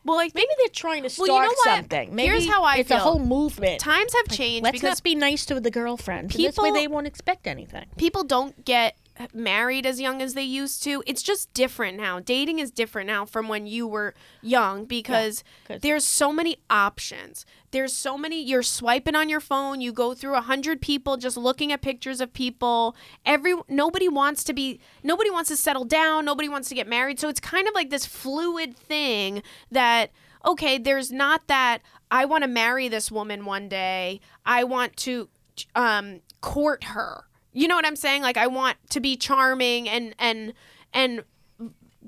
Well, 0.05 0.19
I 0.19 0.25
think 0.25 0.35
Maybe 0.37 0.49
they're 0.59 0.69
trying 0.73 1.03
to 1.03 1.09
Well, 1.19 1.27
start 1.27 1.29
you 1.29 1.33
know 1.43 1.49
what? 1.49 1.64
something. 1.64 2.14
Maybe 2.14 2.29
Here's 2.31 2.47
how 2.49 2.62
I 2.62 2.77
it's 2.77 2.88
feel. 2.88 2.99
a 2.99 3.01
whole 3.01 3.19
movement. 3.19 3.81
times 3.81 4.14
have 4.14 4.29
changed 4.37 4.64
Let's 4.64 4.77
because 4.81 4.99
not 4.99 5.03
be 5.03 5.14
nice 5.14 5.45
to 5.47 5.61
the 5.61 5.71
girlfriend. 5.71 6.31
People, 6.31 6.45
this 6.47 6.57
way 6.57 6.69
people- 6.69 6.81
they 6.81 6.88
won't 6.88 7.07
expect 7.07 7.47
anything. 7.47 7.87
people 7.97 8.25
don't 8.25 8.64
get 8.64 8.97
married 9.35 9.85
as 9.87 10.01
young 10.01 10.23
as 10.23 10.35
they 10.35 10.43
used 10.43 10.83
to. 10.85 11.03
It's 11.07 11.23
just 11.23 11.53
different 11.55 11.97
now. 11.97 12.21
Dating 12.21 12.59
is 12.59 12.71
different 12.71 13.07
now 13.07 13.25
from 13.25 13.49
when 13.49 13.67
you 13.67 13.87
were 13.87 14.15
young 14.43 14.85
because 14.85 15.43
'cause- 15.67 15.81
there's 15.83 16.05
so 16.05 16.33
many 16.33 16.57
options. 16.71 17.45
There's 17.71 17.93
so 17.93 18.17
many 18.17 18.41
you're 18.43 18.63
swiping 18.63 19.15
on 19.15 19.29
your 19.29 19.41
phone, 19.41 19.81
you 19.81 19.93
go 19.93 20.15
through 20.15 20.35
a 20.37 20.41
hundred 20.41 20.81
people 20.81 21.17
just 21.17 21.37
looking 21.37 21.71
at 21.73 21.83
pictures 21.83 22.21
of 22.21 22.33
people. 22.33 22.97
Every 23.27 23.55
nobody 23.69 24.09
wants 24.09 24.43
to 24.45 24.53
be 24.55 24.81
nobody 25.03 25.31
wants 25.31 25.49
to 25.51 25.57
settle 25.57 25.85
down, 25.85 26.25
nobody 26.25 26.49
wants 26.49 26.69
to 26.71 26.75
get 26.75 26.87
married. 26.89 27.21
So 27.21 27.29
it's 27.29 27.41
kind 27.41 27.69
of 27.69 27.75
like 27.75 27.91
this 27.91 28.07
fluid 28.07 28.77
thing 28.77 29.43
that 29.71 30.11
okay, 30.45 30.79
there's 30.79 31.11
not 31.13 31.47
that 31.49 31.83
I 32.11 32.25
want 32.25 32.43
to 32.43 32.49
marry 32.49 32.89
this 32.89 33.11
woman 33.11 33.45
one 33.45 33.69
day. 33.69 34.21
I 34.47 34.65
want 34.65 34.97
to 34.99 35.29
um 35.75 36.21
court 36.41 36.85
her. 36.85 37.25
You 37.53 37.69
know 37.69 37.77
what 37.77 37.87
I'm 37.87 37.97
saying? 37.97 38.23
Like 38.23 38.37
I 38.37 38.47
want 38.47 38.77
to 38.91 39.01
be 39.01 39.17
charming 39.17 39.89
and 39.89 40.15
and 40.19 40.53
and 40.93 41.25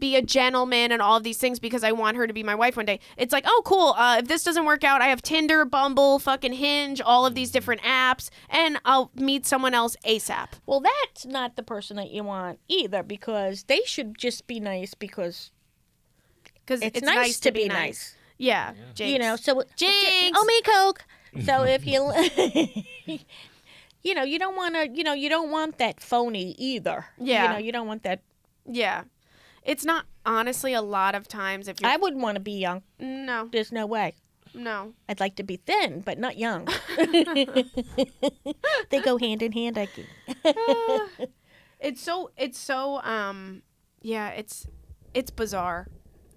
be 0.01 0.17
a 0.17 0.23
gentleman 0.23 0.91
and 0.91 1.01
all 1.01 1.17
of 1.17 1.23
these 1.23 1.39
things 1.39 1.61
because 1.61 1.85
I 1.85 1.93
want 1.93 2.17
her 2.17 2.27
to 2.27 2.33
be 2.33 2.43
my 2.43 2.55
wife 2.55 2.77
one 2.77 2.87
day. 2.87 2.99
It's 3.17 3.33
like, 3.33 3.45
oh, 3.47 3.63
cool. 3.65 3.95
Uh, 3.97 4.19
if 4.21 4.29
this 4.29 4.43
doesn't 4.43 4.65
work 4.65 4.83
out, 4.83 5.01
I 5.03 5.09
have 5.09 5.23
Tinder, 5.23 5.65
Bumble, 5.65 6.19
fucking 6.19 6.55
Hinge, 6.55 7.01
all 7.01 7.27
of 7.27 7.35
these 7.35 7.51
different 7.51 7.83
apps, 7.83 8.31
and 8.49 8.79
I'll 8.85 9.11
meet 9.15 9.47
someone 9.47 9.75
else 9.75 9.97
ASAP. 10.05 10.49
Well, 10.67 10.81
that's 10.81 11.27
not 11.27 11.57
the 11.57 11.63
person 11.63 11.97
that 11.99 12.11
you 12.11 12.25
want 12.25 12.59
either 12.67 13.03
because 13.03 13.65
they 13.65 13.83
should 13.85 14.17
just 14.17 14.47
be 14.47 14.59
nice 14.59 14.95
because 14.95 15.51
Because 16.55 16.81
it's, 16.83 17.03
nice, 17.03 17.39
to 17.41 17.53
be 17.53 17.69
nice. 17.69 18.17
Yeah, 18.39 18.73
You 18.97 19.19
know, 19.19 19.37
so 19.37 19.63
Jinx. 19.77 20.35
Oh, 20.35 20.45
me 20.47 20.63
Coke. 20.63 21.05
So 21.45 21.65
if 21.65 21.87
you, 21.87 22.11
you 24.03 24.15
know, 24.15 24.23
you 24.23 24.39
don't 24.39 24.57
want 24.57 24.75
to, 24.75 24.89
you 24.89 25.05
know, 25.05 25.13
you 25.13 25.29
don't 25.29 25.51
want 25.51 25.79
that 25.79 26.01
phony 26.01 26.55
either. 26.59 27.07
Yeah. 27.19 27.43
You 27.45 27.49
know, 27.53 27.59
you 27.59 27.73
don't 27.73 27.87
want 27.87 28.03
that. 28.05 28.21
yeah. 28.67 29.05
It's 29.63 29.85
not 29.85 30.07
honestly 30.25 30.73
a 30.73 30.81
lot 30.81 31.15
of 31.15 31.29
times 31.29 31.69
if 31.69 31.81
you're 31.81 31.91
I 31.91 31.97
wouldn't 31.97 32.23
want 32.23 32.37
to 32.37 32.41
be 32.41 32.53
young. 32.53 32.83
no 32.99 33.49
There's 33.53 33.71
no 33.73 33.85
way. 33.87 34.15
no 34.55 34.95
I'd 35.09 35.21
like 35.21 35.37
to 35.37 35.43
be 35.43 35.57
thin, 35.57 36.01
but 36.01 36.19
not 36.19 36.39
young. 36.39 36.67
they 38.91 39.01
go 39.03 39.19
hand 39.19 39.43
in 39.43 39.53
hand, 39.53 39.77
I 39.79 39.87
think. 39.87 40.09
it's 41.81 42.01
so 42.01 42.31
it's 42.37 42.59
so 42.59 43.01
um 43.03 43.63
yeah 44.03 44.29
it's 44.31 44.67
it's 45.15 45.31
bizarre 45.31 45.87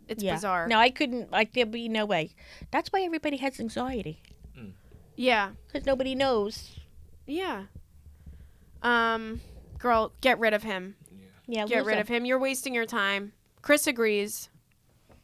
it's 0.07 0.21
yeah. 0.23 0.33
bizarre 0.35 0.67
No, 0.67 0.77
I 0.79 0.89
couldn't. 0.89 1.31
Like 1.31 1.53
there'd 1.53 1.71
be 1.71 1.87
no 1.87 2.05
way. 2.05 2.31
That's 2.71 2.91
why 2.91 3.01
everybody 3.03 3.37
has 3.37 3.59
anxiety 3.59 4.21
yeah 5.15 5.51
because 5.67 5.85
nobody 5.85 6.13
knows. 6.15 6.79
Yeah. 7.25 7.63
Um 8.81 9.41
girl 9.77 10.13
get 10.21 10.39
rid 10.39 10.53
of 10.53 10.63
him. 10.63 10.95
Yeah, 11.47 11.65
get 11.65 11.85
rid 11.85 11.99
of 11.99 12.07
him. 12.07 12.25
You're 12.25 12.39
wasting 12.39 12.73
your 12.73 12.85
time. 12.85 13.33
Chris 13.61 13.87
agrees. 13.87 14.49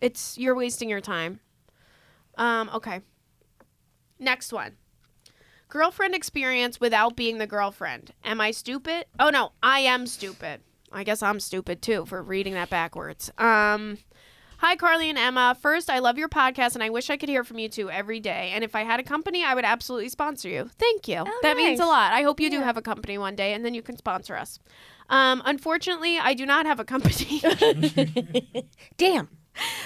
It's 0.02 0.38
you're 0.38 0.56
wasting 0.56 0.90
your 0.90 1.02
time. 1.02 1.40
Um 2.38 2.70
okay. 2.74 3.02
Next 4.20 4.52
one. 4.52 4.74
Girlfriend 5.68 6.16
experience 6.16 6.80
without 6.80 7.16
being 7.16 7.38
the 7.38 7.48
girlfriend. 7.48 8.12
Am 8.24 8.42
i 8.42 8.52
stupid? 8.52 9.06
Oh 9.20 9.30
no. 9.30 9.52
I 9.62 9.80
am 9.80 10.08
stupid. 10.08 10.62
I 10.92 11.04
guess 11.04 11.22
i'm 11.22 11.40
stupid 11.40 11.82
too 11.82 12.06
for 12.06 12.24
reading 12.24 12.54
that 12.54 12.70
backwards. 12.70 13.32
Um 13.38 13.98
Hi, 14.62 14.76
Carly 14.76 15.10
and 15.10 15.18
Emma. 15.18 15.56
First, 15.62 15.90
I 15.90 16.00
love 16.00 16.18
your 16.18 16.28
podcast 16.28 16.74
and 16.76 16.84
I 16.84 16.90
wish 16.90 17.10
I 17.10 17.16
could 17.16 17.30
hear 17.30 17.46
from 17.46 17.60
you 17.60 17.70
two 17.70 17.90
every 17.90 18.20
day. 18.20 18.52
And 18.54 18.62
if 18.62 18.76
I 18.76 18.84
had 18.84 19.00
a 19.00 19.04
company, 19.04 19.42
I 19.42 19.56
would 19.56 19.64
absolutely 19.64 20.10
sponsor 20.10 20.50
you. 20.50 20.70
Thank 20.78 21.08
you. 21.08 21.24
that 21.44 21.56
means 21.56 21.80
a 21.80 21.84
Oh, 21.84 21.88
lot. 21.88 22.12
I 22.12 22.24
hope 22.24 22.42
you 22.42 22.50
do 22.50 22.60
have 22.60 22.76
a 22.76 22.82
company 22.82 23.18
one 23.18 23.38
day 23.38 23.54
and 23.54 23.64
then 23.64 23.74
you 23.74 23.82
can 23.82 23.96
sponsor 23.96 24.36
us. 24.36 24.60
Um, 25.10 25.42
unfortunately, 25.46 26.20
I 26.20 26.34
do 26.34 26.46
not 26.46 26.66
have 26.66 26.78
a 26.80 26.84
company. 26.84 27.42
Damn. 28.98 29.30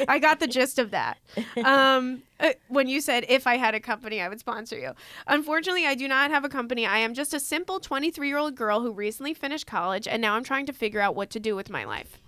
I 0.08 0.18
got 0.18 0.40
the 0.40 0.48
gist 0.48 0.80
of 0.80 0.90
that. 0.92 1.18
Um, 1.64 2.24
uh, 2.40 2.50
when 2.68 2.88
you 2.88 3.00
said 3.00 3.26
if 3.30 3.46
I 3.46 3.58
had 3.58 3.76
a 3.76 3.80
company, 3.80 4.22
I 4.22 4.28
would 4.28 4.40
sponsor 4.40 4.78
you. 4.78 4.94
Unfortunately, 5.28 5.86
I 5.86 5.94
do 5.94 6.08
not 6.08 6.32
have 6.32 6.44
a 6.44 6.50
company. 6.50 6.86
I 6.86 6.98
am 6.98 7.14
just 7.14 7.34
a 7.36 7.40
simple 7.40 7.80
23 7.80 8.28
year 8.28 8.38
old 8.38 8.56
girl 8.56 8.82
who 8.82 8.92
recently 8.92 9.34
finished 9.36 9.66
college, 9.68 10.08
and 10.08 10.22
now 10.22 10.34
I'm 10.36 10.44
trying 10.44 10.66
to 10.66 10.74
figure 10.74 11.00
out 11.00 11.16
what 11.16 11.30
to 11.32 11.40
do 11.40 11.56
with 11.56 11.70
my 11.70 11.86
life. 11.86 12.20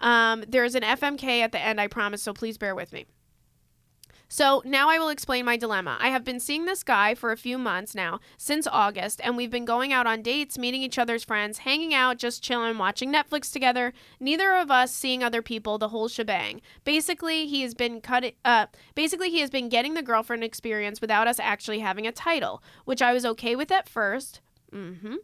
Um, 0.00 0.44
there's 0.46 0.74
an 0.74 0.82
FMK 0.82 1.40
at 1.40 1.52
the 1.52 1.60
end, 1.60 1.80
I 1.80 1.86
promise, 1.86 2.22
so 2.22 2.32
please 2.32 2.58
bear 2.58 2.74
with 2.74 2.92
me. 2.92 3.06
So 4.28 4.62
now 4.64 4.88
I 4.88 4.98
will 4.98 5.10
explain 5.10 5.44
my 5.44 5.56
dilemma. 5.56 5.96
I 6.00 6.08
have 6.08 6.24
been 6.24 6.40
seeing 6.40 6.64
this 6.64 6.82
guy 6.82 7.14
for 7.14 7.30
a 7.30 7.36
few 7.36 7.56
months 7.56 7.94
now, 7.94 8.20
since 8.36 8.66
August, 8.66 9.20
and 9.22 9.36
we've 9.36 9.50
been 9.50 9.64
going 9.64 9.92
out 9.92 10.08
on 10.08 10.22
dates, 10.22 10.58
meeting 10.58 10.82
each 10.82 10.98
other's 10.98 11.22
friends, 11.22 11.58
hanging 11.58 11.94
out, 11.94 12.18
just 12.18 12.42
chilling, 12.42 12.76
watching 12.76 13.12
Netflix 13.12 13.52
together. 13.52 13.92
Neither 14.18 14.52
of 14.54 14.72
us 14.72 14.92
seeing 14.92 15.22
other 15.22 15.42
people, 15.42 15.78
the 15.78 15.90
whole 15.90 16.08
shebang. 16.08 16.60
Basically, 16.84 17.46
he 17.46 17.62
has 17.62 17.74
been 17.74 18.00
cut. 18.00 18.32
Uh, 18.44 18.66
basically, 18.96 19.30
he 19.30 19.40
has 19.40 19.50
been 19.50 19.68
getting 19.68 19.94
the 19.94 20.02
girlfriend 20.02 20.42
experience 20.42 21.00
without 21.00 21.28
us 21.28 21.38
actually 21.38 21.78
having 21.78 22.06
a 22.06 22.12
title, 22.12 22.62
which 22.86 23.02
I 23.02 23.12
was 23.12 23.24
okay 23.24 23.54
with 23.54 23.70
at 23.70 23.88
first. 23.88 24.40
Mm-hmm. 24.74 25.14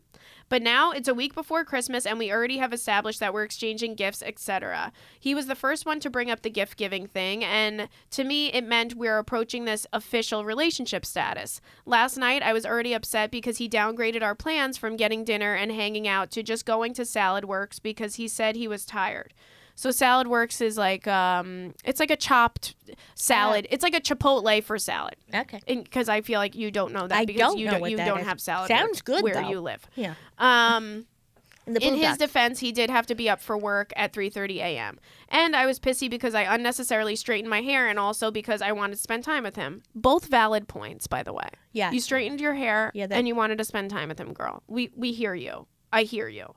But 0.49 0.63
now 0.63 0.91
it's 0.91 1.09
a 1.09 1.15
week 1.15 1.35
before 1.35 1.65
Christmas 1.65 2.05
and 2.05 2.19
we 2.19 2.33
already 2.33 2.59
have 2.59 2.73
established 2.73 3.21
that 3.21 3.33
we're 3.33 3.45
exchanging 3.45 3.95
gifts, 3.95 4.23
etc. 4.23 4.93
He 5.19 5.35
was 5.35 5.47
the 5.47 5.55
first 5.55 5.87
one 5.87 6.01
to 6.01 6.11
bring 6.11 6.31
up 6.31 6.43
the 6.43 6.51
gift 6.51 6.77
giving 6.77 7.07
thing, 7.07 7.45
and 7.45 7.89
to 8.11 8.25
me, 8.25 8.53
it 8.53 8.65
meant 8.65 8.95
we're 8.95 9.19
approaching 9.19 9.65
this 9.65 9.87
official 9.93 10.45
relationship 10.45 11.07
status. 11.07 11.61
Last 11.87 12.17
night, 12.17 12.43
I 12.43 12.53
was 12.53 12.67
already 12.67 12.93
upset 12.93 13.31
because 13.31 13.59
he 13.59 13.69
downgraded 13.69 14.23
our 14.23 14.35
plans 14.35 14.77
from 14.77 14.97
getting 14.97 15.25
dinner 15.25 15.55
and 15.55 15.71
hanging 15.71 16.09
out 16.09 16.31
to 16.33 16.43
just 16.43 16.67
going 16.67 16.95
to 16.95 17.05
Salad 17.05 17.45
Works 17.45 17.79
because 17.79 18.17
he 18.17 18.27
said 18.27 18.57
he 18.57 18.69
was 18.69 18.85
tired. 18.85 19.33
So 19.81 19.91
Salad 19.91 20.27
Works 20.27 20.61
is 20.61 20.77
like 20.77 21.07
um, 21.07 21.73
it's 21.85 22.01
like 22.01 22.11
a 22.11 22.17
chopped 22.17 22.75
salad. 23.15 23.67
It's 23.71 23.83
like 23.83 23.95
a 23.95 24.01
Chipotle 24.01 24.63
for 24.63 24.77
salad. 24.79 25.17
Okay. 25.35 25.61
Because 25.67 26.11
I 26.11 26.21
feel 26.21 26.39
like 26.39 26.55
you 26.55 26.71
don't 26.71 26.93
know 26.93 27.07
that 27.09 27.17
I 27.17 27.25
because 27.25 27.41
don't 27.41 27.59
you 27.59 27.65
know 27.65 27.71
don't 27.73 27.81
what 27.81 27.91
you 27.91 27.97
that 27.97 28.05
don't 28.07 28.21
is. 28.21 28.27
have 28.27 28.41
salad. 28.43 28.69
Sounds 28.69 28.89
Works 28.89 29.01
good, 29.03 29.23
where 29.25 29.33
though. 29.35 29.49
you 29.49 29.61
live. 29.61 29.87
Yeah. 29.95 30.15
Um, 30.39 31.07
In, 31.67 31.75
the 31.75 31.87
in 31.87 31.95
his 31.95 32.07
boondocks. 32.07 32.19
defense, 32.19 32.59
he 32.61 32.73
did 32.73 32.91
have 32.91 33.07
to 33.07 33.15
be 33.15 33.29
up 33.31 33.41
for 33.41 33.57
work 33.57 33.93
at 33.95 34.13
3:30 34.13 34.57
a.m. 34.57 34.99
And 35.29 35.55
I 35.55 35.67
was 35.67 35.79
pissy 35.79 36.11
because 36.11 36.35
I 36.35 36.43
unnecessarily 36.43 37.15
straightened 37.17 37.49
my 37.51 37.61
hair 37.61 37.87
and 37.87 37.99
also 37.99 38.31
because 38.31 38.61
I 38.61 38.73
wanted 38.73 38.97
to 38.97 39.01
spend 39.03 39.25
time 39.25 39.45
with 39.45 39.57
him. 39.57 39.83
Both 39.95 40.27
valid 40.27 40.69
points, 40.69 41.07
by 41.07 41.23
the 41.23 41.33
way. 41.33 41.49
yeah. 41.73 41.91
You 41.93 42.01
straightened 42.01 42.41
your 42.41 42.55
hair 42.55 42.91
Yeah, 42.95 43.07
that- 43.07 43.17
and 43.17 43.29
you 43.29 43.35
wanted 43.35 43.59
to 43.59 43.65
spend 43.65 43.91
time 43.91 44.09
with 44.09 44.19
him, 44.19 44.33
girl. 44.33 44.63
We 44.69 44.91
we 44.97 45.13
hear 45.13 45.35
you. 45.35 45.67
I 45.93 46.03
hear 46.03 46.29
you. 46.29 46.55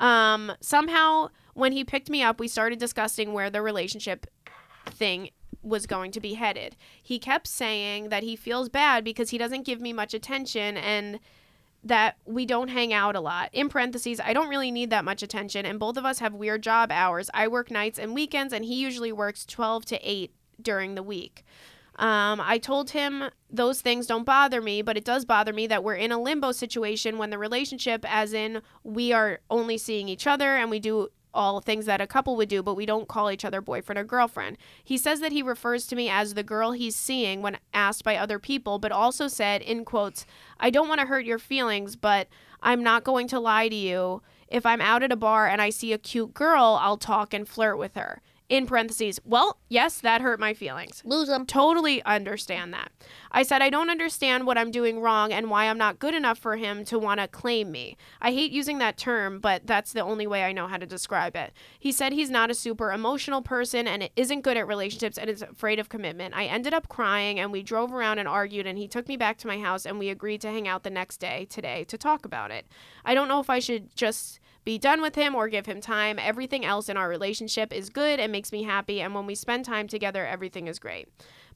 Um, 0.00 0.52
somehow 0.60 1.28
when 1.58 1.72
he 1.72 1.82
picked 1.82 2.08
me 2.08 2.22
up, 2.22 2.38
we 2.38 2.46
started 2.46 2.78
discussing 2.78 3.32
where 3.32 3.50
the 3.50 3.60
relationship 3.60 4.26
thing 4.86 5.30
was 5.60 5.86
going 5.86 6.12
to 6.12 6.20
be 6.20 6.34
headed. 6.34 6.76
He 7.02 7.18
kept 7.18 7.48
saying 7.48 8.10
that 8.10 8.22
he 8.22 8.36
feels 8.36 8.68
bad 8.68 9.02
because 9.02 9.30
he 9.30 9.38
doesn't 9.38 9.66
give 9.66 9.80
me 9.80 9.92
much 9.92 10.14
attention 10.14 10.76
and 10.76 11.18
that 11.82 12.16
we 12.24 12.46
don't 12.46 12.68
hang 12.68 12.92
out 12.92 13.16
a 13.16 13.20
lot. 13.20 13.50
In 13.52 13.68
parentheses, 13.68 14.20
I 14.20 14.34
don't 14.34 14.48
really 14.48 14.70
need 14.70 14.90
that 14.90 15.04
much 15.04 15.20
attention, 15.20 15.66
and 15.66 15.80
both 15.80 15.96
of 15.96 16.04
us 16.04 16.20
have 16.20 16.32
weird 16.32 16.62
job 16.62 16.92
hours. 16.92 17.28
I 17.34 17.48
work 17.48 17.72
nights 17.72 17.98
and 17.98 18.14
weekends, 18.14 18.52
and 18.52 18.64
he 18.64 18.76
usually 18.76 19.12
works 19.12 19.44
12 19.44 19.84
to 19.86 19.98
8 20.08 20.32
during 20.62 20.94
the 20.94 21.02
week. 21.02 21.44
Um, 21.96 22.40
I 22.40 22.58
told 22.58 22.90
him 22.90 23.30
those 23.50 23.80
things 23.80 24.06
don't 24.06 24.24
bother 24.24 24.62
me, 24.62 24.82
but 24.82 24.96
it 24.96 25.04
does 25.04 25.24
bother 25.24 25.52
me 25.52 25.66
that 25.66 25.82
we're 25.82 25.94
in 25.94 26.12
a 26.12 26.20
limbo 26.20 26.52
situation 26.52 27.18
when 27.18 27.30
the 27.30 27.38
relationship, 27.38 28.04
as 28.08 28.32
in 28.32 28.62
we 28.84 29.12
are 29.12 29.40
only 29.50 29.76
seeing 29.76 30.08
each 30.08 30.26
other 30.26 30.56
and 30.56 30.70
we 30.70 30.78
do 30.78 31.08
all 31.38 31.60
things 31.60 31.86
that 31.86 32.00
a 32.00 32.06
couple 32.06 32.36
would 32.36 32.48
do, 32.48 32.62
but 32.62 32.74
we 32.74 32.84
don't 32.84 33.08
call 33.08 33.30
each 33.30 33.44
other 33.44 33.60
boyfriend 33.60 33.98
or 33.98 34.04
girlfriend. 34.04 34.58
He 34.82 34.98
says 34.98 35.20
that 35.20 35.32
he 35.32 35.42
refers 35.42 35.86
to 35.86 35.96
me 35.96 36.10
as 36.10 36.34
the 36.34 36.42
girl 36.42 36.72
he's 36.72 36.96
seeing 36.96 37.40
when 37.40 37.58
asked 37.72 38.02
by 38.02 38.16
other 38.16 38.38
people, 38.38 38.78
but 38.78 38.92
also 38.92 39.28
said, 39.28 39.62
in 39.62 39.84
quotes, 39.84 40.26
I 40.58 40.70
don't 40.70 40.88
want 40.88 41.00
to 41.00 41.06
hurt 41.06 41.24
your 41.24 41.38
feelings, 41.38 41.94
but 41.94 42.28
I'm 42.60 42.82
not 42.82 43.04
going 43.04 43.28
to 43.28 43.38
lie 43.38 43.68
to 43.68 43.76
you. 43.76 44.22
If 44.48 44.66
I'm 44.66 44.80
out 44.80 45.02
at 45.02 45.12
a 45.12 45.16
bar 45.16 45.46
and 45.46 45.62
I 45.62 45.70
see 45.70 45.92
a 45.92 45.98
cute 45.98 46.34
girl, 46.34 46.78
I'll 46.80 46.96
talk 46.96 47.32
and 47.32 47.46
flirt 47.46 47.78
with 47.78 47.94
her. 47.94 48.20
In 48.48 48.66
parentheses, 48.66 49.20
well, 49.26 49.58
yes, 49.68 50.00
that 50.00 50.22
hurt 50.22 50.40
my 50.40 50.54
feelings 50.54 51.02
Lose 51.04 51.28
them. 51.28 51.44
totally 51.44 52.02
understand 52.04 52.72
that. 52.72 52.90
I 53.30 53.42
said, 53.42 53.60
I 53.60 53.68
don't 53.68 53.90
understand 53.90 54.46
what 54.46 54.56
I'm 54.56 54.70
doing 54.70 55.00
wrong 55.00 55.34
and 55.34 55.50
why 55.50 55.66
I'm 55.66 55.76
not 55.76 55.98
good 55.98 56.14
enough 56.14 56.38
for 56.38 56.56
him 56.56 56.82
to 56.86 56.98
want 56.98 57.20
to 57.20 57.28
claim 57.28 57.70
me. 57.70 57.98
I 58.22 58.32
hate 58.32 58.50
using 58.50 58.78
that 58.78 58.96
term, 58.96 59.38
but 59.38 59.66
that's 59.66 59.92
the 59.92 60.00
only 60.00 60.26
way 60.26 60.44
I 60.44 60.52
know 60.52 60.66
how 60.66 60.78
to 60.78 60.86
describe 60.86 61.36
it. 61.36 61.52
He 61.78 61.92
said 61.92 62.14
he's 62.14 62.30
not 62.30 62.50
a 62.50 62.54
super 62.54 62.90
emotional 62.90 63.42
person 63.42 63.86
and 63.86 64.08
isn't 64.16 64.40
good 64.40 64.56
at 64.56 64.66
relationships 64.66 65.18
and 65.18 65.28
is 65.28 65.42
afraid 65.42 65.78
of 65.78 65.90
commitment. 65.90 66.34
I 66.34 66.46
ended 66.46 66.72
up 66.72 66.88
crying 66.88 67.38
and 67.38 67.52
we 67.52 67.62
drove 67.62 67.92
around 67.92 68.18
and 68.18 68.26
argued, 68.26 68.66
and 68.66 68.78
he 68.78 68.88
took 68.88 69.08
me 69.08 69.18
back 69.18 69.36
to 69.38 69.46
my 69.46 69.58
house 69.58 69.84
and 69.84 69.98
we 69.98 70.08
agreed 70.08 70.40
to 70.40 70.50
hang 70.50 70.66
out 70.66 70.84
the 70.84 70.90
next 70.90 71.18
day, 71.18 71.46
today, 71.50 71.84
to 71.84 71.98
talk 71.98 72.24
about 72.24 72.50
it. 72.50 72.64
I 73.04 73.12
don't 73.12 73.28
know 73.28 73.40
if 73.40 73.50
I 73.50 73.58
should 73.58 73.94
just 73.94 74.40
be 74.64 74.78
done 74.78 75.00
with 75.00 75.14
him 75.14 75.34
or 75.34 75.48
give 75.48 75.66
him 75.66 75.80
time. 75.80 76.18
Everything 76.18 76.64
else 76.64 76.88
in 76.88 76.96
our 76.96 77.08
relationship 77.08 77.72
is 77.72 77.90
good 77.90 78.20
and 78.20 78.32
makes 78.32 78.52
me 78.52 78.64
happy, 78.64 79.00
and 79.00 79.14
when 79.14 79.26
we 79.26 79.34
spend 79.34 79.64
time 79.64 79.88
together, 79.88 80.26
everything 80.26 80.66
is 80.68 80.78
great. 80.78 81.08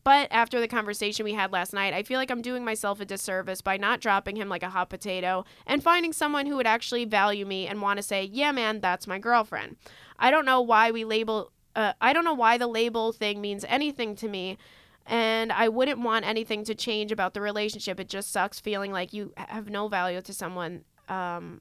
But 0.05 0.29
after 0.33 0.61
the 0.61 0.67
conversation 0.67 1.25
we 1.25 1.35
had 1.35 1.53
last 1.53 1.73
night, 1.73 1.95
I 1.95 2.03
feel 2.03 2.19
like 2.19 2.31
I'm 2.31 2.43
doing 2.43 2.65
myself 2.65 3.01
a 3.01 3.05
disservice 3.05 3.61
by 3.61 3.77
not 3.77 4.01
dropping 4.01 4.35
him 4.35 4.49
like 4.49 4.65
a 4.65 4.71
hot 4.71 4.91
potato 4.91 5.45
and 5.65 5.83
finding 5.83 6.13
someone 6.13 6.47
who 6.47 6.57
would 6.57 6.67
actually 6.67 7.05
value 7.05 7.47
me 7.47 7.69
and 7.69 7.81
want 7.81 7.99
to 7.99 8.03
say, 8.03 8.25
"Yeah, 8.25 8.51
man, 8.51 8.81
that's 8.81 9.07
my 9.07 9.19
girlfriend." 9.19 9.77
I 10.19 10.31
don't 10.31 10.45
know 10.45 10.61
why 10.61 10.91
we 10.91 11.05
label 11.05 11.53
uh, 11.75 11.93
I 12.01 12.13
don't 12.13 12.25
know 12.25 12.35
why 12.35 12.59
the 12.59 12.67
label 12.67 13.13
thing 13.13 13.41
means 13.41 13.65
anything 13.69 14.15
to 14.17 14.29
me. 14.29 14.59
And 15.07 15.51
I 15.51 15.69
wouldn't 15.69 16.01
want 16.01 16.25
anything 16.25 16.65
to 16.65 16.75
change 16.75 17.11
about 17.11 17.35
the 17.35 17.41
relationship. 17.41 17.99
It 17.99 18.09
just 18.09 18.31
sucks 18.31 18.61
feeling 18.61 18.93
like 18.93 19.13
you 19.13 19.33
have 19.37 19.69
no 19.69 19.89
value 19.89 20.21
to 20.21 20.33
someone 20.33 20.85
um, 21.09 21.61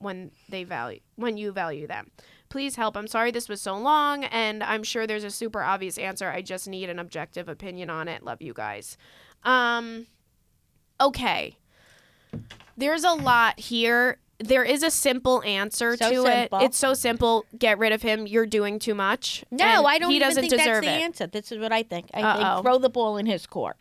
when 0.00 0.30
they 0.48 0.64
value 0.64 1.00
when 1.16 1.36
you 1.36 1.52
value 1.52 1.86
them. 1.86 2.10
Please 2.48 2.74
help. 2.74 2.96
I'm 2.96 3.06
sorry 3.06 3.30
this 3.30 3.48
was 3.48 3.60
so 3.60 3.76
long, 3.76 4.24
and 4.24 4.64
I'm 4.64 4.82
sure 4.82 5.06
there's 5.06 5.22
a 5.24 5.30
super 5.30 5.62
obvious 5.62 5.98
answer. 5.98 6.28
I 6.28 6.42
just 6.42 6.66
need 6.66 6.90
an 6.90 6.98
objective 6.98 7.48
opinion 7.48 7.90
on 7.90 8.08
it. 8.08 8.24
Love 8.24 8.42
you 8.42 8.52
guys. 8.52 8.96
Um, 9.44 10.06
okay. 11.00 11.56
There's 12.76 13.04
a 13.04 13.12
lot 13.12 13.60
here. 13.60 14.18
There 14.38 14.64
is 14.64 14.82
a 14.82 14.90
simple 14.90 15.42
answer 15.44 15.96
So 15.96 16.08
to 16.10 16.22
simple. 16.22 16.58
it. 16.60 16.64
It's 16.64 16.78
so 16.78 16.94
simple. 16.94 17.44
Get 17.58 17.78
rid 17.78 17.92
of 17.92 18.02
him. 18.02 18.26
You're 18.26 18.46
doing 18.46 18.78
too 18.78 18.94
much. 18.94 19.44
No, 19.50 19.64
And 19.64 19.86
I 19.86 19.98
don't 19.98 20.10
he 20.10 20.16
even 20.16 20.28
doesn't 20.28 20.40
think 20.42 20.50
deserve 20.52 20.82
that's 20.82 20.86
the 20.86 20.92
it. 20.92 21.02
answer. 21.02 21.26
This 21.26 21.52
is 21.52 21.58
what 21.58 21.72
I 21.72 21.82
think. 21.82 22.08
I 22.14 22.22
Uh-oh. 22.22 22.54
think 22.54 22.62
throw 22.64 22.78
the 22.78 22.88
ball 22.88 23.16
in 23.18 23.26
his 23.26 23.46
court. 23.46 23.76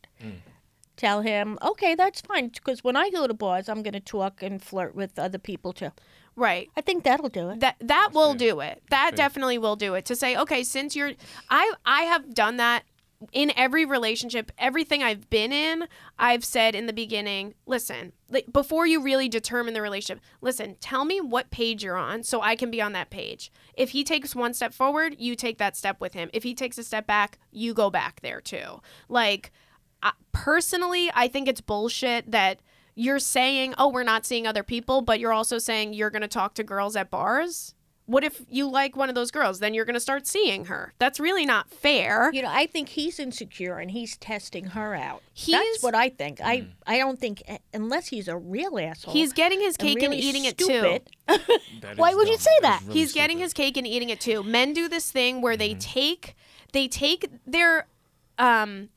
Tell 0.99 1.21
him, 1.21 1.57
okay, 1.61 1.95
that's 1.95 2.19
fine. 2.19 2.49
Because 2.49 2.83
when 2.83 2.97
I 2.97 3.09
go 3.09 3.25
to 3.25 3.33
bars, 3.33 3.69
I'm 3.69 3.83
going 3.83 3.93
to 3.93 4.01
talk 4.01 4.43
and 4.43 4.61
flirt 4.61 4.95
with 4.95 5.17
other 5.17 5.37
people 5.37 5.71
too. 5.71 5.91
Right. 6.35 6.69
I 6.75 6.81
think 6.81 7.05
that'll 7.05 7.29
do 7.29 7.51
it. 7.51 7.61
that 7.61 7.77
that 7.79 8.09
will 8.13 8.31
fair. 8.31 8.37
do 8.37 8.59
it 8.59 8.83
that 8.89 9.11
fair. 9.11 9.17
definitely 9.17 9.57
will 9.57 9.77
do 9.77 9.93
it 9.93 10.03
to 10.05 10.15
say 10.15 10.35
okay 10.37 10.63
since 10.63 10.95
you're 10.95 11.11
i 11.49 11.73
i 11.85 12.01
have 12.03 12.33
done 12.33 12.57
that 12.57 12.83
in 13.33 13.51
every 13.57 13.83
relationship 13.83 14.49
everything 14.57 15.03
i've 15.03 15.29
been 15.29 15.51
in 15.51 15.85
i've 16.17 16.45
said 16.45 16.75
in 16.75 16.85
the 16.85 16.93
beginning 16.93 17.53
listen 17.65 18.13
like, 18.29 18.45
before 18.53 18.87
you 18.87 19.01
really 19.01 19.27
determine 19.27 19.73
the 19.73 19.81
relationship 19.81 20.23
listen 20.39 20.77
tell 20.79 21.03
me 21.03 21.19
what 21.19 21.49
page 21.51 21.83
you're 21.83 21.97
on 21.97 22.23
so 22.23 22.41
i 22.41 22.55
can 22.55 22.71
be 22.71 22.81
on 22.81 22.93
that 22.93 23.09
page 23.09 23.51
if 23.73 23.89
he 23.89 24.03
takes 24.05 24.33
one 24.33 24.53
step 24.53 24.73
forward 24.73 25.15
you 25.19 25.35
take 25.35 25.57
that 25.57 25.75
step 25.75 25.99
with 25.99 26.13
him 26.13 26.29
if 26.31 26.43
he 26.43 26.53
takes 26.53 26.77
a 26.77 26.83
step 26.83 27.05
back 27.05 27.37
you 27.51 27.73
go 27.73 27.89
back 27.89 28.21
there 28.21 28.39
too 28.39 28.79
like 29.09 29.51
I, 30.01 30.11
personally 30.31 31.11
i 31.13 31.27
think 31.27 31.47
it's 31.47 31.61
bullshit 31.61 32.31
that 32.31 32.59
you're 32.95 33.19
saying 33.19 33.73
oh 33.77 33.89
we're 33.89 34.03
not 34.03 34.25
seeing 34.25 34.47
other 34.47 34.63
people 34.63 35.01
but 35.01 35.19
you're 35.19 35.33
also 35.33 35.57
saying 35.57 35.93
you're 35.93 36.09
going 36.09 36.21
to 36.21 36.27
talk 36.27 36.53
to 36.55 36.63
girls 36.63 36.95
at 36.95 37.09
bars 37.09 37.73
what 38.05 38.23
if 38.23 38.41
you 38.49 38.67
like 38.67 38.95
one 38.95 39.07
of 39.09 39.13
those 39.15 39.29
girls 39.29 39.59
then 39.59 39.73
you're 39.75 39.85
going 39.85 39.93
to 39.93 39.99
start 39.99 40.25
seeing 40.25 40.65
her 40.65 40.93
that's 40.97 41.19
really 41.19 41.45
not 41.45 41.69
fair 41.69 42.31
You 42.33 42.41
know, 42.41 42.49
I 42.51 42.65
think 42.65 42.89
he's 42.89 43.19
insecure 43.19 43.77
and 43.77 43.91
he's 43.91 44.17
testing 44.17 44.65
her 44.67 44.95
out. 44.95 45.21
He's- 45.33 45.61
That's 45.61 45.83
what 45.83 45.93
I 45.93 46.09
think. 46.09 46.39
I 46.43 46.65
I 46.87 46.97
don't 46.97 47.19
think 47.19 47.43
unless 47.71 48.07
he's 48.07 48.27
a 48.27 48.35
real 48.35 48.79
asshole. 48.79 49.13
he's 49.13 49.31
getting 49.31 49.61
his 49.61 49.77
cake 49.77 50.01
and 50.01 50.11
really 50.11 50.23
eating 50.23 50.43
stupid, 50.45 51.03
it 51.27 51.39
too 51.45 51.93
Why 51.97 52.09
is 52.09 52.15
would 52.15 52.27
you 52.29 52.37
say 52.37 52.49
That's 52.61 52.81
that? 52.81 52.87
really 52.87 52.99
he's 52.99 53.13
getting 53.13 53.37
stupid. 53.37 53.43
his 53.43 53.53
cake 53.53 53.77
and 53.77 53.85
eating 53.85 54.09
it 54.09 54.19
too 54.19 54.41
men 54.41 54.73
do 54.73 54.87
this 54.89 55.11
thing 55.11 55.41
where 55.41 55.55
they 55.55 55.75
take 55.75 56.35
they 56.73 56.87
take 56.87 57.29
their 57.45 57.85
um 58.39 58.89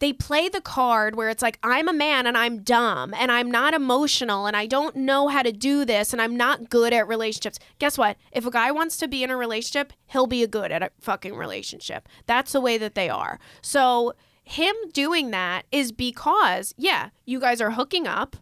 they 0.00 0.12
play 0.12 0.48
the 0.48 0.60
card 0.60 1.14
where 1.14 1.28
it's 1.28 1.42
like 1.42 1.58
I'm 1.62 1.88
a 1.88 1.92
man 1.92 2.26
and 2.26 2.36
I'm 2.36 2.62
dumb 2.62 3.14
and 3.14 3.30
I'm 3.30 3.50
not 3.50 3.74
emotional 3.74 4.46
and 4.46 4.56
I 4.56 4.66
don't 4.66 4.96
know 4.96 5.28
how 5.28 5.42
to 5.42 5.52
do 5.52 5.84
this 5.84 6.12
and 6.12 6.20
I'm 6.20 6.36
not 6.36 6.68
good 6.68 6.92
at 6.92 7.06
relationships. 7.06 7.58
Guess 7.78 7.96
what? 7.96 8.16
If 8.32 8.46
a 8.46 8.50
guy 8.50 8.72
wants 8.72 8.96
to 8.98 9.08
be 9.08 9.22
in 9.22 9.30
a 9.30 9.36
relationship, 9.36 9.92
he'll 10.06 10.26
be 10.26 10.46
good 10.46 10.72
at 10.72 10.82
a 10.82 10.90
fucking 11.00 11.36
relationship. 11.36 12.08
That's 12.26 12.52
the 12.52 12.60
way 12.60 12.78
that 12.78 12.94
they 12.94 13.08
are. 13.08 13.38
So 13.62 14.14
him 14.42 14.74
doing 14.92 15.30
that 15.30 15.66
is 15.70 15.92
because 15.92 16.74
yeah, 16.76 17.10
you 17.26 17.38
guys 17.38 17.60
are 17.60 17.72
hooking 17.72 18.06
up. 18.06 18.36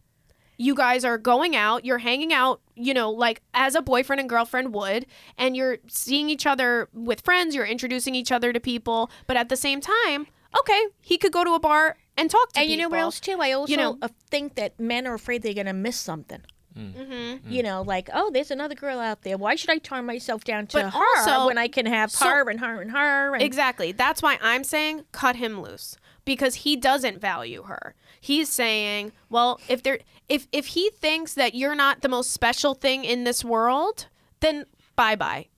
You 0.61 0.75
guys 0.75 1.05
are 1.05 1.19
going 1.19 1.55
out, 1.55 1.85
you're 1.85 1.99
hanging 1.99 2.33
out, 2.33 2.61
you 2.75 2.93
know, 2.93 3.11
like 3.13 3.43
as 3.55 3.77
a 3.77 3.83
boyfriend 3.83 4.19
and 4.19 4.29
girlfriend 4.29 4.75
would, 4.75 5.07
and 5.37 5.57
you're 5.57 5.79
seeing 5.87 6.29
each 6.29 6.47
other 6.47 6.89
with 6.93 7.21
friends, 7.21 7.55
you're 7.55 7.65
introducing 7.65 8.17
each 8.17 8.33
other 8.33 8.53
to 8.53 8.59
people, 8.59 9.09
but 9.29 9.37
at 9.37 9.51
the 9.51 9.57
same 9.57 9.81
time, 9.81 10.27
okay, 10.61 10.87
he 11.01 11.19
could 11.19 11.33
go 11.33 11.45
to 11.45 11.55
a 11.55 11.61
bar 11.61 11.97
and 12.17 12.31
talk 12.31 12.53
to 12.53 12.61
And 12.61 12.65
people. 12.67 12.77
you 12.77 12.83
know 12.83 12.89
what 12.89 13.01
else 13.01 13.21
too? 13.21 13.39
I 13.41 13.53
also 13.53 13.75
know- 13.77 13.99
uh, 14.03 14.09
think 14.31 14.55
that 14.57 14.79
men 14.79 15.07
are 15.07 15.15
afraid 15.15 15.43
they're 15.43 15.55
gonna 15.55 15.73
miss 15.73 15.97
something. 15.97 16.41
Mm-hmm. 16.77 17.51
You 17.51 17.63
know, 17.65 17.83
like 17.83 18.09
oh, 18.15 18.31
there's 18.31 18.51
another 18.53 18.75
girl 18.77 19.01
out 19.01 19.23
there. 19.23 19.37
Why 19.37 19.57
should 19.57 19.71
I 19.71 19.79
turn 19.79 20.07
myself 20.07 20.45
down 20.45 20.69
to 20.69 20.77
But 20.83 20.91
her 20.93 21.05
also- 21.19 21.47
when 21.47 21.59
I 21.59 21.67
can 21.69 21.87
have 21.87 22.11
so- 22.13 22.27
her 22.29 22.49
and 22.49 22.61
her 22.61 22.81
and 22.81 22.93
her? 22.93 23.35
And, 23.35 23.43
Exactly. 23.43 23.91
That's 23.93 24.23
why 24.23 24.39
I'm 24.41 24.63
saying 24.63 25.05
cut 25.11 25.37
him 25.37 25.61
loose 25.61 25.97
because 26.25 26.57
he 26.57 26.77
doesn't 26.77 27.21
value 27.21 27.65
her. 27.65 27.95
He's 28.21 28.49
saying, 28.49 29.13
well, 29.29 29.61
if 29.69 29.83
there 29.83 29.99
if 30.29 30.47
if 30.53 30.67
he 30.69 30.91
thinks 30.91 31.35
that 31.35 31.55
you're 31.55 31.75
not 31.75 32.03
the 32.03 32.09
most 32.09 32.31
special 32.31 32.75
thing 32.75 33.05
in 33.05 33.25
this 33.25 33.45
world, 33.45 34.07
then 34.41 34.65
bye-bye. 34.95 35.49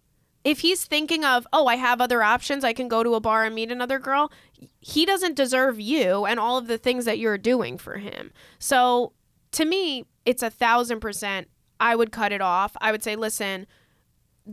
If 0.43 0.61
he's 0.61 0.86
thinking 0.86 1.22
of, 1.22 1.47
"Oh, 1.53 1.66
I 1.66 1.76
have 1.76 2.01
other 2.01 2.22
options. 2.22 2.64
I 2.64 2.72
can 2.72 2.88
go 2.88 3.03
to 3.03 3.14
a 3.14 3.20
bar 3.20 3.45
and 3.45 3.55
meet 3.55 3.70
another 3.70 3.99
girl." 3.99 4.32
He 4.81 5.07
doesn't 5.07 5.37
deserve 5.37 5.81
you 5.81 6.25
and 6.27 6.39
all 6.41 6.59
of 6.59 6.67
the 6.67 6.79
things 6.79 7.05
that 7.05 7.19
you're 7.19 7.39
doing 7.39 7.79
for 7.79 7.99
him. 7.99 8.33
So, 8.59 9.13
to 9.53 9.65
me, 9.65 10.07
it's 10.25 10.43
a 10.43 10.51
thousand 10.51 11.01
percent. 11.01 11.49
I 11.79 11.97
would 11.97 12.13
cut 12.13 12.33
it 12.33 12.41
off. 12.43 12.77
I 12.81 12.93
would 12.93 13.03
say, 13.03 13.17
listen, 13.17 13.67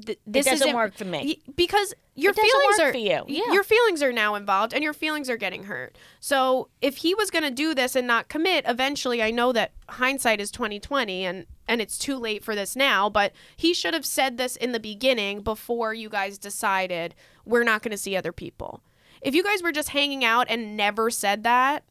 th- 0.05 0.19
this 0.25 0.45
doesn't 0.45 0.67
isn't- 0.67 0.75
work 0.75 0.95
for 0.95 1.05
me. 1.05 1.41
Because 1.55 1.93
your 2.15 2.33
feelings 2.33 2.79
work 2.79 2.87
are 2.87 2.91
for 2.93 2.97
you. 2.97 3.23
Yeah. 3.27 3.51
your 3.53 3.63
feelings 3.63 4.01
are 4.01 4.11
now 4.11 4.33
involved 4.35 4.73
and 4.73 4.83
your 4.83 4.93
feelings 4.93 5.29
are 5.29 5.37
getting 5.37 5.65
hurt. 5.65 5.97
So 6.19 6.69
if 6.81 6.97
he 6.97 7.13
was 7.13 7.29
going 7.29 7.43
to 7.43 7.51
do 7.51 7.75
this 7.75 7.95
and 7.95 8.07
not 8.07 8.27
commit, 8.27 8.65
eventually 8.67 9.21
I 9.21 9.29
know 9.29 9.51
that 9.51 9.73
hindsight 9.89 10.41
is 10.41 10.49
2020 10.51 11.25
and 11.25 11.45
and 11.67 11.81
it's 11.81 11.97
too 11.97 12.15
late 12.17 12.43
for 12.45 12.55
this 12.55 12.75
now, 12.75 13.09
but 13.09 13.33
he 13.57 13.73
should 13.73 13.93
have 13.93 14.05
said 14.05 14.37
this 14.37 14.55
in 14.55 14.71
the 14.71 14.79
beginning 14.79 15.41
before 15.41 15.93
you 15.93 16.07
guys 16.09 16.37
decided 16.37 17.13
we're 17.45 17.65
not 17.65 17.83
going 17.83 17.91
to 17.91 17.97
see 17.97 18.15
other 18.15 18.31
people. 18.31 18.81
If 19.21 19.35
you 19.35 19.43
guys 19.43 19.61
were 19.63 19.71
just 19.71 19.89
hanging 19.89 20.23
out 20.23 20.47
and 20.49 20.77
never 20.77 21.09
said 21.09 21.43
that, 21.43 21.83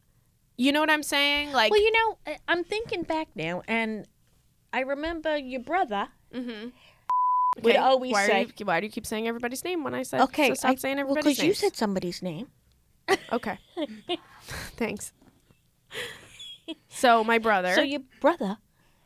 you 0.57 0.73
know 0.73 0.81
what 0.81 0.91
I'm 0.91 1.03
saying? 1.03 1.53
Like 1.53 1.71
well, 1.71 1.81
you 1.81 1.93
know, 1.93 2.37
I'm 2.49 2.65
thinking 2.65 3.03
back 3.03 3.29
now, 3.35 3.63
and 3.69 4.07
I 4.73 4.81
remember 4.81 5.37
your 5.37 5.61
brother 5.61 6.09
Mm-hmm. 6.35 6.69
would 7.63 7.77
always 7.77 8.13
why 8.13 8.27
say, 8.27 8.47
you, 8.59 8.67
why 8.67 8.81
do 8.81 8.87
you 8.87 8.93
keep 8.93 9.07
saying 9.07 9.27
everybody's 9.29 9.65
name 9.65 9.85
when 9.85 9.95
I 9.95 10.03
said 10.03 10.21
"Okay, 10.23 10.49
so 10.49 10.55
stop 10.55 10.73
I, 10.73 10.75
saying 10.75 10.99
everybody's 10.99 11.25
well, 11.25 11.33
because 11.35 11.45
you 11.45 11.55
said 11.55 11.77
somebody's 11.77 12.23
name." 12.23 12.49
Okay. 13.33 13.57
Thanks. 14.77 15.13
So 16.89 17.23
my 17.23 17.39
brother. 17.39 17.73
So 17.75 17.83
your 17.83 18.01
brother, 18.21 18.59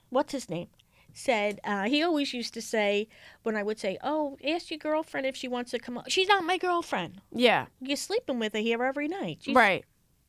what's 0.09 0.33
his 0.33 0.49
name, 0.49 0.69
said 1.15 1.61
uh, 1.65 1.85
he 1.85 2.03
always 2.03 2.33
used 2.35 2.55
to 2.55 2.63
say 2.63 3.09
when 3.43 3.57
I 3.57 3.63
would 3.63 3.79
say, 3.79 3.99
"Oh, 4.03 4.37
ask 4.47 4.71
your 4.71 4.79
girlfriend 4.79 5.27
if 5.27 5.37
she 5.37 5.49
wants 5.49 5.71
to 5.73 5.79
come." 5.79 6.01
She's 6.09 6.29
not 6.29 6.45
my 6.45 6.57
girlfriend. 6.59 7.21
yeah. 7.33 7.67
You're 7.81 7.97
sleeping 7.97 8.39
with 8.39 8.53
her 8.53 8.59
here 8.61 8.83
every 8.85 9.09
night. 9.09 9.39
She's- 9.43 9.55
Right. 9.57 9.85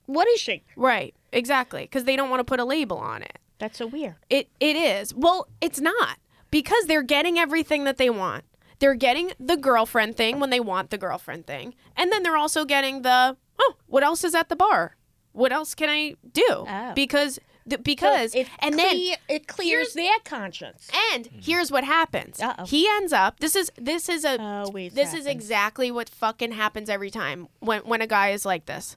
What 0.08 0.28
is 0.30 0.40
she? 0.40 0.64
Right. 0.76 1.14
Exactly. 1.32 1.84
Because 1.84 2.04
they 2.04 2.16
don't 2.16 2.30
want 2.30 2.40
to 2.42 2.44
put 2.44 2.60
a 2.60 2.66
label 2.66 2.98
on 2.98 3.22
it. 3.22 3.38
That's 3.60 3.78
so 3.78 3.86
weird. 3.88 4.16
It 4.30 4.50
it 4.60 4.76
is. 4.76 5.14
Well, 5.14 5.48
it's 5.62 5.80
not 5.80 6.18
because 6.50 6.86
they're 6.86 7.04
getting 7.04 7.38
everything 7.40 7.84
that 7.86 7.98
they 7.98 8.10
want. 8.10 8.44
They're 8.80 8.96
getting 8.96 9.32
the 9.40 9.58
girlfriend 9.58 10.18
thing 10.18 10.40
when 10.40 10.50
they 10.50 10.60
want 10.60 10.90
the 10.90 10.98
girlfriend 10.98 11.46
thing, 11.46 11.76
and 11.96 12.12
then 12.12 12.24
they're 12.24 12.36
also 12.38 12.66
getting 12.66 13.04
the 13.04 13.38
oh, 13.60 13.76
what 13.86 14.04
else 14.04 14.24
is 14.24 14.34
at 14.36 14.50
the 14.50 14.56
bar? 14.56 14.98
What 15.34 15.52
else 15.54 15.76
can 15.76 15.88
I 15.90 16.16
do? 16.34 16.44
Oh. 16.50 16.92
Because 16.96 17.40
th- 17.70 17.84
because 17.84 18.34
So 18.34 18.39
it 18.39 18.47
and 18.59 18.78
then 18.78 18.97
it 19.30 19.47
clears 19.47 19.93
their 19.93 20.18
conscience. 20.24 20.89
And 21.14 21.28
here's 21.41 21.72
what 21.72 21.84
happens. 21.84 22.39
Uh-oh. 22.41 22.66
He 22.66 22.88
ends 22.88 23.14
up. 23.14 23.39
This 23.39 23.55
is 23.55 23.72
this 23.78 24.09
is 24.09 24.24
a 24.26 24.38
oh, 24.41 24.64
Always 24.66 24.93
this 24.93 25.14
is 25.14 25.26
exactly 25.26 25.91
what 25.91 26.09
fucking 26.09 26.51
happens 26.53 26.89
every 26.89 27.09
time 27.12 27.47
when 27.59 27.82
when 27.82 28.01
a 28.01 28.07
guy 28.07 28.30
is 28.30 28.45
like 28.45 28.66
this. 28.66 28.95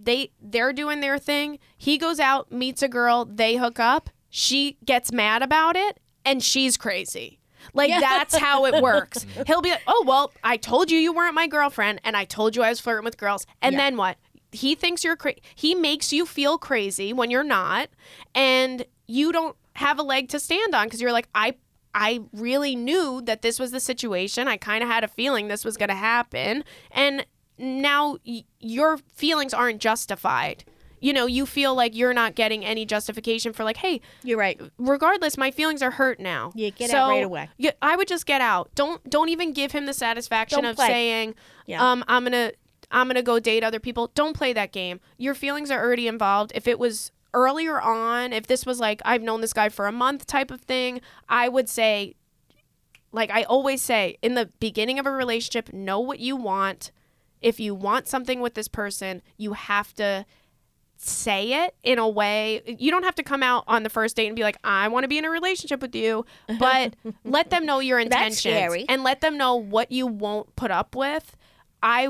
They 0.00 0.30
they're 0.40 0.72
doing 0.72 1.00
their 1.00 1.18
thing. 1.18 1.58
He 1.76 1.98
goes 1.98 2.20
out, 2.20 2.52
meets 2.52 2.82
a 2.82 2.88
girl, 2.88 3.24
they 3.24 3.56
hook 3.56 3.80
up. 3.80 4.10
She 4.30 4.76
gets 4.84 5.10
mad 5.10 5.42
about 5.42 5.74
it, 5.74 5.98
and 6.24 6.42
she's 6.42 6.76
crazy. 6.76 7.40
Like 7.74 7.88
Yeah. 7.90 8.00
that's 8.00 8.36
how 8.36 8.66
it 8.66 8.80
works. 8.80 9.26
He'll 9.46 9.60
be 9.62 9.70
like, 9.70 9.82
"Oh 9.88 10.04
well, 10.06 10.30
I 10.44 10.56
told 10.56 10.90
you 10.90 10.98
you 10.98 11.12
weren't 11.12 11.34
my 11.34 11.48
girlfriend, 11.48 12.00
and 12.04 12.16
I 12.16 12.24
told 12.24 12.54
you 12.54 12.62
I 12.62 12.68
was 12.68 12.78
flirting 12.80 13.04
with 13.04 13.16
girls." 13.18 13.44
And 13.60 13.72
Yeah. 13.72 13.78
then 13.80 13.96
what? 13.96 14.16
He 14.52 14.74
thinks 14.74 15.04
you're 15.04 15.16
crazy. 15.16 15.42
He 15.54 15.74
makes 15.74 16.12
you 16.12 16.24
feel 16.26 16.58
crazy 16.58 17.12
when 17.12 17.30
you're 17.30 17.44
not, 17.44 17.88
and 18.34 18.84
you 19.06 19.32
don't 19.32 19.56
have 19.74 19.98
a 19.98 20.02
leg 20.02 20.28
to 20.30 20.40
stand 20.40 20.74
on 20.74 20.86
because 20.86 21.00
you're 21.00 21.12
like, 21.12 21.28
I 21.34 21.54
I 21.94 22.20
really 22.32 22.76
knew 22.76 23.20
that 23.22 23.42
this 23.42 23.58
was 23.58 23.70
the 23.70 23.80
situation. 23.80 24.46
I 24.48 24.56
kind 24.56 24.82
of 24.82 24.88
had 24.88 25.04
a 25.04 25.08
feeling 25.08 25.48
this 25.48 25.64
was 25.64 25.76
going 25.76 25.88
to 25.88 25.94
happen. 25.94 26.62
And 26.90 27.26
now 27.56 28.18
y- 28.26 28.44
your 28.60 28.98
feelings 29.14 29.52
aren't 29.54 29.80
justified. 29.80 30.64
You 31.00 31.12
know, 31.12 31.26
you 31.26 31.46
feel 31.46 31.74
like 31.74 31.94
you're 31.96 32.12
not 32.12 32.34
getting 32.34 32.64
any 32.64 32.84
justification 32.84 33.52
for 33.52 33.64
like, 33.64 33.78
hey, 33.78 34.00
You're 34.22 34.38
right. 34.38 34.60
regardless, 34.78 35.38
my 35.38 35.50
feelings 35.50 35.80
are 35.82 35.92
hurt 35.92 36.18
now. 36.20 36.52
Yeah, 36.54 36.70
get 36.70 36.90
out 36.90 37.06
So, 37.06 37.08
right 37.08 37.24
away. 37.24 37.48
Yeah, 37.56 37.70
I 37.80 37.96
would 37.96 38.08
just 38.08 38.26
get 38.26 38.40
out. 38.40 38.70
Don't 38.74 39.08
don't 39.08 39.28
even 39.28 39.52
give 39.52 39.72
him 39.72 39.86
the 39.86 39.92
satisfaction 39.94 40.62
Don't 40.62 40.70
of 40.70 40.76
play. 40.76 40.88
saying, 40.88 41.34
Yeah. 41.66 41.88
um, 41.92 42.04
I'm 42.08 42.24
gonna 42.24 42.52
I'm 42.90 43.06
gonna 43.06 43.22
go 43.22 43.38
date 43.38 43.64
other 43.64 43.80
people. 43.80 44.10
Don't 44.14 44.36
play 44.36 44.52
that 44.52 44.72
game. 44.72 45.00
Your 45.16 45.34
feelings 45.34 45.70
are 45.70 45.82
already 45.82 46.08
involved. 46.08 46.52
If 46.54 46.66
it 46.66 46.78
was 46.78 47.12
earlier 47.34 47.80
on, 47.80 48.32
if 48.32 48.46
this 48.46 48.64
was 48.64 48.80
like 48.80 49.02
I've 49.04 49.22
known 49.22 49.40
this 49.40 49.52
guy 49.52 49.68
for 49.68 49.86
a 49.86 49.92
month 49.92 50.26
type 50.26 50.50
of 50.50 50.60
thing, 50.60 51.00
I 51.28 51.48
would 51.48 51.68
say 51.68 52.14
like 53.12 53.30
I 53.30 53.42
always 53.44 53.82
say 53.82 54.18
in 54.22 54.34
the 54.34 54.50
beginning 54.60 54.98
of 54.98 55.06
a 55.06 55.10
relationship, 55.10 55.72
know 55.72 56.00
what 56.00 56.20
you 56.20 56.36
want. 56.36 56.90
If 57.40 57.60
you 57.60 57.74
want 57.74 58.08
something 58.08 58.40
with 58.40 58.54
this 58.54 58.68
person, 58.68 59.22
you 59.36 59.52
have 59.52 59.94
to 59.94 60.26
say 61.00 61.64
it 61.64 61.76
in 61.84 61.96
a 62.00 62.08
way 62.08 62.60
you 62.66 62.90
don't 62.90 63.04
have 63.04 63.14
to 63.14 63.22
come 63.22 63.40
out 63.40 63.62
on 63.68 63.84
the 63.84 63.88
first 63.88 64.16
date 64.16 64.26
and 64.26 64.34
be 64.34 64.42
like 64.42 64.58
i 64.64 64.88
want 64.88 65.04
to 65.04 65.08
be 65.08 65.16
in 65.16 65.24
a 65.24 65.30
relationship 65.30 65.80
with 65.80 65.94
you 65.94 66.26
but 66.58 66.96
let 67.24 67.50
them 67.50 67.64
know 67.64 67.78
your 67.78 68.00
intentions 68.00 68.84
and 68.88 69.04
let 69.04 69.20
them 69.20 69.38
know 69.38 69.54
what 69.54 69.92
you 69.92 70.08
won't 70.08 70.54
put 70.56 70.72
up 70.72 70.96
with 70.96 71.36
i 71.84 72.08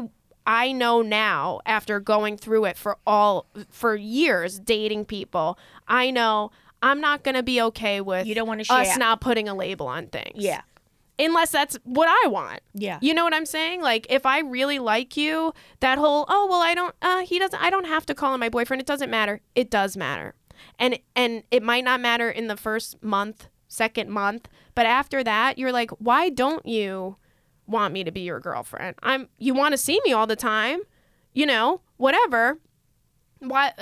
i 0.48 0.72
know 0.72 1.02
now 1.02 1.60
after 1.66 2.00
going 2.00 2.36
through 2.36 2.64
it 2.64 2.76
for 2.76 2.96
all 3.06 3.46
for 3.70 3.94
years 3.94 4.58
dating 4.58 5.04
people 5.04 5.56
i 5.86 6.10
know 6.10 6.50
i'm 6.82 7.00
not 7.00 7.22
going 7.22 7.34
to 7.36 7.42
be 7.44 7.60
okay 7.62 8.00
with 8.00 8.26
You 8.26 8.34
don't 8.34 8.48
wanna 8.48 8.64
us 8.68 8.96
not 8.98 9.20
putting 9.20 9.48
a 9.48 9.54
label 9.54 9.86
on 9.86 10.06
things 10.08 10.32
Yeah. 10.42 10.62
unless 11.20 11.50
that's 11.50 11.76
what 11.84 12.08
I 12.08 12.28
want. 12.28 12.60
Yeah. 12.74 12.98
You 13.02 13.12
know 13.14 13.24
what 13.24 13.34
I'm 13.34 13.46
saying? 13.46 13.82
Like 13.82 14.06
if 14.08 14.24
I 14.24 14.38
really 14.40 14.78
like 14.78 15.16
you, 15.16 15.52
that 15.80 15.98
whole 15.98 16.24
oh 16.28 16.46
well 16.48 16.62
I 16.62 16.74
don't 16.74 16.94
uh 17.02 17.20
he 17.30 17.38
doesn't 17.40 17.60
I 17.60 17.70
don't 17.70 17.86
have 17.86 18.06
to 18.06 18.14
call 18.14 18.34
him 18.34 18.40
my 18.40 18.48
boyfriend. 18.48 18.80
It 18.80 18.86
doesn't 18.86 19.10
matter. 19.10 19.40
It 19.56 19.68
does 19.70 19.96
matter. 19.96 20.34
And 20.78 20.98
and 21.16 21.42
it 21.50 21.62
might 21.64 21.82
not 21.84 22.00
matter 22.00 22.30
in 22.30 22.46
the 22.46 22.56
first 22.56 23.02
month, 23.02 23.48
second 23.66 24.10
month, 24.10 24.48
but 24.76 24.86
after 24.86 25.24
that 25.24 25.58
you're 25.58 25.72
like, 25.72 25.90
"Why 25.98 26.28
don't 26.30 26.64
you 26.64 27.16
want 27.68 27.92
me 27.92 28.02
to 28.04 28.10
be 28.10 28.20
your 28.20 28.40
girlfriend? 28.40 28.96
I'm 29.02 29.28
you 29.38 29.54
want 29.54 29.72
to 29.72 29.78
see 29.78 30.00
me 30.04 30.12
all 30.12 30.26
the 30.26 30.36
time." 30.36 30.80
You 31.32 31.46
know, 31.46 31.82
whatever. 31.98 32.58
Why 33.40 33.72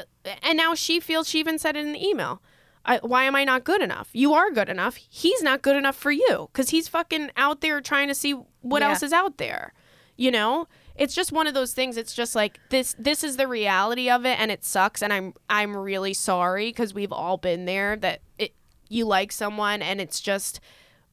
and 0.43 0.57
now 0.59 0.75
she 0.75 1.01
feels 1.01 1.29
she 1.29 1.39
even 1.41 1.59
said 1.59 1.77
it 1.77 1.87
in 1.87 1.93
the 1.93 2.05
email. 2.07 2.43
I, 2.85 2.99
why 2.99 3.25
am 3.25 3.35
I 3.35 3.43
not 3.45 3.65
good 3.65 3.83
enough? 3.83 4.11
You 4.13 4.33
are 4.35 4.51
good 4.51 4.69
enough. 4.69 4.97
He's 4.97 5.43
not 5.43 5.63
good 5.63 5.75
enough 5.77 5.97
for 5.97 6.13
you 6.13 6.49
because 6.53 6.71
he's 6.71 6.87
fucking 6.89 7.31
out 7.37 7.61
there 7.61 7.81
trying 7.81 8.07
to 8.09 8.15
see 8.15 8.33
what 8.61 8.83
Yeah. 8.83 8.91
else 8.91 9.03
is 9.03 9.13
out 9.13 9.39
there. 9.39 9.73
You 10.17 10.31
know, 10.31 10.69
it's 10.95 11.15
just 11.15 11.33
one 11.33 11.47
of 11.47 11.55
those 11.55 11.73
things. 11.73 11.97
It's 11.97 12.15
just 12.15 12.35
like 12.35 12.61
this. 12.71 12.95
This 12.99 13.25
is 13.25 13.37
the 13.39 13.49
reality 13.49 14.09
of 14.09 14.25
it, 14.25 14.39
and 14.39 14.51
it 14.51 14.65
sucks. 14.65 15.03
And 15.03 15.13
I'm 15.13 15.35
I'm 15.49 15.77
really 15.77 16.15
sorry 16.15 16.69
because 16.69 16.95
we've 16.95 17.13
all 17.13 17.37
been 17.39 17.65
there. 17.65 17.97
That 17.97 18.21
it 18.39 18.55
you 18.89 19.05
like 19.05 19.33
someone, 19.33 19.83
and 19.83 20.01
it's 20.01 20.21
just 20.21 20.61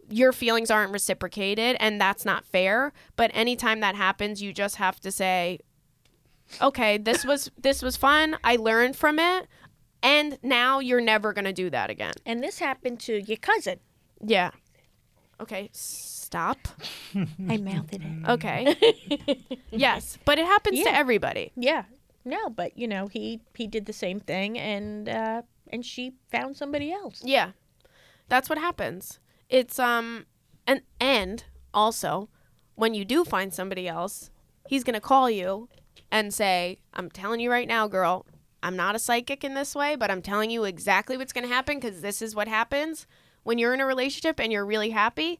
your 0.09 0.31
feelings 0.31 0.69
aren't 0.71 0.91
reciprocated, 0.91 1.77
and 1.79 1.99
that's 1.99 2.25
not 2.25 2.45
fair. 2.45 2.93
But 3.15 3.31
anytime 3.33 3.79
that 3.81 3.95
happens, 3.95 4.41
you 4.41 4.53
just 4.53 4.77
have 4.77 4.99
to 5.01 5.11
say, 5.11 5.59
okay, 6.61 6.97
this 6.97 7.25
was 7.25 7.51
this 7.57 7.81
was 7.81 7.97
fun. 7.97 8.37
I 8.43 8.55
learned 8.55 8.95
from 8.95 9.19
it. 9.19 9.47
And 10.01 10.37
now 10.43 10.79
you're 10.79 11.01
never 11.01 11.31
going 11.31 11.45
to 11.45 11.53
do 11.53 11.69
that 11.69 11.89
again. 11.89 12.13
And 12.25 12.43
this 12.43 12.59
happened 12.59 12.99
to 13.01 13.21
your 13.21 13.37
cousin. 13.37 13.79
Yeah. 14.21 14.51
Okay, 15.39 15.69
stop. 15.71 16.67
I 17.15 17.57
mouthed 17.57 17.93
it. 17.93 18.01
Okay. 18.27 18.75
yes, 19.71 20.17
but 20.25 20.37
it 20.39 20.45
happens 20.45 20.83
to 20.83 20.93
everybody. 20.93 21.53
Yeah. 21.55 21.83
No, 22.25 22.49
but 22.49 22.77
you 22.77 22.87
know, 22.87 23.07
he 23.07 23.41
he 23.55 23.67
did 23.67 23.85
the 23.85 23.93
same 23.93 24.19
thing, 24.19 24.57
and 24.57 25.09
uh, 25.09 25.41
and 25.71 25.85
she 25.85 26.13
found 26.31 26.55
somebody 26.55 26.91
else. 26.91 27.21
Yeah. 27.23 27.51
That's 28.29 28.49
what 28.49 28.57
happens. 28.57 29.19
It's 29.49 29.79
um 29.79 30.25
and 30.65 30.81
and 30.99 31.43
also 31.73 32.29
when 32.75 32.93
you 32.93 33.05
do 33.05 33.23
find 33.23 33.53
somebody 33.53 33.87
else, 33.87 34.31
he's 34.67 34.83
to 34.95 35.01
call 35.01 35.29
you 35.29 35.69
and 36.11 36.33
say, 36.33 36.79
"I'm 36.93 37.09
telling 37.09 37.39
you 37.39 37.51
right 37.51 37.67
now, 37.67 37.87
girl, 37.87 38.25
I'm 38.63 38.75
not 38.75 38.95
a 38.95 38.99
psychic 38.99 39.43
in 39.43 39.53
this 39.53 39.75
way, 39.75 39.95
but 39.95 40.09
I'm 40.09 40.21
telling 40.21 40.49
you 40.49 40.63
exactly 40.63 41.17
what's 41.17 41.33
to 41.47 41.53
happen 41.53 41.79
cuz 41.81 42.01
this 42.01 42.21
is 42.21 42.35
what 42.35 42.47
happens 42.47 43.05
when 43.43 43.57
you're 43.57 43.73
in 43.73 43.81
a 43.81 43.85
relationship 43.85 44.39
and 44.39 44.51
you're 44.51 44.65
really 44.65 44.91
happy." 44.91 45.39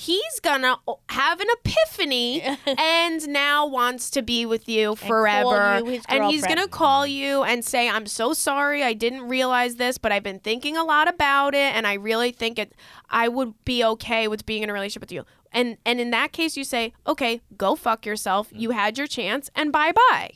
He's 0.00 0.38
gonna 0.44 0.76
have 1.08 1.40
an 1.40 1.48
epiphany 1.50 2.40
and 2.78 3.26
now 3.26 3.66
wants 3.66 4.10
to 4.10 4.22
be 4.22 4.46
with 4.46 4.68
you 4.68 4.94
forever. 4.94 5.80
you 5.80 5.86
his 5.86 6.04
and 6.08 6.26
he's 6.26 6.46
gonna 6.46 6.68
call 6.68 7.04
you 7.04 7.42
and 7.42 7.64
say, 7.64 7.88
I'm 7.88 8.06
so 8.06 8.32
sorry, 8.32 8.84
I 8.84 8.92
didn't 8.92 9.22
realize 9.22 9.74
this, 9.74 9.98
but 9.98 10.12
I've 10.12 10.22
been 10.22 10.38
thinking 10.38 10.76
a 10.76 10.84
lot 10.84 11.08
about 11.08 11.52
it 11.52 11.74
and 11.74 11.84
I 11.84 11.94
really 11.94 12.30
think 12.30 12.60
it 12.60 12.74
I 13.10 13.26
would 13.26 13.54
be 13.64 13.82
okay 13.84 14.28
with 14.28 14.46
being 14.46 14.62
in 14.62 14.70
a 14.70 14.72
relationship 14.72 15.00
with 15.02 15.10
you. 15.10 15.24
And 15.50 15.78
and 15.84 15.98
in 15.98 16.12
that 16.12 16.30
case 16.30 16.56
you 16.56 16.62
say, 16.62 16.92
Okay, 17.04 17.40
go 17.56 17.74
fuck 17.74 18.06
yourself. 18.06 18.50
Mm. 18.50 18.60
You 18.60 18.70
had 18.70 18.98
your 18.98 19.08
chance 19.08 19.50
and 19.56 19.72
bye 19.72 19.90
bye. 19.90 20.30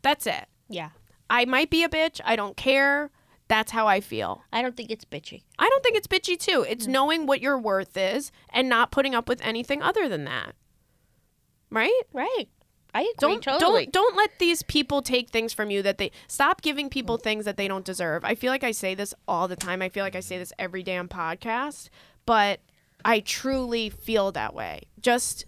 That's 0.00 0.28
it. 0.28 0.46
Yeah, 0.68 0.90
I 1.28 1.44
might 1.44 1.70
be 1.70 1.82
a 1.82 1.88
bitch, 1.88 2.20
I 2.24 2.36
don't 2.36 2.56
care. 2.56 3.10
That's 3.48 3.72
how 3.72 3.86
I 3.86 4.00
feel. 4.00 4.44
I 4.52 4.60
don't 4.62 4.76
think 4.76 4.90
it's 4.90 5.06
bitchy. 5.06 5.42
I 5.58 5.68
don't 5.68 5.82
think 5.82 5.96
it's 5.96 6.06
bitchy 6.06 6.38
too. 6.38 6.64
It's 6.68 6.86
knowing 6.86 7.26
what 7.26 7.40
your 7.40 7.58
worth 7.58 7.96
is 7.96 8.30
and 8.50 8.68
not 8.68 8.92
putting 8.92 9.14
up 9.14 9.28
with 9.28 9.40
anything 9.42 9.82
other 9.82 10.08
than 10.08 10.24
that. 10.24 10.54
Right? 11.70 12.02
Right. 12.12 12.46
I 12.94 13.02
agree 13.02 13.14
don't 13.18 13.42
totally. 13.42 13.86
don't 13.86 13.92
don't 13.92 14.16
let 14.16 14.38
these 14.38 14.62
people 14.62 15.02
take 15.02 15.30
things 15.30 15.52
from 15.52 15.70
you 15.70 15.82
that 15.82 15.98
they 15.98 16.10
stop 16.26 16.62
giving 16.62 16.88
people 16.88 17.16
things 17.16 17.44
that 17.44 17.56
they 17.56 17.68
don't 17.68 17.84
deserve. 17.84 18.24
I 18.24 18.34
feel 18.34 18.50
like 18.50 18.64
I 18.64 18.70
say 18.70 18.94
this 18.94 19.14
all 19.26 19.48
the 19.48 19.56
time. 19.56 19.82
I 19.82 19.88
feel 19.88 20.04
like 20.04 20.16
I 20.16 20.20
say 20.20 20.38
this 20.38 20.52
every 20.58 20.82
damn 20.82 21.08
podcast, 21.08 21.90
but 22.26 22.60
I 23.04 23.20
truly 23.20 23.90
feel 23.90 24.32
that 24.32 24.54
way. 24.54 24.82
Just 25.00 25.44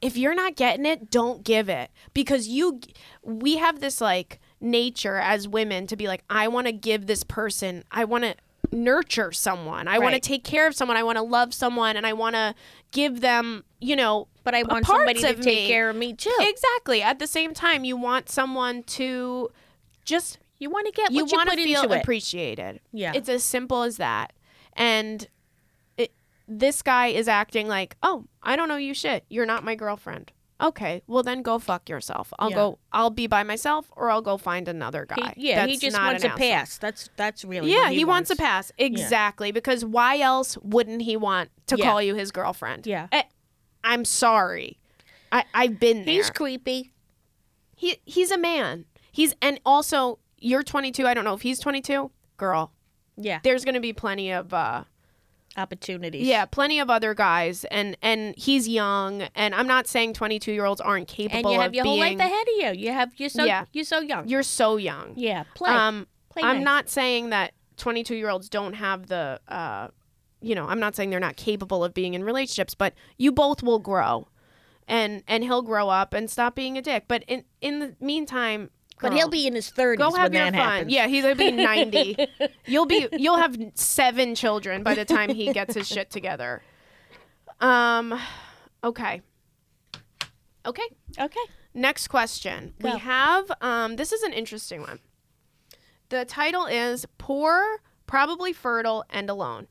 if 0.00 0.16
you're 0.16 0.34
not 0.34 0.56
getting 0.56 0.86
it, 0.86 1.10
don't 1.10 1.44
give 1.44 1.68
it 1.68 1.90
because 2.14 2.48
you 2.48 2.80
we 3.22 3.58
have 3.58 3.80
this 3.80 4.00
like 4.00 4.40
nature 4.60 5.16
as 5.16 5.48
women 5.48 5.86
to 5.86 5.96
be 5.96 6.06
like 6.06 6.24
I 6.28 6.48
want 6.48 6.66
to 6.66 6.72
give 6.72 7.06
this 7.06 7.22
person, 7.24 7.84
I 7.90 8.04
want 8.04 8.24
to 8.24 8.34
nurture 8.72 9.32
someone. 9.32 9.88
I 9.88 9.98
want 9.98 10.14
to 10.14 10.20
take 10.20 10.44
care 10.44 10.66
of 10.66 10.74
someone. 10.74 10.96
I 10.96 11.02
want 11.02 11.16
to 11.16 11.22
love 11.22 11.52
someone 11.52 11.96
and 11.96 12.06
I 12.06 12.12
want 12.12 12.34
to 12.36 12.54
give 12.92 13.20
them, 13.20 13.64
you 13.80 13.96
know, 13.96 14.28
but 14.44 14.54
I 14.54 14.62
want 14.62 14.86
somebody 14.86 15.20
to 15.20 15.34
take 15.34 15.44
me. 15.44 15.66
care 15.68 15.90
of 15.90 15.96
me 15.96 16.12
too. 16.12 16.34
Exactly. 16.40 17.02
At 17.02 17.18
the 17.18 17.26
same 17.26 17.54
time, 17.54 17.84
you 17.84 17.96
want 17.96 18.28
someone 18.28 18.82
to 18.84 19.50
just 20.04 20.38
you 20.58 20.70
want 20.70 20.86
to 20.86 20.92
get 20.92 21.10
you 21.10 21.26
you 21.26 21.32
want 21.32 21.50
to 21.50 21.56
feel 21.56 21.90
it. 21.90 22.00
appreciated. 22.00 22.80
Yeah. 22.92 23.12
It's 23.14 23.28
as 23.28 23.42
simple 23.42 23.82
as 23.82 23.96
that. 23.96 24.32
And 24.74 25.26
it, 25.96 26.12
this 26.46 26.82
guy 26.82 27.08
is 27.08 27.28
acting 27.28 27.66
like, 27.66 27.96
"Oh, 28.02 28.26
I 28.42 28.56
don't 28.56 28.68
know 28.68 28.76
you 28.76 28.94
shit. 28.94 29.24
You're 29.28 29.46
not 29.46 29.64
my 29.64 29.74
girlfriend." 29.74 30.32
Okay, 30.60 31.02
well 31.06 31.22
then 31.22 31.42
go 31.42 31.58
fuck 31.58 31.88
yourself. 31.88 32.32
I'll 32.38 32.50
Yeah. 32.50 32.56
go. 32.56 32.78
I'll 32.92 33.10
be 33.10 33.26
by 33.26 33.42
myself, 33.42 33.90
or 33.96 34.10
I'll 34.10 34.22
go 34.22 34.36
find 34.36 34.68
another 34.68 35.06
He- 35.14 35.20
guy. 35.22 35.34
yeah, 35.36 35.64
he 35.66 35.72
that's 35.72 35.80
just 35.82 35.96
not 35.96 36.06
wants 36.12 36.24
an 36.24 36.30
a 36.30 36.34
asshole. 36.34 36.48
pass. 36.50 36.78
That's 36.78 37.10
that's 37.16 37.44
really 37.44 37.72
Yeah, 37.72 37.84
what 37.84 37.92
he, 37.92 38.04
wants. 38.04 38.30
a 38.30 38.36
pass. 38.36 38.70
Exactly, 38.78 39.52
because 39.52 39.84
why 39.84 40.18
else 40.20 40.58
wouldn't 40.58 41.02
he 41.02 41.16
want 41.16 41.50
to 41.68 41.76
Yeah. 41.78 41.84
call 41.86 42.02
you 42.02 42.14
his 42.14 42.30
girlfriend? 42.30 42.86
Yeah. 42.86 43.08
I, 43.12 43.24
I'm 43.82 44.04
sorry. 44.04 44.78
I 45.32 45.44
I've 45.54 45.80
been 45.80 46.04
there. 46.04 46.14
He's 46.14 46.30
creepy. 46.30 46.92
He 47.76 47.96
he's 48.04 48.30
a 48.30 48.38
man. 48.38 48.84
He's 49.12 49.34
and 49.40 49.60
also 49.64 50.18
you're 50.38 50.62
22. 50.62 51.06
I 51.06 51.14
don't 51.14 51.24
know 51.24 51.34
if 51.34 51.42
he's 51.42 51.58
22. 51.58 52.10
Girl, 52.36 52.72
Yeah, 53.16 53.40
there's 53.42 53.64
going 53.64 53.74
to 53.74 53.80
be 53.80 53.92
plenty 53.92 54.30
of 54.30 54.52
uh 54.54 54.84
opportunities. 55.56 56.26
yeah, 56.26 56.44
plenty 56.44 56.78
of 56.80 56.90
other 56.90 57.14
guys 57.14 57.64
and 57.70 57.96
and 58.02 58.34
he's 58.36 58.68
young 58.68 59.22
and 59.34 59.54
I'm 59.54 59.66
not 59.66 59.86
saying 59.86 60.14
22 60.14 60.52
year 60.52 60.64
olds 60.64 60.80
aren't 60.80 61.08
capable 61.08 61.50
and 61.50 61.54
you 61.54 61.60
have 61.60 61.70
of 61.70 61.74
your 61.74 61.84
whole 61.84 61.98
life 61.98 62.18
ahead 62.18 62.46
of 62.48 62.54
you. 62.76 62.86
You 62.86 62.92
have 62.92 63.12
you're 63.16 63.28
so 63.28 63.44
Yeah. 63.44 63.64
you're 63.72 63.84
so 63.84 64.00
young. 64.00 64.28
you're 64.28 64.42
so 64.42 64.76
young. 64.76 65.12
yeah, 65.16 65.44
play. 65.54 65.70
Um 65.70 66.06
play 66.30 66.42
I'm 66.42 66.56
nice. 66.58 66.64
not 66.64 66.88
saying 66.90 67.30
that 67.30 67.52
22 67.76 68.14
year 68.14 68.28
olds 68.30 68.48
don't 68.48 68.74
have 68.74 69.08
the 69.08 69.40
uh 69.48 69.88
you 70.42 70.54
know, 70.54 70.66
I'm 70.66 70.80
not 70.80 70.96
saying 70.96 71.10
they're 71.10 71.20
not 71.20 71.36
capable 71.36 71.84
of 71.84 71.92
being 71.92 72.14
in 72.14 72.24
relationships, 72.24 72.74
but 72.74 72.94
you 73.18 73.30
both 73.30 73.62
will 73.62 73.78
grow. 73.80 74.28
And 74.88 75.22
and 75.28 75.44
he'll 75.44 75.62
grow 75.62 75.88
up 75.88 76.14
and 76.14 76.30
stop 76.30 76.54
being 76.54 76.78
a 76.78 76.82
dick. 76.82 77.04
But 77.08 77.24
in 77.28 77.44
in 77.60 77.78
the 77.80 77.94
meantime, 78.00 78.70
But 79.02 79.12
he'll 79.14 79.28
be 79.28 79.46
in 79.46 79.54
his 79.54 79.70
thirties 79.70 79.98
Go 80.04 80.10
when 80.10 80.20
have 80.20 80.32
your 80.34 80.44
that 80.44 80.52
fun. 80.54 80.60
happens. 80.62 80.92
Yeah, 80.92 81.06
he'll 81.06 81.34
be 81.34 81.50
90. 81.52 82.26
you'll 82.66 82.86
be 82.86 83.08
you'll 83.12 83.36
have 83.38 83.56
seven 83.74 84.34
children 84.34 84.82
by 84.82 84.94
the 84.94 85.04
time 85.04 85.30
he 85.34 85.52
gets 85.52 85.74
his 85.74 85.88
shit 85.88 86.10
together. 86.10 86.62
Um 87.60 88.18
okay. 88.84 89.22
Okay. 90.66 90.82
Okay. 91.18 91.40
Next 91.72 92.08
question. 92.08 92.74
Go. 92.80 92.92
We 92.92 92.98
have 92.98 93.50
um 93.60 93.96
this 93.96 94.12
is 94.12 94.22
an 94.22 94.32
interesting 94.32 94.80
one. 94.82 94.98
The 96.10 96.24
title 96.24 96.66
is 96.66 97.06
Poor, 97.18 97.80
Probably 98.06 98.52
Fertile 98.52 99.04
and 99.10 99.30
Alone. 99.30 99.68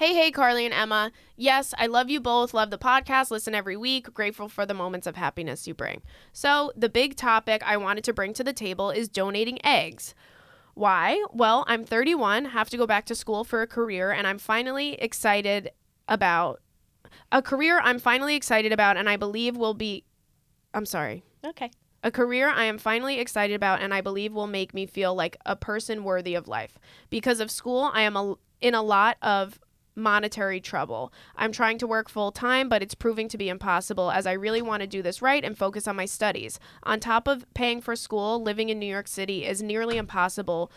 Hey, 0.00 0.14
hey, 0.14 0.30
Carly 0.30 0.64
and 0.64 0.72
Emma. 0.72 1.12
Yes, 1.36 1.74
I 1.76 1.86
love 1.86 2.08
you 2.08 2.22
both. 2.22 2.54
Love 2.54 2.70
the 2.70 2.78
podcast. 2.78 3.30
Listen 3.30 3.54
every 3.54 3.76
week. 3.76 4.14
Grateful 4.14 4.48
for 4.48 4.64
the 4.64 4.72
moments 4.72 5.06
of 5.06 5.16
happiness 5.16 5.66
you 5.66 5.74
bring. 5.74 6.00
So, 6.32 6.72
the 6.74 6.88
big 6.88 7.16
topic 7.16 7.62
I 7.66 7.76
wanted 7.76 8.04
to 8.04 8.14
bring 8.14 8.32
to 8.32 8.42
the 8.42 8.54
table 8.54 8.88
is 8.88 9.10
donating 9.10 9.58
eggs. 9.62 10.14
Why? 10.72 11.22
Well, 11.34 11.66
I'm 11.68 11.84
31, 11.84 12.46
have 12.46 12.70
to 12.70 12.78
go 12.78 12.86
back 12.86 13.04
to 13.06 13.14
school 13.14 13.44
for 13.44 13.60
a 13.60 13.66
career, 13.66 14.10
and 14.10 14.26
I'm 14.26 14.38
finally 14.38 14.94
excited 14.94 15.70
about 16.08 16.62
a 17.30 17.42
career 17.42 17.78
I'm 17.84 17.98
finally 17.98 18.36
excited 18.36 18.72
about, 18.72 18.96
and 18.96 19.06
I 19.06 19.18
believe 19.18 19.54
will 19.54 19.74
be. 19.74 20.06
I'm 20.72 20.86
sorry. 20.86 21.24
Okay. 21.44 21.70
A 22.02 22.10
career 22.10 22.48
I 22.48 22.64
am 22.64 22.78
finally 22.78 23.20
excited 23.20 23.54
about 23.54 23.82
and 23.82 23.92
I 23.92 24.00
believe 24.00 24.32
will 24.32 24.46
make 24.46 24.72
me 24.72 24.86
feel 24.86 25.14
like 25.14 25.36
a 25.44 25.56
person 25.56 26.04
worthy 26.04 26.34
of 26.34 26.48
life. 26.48 26.78
Because 27.10 27.40
of 27.40 27.50
school, 27.50 27.90
I 27.92 28.00
am 28.00 28.16
a, 28.16 28.36
in 28.62 28.74
a 28.74 28.80
lot 28.80 29.18
of 29.20 29.60
monetary 29.94 30.60
trouble. 30.60 31.12
I'm 31.36 31.52
trying 31.52 31.78
to 31.78 31.86
work 31.86 32.08
full 32.08 32.32
time, 32.32 32.68
but 32.68 32.82
it's 32.82 32.94
proving 32.94 33.28
to 33.28 33.38
be 33.38 33.48
impossible 33.48 34.10
as 34.10 34.26
I 34.26 34.32
really 34.32 34.62
want 34.62 34.80
to 34.82 34.86
do 34.86 35.02
this 35.02 35.22
right 35.22 35.44
and 35.44 35.56
focus 35.56 35.86
on 35.88 35.96
my 35.96 36.06
studies. 36.06 36.58
On 36.82 37.00
top 37.00 37.26
of 37.26 37.44
paying 37.54 37.80
for 37.80 37.96
school, 37.96 38.42
living 38.42 38.68
in 38.68 38.78
New 38.78 38.86
York 38.86 39.08
City 39.08 39.44
is 39.44 39.62
nearly 39.62 39.96
impossible 39.96 40.70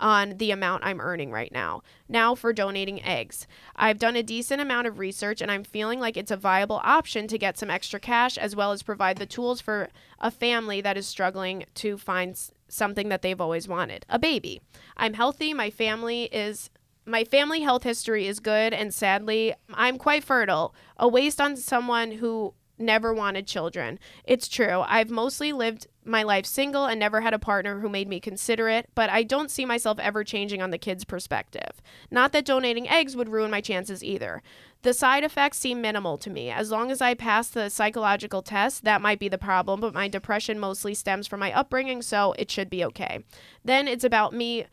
on 0.00 0.36
the 0.36 0.50
amount 0.50 0.84
I'm 0.84 1.00
earning 1.00 1.32
right 1.32 1.50
now. 1.50 1.82
Now 2.08 2.34
for 2.34 2.52
donating 2.52 3.02
eggs. 3.02 3.46
I've 3.74 3.98
done 3.98 4.16
a 4.16 4.22
decent 4.22 4.60
amount 4.60 4.86
of 4.86 4.98
research 4.98 5.40
and 5.40 5.50
I'm 5.50 5.64
feeling 5.64 5.98
like 5.98 6.16
it's 6.16 6.30
a 6.30 6.36
viable 6.36 6.80
option 6.84 7.26
to 7.28 7.38
get 7.38 7.58
some 7.58 7.70
extra 7.70 7.98
cash 7.98 8.38
as 8.38 8.54
well 8.54 8.72
as 8.72 8.82
provide 8.82 9.18
the 9.18 9.26
tools 9.26 9.60
for 9.60 9.88
a 10.20 10.30
family 10.30 10.80
that 10.80 10.96
is 10.96 11.06
struggling 11.06 11.64
to 11.74 11.98
find 11.98 12.38
something 12.68 13.08
that 13.08 13.22
they've 13.22 13.40
always 13.40 13.66
wanted 13.66 14.04
a 14.08 14.18
baby. 14.18 14.60
I'm 14.96 15.14
healthy, 15.14 15.52
my 15.52 15.70
family 15.70 16.24
is. 16.24 16.70
My 17.08 17.24
family 17.24 17.62
health 17.62 17.84
history 17.84 18.26
is 18.26 18.38
good, 18.38 18.74
and 18.74 18.92
sadly, 18.92 19.54
I'm 19.72 19.96
quite 19.96 20.22
fertile. 20.22 20.74
A 20.98 21.08
waste 21.08 21.40
on 21.40 21.56
someone 21.56 22.12
who 22.12 22.52
never 22.78 23.14
wanted 23.14 23.46
children. 23.46 23.98
It's 24.24 24.46
true. 24.46 24.84
I've 24.86 25.08
mostly 25.08 25.52
lived 25.52 25.86
my 26.04 26.22
life 26.22 26.44
single 26.44 26.84
and 26.84 27.00
never 27.00 27.22
had 27.22 27.32
a 27.32 27.38
partner 27.38 27.80
who 27.80 27.88
made 27.88 28.08
me 28.08 28.20
consider 28.20 28.68
it, 28.68 28.90
but 28.94 29.08
I 29.08 29.22
don't 29.22 29.50
see 29.50 29.64
myself 29.64 29.98
ever 29.98 30.22
changing 30.22 30.60
on 30.60 30.70
the 30.70 30.76
kid's 30.76 31.04
perspective. 31.04 31.80
Not 32.10 32.32
that 32.32 32.44
donating 32.44 32.86
eggs 32.86 33.16
would 33.16 33.30
ruin 33.30 33.50
my 33.50 33.62
chances 33.62 34.04
either. 34.04 34.42
The 34.82 34.92
side 34.92 35.24
effects 35.24 35.58
seem 35.58 35.80
minimal 35.80 36.18
to 36.18 36.30
me. 36.30 36.50
As 36.50 36.70
long 36.70 36.90
as 36.90 37.00
I 37.00 37.14
pass 37.14 37.48
the 37.48 37.70
psychological 37.70 38.42
test, 38.42 38.84
that 38.84 39.00
might 39.00 39.18
be 39.18 39.28
the 39.28 39.38
problem, 39.38 39.80
but 39.80 39.94
my 39.94 40.08
depression 40.08 40.58
mostly 40.58 40.92
stems 40.92 41.26
from 41.26 41.40
my 41.40 41.52
upbringing, 41.52 42.02
so 42.02 42.34
it 42.38 42.50
should 42.50 42.68
be 42.68 42.84
okay. 42.84 43.24
Then 43.64 43.88
it's 43.88 44.04
about 44.04 44.34
me, 44.34 44.66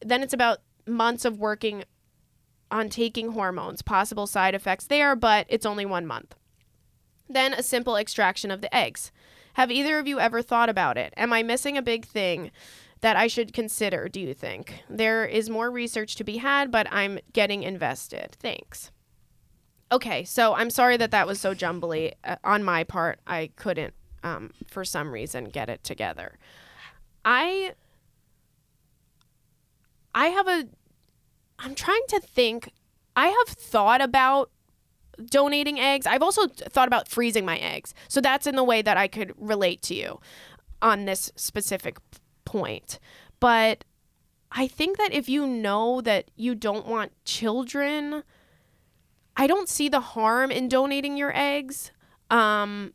then 0.00 0.22
it's 0.22 0.34
about 0.34 0.60
months 0.86 1.24
of 1.24 1.38
working 1.38 1.84
on 2.70 2.88
taking 2.88 3.32
hormones, 3.32 3.82
possible 3.82 4.26
side 4.26 4.54
effects 4.54 4.86
there, 4.86 5.14
but 5.14 5.46
it's 5.48 5.66
only 5.66 5.86
one 5.86 6.06
month. 6.06 6.34
Then 7.28 7.54
a 7.54 7.62
simple 7.62 7.96
extraction 7.96 8.50
of 8.50 8.60
the 8.60 8.74
eggs. 8.74 9.12
Have 9.54 9.70
either 9.70 9.98
of 9.98 10.06
you 10.06 10.18
ever 10.18 10.42
thought 10.42 10.68
about 10.68 10.98
it? 10.98 11.14
Am 11.16 11.32
I 11.32 11.42
missing 11.42 11.78
a 11.78 11.82
big 11.82 12.04
thing 12.04 12.50
that 13.00 13.16
I 13.16 13.26
should 13.26 13.52
consider, 13.52 14.08
do 14.08 14.20
you 14.20 14.34
think? 14.34 14.82
There 14.88 15.24
is 15.24 15.50
more 15.50 15.70
research 15.70 16.16
to 16.16 16.24
be 16.24 16.38
had, 16.38 16.70
but 16.70 16.86
I'm 16.90 17.18
getting 17.32 17.62
invested. 17.62 18.36
Thanks. 18.40 18.90
Okay, 19.92 20.24
so 20.24 20.54
I'm 20.54 20.70
sorry 20.70 20.96
that 20.96 21.10
that 21.12 21.26
was 21.26 21.40
so 21.40 21.54
jumbly. 21.54 22.14
Uh, 22.24 22.36
on 22.42 22.64
my 22.64 22.82
part, 22.82 23.20
I 23.26 23.50
couldn't, 23.56 23.94
um, 24.22 24.50
for 24.66 24.84
some 24.84 25.12
reason, 25.12 25.44
get 25.44 25.68
it 25.68 25.84
together. 25.84 26.38
I. 27.24 27.74
I 30.14 30.28
have 30.28 30.48
a. 30.48 30.66
I'm 31.58 31.74
trying 31.74 32.02
to 32.08 32.20
think. 32.20 32.72
I 33.16 33.28
have 33.28 33.48
thought 33.48 34.00
about 34.00 34.50
donating 35.26 35.78
eggs. 35.78 36.06
I've 36.06 36.22
also 36.22 36.46
thought 36.48 36.88
about 36.88 37.08
freezing 37.08 37.44
my 37.44 37.58
eggs. 37.58 37.94
So 38.08 38.20
that's 38.20 38.46
in 38.46 38.56
the 38.56 38.64
way 38.64 38.82
that 38.82 38.96
I 38.96 39.06
could 39.08 39.32
relate 39.38 39.80
to 39.82 39.94
you. 39.94 40.20
on 40.82 41.06
this 41.06 41.32
specific 41.34 41.96
point. 42.44 43.00
But 43.40 43.84
I 44.52 44.68
think 44.68 44.98
that 44.98 45.12
if 45.12 45.28
you 45.28 45.46
know 45.46 46.00
that 46.02 46.30
you 46.36 46.54
don't 46.54 46.86
want 46.86 47.12
children, 47.24 48.22
I 49.36 49.46
don't 49.46 49.68
see 49.68 49.88
the 49.88 50.00
harm 50.00 50.50
in 50.50 50.68
donating 50.68 51.16
your 51.16 51.36
eggs. 51.36 51.90
Um, 52.30 52.92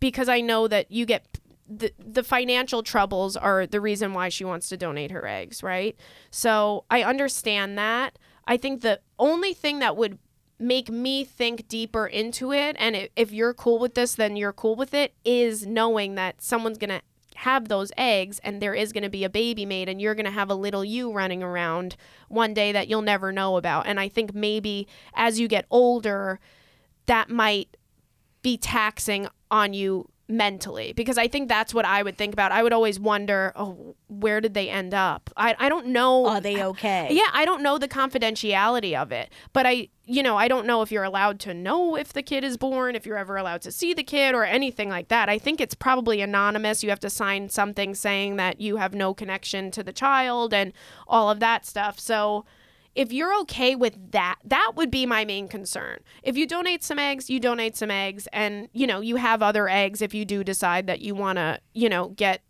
because 0.00 0.28
I 0.28 0.40
know 0.40 0.68
that 0.68 0.90
you 0.90 1.04
get 1.06 1.26
the 1.68 1.92
the 1.98 2.22
financial 2.22 2.82
troubles 2.82 3.36
are 3.36 3.66
the 3.66 3.80
reason 3.80 4.14
why 4.14 4.28
she 4.28 4.44
wants 4.44 4.68
to 4.70 4.76
donate 4.76 5.10
her 5.10 5.26
eggs, 5.26 5.62
right? 5.62 5.96
So 6.30 6.84
I 6.90 7.02
understand 7.02 7.76
that. 7.78 8.18
I 8.46 8.56
think 8.56 8.80
the 8.80 9.00
only 9.18 9.52
thing 9.52 9.78
that 9.80 9.96
would 9.96 10.18
make 10.58 10.90
me 10.90 11.24
think 11.24 11.68
deeper 11.68 12.06
into 12.06 12.52
it, 12.52 12.74
and 12.78 13.08
if 13.14 13.30
you're 13.32 13.54
cool 13.54 13.78
with 13.78 13.94
this, 13.94 14.14
then 14.14 14.36
you're 14.36 14.52
cool 14.52 14.74
with 14.74 14.94
it, 14.94 15.14
is 15.24 15.66
knowing 15.66 16.14
that 16.14 16.40
someone's 16.42 16.78
gonna 16.78 17.02
have 17.38 17.68
those 17.68 17.92
eggs 17.96 18.40
and 18.42 18.60
there 18.60 18.74
is 18.74 18.92
going 18.92 19.04
to 19.04 19.08
be 19.08 19.22
a 19.22 19.30
baby 19.30 19.64
made 19.64 19.88
and 19.88 20.00
you're 20.00 20.16
going 20.16 20.26
to 20.26 20.30
have 20.30 20.50
a 20.50 20.54
little 20.54 20.84
you 20.84 21.12
running 21.12 21.40
around 21.40 21.94
one 22.26 22.52
day 22.52 22.72
that 22.72 22.88
you'll 22.88 23.00
never 23.00 23.30
know 23.30 23.56
about 23.56 23.86
and 23.86 24.00
i 24.00 24.08
think 24.08 24.34
maybe 24.34 24.88
as 25.14 25.38
you 25.38 25.46
get 25.46 25.64
older 25.70 26.40
that 27.06 27.30
might 27.30 27.76
be 28.42 28.56
taxing 28.56 29.28
on 29.52 29.72
you 29.72 30.10
mentally 30.28 30.92
because 30.92 31.16
I 31.16 31.26
think 31.26 31.48
that's 31.48 31.72
what 31.72 31.86
I 31.86 32.02
would 32.02 32.18
think 32.18 32.34
about. 32.34 32.52
I 32.52 32.62
would 32.62 32.72
always 32.72 33.00
wonder, 33.00 33.52
oh, 33.56 33.96
where 34.08 34.40
did 34.40 34.54
they 34.54 34.68
end 34.68 34.92
up? 34.92 35.30
I, 35.36 35.56
I 35.58 35.68
don't 35.68 35.86
know. 35.86 36.26
Are 36.26 36.40
they 36.40 36.62
okay? 36.62 37.08
Yeah, 37.10 37.28
I 37.32 37.44
don't 37.44 37.62
know 37.62 37.78
the 37.78 37.88
confidentiality 37.88 38.94
of 38.94 39.10
it, 39.10 39.32
but 39.52 39.64
I, 39.64 39.88
you 40.04 40.22
know, 40.22 40.36
I 40.36 40.46
don't 40.48 40.66
know 40.66 40.82
if 40.82 40.92
you're 40.92 41.04
allowed 41.04 41.40
to 41.40 41.54
know 41.54 41.96
if 41.96 42.12
the 42.12 42.22
kid 42.22 42.44
is 42.44 42.56
born, 42.56 42.94
if 42.94 43.06
you're 43.06 43.16
ever 43.16 43.36
allowed 43.36 43.62
to 43.62 43.72
see 43.72 43.94
the 43.94 44.02
kid 44.02 44.34
or 44.34 44.44
anything 44.44 44.90
like 44.90 45.08
that. 45.08 45.28
I 45.28 45.38
think 45.38 45.60
it's 45.60 45.74
probably 45.74 46.20
anonymous. 46.20 46.82
You 46.82 46.90
have 46.90 47.00
to 47.00 47.10
sign 47.10 47.48
something 47.48 47.94
saying 47.94 48.36
that 48.36 48.60
you 48.60 48.76
have 48.76 48.94
no 48.94 49.14
connection 49.14 49.70
to 49.72 49.82
the 49.82 49.92
child 49.92 50.52
and 50.52 50.72
all 51.06 51.30
of 51.30 51.40
that 51.40 51.64
stuff. 51.64 51.98
So, 51.98 52.44
if 52.98 53.12
you're 53.12 53.32
okay 53.42 53.76
with 53.76 54.10
that, 54.10 54.38
that 54.44 54.72
would 54.74 54.90
be 54.90 55.06
my 55.06 55.24
main 55.24 55.46
concern. 55.46 56.00
If 56.24 56.36
you 56.36 56.48
donate 56.48 56.82
some 56.82 56.98
eggs, 56.98 57.30
you 57.30 57.38
donate 57.38 57.76
some 57.76 57.92
eggs 57.92 58.26
and, 58.32 58.68
you 58.72 58.88
know, 58.88 59.00
you 59.00 59.14
have 59.14 59.40
other 59.40 59.68
eggs 59.68 60.02
if 60.02 60.14
you 60.14 60.24
do 60.24 60.42
decide 60.42 60.88
that 60.88 61.00
you 61.00 61.14
want 61.14 61.36
to, 61.36 61.60
you 61.74 61.88
know, 61.88 62.08
get 62.08 62.42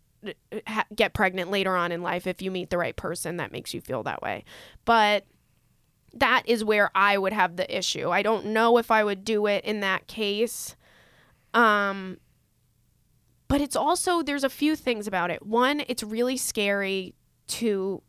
ha- 0.66 0.86
get 0.96 1.12
pregnant 1.12 1.50
later 1.50 1.76
on 1.76 1.92
in 1.92 2.00
life 2.00 2.26
if 2.26 2.40
you 2.40 2.50
meet 2.50 2.70
the 2.70 2.78
right 2.78 2.96
person 2.96 3.36
that 3.36 3.52
makes 3.52 3.74
you 3.74 3.82
feel 3.82 4.02
that 4.04 4.22
way. 4.22 4.46
But 4.86 5.26
that 6.14 6.44
is 6.46 6.64
where 6.64 6.90
I 6.94 7.18
would 7.18 7.34
have 7.34 7.56
the 7.56 7.76
issue. 7.76 8.08
I 8.08 8.22
don't 8.22 8.46
know 8.46 8.78
if 8.78 8.90
I 8.90 9.04
would 9.04 9.26
do 9.26 9.46
it 9.46 9.66
in 9.66 9.80
that 9.80 10.06
case. 10.06 10.76
Um 11.52 12.16
but 13.48 13.60
it's 13.60 13.76
also 13.76 14.22
there's 14.22 14.44
a 14.44 14.48
few 14.48 14.76
things 14.76 15.06
about 15.06 15.30
it. 15.30 15.44
One, 15.44 15.82
it's 15.88 16.02
really 16.02 16.38
scary 16.38 17.14
to 17.48 18.02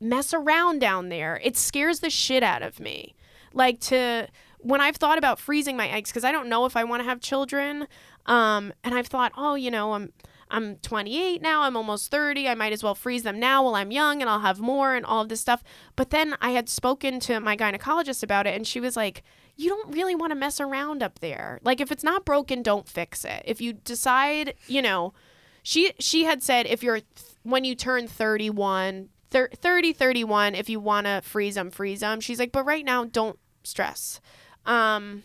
mess 0.00 0.34
around 0.34 0.80
down 0.80 1.08
there. 1.08 1.40
It 1.42 1.56
scares 1.56 2.00
the 2.00 2.10
shit 2.10 2.42
out 2.42 2.62
of 2.62 2.80
me. 2.80 3.14
Like 3.52 3.80
to 3.80 4.28
when 4.58 4.80
I've 4.80 4.96
thought 4.96 5.18
about 5.18 5.38
freezing 5.38 5.76
my 5.76 5.88
eggs 5.88 6.12
cuz 6.12 6.24
I 6.24 6.32
don't 6.32 6.48
know 6.48 6.66
if 6.66 6.76
I 6.76 6.84
want 6.84 7.00
to 7.00 7.08
have 7.08 7.20
children. 7.20 7.86
Um 8.26 8.72
and 8.82 8.94
I've 8.94 9.06
thought, 9.06 9.32
"Oh, 9.36 9.54
you 9.54 9.70
know, 9.70 9.94
I'm 9.94 10.12
I'm 10.48 10.76
28 10.76 11.42
now. 11.42 11.62
I'm 11.62 11.76
almost 11.76 12.10
30. 12.10 12.48
I 12.48 12.54
might 12.54 12.72
as 12.72 12.82
well 12.82 12.94
freeze 12.94 13.24
them 13.24 13.40
now 13.40 13.64
while 13.64 13.74
I'm 13.74 13.90
young 13.90 14.20
and 14.20 14.30
I'll 14.30 14.40
have 14.40 14.60
more 14.60 14.94
and 14.94 15.04
all 15.04 15.22
of 15.22 15.28
this 15.28 15.40
stuff. 15.40 15.62
But 15.96 16.10
then 16.10 16.36
I 16.40 16.50
had 16.50 16.68
spoken 16.68 17.18
to 17.20 17.40
my 17.40 17.56
gynecologist 17.56 18.22
about 18.22 18.46
it 18.46 18.54
and 18.54 18.66
she 18.66 18.78
was 18.78 18.96
like, 18.96 19.22
you 19.56 19.68
don't 19.68 19.92
really 19.92 20.14
want 20.14 20.30
to 20.30 20.36
mess 20.36 20.60
around 20.60 21.02
up 21.02 21.18
there. 21.18 21.60
Like 21.64 21.80
if 21.80 21.90
it's 21.90 22.04
not 22.04 22.24
broken, 22.24 22.62
don't 22.62 22.88
fix 22.88 23.24
it. 23.24 23.42
If 23.44 23.60
you 23.60 23.72
decide, 23.72 24.54
you 24.68 24.82
know, 24.82 25.14
she 25.62 25.92
she 25.98 26.24
had 26.24 26.42
said 26.42 26.66
if 26.66 26.82
you're 26.82 27.00
when 27.42 27.64
you 27.64 27.74
turn 27.74 28.06
31, 28.06 29.08
thir- 29.30 29.50
30 29.54 29.92
31 29.92 30.54
if 30.54 30.68
you 30.68 30.80
want 30.80 31.06
to 31.06 31.20
freeze 31.22 31.54
them, 31.54 31.70
freeze 31.70 32.00
them. 32.00 32.20
She's 32.20 32.38
like, 32.38 32.52
"But 32.52 32.64
right 32.64 32.84
now 32.84 33.04
don't 33.04 33.38
stress." 33.64 34.20
Um 34.64 35.22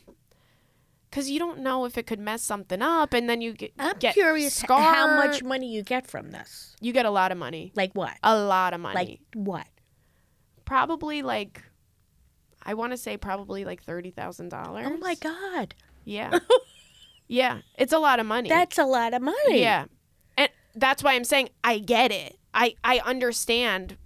cuz 1.11 1.29
you 1.29 1.39
don't 1.39 1.59
know 1.59 1.85
if 1.85 1.97
it 1.97 2.07
could 2.07 2.19
mess 2.19 2.41
something 2.41 2.81
up 2.81 3.13
and 3.13 3.29
then 3.29 3.41
you 3.41 3.53
get 3.53 3.73
I'm 3.77 3.97
get 3.97 4.13
curious 4.13 4.55
scarred. 4.55 4.83
how 4.83 5.17
much 5.17 5.43
money 5.43 5.71
you 5.71 5.83
get 5.83 6.07
from 6.07 6.31
this. 6.31 6.75
You 6.79 6.93
get 6.93 7.05
a 7.05 7.09
lot 7.11 7.31
of 7.31 7.37
money. 7.37 7.71
Like 7.75 7.93
what? 7.93 8.13
A 8.23 8.37
lot 8.37 8.73
of 8.73 8.79
money. 8.79 8.95
Like 8.95 9.19
what? 9.33 9.67
probably 10.71 11.21
like 11.21 11.63
I 12.63 12.75
want 12.75 12.93
to 12.93 12.97
say 12.97 13.17
probably 13.17 13.65
like 13.65 13.83
$30,000. 13.83 14.85
Oh 14.85 14.97
my 14.97 15.15
god. 15.15 15.75
Yeah. 16.05 16.39
yeah, 17.27 17.59
it's 17.77 17.91
a 17.91 17.99
lot 17.99 18.19
of 18.21 18.25
money. 18.25 18.47
That's 18.47 18.77
a 18.77 18.85
lot 18.85 19.13
of 19.13 19.21
money. 19.21 19.59
Yeah. 19.59 19.85
And 20.37 20.49
that's 20.75 21.03
why 21.03 21.13
I'm 21.15 21.25
saying 21.25 21.49
I 21.63 21.79
get 21.79 22.11
it. 22.11 22.37
I 22.53 22.75
I 22.83 22.99
understand 22.99 23.97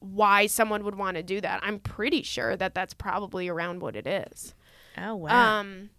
why 0.00 0.46
someone 0.46 0.84
would 0.84 0.96
want 0.96 1.16
to 1.16 1.22
do 1.22 1.40
that. 1.40 1.60
I'm 1.62 1.78
pretty 1.78 2.22
sure 2.22 2.56
that 2.56 2.74
that's 2.74 2.94
probably 2.94 3.48
around 3.48 3.80
what 3.80 3.96
it 3.96 4.06
is. 4.06 4.54
Oh 4.98 5.14
wow. 5.14 5.60
Um 5.60 5.90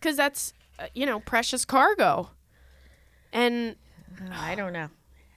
cuz 0.00 0.16
that's 0.16 0.52
uh, 0.78 0.86
you 0.94 1.06
know, 1.06 1.20
precious 1.20 1.64
cargo. 1.64 2.30
And 3.32 3.76
I 4.30 4.54
don't 4.54 4.72
know. 4.72 4.88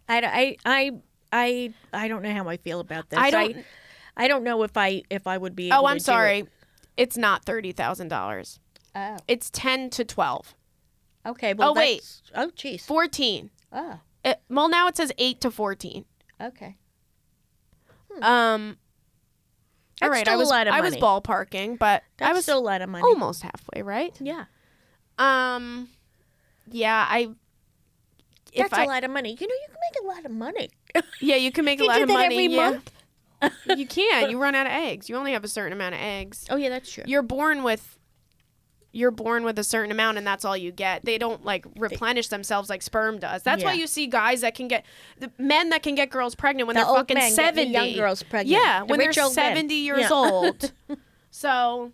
I, 0.08 0.20
I, 0.20 0.58
I, 0.66 0.92
I, 1.32 1.74
I 1.94 2.08
don't 2.08 2.24
know 2.24 2.34
how 2.34 2.48
I 2.48 2.58
feel 2.58 2.80
about 2.80 3.10
this. 3.10 3.20
I 3.20 3.32
don't 3.32 3.66
I, 4.18 4.28
don't 4.28 4.44
know 4.44 4.64
if 4.64 4.78
I 4.78 5.04
if 5.10 5.28
I 5.28 5.38
would 5.38 5.56
be. 5.56 5.72
Oh, 5.72 5.86
I'm 5.86 6.00
sorry. 6.00 6.40
it. 6.40 6.48
It's 6.98 7.18
not 7.18 7.46
$30,000. 7.46 8.60
Oh. 8.96 9.18
It's 9.28 9.50
10 9.50 9.90
to 9.92 10.06
12. 10.06 10.56
Okay. 11.26 11.54
Well. 11.54 11.72
Oh, 11.72 11.74
wait. 11.74 12.22
Oh 12.34 12.52
jeez. 12.56 12.82
14. 12.82 13.50
Oh. 13.72 14.00
It, 14.26 14.42
well, 14.50 14.68
now 14.68 14.88
it 14.88 14.98
says 14.98 15.14
8 15.18 15.40
to 15.42 15.52
14. 15.52 16.04
Okay. 16.42 16.76
Um 18.22 18.78
All 20.02 20.10
right, 20.10 20.28
I 20.28 20.36
was 20.36 20.52
I 20.52 20.82
was 20.82 20.96
ballparking, 20.98 21.80
but 21.80 22.04
That's 22.18 22.30
I 22.30 22.34
was 22.34 22.44
still 22.44 22.60
a 22.60 22.60
lot 22.60 22.82
of 22.82 22.90
money. 22.90 23.04
almost 23.04 23.44
halfway, 23.44 23.82
right? 23.82 24.16
Yeah. 24.20 24.46
Um, 25.18 25.90
yeah, 26.70 27.06
I. 27.10 27.30
If 28.54 28.70
That's 28.70 28.74
I, 28.74 28.84
a 28.86 28.88
lot 28.88 29.04
of 29.04 29.12
money. 29.12 29.38
You 29.40 29.48
know, 29.48 29.54
you 29.54 29.68
can 29.68 29.78
make 29.82 30.04
a 30.04 30.08
lot 30.08 30.26
of 30.26 30.32
money. 30.32 30.70
yeah, 31.22 31.36
you 31.36 31.52
can 31.52 31.66
make 31.66 31.80
a 31.80 31.84
lot 31.84 32.02
of 32.02 32.08
that 32.08 32.14
money. 32.14 32.36
every 32.36 32.56
yeah. 32.56 32.70
month? 32.70 32.92
you 33.78 33.86
can. 33.86 34.30
You 34.30 34.42
run 34.42 34.56
out 34.56 34.66
of 34.66 34.72
eggs. 34.72 35.10
You 35.10 35.18
only 35.18 35.34
have 35.34 35.44
a 35.44 35.48
certain 35.48 35.74
amount 35.74 35.96
of 35.96 36.02
eggs. 36.02 36.46
Oh 36.50 36.56
yeah, 36.56 36.70
that's 36.70 36.92
true. 36.92 37.04
You're 37.06 37.22
born 37.22 37.64
with. 37.64 37.95
You're 38.96 39.12
born 39.12 39.44
with 39.44 39.60
a 39.60 39.64
certain 39.64 39.92
amount, 39.92 40.18
and 40.18 40.26
that's 40.26 40.46
all 40.46 40.56
you 40.56 40.72
get. 40.72 41.04
They 41.04 41.18
don't 41.18 41.44
like 41.44 41.66
replenish 41.78 42.30
themselves 42.30 42.70
like 42.70 42.82
sperm 42.82 43.20
does. 43.20 43.44
That's 43.44 43.62
why 43.64 43.74
you 43.74 43.88
see 43.88 44.08
guys 44.08 44.40
that 44.42 44.56
can 44.56 44.70
get 44.70 44.86
the 45.20 45.30
men 45.38 45.70
that 45.72 45.84
can 45.84 45.96
get 45.96 46.10
girls 46.10 46.34
pregnant 46.34 46.68
when 46.68 46.76
The 46.78 46.86
they're 46.86 46.94
fucking 46.96 47.20
seventy. 47.32 47.72
young 47.72 47.94
girls 47.94 48.24
pregnant. 48.24 48.50
Yeah, 48.64 48.80
The 48.80 48.86
when 48.86 49.00
they're 49.00 49.10
old 49.10 49.36
men. 49.36 49.54
seventy 49.56 49.76
years 49.76 50.00
Yeah. 50.00 50.10
old. 50.14 50.72
so, 51.30 51.92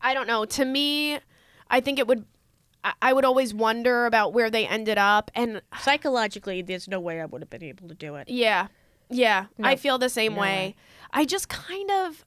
I 0.00 0.14
don't 0.14 0.26
know. 0.26 0.44
To 0.44 0.64
me, 0.64 1.18
I 1.68 1.80
think 1.80 1.98
it 1.98 2.06
would. 2.06 2.24
I- 3.02 3.12
would 3.12 3.24
always 3.24 3.52
wonder 3.52 4.06
about 4.06 4.32
where 4.32 4.48
they 4.50 4.66
ended 4.66 4.96
up, 4.98 5.30
and 5.34 5.60
Psychologically, 5.80 6.62
there's 6.62 6.88
no 6.88 7.00
way 7.00 7.20
I 7.20 7.26
would 7.26 7.42
have 7.42 7.50
been 7.50 7.64
able 7.64 7.88
to 7.88 7.94
do 7.94 8.14
it. 8.14 8.30
yeah, 8.30 8.68
yeah, 9.10 9.46
I 9.62 9.76
feel 9.76 9.98
the 9.98 10.08
same 10.08 10.34
No 10.36 10.40
way. 10.40 10.46
way. 10.46 10.76
I 11.12 11.24
just 11.24 11.48
kind 11.48 11.90
of, 11.90 12.24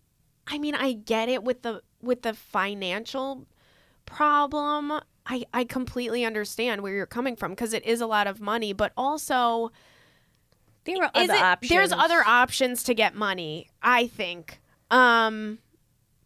I 0.48 0.58
mean, 0.58 0.76
I 0.76 0.94
get 0.94 1.30
it 1.30 1.44
with 1.44 1.62
the 1.62 1.82
with 2.02 2.24
the 2.24 2.34
financial 2.34 3.46
problem. 4.06 4.92
I 5.26 5.44
I 5.54 5.64
completely 5.64 6.26
understand 6.26 6.82
where 6.82 6.94
you're 6.94 7.06
coming 7.06 7.36
from 7.36 7.52
because 7.52 7.74
it 7.74 7.86
is 7.86 8.02
a 8.02 8.08
lot 8.08 8.28
of 8.28 8.42
money, 8.42 8.74
but 8.74 8.92
also 8.98 9.72
There 10.86 10.98
are 11.04 11.12
other 11.14 11.34
it- 11.34 11.42
options. 11.42 11.70
There's 11.70 11.92
other 11.92 12.24
options 12.26 12.84
to 12.84 12.94
get 12.94 13.16
money. 13.16 13.70
I 13.82 14.08
think. 14.08 14.60
Um, 14.90 15.60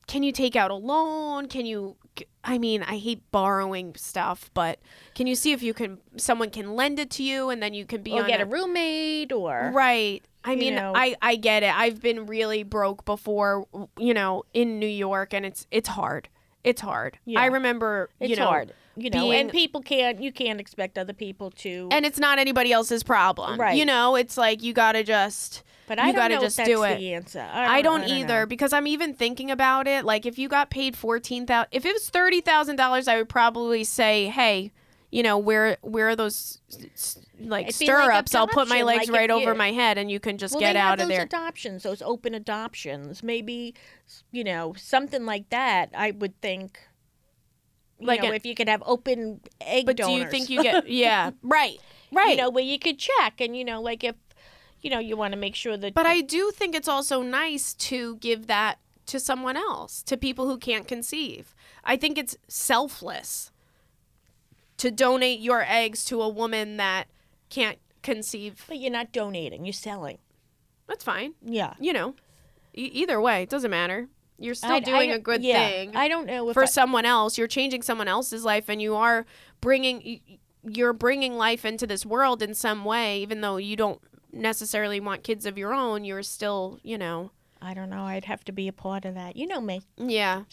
can 0.07 0.24
you 0.24 0.32
take 0.32 0.55
out 0.55 0.72
a 0.72 0.76
loan? 0.76 1.47
Can 1.47 1.66
you? 1.66 1.97
I 2.43 2.57
mean, 2.57 2.82
I 2.84 2.97
hate 2.97 3.30
borrowing 3.32 3.95
stuff, 3.95 4.49
but 4.53 4.80
can 5.16 5.28
you 5.28 5.36
see 5.36 5.51
if 5.51 5.61
you 5.61 5.74
can? 5.74 5.99
Someone 6.16 6.49
can 6.49 6.76
lend 6.76 6.97
it 6.99 7.09
to 7.11 7.24
you, 7.24 7.49
and 7.49 7.61
then 7.61 7.74
you 7.74 7.86
can 7.86 8.01
be 8.01 8.13
or 8.13 8.24
get 8.24 8.39
a, 8.39 8.43
a 8.43 8.45
roommate 8.45 9.32
or 9.34 9.72
Right. 9.74 10.24
I 10.45 10.55
mean, 10.55 10.75
know. 10.75 10.93
I 10.95 11.15
I 11.21 11.35
get 11.35 11.63
it. 11.63 11.73
I've 11.75 12.01
been 12.01 12.25
really 12.25 12.63
broke 12.63 13.05
before, 13.05 13.65
you 13.97 14.13
know, 14.13 14.43
in 14.53 14.79
New 14.79 14.87
York, 14.87 15.33
and 15.33 15.45
it's 15.45 15.67
it's 15.71 15.89
hard. 15.89 16.29
It's 16.63 16.81
hard. 16.81 17.17
Yeah. 17.25 17.41
I 17.41 17.45
remember, 17.47 18.09
It's 18.19 18.31
you 18.31 18.35
know, 18.37 18.47
hard, 18.47 18.73
you 18.95 19.11
know, 19.11 19.21
being- 19.29 19.33
and 19.41 19.51
people 19.51 19.81
can't. 19.81 20.19
You 20.21 20.31
can't 20.31 20.59
expect 20.59 20.97
other 20.97 21.13
people 21.13 21.51
to. 21.51 21.89
and 21.91 22.05
it's 22.05 22.17
not 22.17 22.39
anybody 22.39 22.71
else's 22.71 23.03
problem. 23.03 23.59
Right. 23.59 23.77
You 23.77 23.85
know, 23.85 24.15
it's 24.15 24.35
like 24.37 24.63
you 24.63 24.73
got 24.73 24.93
to 24.93 25.03
just 25.03 25.63
but 25.87 25.99
you 25.99 26.03
I 26.03 26.07
don't 26.07 26.15
gotta 26.15 26.35
know 26.35 26.41
just 26.41 26.57
do 26.57 26.79
that's 26.79 26.93
it. 26.95 26.97
the 26.97 27.13
answer. 27.13 27.47
I 27.51 27.83
don't, 27.83 28.01
I 28.01 28.07
either 28.07 28.39
know. 28.41 28.45
because 28.47 28.73
I'm 28.73 28.87
even 28.87 29.13
thinking 29.13 29.51
about 29.51 29.85
it. 29.87 30.03
Like 30.05 30.25
if 30.25 30.39
you 30.39 30.49
got 30.49 30.71
paid 30.71 30.95
fourteen 30.97 31.45
thousand, 31.45 31.67
if 31.71 31.85
it 31.85 31.93
was 31.93 32.09
thirty 32.09 32.41
thousand 32.41 32.77
dollars, 32.77 33.07
I 33.07 33.17
would 33.17 33.29
probably 33.29 33.83
say, 33.83 34.29
hey, 34.29 34.71
you 35.16 35.24
know, 35.24 35.38
where 35.38 35.78
where 35.82 36.09
are 36.09 36.16
those 36.16 36.59
like 37.39 37.68
It'd 37.70 37.80
be 37.80 37.86
like 37.88 38.01
stirrups? 38.03 38.36
I'll 38.36 38.47
put 38.49 38.68
my 38.68 38.82
legs 38.84 39.07
like 39.07 39.18
right 39.18 39.32
over 39.32 39.51
you- 39.51 39.57
my 39.57 39.72
head, 39.72 39.97
and 39.97 40.11
you 40.11 40.20
can 40.20 40.38
just 40.38 40.53
Well, 40.53 40.59
get 40.59 40.76
out 40.76 40.99
of 40.99 41.07
those 41.07 41.16
there. 41.16 41.24
adoptions, 41.24 41.84
those 41.84 42.01
open 42.01 42.34
adoptions. 42.36 43.24
Maybe, 43.24 43.76
you 44.32 44.43
know, 44.43 44.74
something 44.78 45.26
like 45.26 45.49
that. 45.51 45.89
I 45.95 46.11
would 46.11 46.39
think. 46.41 46.80
Like 47.97 48.22
know, 48.24 48.32
a- 48.32 48.36
if 48.36 48.45
you 48.45 48.55
could 48.55 48.68
have 48.68 48.84
open 48.86 49.39
egg 49.61 49.86
But 49.86 49.95
do 49.95 50.11
you 50.11 50.26
think 50.28 50.49
you 50.49 50.61
get 50.61 50.88
yeah, 51.05 51.32
right. 51.41 51.80
Right. 52.11 52.32
you 52.32 52.36
know, 52.38 52.49
where 52.49 52.63
you 52.63 52.78
could 52.78 52.99
check 52.99 53.39
and 53.39 53.55
you 53.55 53.63
know, 53.63 53.82
like 53.82 54.03
if 54.03 54.16
you 54.82 54.89
know, 54.89 54.99
you 54.99 55.16
want 55.16 55.32
to 55.32 55.39
make 55.39 55.55
sure 55.55 55.78
that 55.78 55.93
But 55.93 56.05
I 56.05 56.20
do 56.20 56.51
think 56.51 56.76
it's 56.76 56.89
also 56.89 57.22
nice 57.22 57.74
to 57.89 58.18
give 58.18 58.47
that 58.47 58.80
to 59.05 59.20
someone 59.20 59.55
else, 59.55 60.03
to 60.03 60.18
people 60.18 60.45
who 60.47 60.57
can't 60.57 60.88
conceive. 60.88 61.55
I 61.86 61.95
think 61.95 62.18
it's 62.18 62.36
selfless 62.49 63.51
to 64.78 64.91
donate 64.91 65.39
your 65.39 65.63
eggs 65.67 66.03
to 66.05 66.21
a 66.21 66.30
woman 66.30 66.78
that 66.78 67.05
can't 67.49 67.78
conceive. 68.03 68.63
but 68.67 68.78
you're 68.78 68.91
not 68.91 69.11
donating, 69.11 69.65
you're 69.65 69.73
selling. 69.73 70.17
That's 70.88 71.03
fine. 71.03 71.34
Yeah. 71.41 71.73
You 71.80 71.93
know, 71.93 72.15
e- 72.78 72.91
either 72.93 73.19
way, 73.19 73.43
it 73.43 73.49
doesn't 73.49 73.71
matter. 73.71 74.07
You're 74.38 74.53
still 74.53 74.73
I- 74.73 74.76
I 74.78 74.80
doing 74.82 75.11
a 75.11 75.19
good 75.19 75.41
yeah, 75.43 75.67
thing 75.69 75.95
I 75.95 76.07
don't 76.07 76.26
know 76.28 76.51
for 76.53 76.63
I, 76.63 76.65
someone 76.65 77.05
else. 77.05 77.38
You're 77.38 77.47
changing 77.47 77.82
someone 77.82 78.07
else's 78.07 78.43
life, 78.43 78.65
and 78.69 78.82
you 78.82 78.95
are 78.95 79.26
bringing 79.61 80.19
you're 80.67 80.93
bringing 80.93 81.38
life 81.38 81.63
into 81.63 81.86
this 81.88 82.05
world 82.05 82.41
in 82.43 82.53
some 82.53 82.84
way, 82.86 83.19
even 83.21 83.41
though 83.41 83.57
you 83.57 83.76
don't 83.76 84.01
necessarily 84.34 84.99
want 84.99 85.23
kids 85.23 85.45
of 85.45 85.57
your 85.57 85.73
own. 85.73 86.03
You're 86.03 86.23
still, 86.23 86.80
you 86.84 86.97
know, 86.97 87.32
I 87.61 87.73
don't 87.73 87.89
know. 87.89 88.03
I'd 88.03 88.26
have 88.26 88.43
to 88.45 88.51
be 88.51 88.67
a 88.67 88.73
part 88.73 89.05
of 89.05 89.13
that. 89.15 89.36
You 89.38 89.47
know 89.47 89.61
me. 89.61 89.82
yeah. 89.97 90.43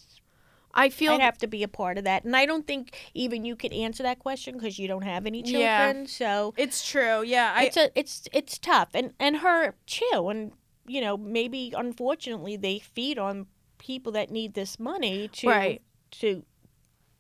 I 0.75 0.89
feel 0.89 1.13
I'd 1.13 1.21
have 1.21 1.39
to 1.39 1.47
be 1.47 1.63
a 1.63 1.69
part 1.69 1.99
of 1.99 2.05
that, 2.05 2.25
and 2.25 2.35
I 2.35 2.47
don't 2.47 2.67
think 2.67 2.97
even 3.15 3.45
you 3.45 3.57
could 3.57 3.73
answer 3.73 4.03
that 4.03 4.19
question 4.19 4.55
because 4.55 4.79
you 4.79 4.89
don't 4.89 5.03
have 5.03 5.27
any 5.27 5.43
children. 5.43 5.61
Yeah. 6.01 6.05
So 6.07 6.55
it's 6.57 6.89
true. 6.89 7.23
Yeah, 7.23 7.53
I 7.55 7.65
it's 7.65 7.77
a 7.77 7.91
it's 7.99 8.29
it's 8.33 8.59
tough, 8.59 8.89
and 8.95 9.13
and 9.19 9.39
her 9.39 9.75
too, 9.87 10.29
and 10.29 10.53
you 10.87 11.01
know 11.01 11.17
maybe 11.17 11.75
unfortunately 11.77 12.57
they 12.57 12.79
feed 12.79 13.19
on 13.19 13.47
people 13.79 14.13
that 14.13 14.31
need 14.31 14.55
this 14.55 14.79
money 14.79 15.29
to 15.29 15.49
Right. 15.49 15.83
to 16.13 16.45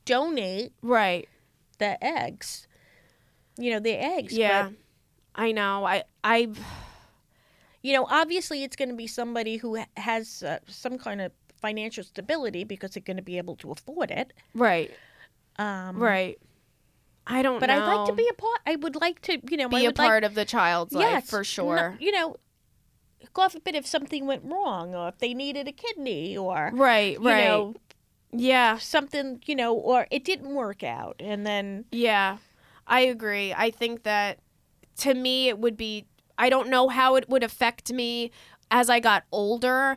donate 0.04 0.72
right. 0.82 1.28
the 1.78 2.02
eggs. 2.02 2.66
You 3.58 3.72
know 3.72 3.80
the 3.80 3.92
eggs. 3.92 4.32
Yeah, 4.32 4.70
But, 4.70 4.74
I 5.34 5.52
know. 5.52 5.84
I 5.84 6.04
I 6.24 6.48
you 7.82 7.92
know, 7.92 8.06
obviously 8.08 8.62
it's 8.62 8.76
going 8.76 8.88
to 8.88 8.94
be 8.94 9.08
somebody 9.08 9.56
who 9.56 9.82
has 9.96 10.42
uh, 10.42 10.58
some 10.68 10.98
kind 10.98 11.20
of 11.20 11.32
financial 11.62 12.04
stability 12.04 12.64
because 12.64 12.90
they're 12.92 13.02
going 13.02 13.16
to 13.16 13.22
be 13.22 13.38
able 13.38 13.56
to 13.56 13.70
afford 13.70 14.10
it. 14.10 14.32
right 14.54 14.90
Um, 15.58 15.98
right. 16.02 16.38
I 17.26 17.42
don't. 17.42 17.60
But 17.60 17.66
know. 17.68 17.80
I'd 17.82 17.94
like 17.94 18.06
to 18.08 18.14
be 18.14 18.28
a 18.28 18.34
part. 18.34 18.60
I 18.66 18.74
would 18.76 18.96
like 18.96 19.20
to, 19.22 19.38
you 19.50 19.56
know, 19.56 19.68
be 19.68 19.84
a 19.84 19.88
would 19.90 19.98
like- 19.98 20.08
part 20.08 20.24
of 20.24 20.34
the 20.34 20.44
child's 20.44 20.92
life 20.92 21.04
Yes, 21.08 21.30
for 21.30 21.38
no- 21.38 21.42
sure. 21.44 21.96
you 22.00 22.10
know, 22.10 22.36
God 23.32 23.50
forbid 23.52 23.76
if 23.76 23.86
something 23.86 24.26
went 24.26 24.42
wrong, 24.44 24.94
or 24.94 25.08
if 25.08 25.18
they 25.18 25.32
needed 25.32 25.68
a 25.68 25.72
kidney, 25.72 26.36
or 26.36 26.70
Right. 26.74 27.12
you 27.20 27.24
Right. 27.28 27.44
know 27.44 27.74
yeah. 28.32 28.76
something, 28.78 29.40
you 29.46 29.54
know, 29.54 29.72
or 29.74 30.06
it 30.10 30.24
didn't 30.24 30.52
work 30.54 30.82
out, 30.82 31.16
and 31.20 31.46
then 31.46 31.84
Yeah, 31.92 32.38
I 32.88 33.00
agree. 33.02 33.54
I 33.56 33.70
think 33.70 34.02
that 34.02 34.40
to 34.98 35.14
me, 35.14 35.48
it 35.48 35.58
would 35.58 35.76
be, 35.76 36.06
I 36.36 36.48
don't 36.50 36.68
know 36.68 36.88
how 36.88 37.14
it 37.14 37.28
would 37.28 37.44
affect 37.44 37.92
me 37.92 38.32
as 38.70 38.90
I 38.90 38.98
got 39.00 39.24
older 39.30 39.96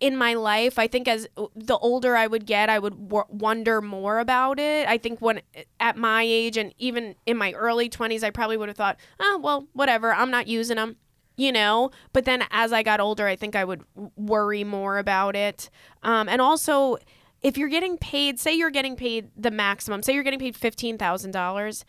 in 0.00 0.16
my 0.16 0.34
life. 0.34 0.78
I 0.78 0.86
think 0.86 1.08
as 1.08 1.28
the 1.56 1.76
older 1.78 2.16
I 2.16 2.26
would 2.26 2.46
get, 2.46 2.70
I 2.70 2.78
would 2.78 3.08
w- 3.08 3.24
wonder 3.28 3.80
more 3.82 4.18
about 4.20 4.58
it. 4.60 4.86
I 4.88 4.98
think 4.98 5.20
when 5.20 5.40
at 5.80 5.96
my 5.96 6.22
age 6.22 6.56
and 6.56 6.72
even 6.78 7.16
in 7.26 7.36
my 7.36 7.52
early 7.52 7.88
20s, 7.88 8.22
I 8.22 8.30
probably 8.30 8.56
would 8.56 8.68
have 8.68 8.76
thought, 8.76 8.98
oh, 9.18 9.40
well, 9.42 9.66
whatever, 9.72 10.12
I'm 10.12 10.30
not 10.30 10.46
using 10.46 10.76
them. 10.76 10.96
You 11.36 11.52
know, 11.52 11.92
but 12.12 12.24
then 12.24 12.42
as 12.50 12.72
I 12.72 12.82
got 12.82 12.98
older, 12.98 13.24
I 13.24 13.36
think 13.36 13.54
I 13.54 13.62
would 13.62 13.84
worry 14.16 14.64
more 14.64 14.98
about 14.98 15.36
it. 15.36 15.70
Um, 16.02 16.28
and 16.28 16.40
also, 16.40 16.98
if 17.42 17.56
you're 17.56 17.68
getting 17.68 17.96
paid, 17.96 18.40
say 18.40 18.54
you're 18.54 18.72
getting 18.72 18.96
paid 18.96 19.30
the 19.36 19.52
maximum, 19.52 20.02
say 20.02 20.14
you're 20.14 20.24
getting 20.24 20.40
paid 20.40 20.56
$15,000, 20.56 21.84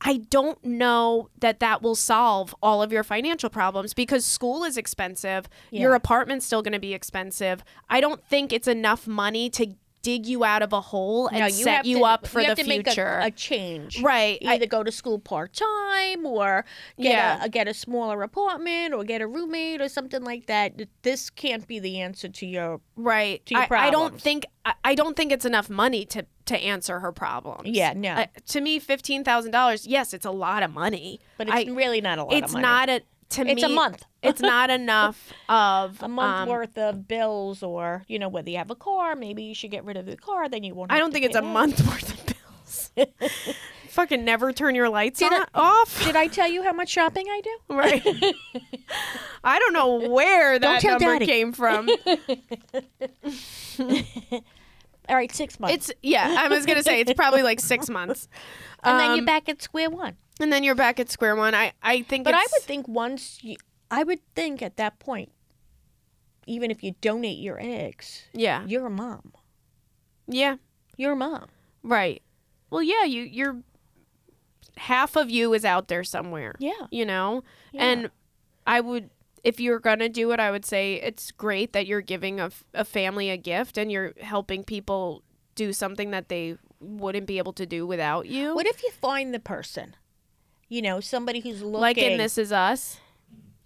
I 0.00 0.18
don't 0.18 0.62
know 0.64 1.30
that 1.40 1.60
that 1.60 1.82
will 1.82 1.94
solve 1.94 2.54
all 2.62 2.82
of 2.82 2.92
your 2.92 3.02
financial 3.02 3.48
problems 3.48 3.94
because 3.94 4.24
school 4.24 4.62
is 4.62 4.76
expensive. 4.76 5.48
Your 5.70 5.94
apartment's 5.94 6.46
still 6.46 6.62
going 6.62 6.72
to 6.72 6.78
be 6.78 6.94
expensive. 6.94 7.64
I 7.88 8.00
don't 8.00 8.24
think 8.24 8.52
it's 8.52 8.68
enough 8.68 9.06
money 9.06 9.48
to 9.50 9.74
dig 10.06 10.24
you 10.26 10.44
out 10.44 10.62
of 10.62 10.72
a 10.72 10.80
hole 10.80 11.26
and 11.26 11.40
no, 11.40 11.46
you 11.46 11.64
set 11.64 11.84
you 11.84 11.98
to, 11.98 12.04
up 12.04 12.26
for 12.28 12.40
you 12.40 12.46
the 12.48 12.54
to 12.54 12.62
future. 12.64 13.18
Make 13.18 13.24
a, 13.24 13.26
a 13.26 13.30
change, 13.32 14.00
right. 14.02 14.38
I- 14.46 14.54
Either 14.54 14.66
go 14.66 14.82
to 14.84 14.92
school 14.92 15.18
part 15.18 15.52
time, 15.52 16.24
or 16.24 16.64
get 16.96 17.10
Yeah. 17.12 17.44
a, 17.44 17.48
get 17.48 17.66
a 17.66 17.74
smaller 17.74 18.22
apartment, 18.22 18.94
or 18.94 19.02
get 19.04 19.20
a 19.20 19.26
roommate, 19.26 19.80
or 19.80 19.88
something 19.88 20.22
like 20.22 20.46
that. 20.46 20.80
This 21.02 21.28
can't 21.30 21.66
be 21.66 21.78
the 21.80 22.00
answer 22.00 22.28
to 22.28 22.46
your 22.46 22.80
right. 22.94 23.44
to 23.46 23.54
your 23.54 23.66
I, 23.74 23.88
I 23.88 23.90
don't 23.90 24.20
think 24.20 24.46
I, 24.64 24.74
I 24.84 24.94
don't 24.94 25.16
think 25.16 25.32
it's 25.32 25.44
enough 25.44 25.68
money 25.68 26.04
to 26.06 26.24
to 26.46 26.56
answer 26.56 27.00
her 27.00 27.10
problems. 27.10 27.68
Yeah, 27.68 27.92
no. 27.96 28.12
Uh, 28.12 28.26
to 28.50 28.60
me, 28.60 28.78
fifteen 28.78 29.24
thousand 29.24 29.50
dollars. 29.50 29.86
Yes, 29.86 30.14
it's 30.14 30.26
a 30.26 30.30
lot 30.30 30.62
of 30.62 30.70
money, 30.72 31.18
But 31.38 31.48
it's 31.48 31.68
I- 31.68 31.72
really 31.72 32.00
not 32.00 32.18
a 32.18 32.24
lot 32.24 32.32
it's 32.32 32.54
of 32.54 32.62
money. 32.62 32.62
It's 32.62 32.62
not 32.62 32.88
a 32.88 33.00
to 33.30 33.42
It's 33.46 33.62
me. 33.62 33.62
a 33.62 33.68
month. 33.68 34.04
it's 34.22 34.40
not 34.40 34.70
enough 34.70 35.32
of 35.48 36.02
a 36.02 36.08
month 36.08 36.42
um, 36.42 36.48
worth 36.48 36.76
of 36.78 37.06
bills, 37.08 37.62
or 37.62 38.04
you 38.08 38.18
know, 38.18 38.28
whether 38.28 38.50
you 38.50 38.58
have 38.58 38.70
a 38.70 38.74
car, 38.76 39.14
maybe 39.16 39.42
you 39.44 39.54
should 39.54 39.70
get 39.70 39.84
rid 39.84 39.96
of 39.96 40.06
the 40.06 40.16
car. 40.16 40.48
Then 40.48 40.62
you 40.64 40.74
won't. 40.74 40.92
I 40.92 40.98
don't 40.98 41.12
think 41.12 41.24
it's 41.24 41.34
pay 41.38 41.40
a 41.46 41.48
month 41.48 41.80
worth 41.86 42.12
of 42.12 42.26
bills. 42.26 42.90
Fucking 43.90 44.24
never 44.26 44.52
turn 44.52 44.74
your 44.74 44.90
lights 44.90 45.20
Did 45.20 45.32
on, 45.32 45.46
off. 45.54 46.04
Did 46.04 46.16
I 46.16 46.26
tell 46.26 46.46
you 46.48 46.62
how 46.62 46.72
much 46.74 46.90
shopping 46.90 47.24
I 47.30 47.40
do? 47.40 47.56
right. 47.74 48.34
I 49.42 49.58
don't 49.58 49.72
know 49.72 50.10
where 50.10 50.58
that 50.58 50.84
number 50.84 50.98
Daddy. 51.18 51.24
came 51.26 51.52
from. 51.52 51.88
All 55.08 55.14
right, 55.14 55.32
six 55.32 55.60
months. 55.60 55.74
It's 55.74 55.92
yeah. 56.02 56.36
I 56.38 56.48
was 56.48 56.66
gonna 56.66 56.82
say 56.82 57.00
it's 57.00 57.12
probably 57.12 57.42
like 57.42 57.60
six 57.60 57.88
months, 57.88 58.28
and 58.82 58.98
then 58.98 59.10
Um, 59.12 59.16
you're 59.16 59.24
back 59.26 59.48
at 59.48 59.62
square 59.62 59.88
one. 59.88 60.16
And 60.40 60.52
then 60.52 60.62
you're 60.64 60.74
back 60.74 60.98
at 61.00 61.10
square 61.10 61.36
one. 61.36 61.54
I 61.54 61.72
I 61.82 62.02
think. 62.02 62.24
But 62.24 62.34
I 62.34 62.40
would 62.52 62.62
think 62.62 62.86
once 62.88 63.38
you, 63.42 63.56
I 63.90 64.02
would 64.04 64.20
think 64.34 64.62
at 64.62 64.76
that 64.76 64.98
point, 64.98 65.32
even 66.46 66.70
if 66.70 66.82
you 66.82 66.94
donate 67.00 67.38
your 67.38 67.58
eggs, 67.60 68.24
Yeah. 68.32 68.64
you're 68.66 68.86
a 68.86 68.90
mom. 68.90 69.32
Yeah. 70.28 70.56
You're 70.96 71.12
a 71.12 71.16
mom. 71.16 71.46
Right. 71.82 72.22
Well, 72.70 72.82
yeah. 72.82 73.04
You 73.04 73.22
you're 73.22 73.56
half 74.76 75.16
of 75.16 75.30
you 75.30 75.54
is 75.54 75.64
out 75.64 75.88
there 75.88 76.04
somewhere. 76.04 76.54
Yeah. 76.58 76.86
You 76.90 77.04
know, 77.06 77.42
yeah. 77.72 77.84
and 77.84 78.10
I 78.66 78.80
would. 78.80 79.10
If 79.44 79.60
you're 79.60 79.78
gonna 79.78 80.08
do 80.08 80.32
it, 80.32 80.40
I 80.40 80.50
would 80.50 80.64
say 80.64 80.94
it's 80.94 81.30
great 81.30 81.72
that 81.72 81.86
you're 81.86 82.00
giving 82.00 82.40
a, 82.40 82.46
f- 82.46 82.64
a 82.74 82.84
family 82.84 83.30
a 83.30 83.36
gift 83.36 83.78
and 83.78 83.92
you're 83.92 84.12
helping 84.20 84.64
people 84.64 85.22
do 85.54 85.72
something 85.72 86.10
that 86.10 86.28
they 86.28 86.56
wouldn't 86.80 87.26
be 87.28 87.38
able 87.38 87.52
to 87.52 87.64
do 87.64 87.86
without 87.86 88.26
you. 88.26 88.56
what 88.56 88.66
if 88.66 88.82
you 88.82 88.90
find 88.90 89.32
the 89.32 89.38
person? 89.38 89.94
You 90.68 90.82
know, 90.82 91.00
somebody 91.00 91.40
who's 91.40 91.62
looking. 91.62 91.80
like 91.80 91.98
in 91.98 92.18
This 92.18 92.38
Is 92.38 92.52
Us. 92.52 92.98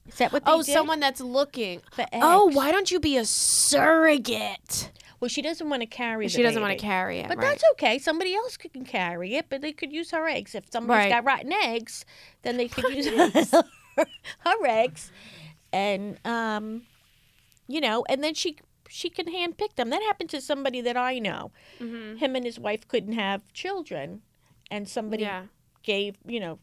Is 0.09 0.17
that 0.17 0.33
what 0.33 0.43
Oh, 0.47 0.63
did? 0.63 0.73
someone 0.73 1.01
that's 1.01 1.21
looking. 1.21 1.81
for 1.93 2.05
Oh, 2.13 2.47
why 2.47 2.73
don't 2.73 2.91
you 2.91 2.99
be 3.01 3.17
a 3.17 3.25
surrogate? 3.25 4.91
Well, 5.21 5.29
she 5.29 5.43
doesn't 5.43 5.69
want 5.69 5.83
to 5.83 5.87
carry. 5.87 6.27
It. 6.27 6.33
She 6.33 6.43
doesn't 6.43 6.61
want 6.63 6.79
to 6.79 6.85
carry 6.85 7.21
it. 7.21 7.29
But 7.29 7.39
right. 7.39 7.47
that's 7.49 7.63
okay. 7.73 7.99
Somebody 7.99 8.35
else 8.35 8.57
can 8.57 8.85
carry 8.85 9.35
it, 9.37 9.47
but 9.51 9.61
they 9.61 9.73
could 9.73 9.93
use 9.93 10.11
her 10.13 10.27
eggs. 10.27 10.55
If 10.55 10.65
somebody's 10.73 11.05
Right. 11.05 11.09
got 11.11 11.25
rotten 11.25 11.53
eggs, 11.53 12.05
then 12.43 12.57
they 12.57 12.69
could 12.69 12.89
use 12.93 13.07
her 14.41 14.67
eggs, 14.67 15.13
and 15.73 16.19
um, 16.27 16.83
you 17.69 17.81
know, 17.83 18.05
and 18.09 18.25
then 18.25 18.33
she 18.35 18.57
she 18.89 19.11
can 19.11 19.27
handpick 19.27 19.77
them. 19.77 19.91
That 19.91 20.03
happened 20.03 20.31
to 20.31 20.41
somebody 20.41 20.81
that 20.81 20.97
I 20.97 21.19
know. 21.19 21.51
Mhm. 21.81 22.19
Him 22.19 22.35
and 22.35 22.45
his 22.45 22.59
wife 22.59 22.89
couldn't 22.89 23.13
have 23.13 23.53
children, 23.53 24.23
and 24.71 24.89
somebody 24.89 25.25
Yeah, 25.25 25.45
gave 25.83 26.17
you 26.27 26.41
know, 26.41 26.59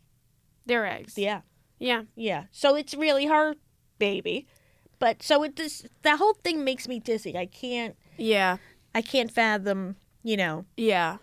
their 0.67 0.85
eggs. 0.85 1.17
yeah, 1.17 1.41
Yeah. 1.79 2.03
yeah. 2.15 2.45
So 2.51 2.75
it's 2.75 2.93
really 2.93 3.25
her 3.25 3.55
baby, 3.99 4.45
but 4.99 5.23
so 5.23 5.43
it 5.43 5.55
this 5.55 5.85
the 6.03 6.17
whole 6.17 6.33
thing 6.35 6.63
makes 6.63 6.87
me 6.87 6.99
dizzy. 6.99 7.37
I 7.37 7.45
can't 7.47 7.95
Yeah. 8.17 8.57
I 8.95 9.01
can't 9.01 9.31
fathom. 9.31 9.95
You 10.23 10.37
know, 10.37 10.65
Yeah. 10.75 11.17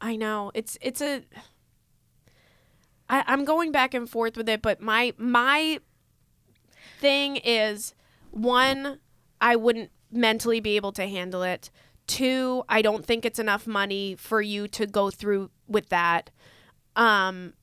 I 0.00 0.16
know. 0.16 0.50
It's 0.54 0.78
it's 0.80 1.00
a 1.00 1.22
I, 3.08 3.24
I'm 3.26 3.44
going 3.44 3.72
back 3.72 3.94
and 3.94 4.08
forth 4.08 4.36
with 4.36 4.48
it, 4.48 4.62
but 4.62 4.80
my 4.80 5.12
my 5.16 5.80
thing 7.00 7.36
is 7.36 7.94
one, 8.30 8.98
I 9.40 9.56
wouldn't 9.56 9.90
mentally 10.10 10.60
be 10.60 10.76
able 10.76 10.92
to 10.92 11.06
handle 11.06 11.42
it. 11.42 11.70
Two, 12.06 12.64
I 12.68 12.82
don't 12.82 13.04
think 13.04 13.24
it's 13.24 13.38
enough 13.38 13.66
money 13.66 14.14
for 14.16 14.40
you 14.40 14.68
to 14.68 14.86
go 14.86 15.10
through 15.10 15.50
with 15.66 15.88
that. 15.88 16.30
Um 16.96 17.54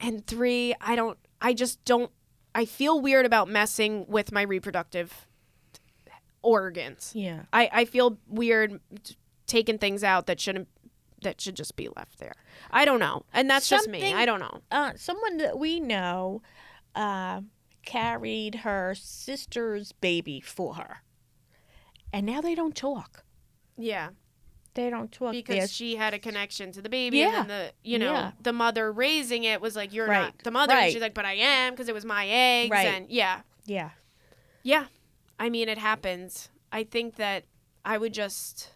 and 0.00 0.26
three, 0.26 0.74
I 0.80 0.96
don't 0.96 1.18
I 1.40 1.54
just 1.54 1.84
don't 1.84 2.10
I 2.54 2.64
feel 2.64 3.00
weird 3.00 3.26
about 3.26 3.48
messing 3.48 4.06
with 4.08 4.32
my 4.32 4.42
reproductive 4.42 5.26
organs. 6.42 7.12
yeah. 7.14 7.42
I, 7.52 7.68
I 7.72 7.84
feel 7.84 8.18
weird 8.26 8.80
taking 9.46 9.78
things 9.78 10.02
out 10.02 10.26
that 10.26 10.40
shouldn't 10.40 10.68
that 11.22 11.38
should 11.40 11.54
just 11.54 11.76
be 11.76 11.88
left 11.94 12.18
there. 12.18 12.34
I 12.70 12.86
don't 12.86 12.98
know, 12.98 13.26
and 13.34 13.48
that's 13.50 13.68
just 13.68 13.88
me. 13.90 14.14
I 14.14 14.24
don't 14.24 14.40
know. 14.40 14.62
uh, 14.70 14.92
someone 14.96 15.36
that 15.36 15.58
we 15.58 15.78
know 15.78 16.40
uh, 16.94 17.42
carried 17.84 18.54
her 18.56 18.94
sister's 18.96 19.92
baby 19.92 20.40
for 20.40 20.76
her, 20.76 21.02
and 22.10 22.24
now 22.24 22.40
they 22.40 22.54
don't 22.54 22.74
talk. 22.74 23.24
Yeah, 23.76 24.10
They 24.74 24.88
don't 24.88 25.10
talk 25.10 25.32
because 25.32 25.56
there. 25.56 25.68
she 25.68 25.96
had 25.96 26.14
a 26.14 26.18
connection 26.18 26.70
to 26.72 26.82
the 26.82 26.88
baby 26.88 27.18
Yeah. 27.18 27.40
and 27.40 27.50
the 27.50 27.72
you 27.82 27.98
know 27.98 28.12
Yeah. 28.12 28.32
the 28.42 28.52
mother 28.52 28.92
raising 28.92 29.44
it 29.44 29.60
was 29.60 29.74
like 29.76 29.92
you're 29.92 30.06
Right. 30.06 30.22
not 30.22 30.38
the 30.44 30.50
mother 30.50 30.74
and 30.74 30.92
she's 30.92 31.02
like 31.02 31.14
but 31.14 31.24
I 31.24 31.34
am 31.34 31.72
because 31.72 31.88
it 31.88 31.94
was 31.94 32.04
my 32.04 32.26
eggs 32.28 32.70
Right. 32.70 32.86
and 32.86 33.10
yeah 33.10 33.40
Yeah. 33.66 33.90
yeah 34.62 34.86
I 35.38 35.50
mean 35.50 35.68
it 35.68 35.78
happens 35.78 36.48
I 36.72 36.84
think 36.84 37.16
that 37.16 37.44
I 37.84 37.98
would 37.98 38.14
just 38.14 38.70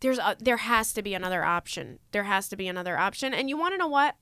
there's 0.00 0.18
a, 0.18 0.36
there 0.40 0.56
has 0.58 0.92
to 0.94 1.02
be 1.02 1.14
another 1.14 1.44
option 1.44 1.98
there 2.10 2.24
has 2.24 2.48
to 2.48 2.56
be 2.56 2.66
another 2.66 2.98
option 2.98 3.32
and 3.32 3.48
you 3.48 3.56
want 3.56 3.74
to 3.74 3.78
know 3.78 3.86
what 3.88 4.16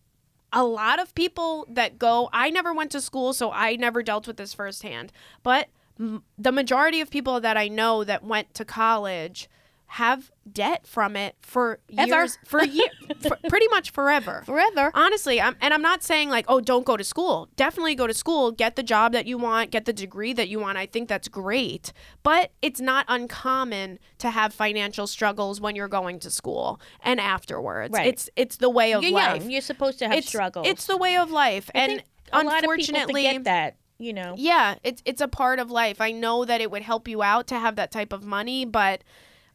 a 0.52 0.62
lot 0.64 1.00
of 1.00 1.14
people 1.14 1.66
that 1.70 1.98
go 1.98 2.28
I 2.34 2.50
never 2.50 2.74
went 2.74 2.90
to 2.92 3.00
school 3.00 3.32
so 3.32 3.50
I 3.50 3.76
never 3.76 4.02
dealt 4.02 4.26
with 4.26 4.36
this 4.36 4.52
firsthand 4.52 5.10
but 5.42 5.68
m- 5.98 6.22
the 6.36 6.52
majority 6.52 7.00
of 7.00 7.10
people 7.10 7.40
that 7.40 7.56
I 7.56 7.68
know 7.68 8.04
that 8.04 8.22
went 8.22 8.52
to 8.54 8.64
college 8.66 9.48
have 9.96 10.30
debt 10.50 10.86
from 10.86 11.16
it 11.16 11.36
for 11.42 11.78
Ever. 11.98 12.08
years 12.08 12.38
for 12.46 12.64
years 12.64 12.88
for 13.20 13.36
pretty 13.50 13.68
much 13.68 13.90
forever 13.90 14.42
Forever. 14.46 14.90
honestly 14.94 15.38
I'm, 15.38 15.54
and 15.60 15.74
i'm 15.74 15.82
not 15.82 16.02
saying 16.02 16.30
like 16.30 16.46
oh 16.48 16.62
don't 16.62 16.86
go 16.86 16.96
to 16.96 17.04
school 17.04 17.48
definitely 17.56 17.94
go 17.94 18.06
to 18.06 18.14
school 18.14 18.52
get 18.52 18.76
the 18.76 18.82
job 18.82 19.12
that 19.12 19.26
you 19.26 19.36
want 19.36 19.70
get 19.70 19.84
the 19.84 19.92
degree 19.92 20.32
that 20.32 20.48
you 20.48 20.58
want 20.58 20.78
i 20.78 20.86
think 20.86 21.08
that's 21.10 21.28
great 21.28 21.92
but 22.22 22.52
it's 22.62 22.80
not 22.80 23.04
uncommon 23.08 23.98
to 24.16 24.30
have 24.30 24.54
financial 24.54 25.06
struggles 25.06 25.60
when 25.60 25.76
you're 25.76 25.88
going 25.88 26.18
to 26.20 26.30
school 26.30 26.80
and 27.02 27.20
afterwards 27.20 27.92
Right. 27.92 28.06
it's 28.06 28.30
it's 28.34 28.56
the 28.56 28.70
way 28.70 28.92
of 28.94 29.02
You're 29.02 29.12
life 29.12 29.42
young. 29.42 29.50
You're 29.50 29.60
supposed 29.60 29.98
to 29.98 30.08
have 30.08 30.16
it's 30.16 30.28
struggles. 30.28 30.66
it's 30.66 30.86
the 30.86 30.96
way 30.96 31.16
of 31.18 31.30
life 31.30 31.70
I 31.74 31.78
and 31.80 31.92
think 31.92 32.04
a 32.32 32.36
lot 32.38 32.46
of 32.46 32.52
people 32.52 32.72
unfortunately 32.72 33.38
that. 33.44 33.76
You 33.98 34.12
know. 34.14 34.34
yeah, 34.36 34.76
it's 34.82 35.00
it's 35.04 35.20
a 35.20 35.28
part 35.28 35.60
of 35.60 35.70
life. 35.70 36.00
I 36.00 36.10
know 36.10 36.44
that 36.44 36.60
it 36.60 36.70
would 36.72 36.82
help 36.82 37.06
you 37.06 37.22
out 37.22 37.46
to 37.48 37.58
have 37.60 37.76
that 37.76 37.92
type 37.92 38.12
of 38.12 38.24
money, 38.24 38.64
but 38.64 39.04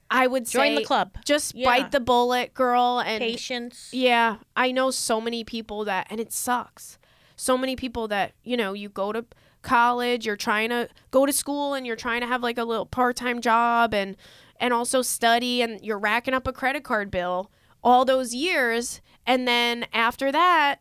I 0.09 0.27
would 0.27 0.45
Join 0.45 0.67
say 0.69 0.75
the 0.75 0.83
club. 0.85 1.11
just 1.25 1.53
Yeah. 1.55 1.65
bite 1.65 1.91
the 1.91 1.99
bullet, 1.99 2.53
girl, 2.53 2.99
and 3.05 3.19
Patience. 3.21 3.89
yeah, 3.91 4.37
I 4.55 4.71
know 4.71 4.89
so 4.91 5.19
many 5.19 5.43
people 5.43 5.83
that, 5.85 6.07
and 6.09 6.19
it 6.19 6.31
sucks. 6.31 6.97
So 7.35 7.57
many 7.57 7.75
people 7.75 8.07
that, 8.07 8.33
you 8.43 8.55
know, 8.57 8.73
you 8.73 8.89
go 8.89 9.11
to 9.11 9.25
college, 9.61 10.25
you're 10.25 10.37
trying 10.37 10.69
to 10.69 10.87
go 11.11 11.25
to 11.25 11.33
school 11.33 11.73
and 11.73 11.85
you're 11.85 11.95
trying 11.97 12.21
to 12.21 12.27
have 12.27 12.41
like 12.41 12.57
a 12.57 12.63
little 12.63 12.85
part-time 12.85 13.41
job 13.41 13.93
and 13.93 14.15
and 14.59 14.73
also 14.73 15.01
study 15.03 15.61
and 15.61 15.79
you're 15.83 15.99
racking 15.99 16.33
up 16.33 16.47
a 16.47 16.53
credit 16.53 16.83
card 16.83 17.11
bill 17.11 17.51
all 17.83 18.05
those 18.05 18.33
years 18.33 19.01
and 19.27 19.47
then 19.47 19.85
after 19.93 20.31
that 20.31 20.77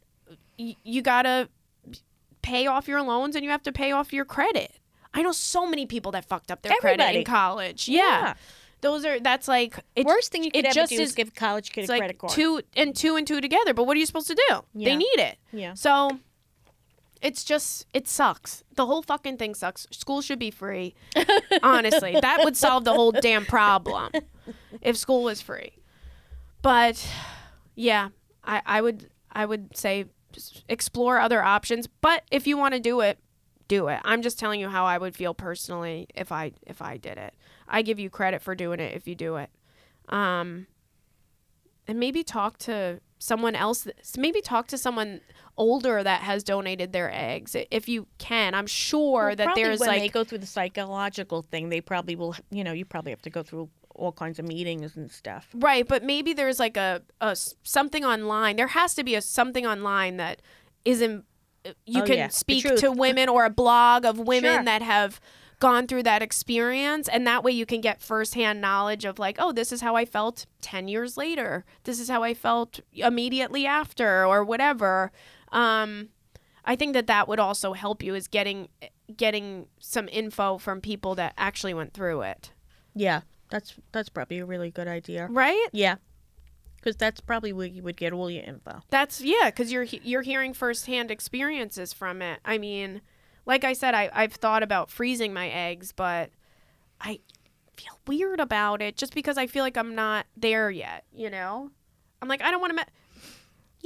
y- 0.59 0.77
you 0.83 1.03
got 1.03 1.23
to 1.23 1.49
pay 2.43 2.67
off 2.67 2.89
your 2.89 3.03
loans 3.03 3.35
and 3.37 3.45
you 3.45 3.51
have 3.51 3.63
to 3.65 3.73
pay 3.73 3.93
off 3.93 4.13
your 4.13 4.25
credit. 4.25 4.73
I 5.13 5.23
know 5.23 5.33
so 5.33 5.67
many 5.67 5.85
people 5.85 6.13
that 6.13 6.25
fucked 6.27 6.51
up 6.51 6.63
their 6.63 6.77
credit 6.77 7.15
in 7.17 7.25
college. 7.25 7.89
Yeah. 7.89 8.35
Those 8.83 9.05
are 9.05 9.19
that's 9.21 9.49
like 9.49 9.79
it, 9.95 10.07
Worst 10.07 10.31
thing 10.33 10.45
you 10.45 10.51
could 10.51 10.67
ever 10.67 10.75
just 10.75 10.91
do 10.91 10.97
is 11.01 11.09
is- 11.11 11.15
give 11.15 11.35
college 11.35 11.71
kid 11.73 11.89
a 11.89 11.93
like 11.93 12.01
credit 12.01 12.19
card. 12.19 12.33
two 12.33 12.61
and 12.77 12.95
two 12.95 13.17
and 13.17 13.27
two 13.27 13.41
together. 13.41 13.73
But 13.75 13.85
what 13.85 13.97
are 13.97 14.01
you 14.01 14.07
supposed 14.07 14.29
to 14.29 14.35
do? 14.35 14.65
Yeah. 14.75 14.91
They 14.91 14.97
need 14.97 15.19
it. 15.19 15.39
Yeah. 15.53 15.75
So 15.75 16.19
it's 17.23 17.43
just 17.45 17.87
it 17.95 18.07
sucks. 18.07 18.63
The 18.75 18.87
whole 18.87 19.03
fucking 19.03 19.39
thing 19.39 19.55
sucks. 19.55 19.87
School 19.91 20.21
should 20.21 20.39
be 20.39 20.51
free. 20.51 20.95
Honestly, 21.63 22.19
that 22.21 22.41
would 22.45 22.57
solve 22.57 22.85
the 22.85 22.93
whole 22.93 23.13
damn 23.13 23.47
problem 23.47 24.13
if 24.83 24.97
school 24.97 25.23
was 25.25 25.41
free. 25.41 25.73
But 26.63 27.05
yeah, 27.75 28.11
I, 28.45 28.61
I 28.67 28.81
would 28.83 29.09
I 29.33 29.47
would 29.47 29.77
say 29.77 30.05
explore 30.69 31.19
other 31.19 31.43
options. 31.43 31.87
But 31.87 32.25
if 32.31 32.47
you 32.47 32.57
want 32.59 32.75
to 32.75 32.81
do 32.81 33.01
it, 33.01 33.19
do 33.69 33.89
it. 33.89 34.01
I'm 34.05 34.23
just 34.23 34.39
telling 34.39 34.61
you 34.61 34.69
how 34.69 34.85
I 34.85 34.99
would 34.99 35.17
feel 35.17 35.35
personally 35.35 36.09
if 36.15 36.33
I 36.33 36.53
if 36.67 36.81
I 36.83 36.97
did 36.97 37.19
it. 37.19 37.35
I 37.69 37.83
give 37.83 37.99
you 37.99 38.11
credit 38.11 38.43
for 38.43 38.55
doing 38.55 38.81
it 38.81 38.95
if 38.95 39.07
you 39.07 39.15
do 39.15 39.37
it. 39.37 39.51
Um 40.09 40.67
and 41.89 41.99
maybe 42.01 42.23
talk 42.23 42.59
to 42.59 43.01
someone 43.19 43.55
else 43.55 43.89
maybe 44.19 44.41
talk 44.43 44.67
to 44.67 44.77
someone 44.77 45.21
older 45.57 46.03
that 46.03 46.21
has 46.21 46.43
donated 46.45 46.93
their 46.93 47.11
eggs 47.15 47.57
if 47.71 47.89
you 47.89 48.07
can 48.19 48.55
i'm 48.55 48.67
sure 48.67 49.29
Well, 49.29 49.37
that 49.37 49.55
there's 49.55 49.81
when 49.81 49.89
like 49.89 50.03
they 50.03 50.09
go 50.09 50.23
through 50.23 50.39
the 50.39 50.47
psychological 50.47 51.41
thing, 51.43 51.71
they 51.71 51.81
probably 51.81 52.15
will. 52.15 52.35
You 52.51 52.63
know, 52.63 52.73
you 52.73 52.85
probably 52.85 53.11
have 53.13 53.23
to 53.23 53.31
go 53.31 53.43
through 53.43 53.71
all 53.95 54.13
kinds 54.13 54.39
of 54.39 54.47
meetings 54.47 54.97
and 54.97 55.11
stuff. 55.11 55.49
Right, 55.55 55.89
but 55.89 56.03
maybe 56.05 56.35
there's 56.35 56.59
like 56.59 56.77
a, 56.77 57.01
a 57.23 57.35
something 57.63 58.05
online. 58.05 58.57
There 58.57 58.67
has 58.67 58.95
to 58.95 59.05
be 59.05 59.15
a 59.15 59.23
something 59.23 59.67
online 59.67 60.19
that 60.19 60.43
isn't 60.85 61.25
you 61.85 62.03
Oh, 62.03 62.07
can 62.07 62.17
yeah. 62.17 62.29
Speak 62.29 62.65
to 62.77 62.91
women 63.05 63.29
or 63.29 63.45
a 63.45 63.51
blog 63.51 64.05
of 64.05 64.19
women 64.19 64.53
Sure. 64.55 64.65
that 64.65 64.83
have 64.83 65.21
gone 65.59 65.87
through 65.87 66.03
that 66.03 66.21
experience 66.23 67.09
and 67.09 67.27
that 67.27 67.43
way 67.43 67.51
you 67.51 67.65
can 67.65 67.81
get 67.81 68.01
firsthand 68.03 68.61
knowledge 68.61 69.05
of 69.07 69.19
like, 69.19 69.37
oh, 69.39 69.53
this 69.53 69.73
is 69.73 69.81
how 69.81 69.97
I 69.97 70.05
felt 70.05 70.45
10 70.61 70.87
years 70.89 71.17
later. 71.17 71.65
This 71.85 71.99
is 71.99 72.09
how 72.11 72.23
I 72.23 72.35
felt 72.35 72.81
immediately 72.93 73.67
after 73.67 74.27
or 74.27 74.45
whatever. 74.45 75.11
Um 75.53 76.09
I 76.69 76.75
think 76.77 76.95
that 76.95 77.07
that 77.07 77.29
would 77.29 77.39
also 77.39 77.73
help 77.75 78.03
you 78.03 78.15
is 78.15 78.27
getting 78.29 78.69
getting 79.17 79.69
some 79.79 80.09
info 80.09 80.59
from 80.59 80.81
people 80.81 81.15
that 81.15 81.33
actually 81.39 81.73
went 81.75 81.95
through 81.95 82.23
it. 82.23 82.53
Yeah, 82.95 83.21
that's 83.51 83.75
that's 83.93 84.09
probably 84.09 84.39
a 84.41 84.45
really 84.45 84.71
good 84.73 84.89
idea. 84.89 85.29
Right? 85.31 85.69
Yeah, 85.73 85.97
because 86.87 86.97
that's 86.97 87.21
probably 87.21 87.53
where 87.53 87.67
you 87.67 87.83
would 87.83 87.97
get 87.97 88.13
all 88.13 88.31
your 88.31 88.45
info. 88.45 88.81
That's 88.91 89.21
yeah, 89.21 89.47
because 89.47 89.73
you're 89.73 89.83
you're 89.83 90.23
hearing 90.23 90.55
firsthand 90.55 91.11
experiences 91.11 91.93
from 91.93 92.23
it. 92.23 92.39
I 92.45 92.59
mean, 92.59 93.01
like 93.45 93.65
I 93.65 93.73
said, 93.73 93.93
I 93.93 94.09
I've 94.13 94.35
thought 94.35 94.63
about 94.63 94.89
freezing 94.89 95.33
my 95.35 95.49
eggs, 95.49 95.91
but 95.91 96.31
I 97.01 97.19
feel 97.77 97.99
weird 98.07 98.39
about 98.39 98.83
it 98.83 98.97
just 98.97 99.15
because 99.15 99.37
I 99.37 99.49
feel 99.49 99.65
like 99.65 99.77
I'm 99.77 99.97
not 99.97 100.27
there 100.37 100.71
yet. 100.71 101.05
You 101.13 101.29
know, 101.29 101.73
I'm 102.23 102.29
like 102.29 102.41
I 102.41 102.53
don't 102.53 102.61
want 102.61 102.79
to. 102.79 102.87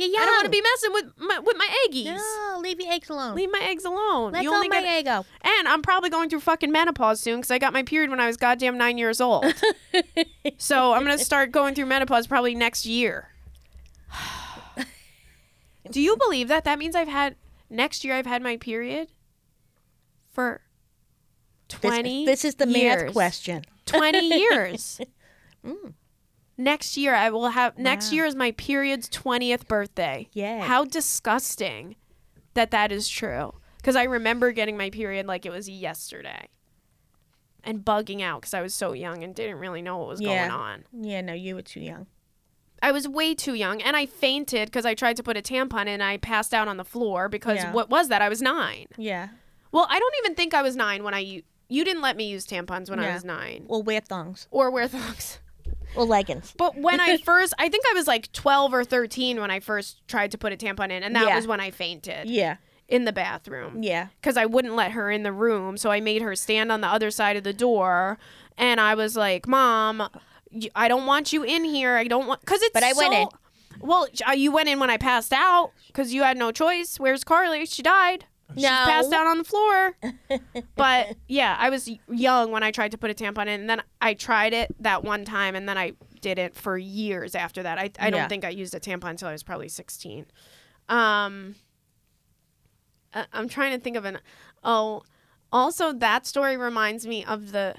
Yeah, 0.00 0.20
I 0.20 0.24
don't 0.24 0.34
want 0.36 0.44
to 0.46 0.50
be 0.50 0.62
messing 0.62 0.92
with 0.92 1.04
my 1.18 1.38
with 1.40 1.56
my 1.56 1.68
eggies. 1.88 2.16
No, 2.16 2.58
leave 2.60 2.80
your 2.80 2.92
eggs 2.92 3.10
alone. 3.10 3.34
Leave 3.34 3.50
my 3.52 3.60
eggs 3.62 3.84
alone. 3.84 4.32
Let 4.32 4.42
you 4.42 4.52
only 4.54 4.68
my 4.68 4.98
ego. 4.98 5.24
and 5.42 5.68
I'm 5.68 5.82
probably 5.82 6.10
going 6.10 6.30
through 6.30 6.40
fucking 6.40 6.72
menopause 6.72 7.20
soon 7.20 7.36
because 7.36 7.50
I 7.50 7.58
got 7.58 7.72
my 7.72 7.82
period 7.82 8.10
when 8.10 8.20
I 8.20 8.26
was 8.26 8.36
goddamn 8.36 8.78
nine 8.78 8.96
years 8.98 9.20
old. 9.20 9.44
so 10.58 10.92
I'm 10.92 11.02
gonna 11.02 11.18
start 11.18 11.50
going 11.52 11.74
through 11.74 11.86
menopause 11.86 12.26
probably 12.26 12.54
next 12.54 12.86
year. 12.86 13.28
Do 15.90 16.00
you 16.00 16.16
believe 16.16 16.48
that? 16.48 16.64
That 16.64 16.78
means 16.78 16.94
I've 16.94 17.08
had 17.08 17.36
next 17.68 18.04
year. 18.04 18.14
I've 18.14 18.26
had 18.26 18.42
my 18.42 18.56
period 18.56 19.08
for 20.32 20.60
twenty. 21.68 22.24
this 22.26 22.44
is 22.44 22.54
the 22.56 22.68
years. 22.68 23.04
math 23.04 23.12
question. 23.12 23.64
Twenty 23.86 24.26
years. 24.38 25.00
Mm. 25.62 25.92
Next 26.60 26.96
year 26.96 27.14
I 27.14 27.30
will 27.30 27.48
have. 27.48 27.78
Next 27.78 28.12
year 28.12 28.26
is 28.26 28.34
my 28.36 28.52
period's 28.52 29.08
twentieth 29.08 29.66
birthday. 29.66 30.28
Yeah. 30.32 30.60
How 30.60 30.84
disgusting 30.84 31.96
that 32.54 32.70
that 32.70 32.92
is 32.92 33.08
true. 33.08 33.54
Because 33.78 33.96
I 33.96 34.02
remember 34.04 34.52
getting 34.52 34.76
my 34.76 34.90
period 34.90 35.26
like 35.26 35.46
it 35.46 35.50
was 35.50 35.68
yesterday, 35.68 36.48
and 37.64 37.84
bugging 37.84 38.20
out 38.22 38.42
because 38.42 38.52
I 38.54 38.60
was 38.60 38.74
so 38.74 38.92
young 38.92 39.24
and 39.24 39.34
didn't 39.34 39.56
really 39.58 39.80
know 39.82 39.98
what 39.98 40.08
was 40.08 40.20
Yeah. 40.20 40.48
going 40.48 40.60
on. 40.60 40.84
Yeah, 40.92 41.20
no, 41.22 41.32
you 41.32 41.54
were 41.54 41.62
too 41.62 41.80
young. 41.80 42.06
I 42.82 42.92
was 42.92 43.06
way 43.08 43.34
too 43.34 43.54
young, 43.54 43.80
and 43.82 43.96
I 43.96 44.06
fainted 44.06 44.68
because 44.68 44.86
I 44.86 44.94
tried 44.94 45.16
to 45.16 45.22
put 45.22 45.36
a 45.36 45.42
tampon 45.42 45.82
in 45.82 45.88
and 45.88 46.02
I 46.02 46.16
passed 46.18 46.52
out 46.54 46.68
on 46.68 46.76
the 46.78 46.84
floor 46.84 47.28
because 47.28 47.58
Yeah. 47.58 47.72
what 47.72 47.90
was 47.90 48.08
that? 48.08 48.22
I 48.22 48.28
was 48.28 48.40
nine. 48.42 48.86
Yeah. 48.96 49.28
Well, 49.72 49.86
I 49.88 49.98
don't 49.98 50.14
even 50.24 50.34
think 50.34 50.54
I 50.54 50.62
was 50.62 50.76
nine 50.76 51.02
when 51.04 51.14
I 51.14 51.18
u- 51.20 51.42
you 51.68 51.84
didn't 51.84 52.02
let 52.02 52.16
me 52.16 52.24
use 52.28 52.46
tampons 52.46 52.88
when 52.90 52.98
I 52.98 53.12
was 53.14 53.24
nine 53.24 53.64
Or 53.68 53.82
wear 53.82 54.00
thongs. 54.00 54.46
or 54.50 54.70
wear 54.70 54.88
thongs. 54.88 55.38
Or 55.96 56.04
leggings. 56.04 56.54
But 56.56 56.76
when 56.76 57.00
I 57.00 57.16
first, 57.24 57.52
I 57.58 57.68
think 57.68 57.84
I 57.90 57.94
was 57.94 58.06
like 58.06 58.30
12 58.32 58.72
or 58.74 58.84
13 58.84 59.40
when 59.40 59.50
I 59.50 59.60
first 59.60 60.06
tried 60.08 60.30
to 60.32 60.38
put 60.38 60.52
a 60.52 60.56
tampon 60.56 60.90
in, 60.90 61.02
and 61.02 61.14
that 61.16 61.26
Yeah. 61.28 61.36
was 61.36 61.46
when 61.46 61.60
I 61.60 61.70
fainted 61.70 62.28
Yeah. 62.30 62.56
in 62.88 63.04
the 63.04 63.12
bathroom 63.12 63.82
Yeah. 63.82 64.06
because 64.20 64.36
I 64.36 64.46
wouldn't 64.46 64.74
let 64.76 64.92
her 64.92 65.10
in 65.10 65.22
the 65.24 65.32
room. 65.32 65.76
So 65.76 65.90
I 65.90 66.00
made 66.00 66.22
her 66.22 66.34
stand 66.36 66.70
on 66.70 66.80
the 66.80 66.88
other 66.88 67.10
side 67.10 67.36
of 67.36 67.42
the 67.44 67.52
door, 67.52 68.18
and 68.56 68.80
I 68.80 68.94
was 68.94 69.16
like, 69.16 69.48
"Mom, 69.48 70.08
y- 70.52 70.70
I 70.76 70.86
don't 70.88 71.06
want 71.06 71.32
you 71.32 71.42
in 71.42 71.64
here. 71.64 71.96
I 71.96 72.04
don't 72.04 72.26
want 72.26 72.40
because 72.40 72.62
it's." 72.62 72.72
But 72.72 72.84
I 72.84 72.92
went 72.92 73.12
so- 73.14 73.22
in. 73.22 73.28
Well, 73.80 74.06
uh, 74.28 74.32
you 74.32 74.52
went 74.52 74.68
in 74.68 74.78
when 74.78 74.90
I 74.90 74.96
passed 74.98 75.32
out 75.32 75.70
because 75.86 76.12
you 76.12 76.22
had 76.22 76.36
no 76.36 76.52
choice. 76.52 77.00
Where's 77.00 77.24
Carly? 77.24 77.64
She 77.66 77.82
died. 77.82 78.26
She 78.56 78.62
No. 78.62 78.68
passed 78.68 79.12
out 79.12 79.26
on 79.26 79.38
the 79.38 79.44
floor. 79.44 79.96
but 80.76 81.16
yeah, 81.28 81.56
I 81.58 81.70
was 81.70 81.90
young 82.10 82.50
when 82.50 82.62
I 82.62 82.70
tried 82.70 82.90
to 82.92 82.98
put 82.98 83.10
a 83.10 83.14
tampon 83.14 83.42
in, 83.42 83.60
and 83.60 83.70
then 83.70 83.82
I 84.00 84.14
tried 84.14 84.52
it 84.52 84.74
that 84.80 85.04
one 85.04 85.24
time, 85.24 85.54
and 85.54 85.68
then 85.68 85.78
I 85.78 85.92
did 86.20 86.38
it 86.38 86.54
for 86.54 86.76
years 86.76 87.34
after 87.34 87.62
that. 87.62 87.78
I 87.78 87.90
I 87.98 88.10
don't 88.10 88.28
think 88.28 88.44
I 88.44 88.48
used 88.50 88.74
a 88.74 88.80
tampon 88.80 89.10
until 89.10 89.28
I 89.28 89.32
was 89.32 89.42
probably 89.42 89.68
sixteen. 89.68 90.26
Um, 90.88 91.54
I- 93.14 93.26
I'm 93.32 93.48
trying 93.48 93.72
to 93.72 93.78
think 93.82 93.96
of 93.96 94.04
an. 94.04 94.18
Oh, 94.64 95.02
also 95.52 95.92
that 95.92 96.26
story 96.26 96.56
reminds 96.56 97.06
me 97.06 97.24
of 97.24 97.52
the 97.52 97.74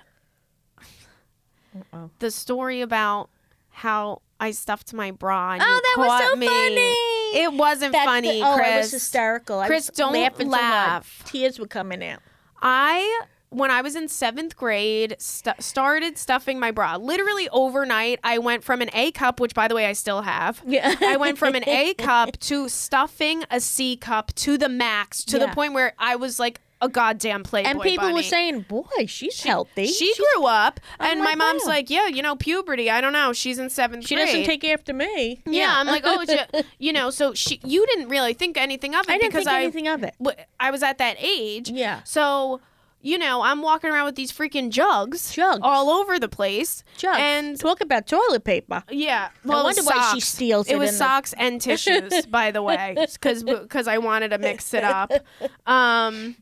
Uh-oh. 1.75 2.09
the 2.19 2.31
story 2.31 2.81
about 2.81 3.29
how 3.69 4.21
I 4.39 4.51
stuffed 4.51 4.93
my 4.93 5.11
bra. 5.11 5.53
And 5.53 5.61
Oh, 5.65 5.81
that 5.83 5.95
was 5.97 6.21
so 6.31 6.35
me. 6.35 6.47
funny. 6.47 6.95
It 7.33 7.53
wasn't 7.53 7.93
That's 7.93 8.05
funny, 8.05 8.39
the, 8.39 8.47
oh, 8.47 8.55
Chris. 8.55 8.67
it 8.69 8.77
was 8.77 8.91
hysterical. 8.91 9.59
I 9.59 9.67
Chris, 9.67 9.89
was 9.89 9.97
don't 9.97 10.13
laughing 10.13 10.47
so 10.47 10.51
laugh. 10.51 11.23
Tears 11.25 11.59
were 11.59 11.67
coming 11.67 12.03
out. 12.03 12.19
I 12.61 13.21
when 13.49 13.69
I 13.69 13.81
was 13.81 13.97
in 13.97 14.07
seventh 14.07 14.55
grade, 14.55 15.17
st- 15.19 15.61
started 15.61 16.17
stuffing 16.17 16.57
my 16.57 16.71
bra. 16.71 16.95
Literally 16.95 17.49
overnight, 17.49 18.19
I 18.23 18.37
went 18.37 18.63
from 18.63 18.81
an 18.81 18.89
A 18.93 19.11
cup, 19.11 19.41
which 19.41 19.53
by 19.53 19.67
the 19.67 19.75
way 19.75 19.87
I 19.87 19.93
still 19.93 20.21
have. 20.21 20.61
Yeah. 20.65 20.95
I 21.01 21.17
went 21.17 21.37
from 21.37 21.55
an 21.55 21.67
A 21.67 21.93
cup 21.97 22.37
to 22.41 22.69
stuffing 22.69 23.43
a 23.51 23.59
C 23.59 23.97
cup 23.97 24.33
to 24.35 24.57
the 24.57 24.69
max, 24.69 25.25
to 25.25 25.37
the 25.37 25.49
point 25.49 25.73
where 25.73 25.93
I 25.99 26.15
was 26.15 26.39
like 26.39 26.61
a 26.81 26.89
goddamn 26.89 27.43
playboy. 27.43 27.69
and 27.69 27.81
people 27.81 28.13
were 28.13 28.23
saying, 28.23 28.61
"Boy, 28.67 29.05
she's 29.07 29.43
healthy. 29.43 29.85
She 29.87 30.05
She's- 30.13 30.17
grew 30.33 30.45
up, 30.45 30.79
I'm 30.99 31.11
and 31.11 31.21
my 31.23 31.35
mom's 31.35 31.63
wow. 31.63 31.69
like, 31.69 31.89
"Yeah, 31.89 32.07
you 32.07 32.21
know, 32.21 32.35
puberty. 32.35 32.89
I 32.89 33.01
don't 33.01 33.13
know. 33.13 33.33
She's 33.33 33.59
in 33.59 33.69
seventh 33.69 34.07
she 34.07 34.15
grade. 34.15 34.27
doesn't 34.27 34.43
take 34.45 34.63
after 34.65 34.93
me." 34.93 35.41
Yeah, 35.45 35.73
I'm 35.77 35.87
like, 35.87 36.03
oh, 36.05 36.23
j- 36.25 36.63
you 36.79 36.91
know, 36.93 37.09
so 37.09 37.33
she, 37.33 37.59
you 37.63 37.85
didn't 37.85 38.09
really 38.09 38.33
think 38.33 38.57
anything 38.57 38.95
of 38.95 39.01
it 39.01 39.09
I 39.11 39.17
didn't 39.17 39.31
because 39.31 39.45
think 39.45 39.55
I, 39.57 39.61
anything 39.63 39.87
of 39.87 40.03
it. 40.03 40.15
I 40.59 40.71
was 40.71 40.81
at 40.83 40.97
that 40.97 41.17
age. 41.19 41.69
Yeah. 41.69 42.01
So, 42.03 42.61
you 43.03 43.17
know, 43.17 43.41
I'm 43.41 43.61
walking 43.63 43.89
around 43.89 44.05
with 44.05 44.15
these 44.15 44.31
freaking 44.31 44.69
jugs, 44.69 45.33
Jugs. 45.33 45.59
all 45.63 45.89
over 45.89 46.19
the 46.19 46.29
place. 46.29 46.83
Jugs. 46.97 47.17
And 47.19 47.59
talk 47.59 47.81
about 47.81 48.05
toilet 48.07 48.43
paper. 48.43 48.83
yeah, 48.91 49.29
well, 49.43 49.63
wonder 49.63 49.81
why 49.83 50.11
she 50.13 50.19
steals 50.19 50.67
it 50.67 50.73
It 50.73 50.77
was 50.77 50.89
in 50.89 50.93
the- 50.95 50.97
socks 50.99 51.33
and 51.37 51.59
tissues, 51.59 52.25
by 52.27 52.51
the 52.51 52.61
way, 52.61 52.95
because 53.11 53.43
because 53.43 53.87
I 53.95 53.97
wanted 53.97 54.29
to 54.29 54.37
mix 54.37 54.73
it 54.73 54.83
up. 54.83 55.11
Um, 55.65 56.35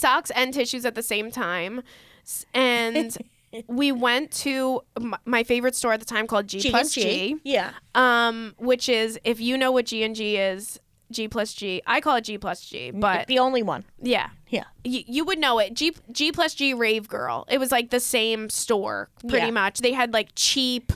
socks 0.00 0.30
and 0.34 0.52
tissues 0.54 0.84
at 0.84 0.94
the 0.94 1.02
same 1.02 1.30
time, 1.30 1.82
and 2.54 3.16
we 3.66 3.92
went 3.92 4.30
to 4.30 4.82
m- 4.96 5.14
my 5.24 5.42
favorite 5.44 5.74
store 5.74 5.92
at 5.92 6.00
the 6.00 6.06
time 6.06 6.26
called 6.26 6.46
G, 6.48 6.70
plus 6.70 6.92
G. 6.94 7.36
Yeah. 7.44 7.72
um, 7.94 8.54
which 8.58 8.88
is 8.88 9.18
if 9.24 9.40
you 9.40 9.56
know 9.58 9.72
what 9.72 9.86
G 9.86 10.02
and 10.02 10.14
G 10.14 10.36
is, 10.36 10.78
G 11.10 11.26
plus 11.26 11.52
G. 11.54 11.82
I 11.86 12.00
call 12.00 12.16
it 12.16 12.22
G 12.24 12.38
plus 12.38 12.60
G, 12.64 12.92
but 12.92 13.26
the 13.26 13.40
only 13.40 13.62
one. 13.64 13.84
yeah, 14.00 14.28
Yeah. 14.48 14.64
y- 14.84 15.04
you 15.08 15.24
would 15.24 15.38
know 15.40 15.58
it. 15.58 15.74
G 15.74 15.92
G 16.12 16.30
plus 16.30 16.54
G 16.54 16.72
Rave 16.72 17.08
Girl. 17.08 17.44
It 17.50 17.58
was 17.58 17.72
like 17.72 17.90
the 17.90 17.98
same 18.00 18.48
store, 18.48 19.08
pretty 19.28 19.46
Yeah. 19.46 19.50
much. 19.50 19.80
They 19.80 19.92
had 19.92 20.12
like 20.12 20.28
cheap, 20.36 20.92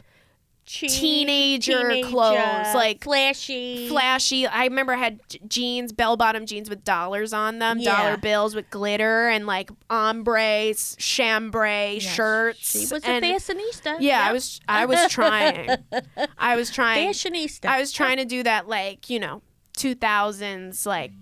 Cheap, 0.67 0.91
Teenager 0.91 2.01
clothes, 2.05 2.75
like 2.75 3.05
flashy. 3.05 3.87
flashy. 3.89 4.47
I 4.47 4.65
remember 4.65 4.95
I 4.95 4.97
had 4.97 5.21
jeans, 5.47 5.93
bell 5.93 6.17
bottom 6.17 6.47
jeans 6.47 6.71
with 6.71 6.85
dollars 6.85 7.33
on 7.35 7.59
them, 7.59 7.79
Yeah. 7.79 7.97
dollar 7.97 8.17
bills 8.17 8.55
with 8.55 8.71
glitter, 8.71 9.29
and 9.29 9.47
like 9.47 9.71
ombre, 9.91 10.73
chambray 10.97 11.99
Yes. 12.01 12.15
shirts. 12.15 12.71
She 12.73 12.93
was 12.95 13.05
and, 13.05 13.25
a 13.25 13.35
fashionista. 13.35 13.97
Yeah, 14.01 14.27
I 14.27 14.33
was. 14.33 14.61
I 14.67 14.87
was 14.87 15.07
trying. 15.11 15.71
I 16.39 16.57
was 16.57 16.71
trying. 16.71 17.09
fashionista. 17.11 17.67
I 17.67 17.79
was 17.81 17.93
trying 17.93 18.17
to 18.17 18.25
do 18.25 18.43
that 18.43 18.67
like 18.69 19.11
you 19.11 19.21
know 19.21 19.43
2000s 19.77 20.87
like 20.87 21.13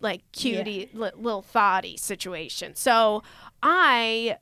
like 0.00 0.22
cutie 0.32 0.88
li- 0.92 1.10
little 1.16 1.42
thoughty 1.42 1.96
situation. 1.96 2.74
So 2.74 3.22
I 3.62 4.38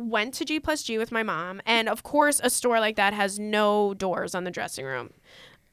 went 0.00 0.34
to 0.34 0.44
G 0.44 0.58
plus 0.60 0.82
G 0.82 0.98
with 0.98 1.12
my 1.12 1.22
mom, 1.22 1.60
and 1.66 1.88
of 1.88 2.02
course 2.02 2.40
a 2.42 2.50
store 2.50 2.80
like 2.80 2.96
that 2.96 3.12
has 3.14 3.38
no 3.38 3.94
doors 3.94 4.34
on 4.34 4.44
the 4.44 4.50
dressing 4.50 4.84
room. 4.84 5.10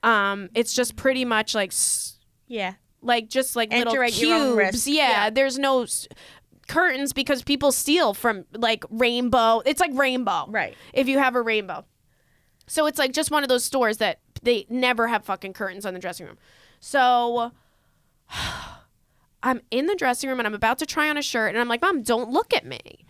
Um, 0.04 0.50
it's 0.54 0.74
just 0.74 0.96
pretty 0.96 1.26
much 1.26 1.56
like 1.56 1.72
s- 1.72 2.20
yeah. 2.48 2.74
like 3.02 3.30
just 3.30 3.56
like 3.56 3.74
Enter 3.74 3.90
little 3.92 4.04
at 4.04 4.18
your 4.20 4.36
own 4.36 4.58
cubes. 4.60 4.88
Yeah, 4.88 5.10
Yeah. 5.10 5.30
there's 5.30 5.58
no. 5.58 5.84
s- 5.84 6.08
curtains 6.68 7.14
because 7.14 7.44
people 7.44 7.72
steal 7.72 8.14
from 8.14 8.44
like 8.54 8.84
rainbow 8.90 9.62
it's 9.66 9.80
like 9.80 9.92
rainbow 9.94 10.44
Right. 10.50 10.76
if 10.92 11.08
you 11.08 11.18
have 11.18 11.34
a 11.36 11.42
rainbow. 11.42 11.86
So 12.68 12.88
it's 12.88 13.00
like 13.00 13.14
just 13.14 13.32
one 13.32 13.42
of 13.42 13.48
those 13.48 13.64
stores 13.64 14.00
that 14.00 14.20
they 14.44 14.66
never 14.70 15.08
have 15.08 15.24
fucking 15.24 15.54
curtains 15.54 15.86
on 15.86 15.94
the 15.94 16.00
dressing 16.02 16.26
room. 16.26 16.38
So 16.82 17.54
I'm 19.44 19.62
in 19.72 19.86
the 19.86 19.96
dressing 19.96 20.30
room 20.30 20.40
and 20.40 20.48
I'm 20.48 20.54
about 20.54 20.80
to 20.80 20.86
try 20.86 21.10
on 21.10 21.18
a 21.18 21.22
shirt 21.22 21.50
and 21.54 21.60
I'm 21.60 21.68
like, 21.70 21.82
"Mom, 21.82 22.02
don't 22.04 22.32
look 22.32 22.54
at 22.54 22.66
me." 22.66 23.06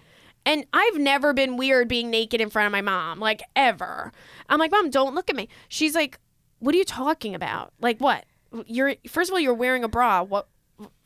And 0.47 0.65
I've 0.71 0.97
never 0.97 1.33
been 1.33 1.57
weird 1.57 1.89
being 1.89 2.09
naked 2.09 2.39
in 2.39 2.49
front 2.49 2.67
of 2.67 2.71
my 2.71 2.79
mom, 2.81 3.19
like 3.19 3.43
ever. 3.53 4.13
I'm 4.47 4.59
like, 4.59 4.71
"Mom, 4.71 4.89
don't 4.89 5.13
look 5.13 5.29
at 5.29 5.35
me." 5.35 5.49
She's 5.67 5.93
like, 5.93 6.19
"What 6.59 6.73
are 6.73 6.77
you 6.77 6.85
talking 6.85 7.35
about? 7.35 7.73
Like 7.81 7.99
what? 7.99 8.23
You're 8.65 8.95
first 9.09 9.29
of 9.29 9.33
all, 9.33 9.41
you're 9.41 9.53
wearing 9.53 9.83
a 9.83 9.89
bra. 9.89 10.23
What 10.23 10.47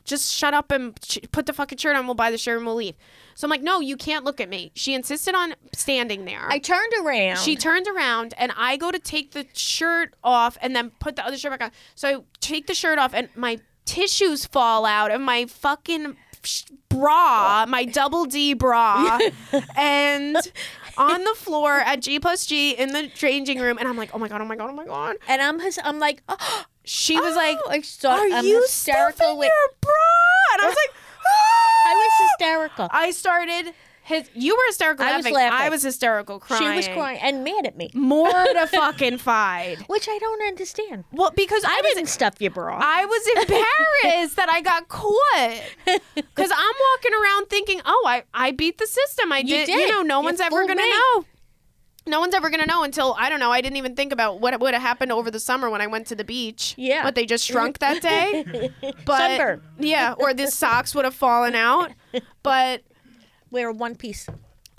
just 0.04 0.32
shut 0.34 0.54
up 0.54 0.72
and 0.72 0.96
put 1.32 1.46
the 1.46 1.54
fucking 1.54 1.78
shirt 1.78 1.96
on. 1.96 2.06
We'll 2.06 2.16
buy 2.16 2.32
the 2.32 2.38
shirt 2.38 2.58
and 2.58 2.66
we'll 2.66 2.76
leave. 2.76 2.96
So 3.36 3.46
I'm 3.46 3.50
like, 3.50 3.62
no, 3.62 3.80
you 3.80 3.98
can't 3.98 4.26
look 4.26 4.40
at 4.40 4.50
me. 4.50 4.72
She 4.76 4.94
insisted 4.94 5.36
on 5.36 5.56
standing 5.74 6.26
there. 6.26 6.48
I 6.48 6.60
turned 6.60 6.94
around. 7.04 7.38
she 7.38 7.56
turned 7.56 7.88
around 7.88 8.34
and 8.38 8.52
I 8.58 8.78
go 8.78 8.92
to 8.92 9.00
take 9.00 9.32
the 9.32 9.46
shirt 9.54 10.14
off 10.24 10.58
and 10.62 10.76
then 10.76 10.92
put 11.00 11.16
the 11.16 11.26
other 11.26 11.38
shirt 11.38 11.52
back 11.52 11.64
on. 11.64 11.72
So 11.96 12.08
I 12.10 12.22
take 12.40 12.68
the 12.68 12.74
shirt 12.74 13.00
off 13.00 13.14
and 13.14 13.30
my 13.36 13.60
tissues 13.86 14.46
fall 14.46 14.86
out 14.86 15.12
of 15.12 15.22
my 15.22 15.46
fucking 15.46 16.16
bra, 16.90 17.66
my 17.68 17.86
double 17.86 18.26
D 18.26 18.54
bra, 18.54 19.20
and 19.78 20.38
on 20.98 21.24
the 21.24 21.34
floor 21.36 21.80
at 21.80 22.02
G 22.02 22.20
plus 22.20 22.46
G 22.46 22.72
in 22.72 22.94
the 22.94 23.08
changing 23.08 23.60
room. 23.60 23.78
And 23.78 23.88
I'm 23.88 23.98
like, 23.98 24.10
oh 24.14 24.18
my 24.20 24.28
god, 24.28 24.42
oh 24.42 24.46
my 24.46 24.56
god, 24.56 24.70
oh 24.70 24.74
my 24.74 24.86
god. 24.86 25.18
and 25.28 25.42
I'm 25.42 25.60
his, 25.60 25.80
I'm 25.84 26.00
like, 26.00 26.22
oh, 26.30 26.66
She 26.84 27.20
was 27.20 27.36
like, 27.36 27.58
I 27.70 27.82
saw, 27.82 28.14
are 28.14 28.26
I'm 28.32 28.44
you 28.46 28.62
hysterical 28.62 29.38
with. 29.38 29.48
your 29.48 29.76
bra? 29.82 30.54
And 30.54 30.62
I 30.64 30.66
was 30.66 30.76
like, 30.76 30.96
I 31.88 31.94
was 31.96 32.30
hysterical. 32.32 32.88
I 32.92 33.12
started 33.12 33.74
his. 34.12 34.30
You 34.34 34.56
were 34.56 34.64
hysterical 34.68 35.06
I 35.06 35.18
was 35.18 35.30
laughing. 35.30 35.60
I 35.60 35.70
was 35.70 35.82
hysterical 35.84 36.40
crying. 36.40 36.62
She 36.64 36.76
was 36.76 36.88
crying 36.88 37.20
and 37.22 37.44
mad 37.44 37.66
at 37.66 37.76
me, 37.78 37.90
Mortified. 37.94 39.80
which 39.88 40.08
I 40.10 40.18
don't 40.20 40.42
understand. 40.48 41.06
well, 41.12 41.32
because 41.36 41.64
I, 41.64 41.70
I 41.78 41.82
was 41.84 41.94
didn't 41.96 42.10
stuff 42.10 42.36
your 42.40 42.52
bra. 42.52 42.80
I 42.82 43.06
was 43.06 43.28
embarrassed 43.28 44.36
that 44.36 44.50
I 44.50 44.62
got 44.62 44.88
caught 44.88 45.62
because 46.16 46.52
I'm 46.52 46.76
walking 46.94 47.14
around 47.14 47.50
thinking, 47.50 47.82
oh, 47.86 48.06
I, 48.08 48.24
I 48.34 48.52
beat 48.52 48.78
the 48.78 48.88
system. 48.88 49.32
I 49.32 49.40
You 49.40 49.66
did. 49.66 49.70
You 49.70 49.90
know, 49.90 50.02
no 50.02 50.20
You 50.20 50.26
one's 50.26 50.42
ever 50.42 50.66
gonna 50.68 50.86
know. 50.86 51.26
No 52.08 52.20
one's 52.20 52.34
ever 52.34 52.50
gonna 52.50 52.66
know 52.66 52.84
until 52.84 53.16
I 53.20 53.30
don't 53.30 53.40
know. 53.40 53.52
I 53.52 53.62
didn't 53.62 53.78
even 53.78 53.96
think 53.96 54.12
about 54.12 54.40
what 54.42 54.60
would 54.60 54.74
have 54.74 54.82
happened 54.82 55.12
over 55.12 55.30
the 55.30 55.40
summer 55.40 55.70
when 55.70 55.82
I 55.82 55.88
went 55.88 56.08
to 56.08 56.16
the 56.16 56.24
beach. 56.24 56.74
Yeah. 56.78 57.04
what 57.06 57.14
they 57.14 57.26
just 57.28 57.46
shrunk 57.46 57.78
that 57.80 58.02
day. 58.02 58.72
But 59.06 59.18
Sunburn. 59.38 59.62
yeah, 59.80 60.16
or 60.18 60.34
the 60.34 60.48
socks 60.48 60.96
would 60.96 61.06
have 61.06 61.14
fallen 61.14 61.54
out. 61.54 61.92
But 62.42 62.82
Wear 63.52 63.72
one 63.72 63.96
piece. 63.96 64.28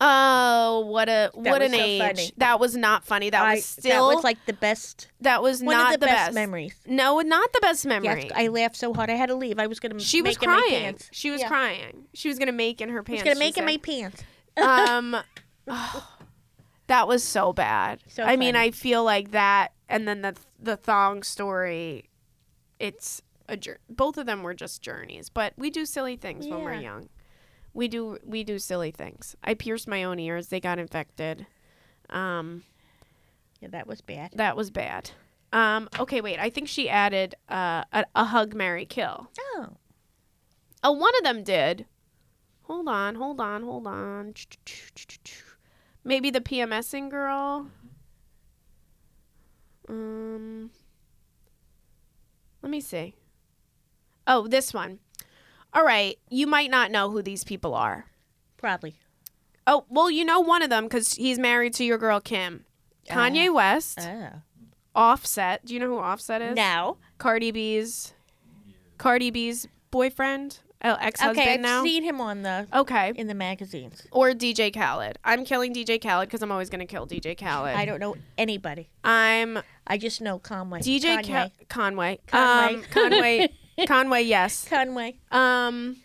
oh, 0.00 0.80
what 0.88 1.08
a 1.08 1.30
what 1.34 1.60
was 1.60 1.70
an 1.72 1.78
so 1.78 1.84
age. 1.84 2.00
funny. 2.00 2.30
That 2.38 2.58
was 2.58 2.74
not 2.76 3.04
funny. 3.04 3.30
That 3.30 3.42
I, 3.42 3.54
was 3.54 3.64
still 3.64 4.08
that 4.08 4.14
was 4.16 4.24
like 4.24 4.38
the 4.46 4.52
best, 4.52 5.08
that 5.20 5.42
was 5.42 5.62
one 5.62 5.76
not 5.76 5.94
of 5.94 6.00
the, 6.00 6.06
best, 6.06 6.34
memories. 6.34 6.74
No, 6.86 7.20
not 7.20 7.52
the 7.52 7.60
best 7.60 7.86
memory. 7.86 8.24
Yes, 8.24 8.32
I 8.34 8.48
laughed 8.48 8.76
so 8.76 8.92
hard 8.94 9.10
I 9.10 9.14
had 9.14 9.26
to 9.28 9.34
leave. 9.36 9.58
I 9.58 9.66
was 9.68 9.78
gonna. 9.78 10.00
She 10.00 10.22
was 10.22 10.36
make 10.36 10.42
in 10.42 10.50
my 10.50 10.56
crying. 10.66 10.82
pants. 10.82 11.08
She 11.12 11.30
was 11.30 11.40
Yeah. 11.42 11.48
crying. 11.48 12.04
She 12.14 12.28
was 12.28 12.38
gonna 12.38 12.50
make 12.52 12.80
in 12.80 12.88
her 12.88 13.00
I 13.00 13.02
pants. 13.02 13.22
was 13.22 13.28
gonna 13.34 13.38
make 13.38 13.58
in 13.58 13.64
my 13.64 13.76
pants. 13.76 14.22
um, 14.56 15.16
that 16.86 17.06
was 17.08 17.22
so 17.22 17.52
bad. 17.52 18.00
So 18.08 18.22
I 18.24 18.36
mean, 18.36 18.54
funny. 18.54 18.66
I 18.68 18.70
feel 18.70 19.04
like 19.04 19.30
that, 19.32 19.72
and 19.88 20.06
then 20.08 20.22
the 20.22 20.34
the 20.58 20.76
thong 20.76 21.22
story. 21.22 22.08
It's 22.78 23.22
a 23.48 23.56
jour- 23.56 23.78
both 23.88 24.18
of 24.18 24.26
them 24.26 24.42
were 24.42 24.54
just 24.54 24.82
journeys, 24.82 25.28
but 25.28 25.52
we 25.56 25.70
do 25.70 25.86
silly 25.86 26.16
things 26.16 26.46
when 26.46 26.62
we're 26.64 26.74
Yeah. 26.74 26.80
young. 26.80 27.08
We 27.74 27.88
do 27.88 28.18
we 28.24 28.44
do 28.44 28.58
silly 28.58 28.90
things. 28.90 29.34
I 29.42 29.54
pierced 29.54 29.88
my 29.88 30.04
own 30.04 30.18
ears; 30.18 30.48
they 30.48 30.60
got 30.60 30.78
infected. 30.78 31.46
Um, 32.10 32.64
Yeah, 33.60 33.68
that 33.68 33.86
was 33.86 34.00
bad. 34.02 34.32
that 34.34 34.56
was 34.56 34.70
bad. 34.70 35.10
Um, 35.52 35.88
okay, 35.98 36.20
wait. 36.20 36.38
I 36.38 36.50
think 36.50 36.68
she 36.68 36.88
added 36.88 37.34
uh, 37.48 37.84
a, 37.92 38.04
a 38.14 38.24
hug, 38.24 38.54
marry, 38.54 38.84
kill. 38.86 39.30
Oh, 39.38 39.76
Oh, 40.84 40.92
one 40.92 41.14
of 41.18 41.24
them 41.24 41.44
did. 41.44 41.86
Hold 42.62 42.88
on, 42.88 43.14
hold 43.16 43.40
on, 43.40 43.62
hold 43.62 43.86
on. 43.86 44.34
Maybe 46.04 46.30
the 46.30 46.40
PMSing 46.40 47.08
girl. 47.10 47.68
Um, 49.88 50.70
let 52.62 52.70
me 52.70 52.80
see. 52.80 53.14
Oh, 54.26 54.46
this 54.48 54.72
one. 54.72 55.00
All 55.74 55.84
right, 55.84 56.18
you 56.28 56.46
might 56.46 56.70
not 56.70 56.90
know 56.90 57.10
who 57.10 57.22
these 57.22 57.44
people 57.44 57.74
are. 57.74 58.06
probably. 58.58 58.94
Oh, 59.66 59.84
well, 59.88 60.10
you 60.10 60.24
know 60.24 60.40
one 60.40 60.62
of 60.62 60.70
them 60.70 60.84
because 60.84 61.14
he's 61.14 61.38
married 61.38 61.72
to 61.74 61.84
your 61.84 61.96
girl 61.98 62.20
Kim. 62.20 62.64
Kanye 63.08 63.52
West, 63.52 63.98
Oh. 64.00 64.40
Offset. 64.94 65.64
Do 65.64 65.72
you 65.74 65.80
know 65.80 65.86
who 65.88 65.98
Offset 65.98 66.42
is? 66.42 66.54
Now, 66.56 66.96
Cardi 67.18 67.50
B's, 67.52 68.12
Cardi 68.98 69.30
B's 69.30 69.66
boyfriend, 69.90 70.58
uh, 70.82 70.96
ex-husband 71.00 71.36
now. 71.36 71.42
okay, 71.42 71.54
I've 71.54 71.60
now. 71.60 71.82
seen 71.84 72.02
him 72.02 72.20
on 72.20 72.42
the 72.42 72.66
Okay. 72.74 73.12
in 73.16 73.26
the 73.28 73.34
magazines. 73.34 74.06
Or 74.10 74.30
DJ 74.32 74.70
Khaled. 74.72 75.18
I'm 75.24 75.44
killing 75.44 75.72
DJ 75.72 75.98
Khaled 76.02 76.28
because 76.28 76.42
I'm 76.42 76.52
always 76.52 76.68
going 76.68 76.80
to 76.80 76.86
kill 76.86 77.06
DJ 77.06 77.34
Khaled. 77.38 77.74
I 77.76 77.84
don't 77.84 78.00
know 78.00 78.16
anybody. 78.36 78.90
I'm 79.04 79.60
I 79.86 79.96
just 79.98 80.20
know 80.20 80.38
Conway. 80.38 80.80
DJ 80.80 81.18
Kanye. 81.22 81.26
Ca- 81.26 81.50
Conway. 81.68 82.18
Conway. 82.26 82.74
Um, 82.76 82.82
Conway. 82.90 83.48
Conway, 83.86 84.22
yes. 84.22 84.66
Conway. 84.68 85.16
Um, 85.30 85.96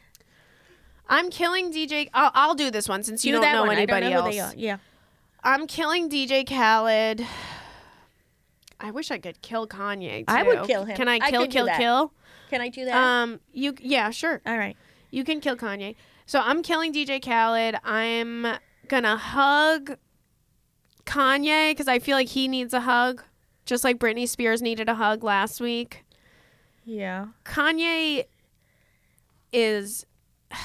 I'm 1.09 1.29
killing 1.29 1.71
DJ. 1.71 2.09
I'll, 2.13 2.31
I'll 2.33 2.55
do 2.55 2.71
this 2.71 2.87
one 2.89 3.03
since 3.03 3.23
you 3.25 3.33
Do 3.33 3.41
don't 3.41 3.51
know 3.53 3.61
one. 3.63 3.77
anybody 3.77 4.07
I 4.07 4.09
don't 4.09 4.19
know 4.19 4.25
else. 4.25 4.27
Who 4.27 4.31
they 4.33 4.39
are. 4.41 4.53
Yeah. 4.55 4.77
I'm 5.43 5.67
killing 5.67 6.09
DJ 6.09 6.47
Khaled. 6.47 7.25
I 8.79 8.91
wish 8.91 9.11
I 9.11 9.17
could 9.17 9.41
kill 9.41 9.67
Kanye. 9.67 10.19
Too. 10.19 10.25
I 10.27 10.43
would 10.43 10.63
kill 10.63 10.85
him. 10.85 10.95
Can 10.95 11.07
I 11.07 11.19
I 11.21 11.31
kill, 11.31 11.43
do 11.43 11.47
kill, 11.47 11.67
kill? 11.77 12.13
Can 12.49 12.61
I 12.61 12.69
do 12.69 12.85
that? 12.85 12.95
Um, 12.95 13.39
you, 13.51 13.73
yeah, 13.81 14.09
sure. 14.11 14.41
All 14.45 14.57
right. 14.57 14.75
You 15.09 15.23
can 15.23 15.39
kill 15.39 15.55
Kanye. 15.55 15.95
So 16.25 16.41
I'm 16.41 16.61
killing 16.61 16.93
DJ 16.93 17.23
Khaled. 17.23 17.75
I'm 17.83 18.45
gonna 18.87 19.17
hug 19.17 19.97
Kanye 21.05 21.71
because 21.71 21.87
I 21.87 21.99
feel 21.99 22.15
like 22.17 22.27
he 22.27 22.47
needs 22.47 22.73
a 22.73 22.81
hug, 22.81 23.23
just 23.65 23.83
like 23.83 23.97
Britney 23.97 24.27
Spears 24.27 24.61
needed 24.61 24.89
a 24.89 24.95
hug 24.95 25.23
last 25.23 25.61
week. 25.61 26.03
Yeah. 26.87 27.27
Kanye 27.45 28.25
is. 29.51 30.05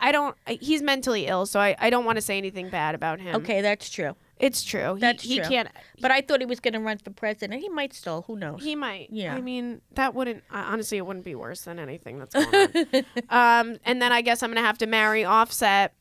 I 0.00 0.12
don't. 0.12 0.36
He's 0.46 0.82
mentally 0.82 1.26
ill, 1.26 1.46
so 1.46 1.60
I, 1.60 1.74
I 1.78 1.88
don't 1.88 2.04
want 2.04 2.16
to 2.16 2.22
say 2.22 2.36
anything 2.36 2.68
bad 2.68 2.94
about 2.94 3.20
him. 3.20 3.36
Okay, 3.36 3.62
that's 3.62 3.88
true. 3.88 4.14
it's 4.38 4.62
true. 4.62 4.96
He, 4.96 5.00
That's 5.00 5.22
he 5.22 5.38
true. 5.38 5.48
can't. 5.48 5.68
But 6.02 6.10
I 6.10 6.20
thought 6.20 6.40
he 6.40 6.46
was 6.46 6.60
going 6.60 6.74
to 6.74 6.80
run 6.80 6.98
for 6.98 7.10
president. 7.10 7.62
He 7.62 7.70
might 7.70 7.94
still. 7.94 8.22
Who 8.26 8.36
knows? 8.36 8.62
He 8.62 8.76
might. 8.76 9.08
Yeah. 9.10 9.34
I 9.34 9.40
mean, 9.40 9.80
that 9.94 10.14
wouldn't. 10.14 10.42
Uh, 10.52 10.64
honestly, 10.66 10.98
it 10.98 11.06
wouldn't 11.06 11.24
be 11.24 11.34
worse 11.34 11.62
than 11.62 11.78
anything 11.78 12.18
that's 12.18 12.34
going 12.34 12.86
on. 12.92 13.04
um, 13.70 13.78
and 13.84 14.02
then 14.02 14.12
I 14.12 14.20
guess 14.20 14.42
I'm 14.42 14.50
gonna 14.50 14.60
have 14.66 14.78
to 14.78 14.86
marry 14.86 15.24
Offset, 15.24 15.94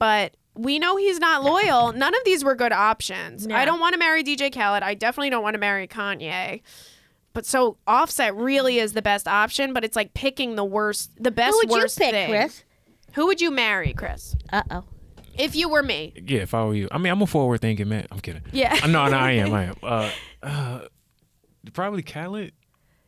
but 0.00 0.34
we 0.54 0.80
know 0.80 0.96
he's 0.96 1.20
not 1.20 1.44
loyal. 1.44 1.92
None 1.92 2.14
of 2.14 2.20
these 2.24 2.42
were 2.42 2.56
good 2.56 2.72
options. 2.72 3.46
No. 3.46 3.54
I 3.54 3.64
don't 3.64 3.78
want 3.78 3.92
to 3.92 3.98
marry 3.98 4.24
DJ 4.24 4.52
Khaled. 4.52 4.82
I 4.82 4.94
definitely 4.94 5.30
don't 5.30 5.44
want 5.44 5.54
to 5.54 5.60
marry 5.60 5.86
Kanye. 5.86 6.62
But 7.40 7.46
so 7.46 7.78
Offset 7.86 8.36
really 8.36 8.78
is 8.80 8.92
the 8.92 9.00
best 9.00 9.26
option, 9.26 9.72
but 9.72 9.82
it's 9.82 9.96
like 9.96 10.12
picking 10.12 10.56
the 10.56 10.64
worst, 10.64 11.10
the 11.18 11.30
best 11.30 11.52
Who 11.52 11.56
would 11.60 11.70
you 11.70 11.82
worst 11.84 11.96
pick, 11.96 12.10
thing. 12.10 12.28
Chris? 12.28 12.64
Who 13.14 13.26
would 13.28 13.40
you 13.40 13.50
marry, 13.50 13.94
Chris? 13.94 14.36
Uh 14.52 14.62
oh. 14.70 14.84
If 15.38 15.56
you 15.56 15.70
were 15.70 15.82
me. 15.82 16.12
Yeah, 16.22 16.40
if 16.40 16.52
I 16.52 16.62
were 16.66 16.74
you, 16.74 16.88
I 16.92 16.98
mean, 16.98 17.10
I'm 17.10 17.22
a 17.22 17.26
forward 17.26 17.62
thinking 17.62 17.88
man. 17.88 18.06
I'm 18.12 18.20
kidding. 18.20 18.42
Yeah. 18.52 18.74
No, 18.86 19.08
no, 19.08 19.16
I 19.16 19.30
am. 19.32 19.54
I 19.54 19.64
am. 19.64 19.76
Uh, 19.82 20.10
uh, 20.42 20.80
probably 21.72 22.02
Khaled 22.02 22.52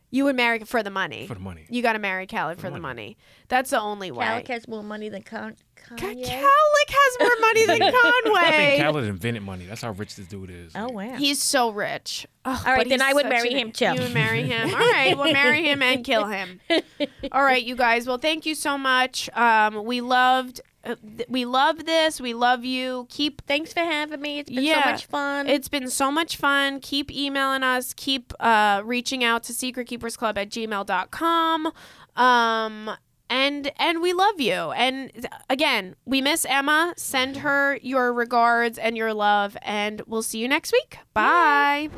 You 0.09 0.23
would 0.23 0.35
marry 0.35 0.57
for 0.61 0.81
the 0.81 0.89
money. 0.89 1.27
for 1.27 1.35
the 1.35 1.39
money. 1.39 1.67
you 1.69 1.83
got 1.83 1.93
to 1.93 1.99
marry 1.99 2.25
Khaled 2.25 2.59
for 2.59 2.71
the 2.71 2.79
money. 2.79 3.17
That's 3.49 3.69
the 3.69 3.79
only 3.79 4.09
way. 4.09 4.25
Alec 4.25 4.47
has 4.47 4.67
more 4.67 4.81
money 4.81 5.09
than 5.09 5.21
Con- 5.21 5.57
Ka- 5.72 5.72
Kanye. 5.91 6.25
Khaled 6.25 6.89
has 6.89 7.17
more 7.19 7.39
money 7.41 7.65
than 7.65 7.79
Conway. 7.79 7.93
I 7.95 8.51
think 8.51 8.77
Conway. 8.77 8.79
Khaled 8.79 9.03
invented 9.05 9.43
money. 9.43 9.65
That's 9.65 9.81
how 9.81 9.91
rich 9.91 10.15
this 10.15 10.27
dude 10.27 10.49
is. 10.49 10.71
oh 10.75 10.89
wow. 10.89 11.15
He's 11.15 11.41
so 11.41 11.69
rich. 11.71 12.25
Ugh, 12.45 12.61
All 12.65 12.73
right, 12.73 12.87
then 12.89 13.01
I 13.01 13.13
would 13.13 13.27
marry 13.29 13.51
an- 13.51 13.57
him, 13.57 13.71
too. 13.71 13.85
You 13.93 14.01
would 14.01 14.13
marry 14.13 14.43
him. 14.43 14.69
All 14.73 14.79
right, 14.79 15.17
we'll 15.17 15.31
marry 15.33 15.63
him 15.63 15.81
and 15.81 16.03
kill 16.03 16.25
him. 16.25 16.59
All 17.31 17.43
right, 17.43 17.63
you 17.63 17.75
guys. 17.75 18.05
Well, 18.07 18.17
thank 18.17 18.45
you 18.45 18.53
so 18.55 18.77
much. 18.77 19.29
Um, 19.37 19.85
we 19.85 20.01
loved, 20.01 20.59
uh, 20.83 20.95
th- 21.17 21.29
we 21.29 21.45
love 21.45 21.85
this. 21.85 22.19
We 22.19 22.33
love 22.33 22.65
you. 22.65 23.05
Keep. 23.09 23.45
Thanks 23.47 23.71
for 23.71 23.79
having 23.79 24.19
me. 24.19 24.39
It's 24.39 24.49
been 24.49 24.63
Yeah. 24.63 24.83
so 24.83 24.91
much 24.91 25.05
fun. 25.05 25.47
It's 25.47 25.69
been 25.69 25.89
so 25.89 26.11
much 26.11 26.35
fun. 26.35 26.81
Keep 26.81 27.11
emailing 27.11 27.63
us. 27.63 27.93
Keep 27.93 28.33
uh, 28.41 28.81
reaching 28.83 29.23
out 29.23 29.43
to 29.43 29.53
secretkeepersclub 29.53 30.35
at 30.37 30.49
gmail.com. 30.49 31.71
Um, 32.17 32.91
and 33.29 33.71
and 33.77 34.01
we 34.01 34.13
love 34.13 34.39
you. 34.39 34.71
And 34.71 35.27
again, 35.49 35.95
we 36.05 36.21
miss 36.21 36.45
Emma. 36.45 36.93
Send 36.97 37.37
her 37.37 37.77
your 37.81 38.13
regards 38.13 38.77
and 38.77 38.95
your 38.97 39.13
love, 39.13 39.57
and 39.61 40.01
we'll 40.07 40.23
see 40.23 40.39
you 40.39 40.47
next 40.47 40.71
week. 40.71 40.97
Bye. 41.13 41.89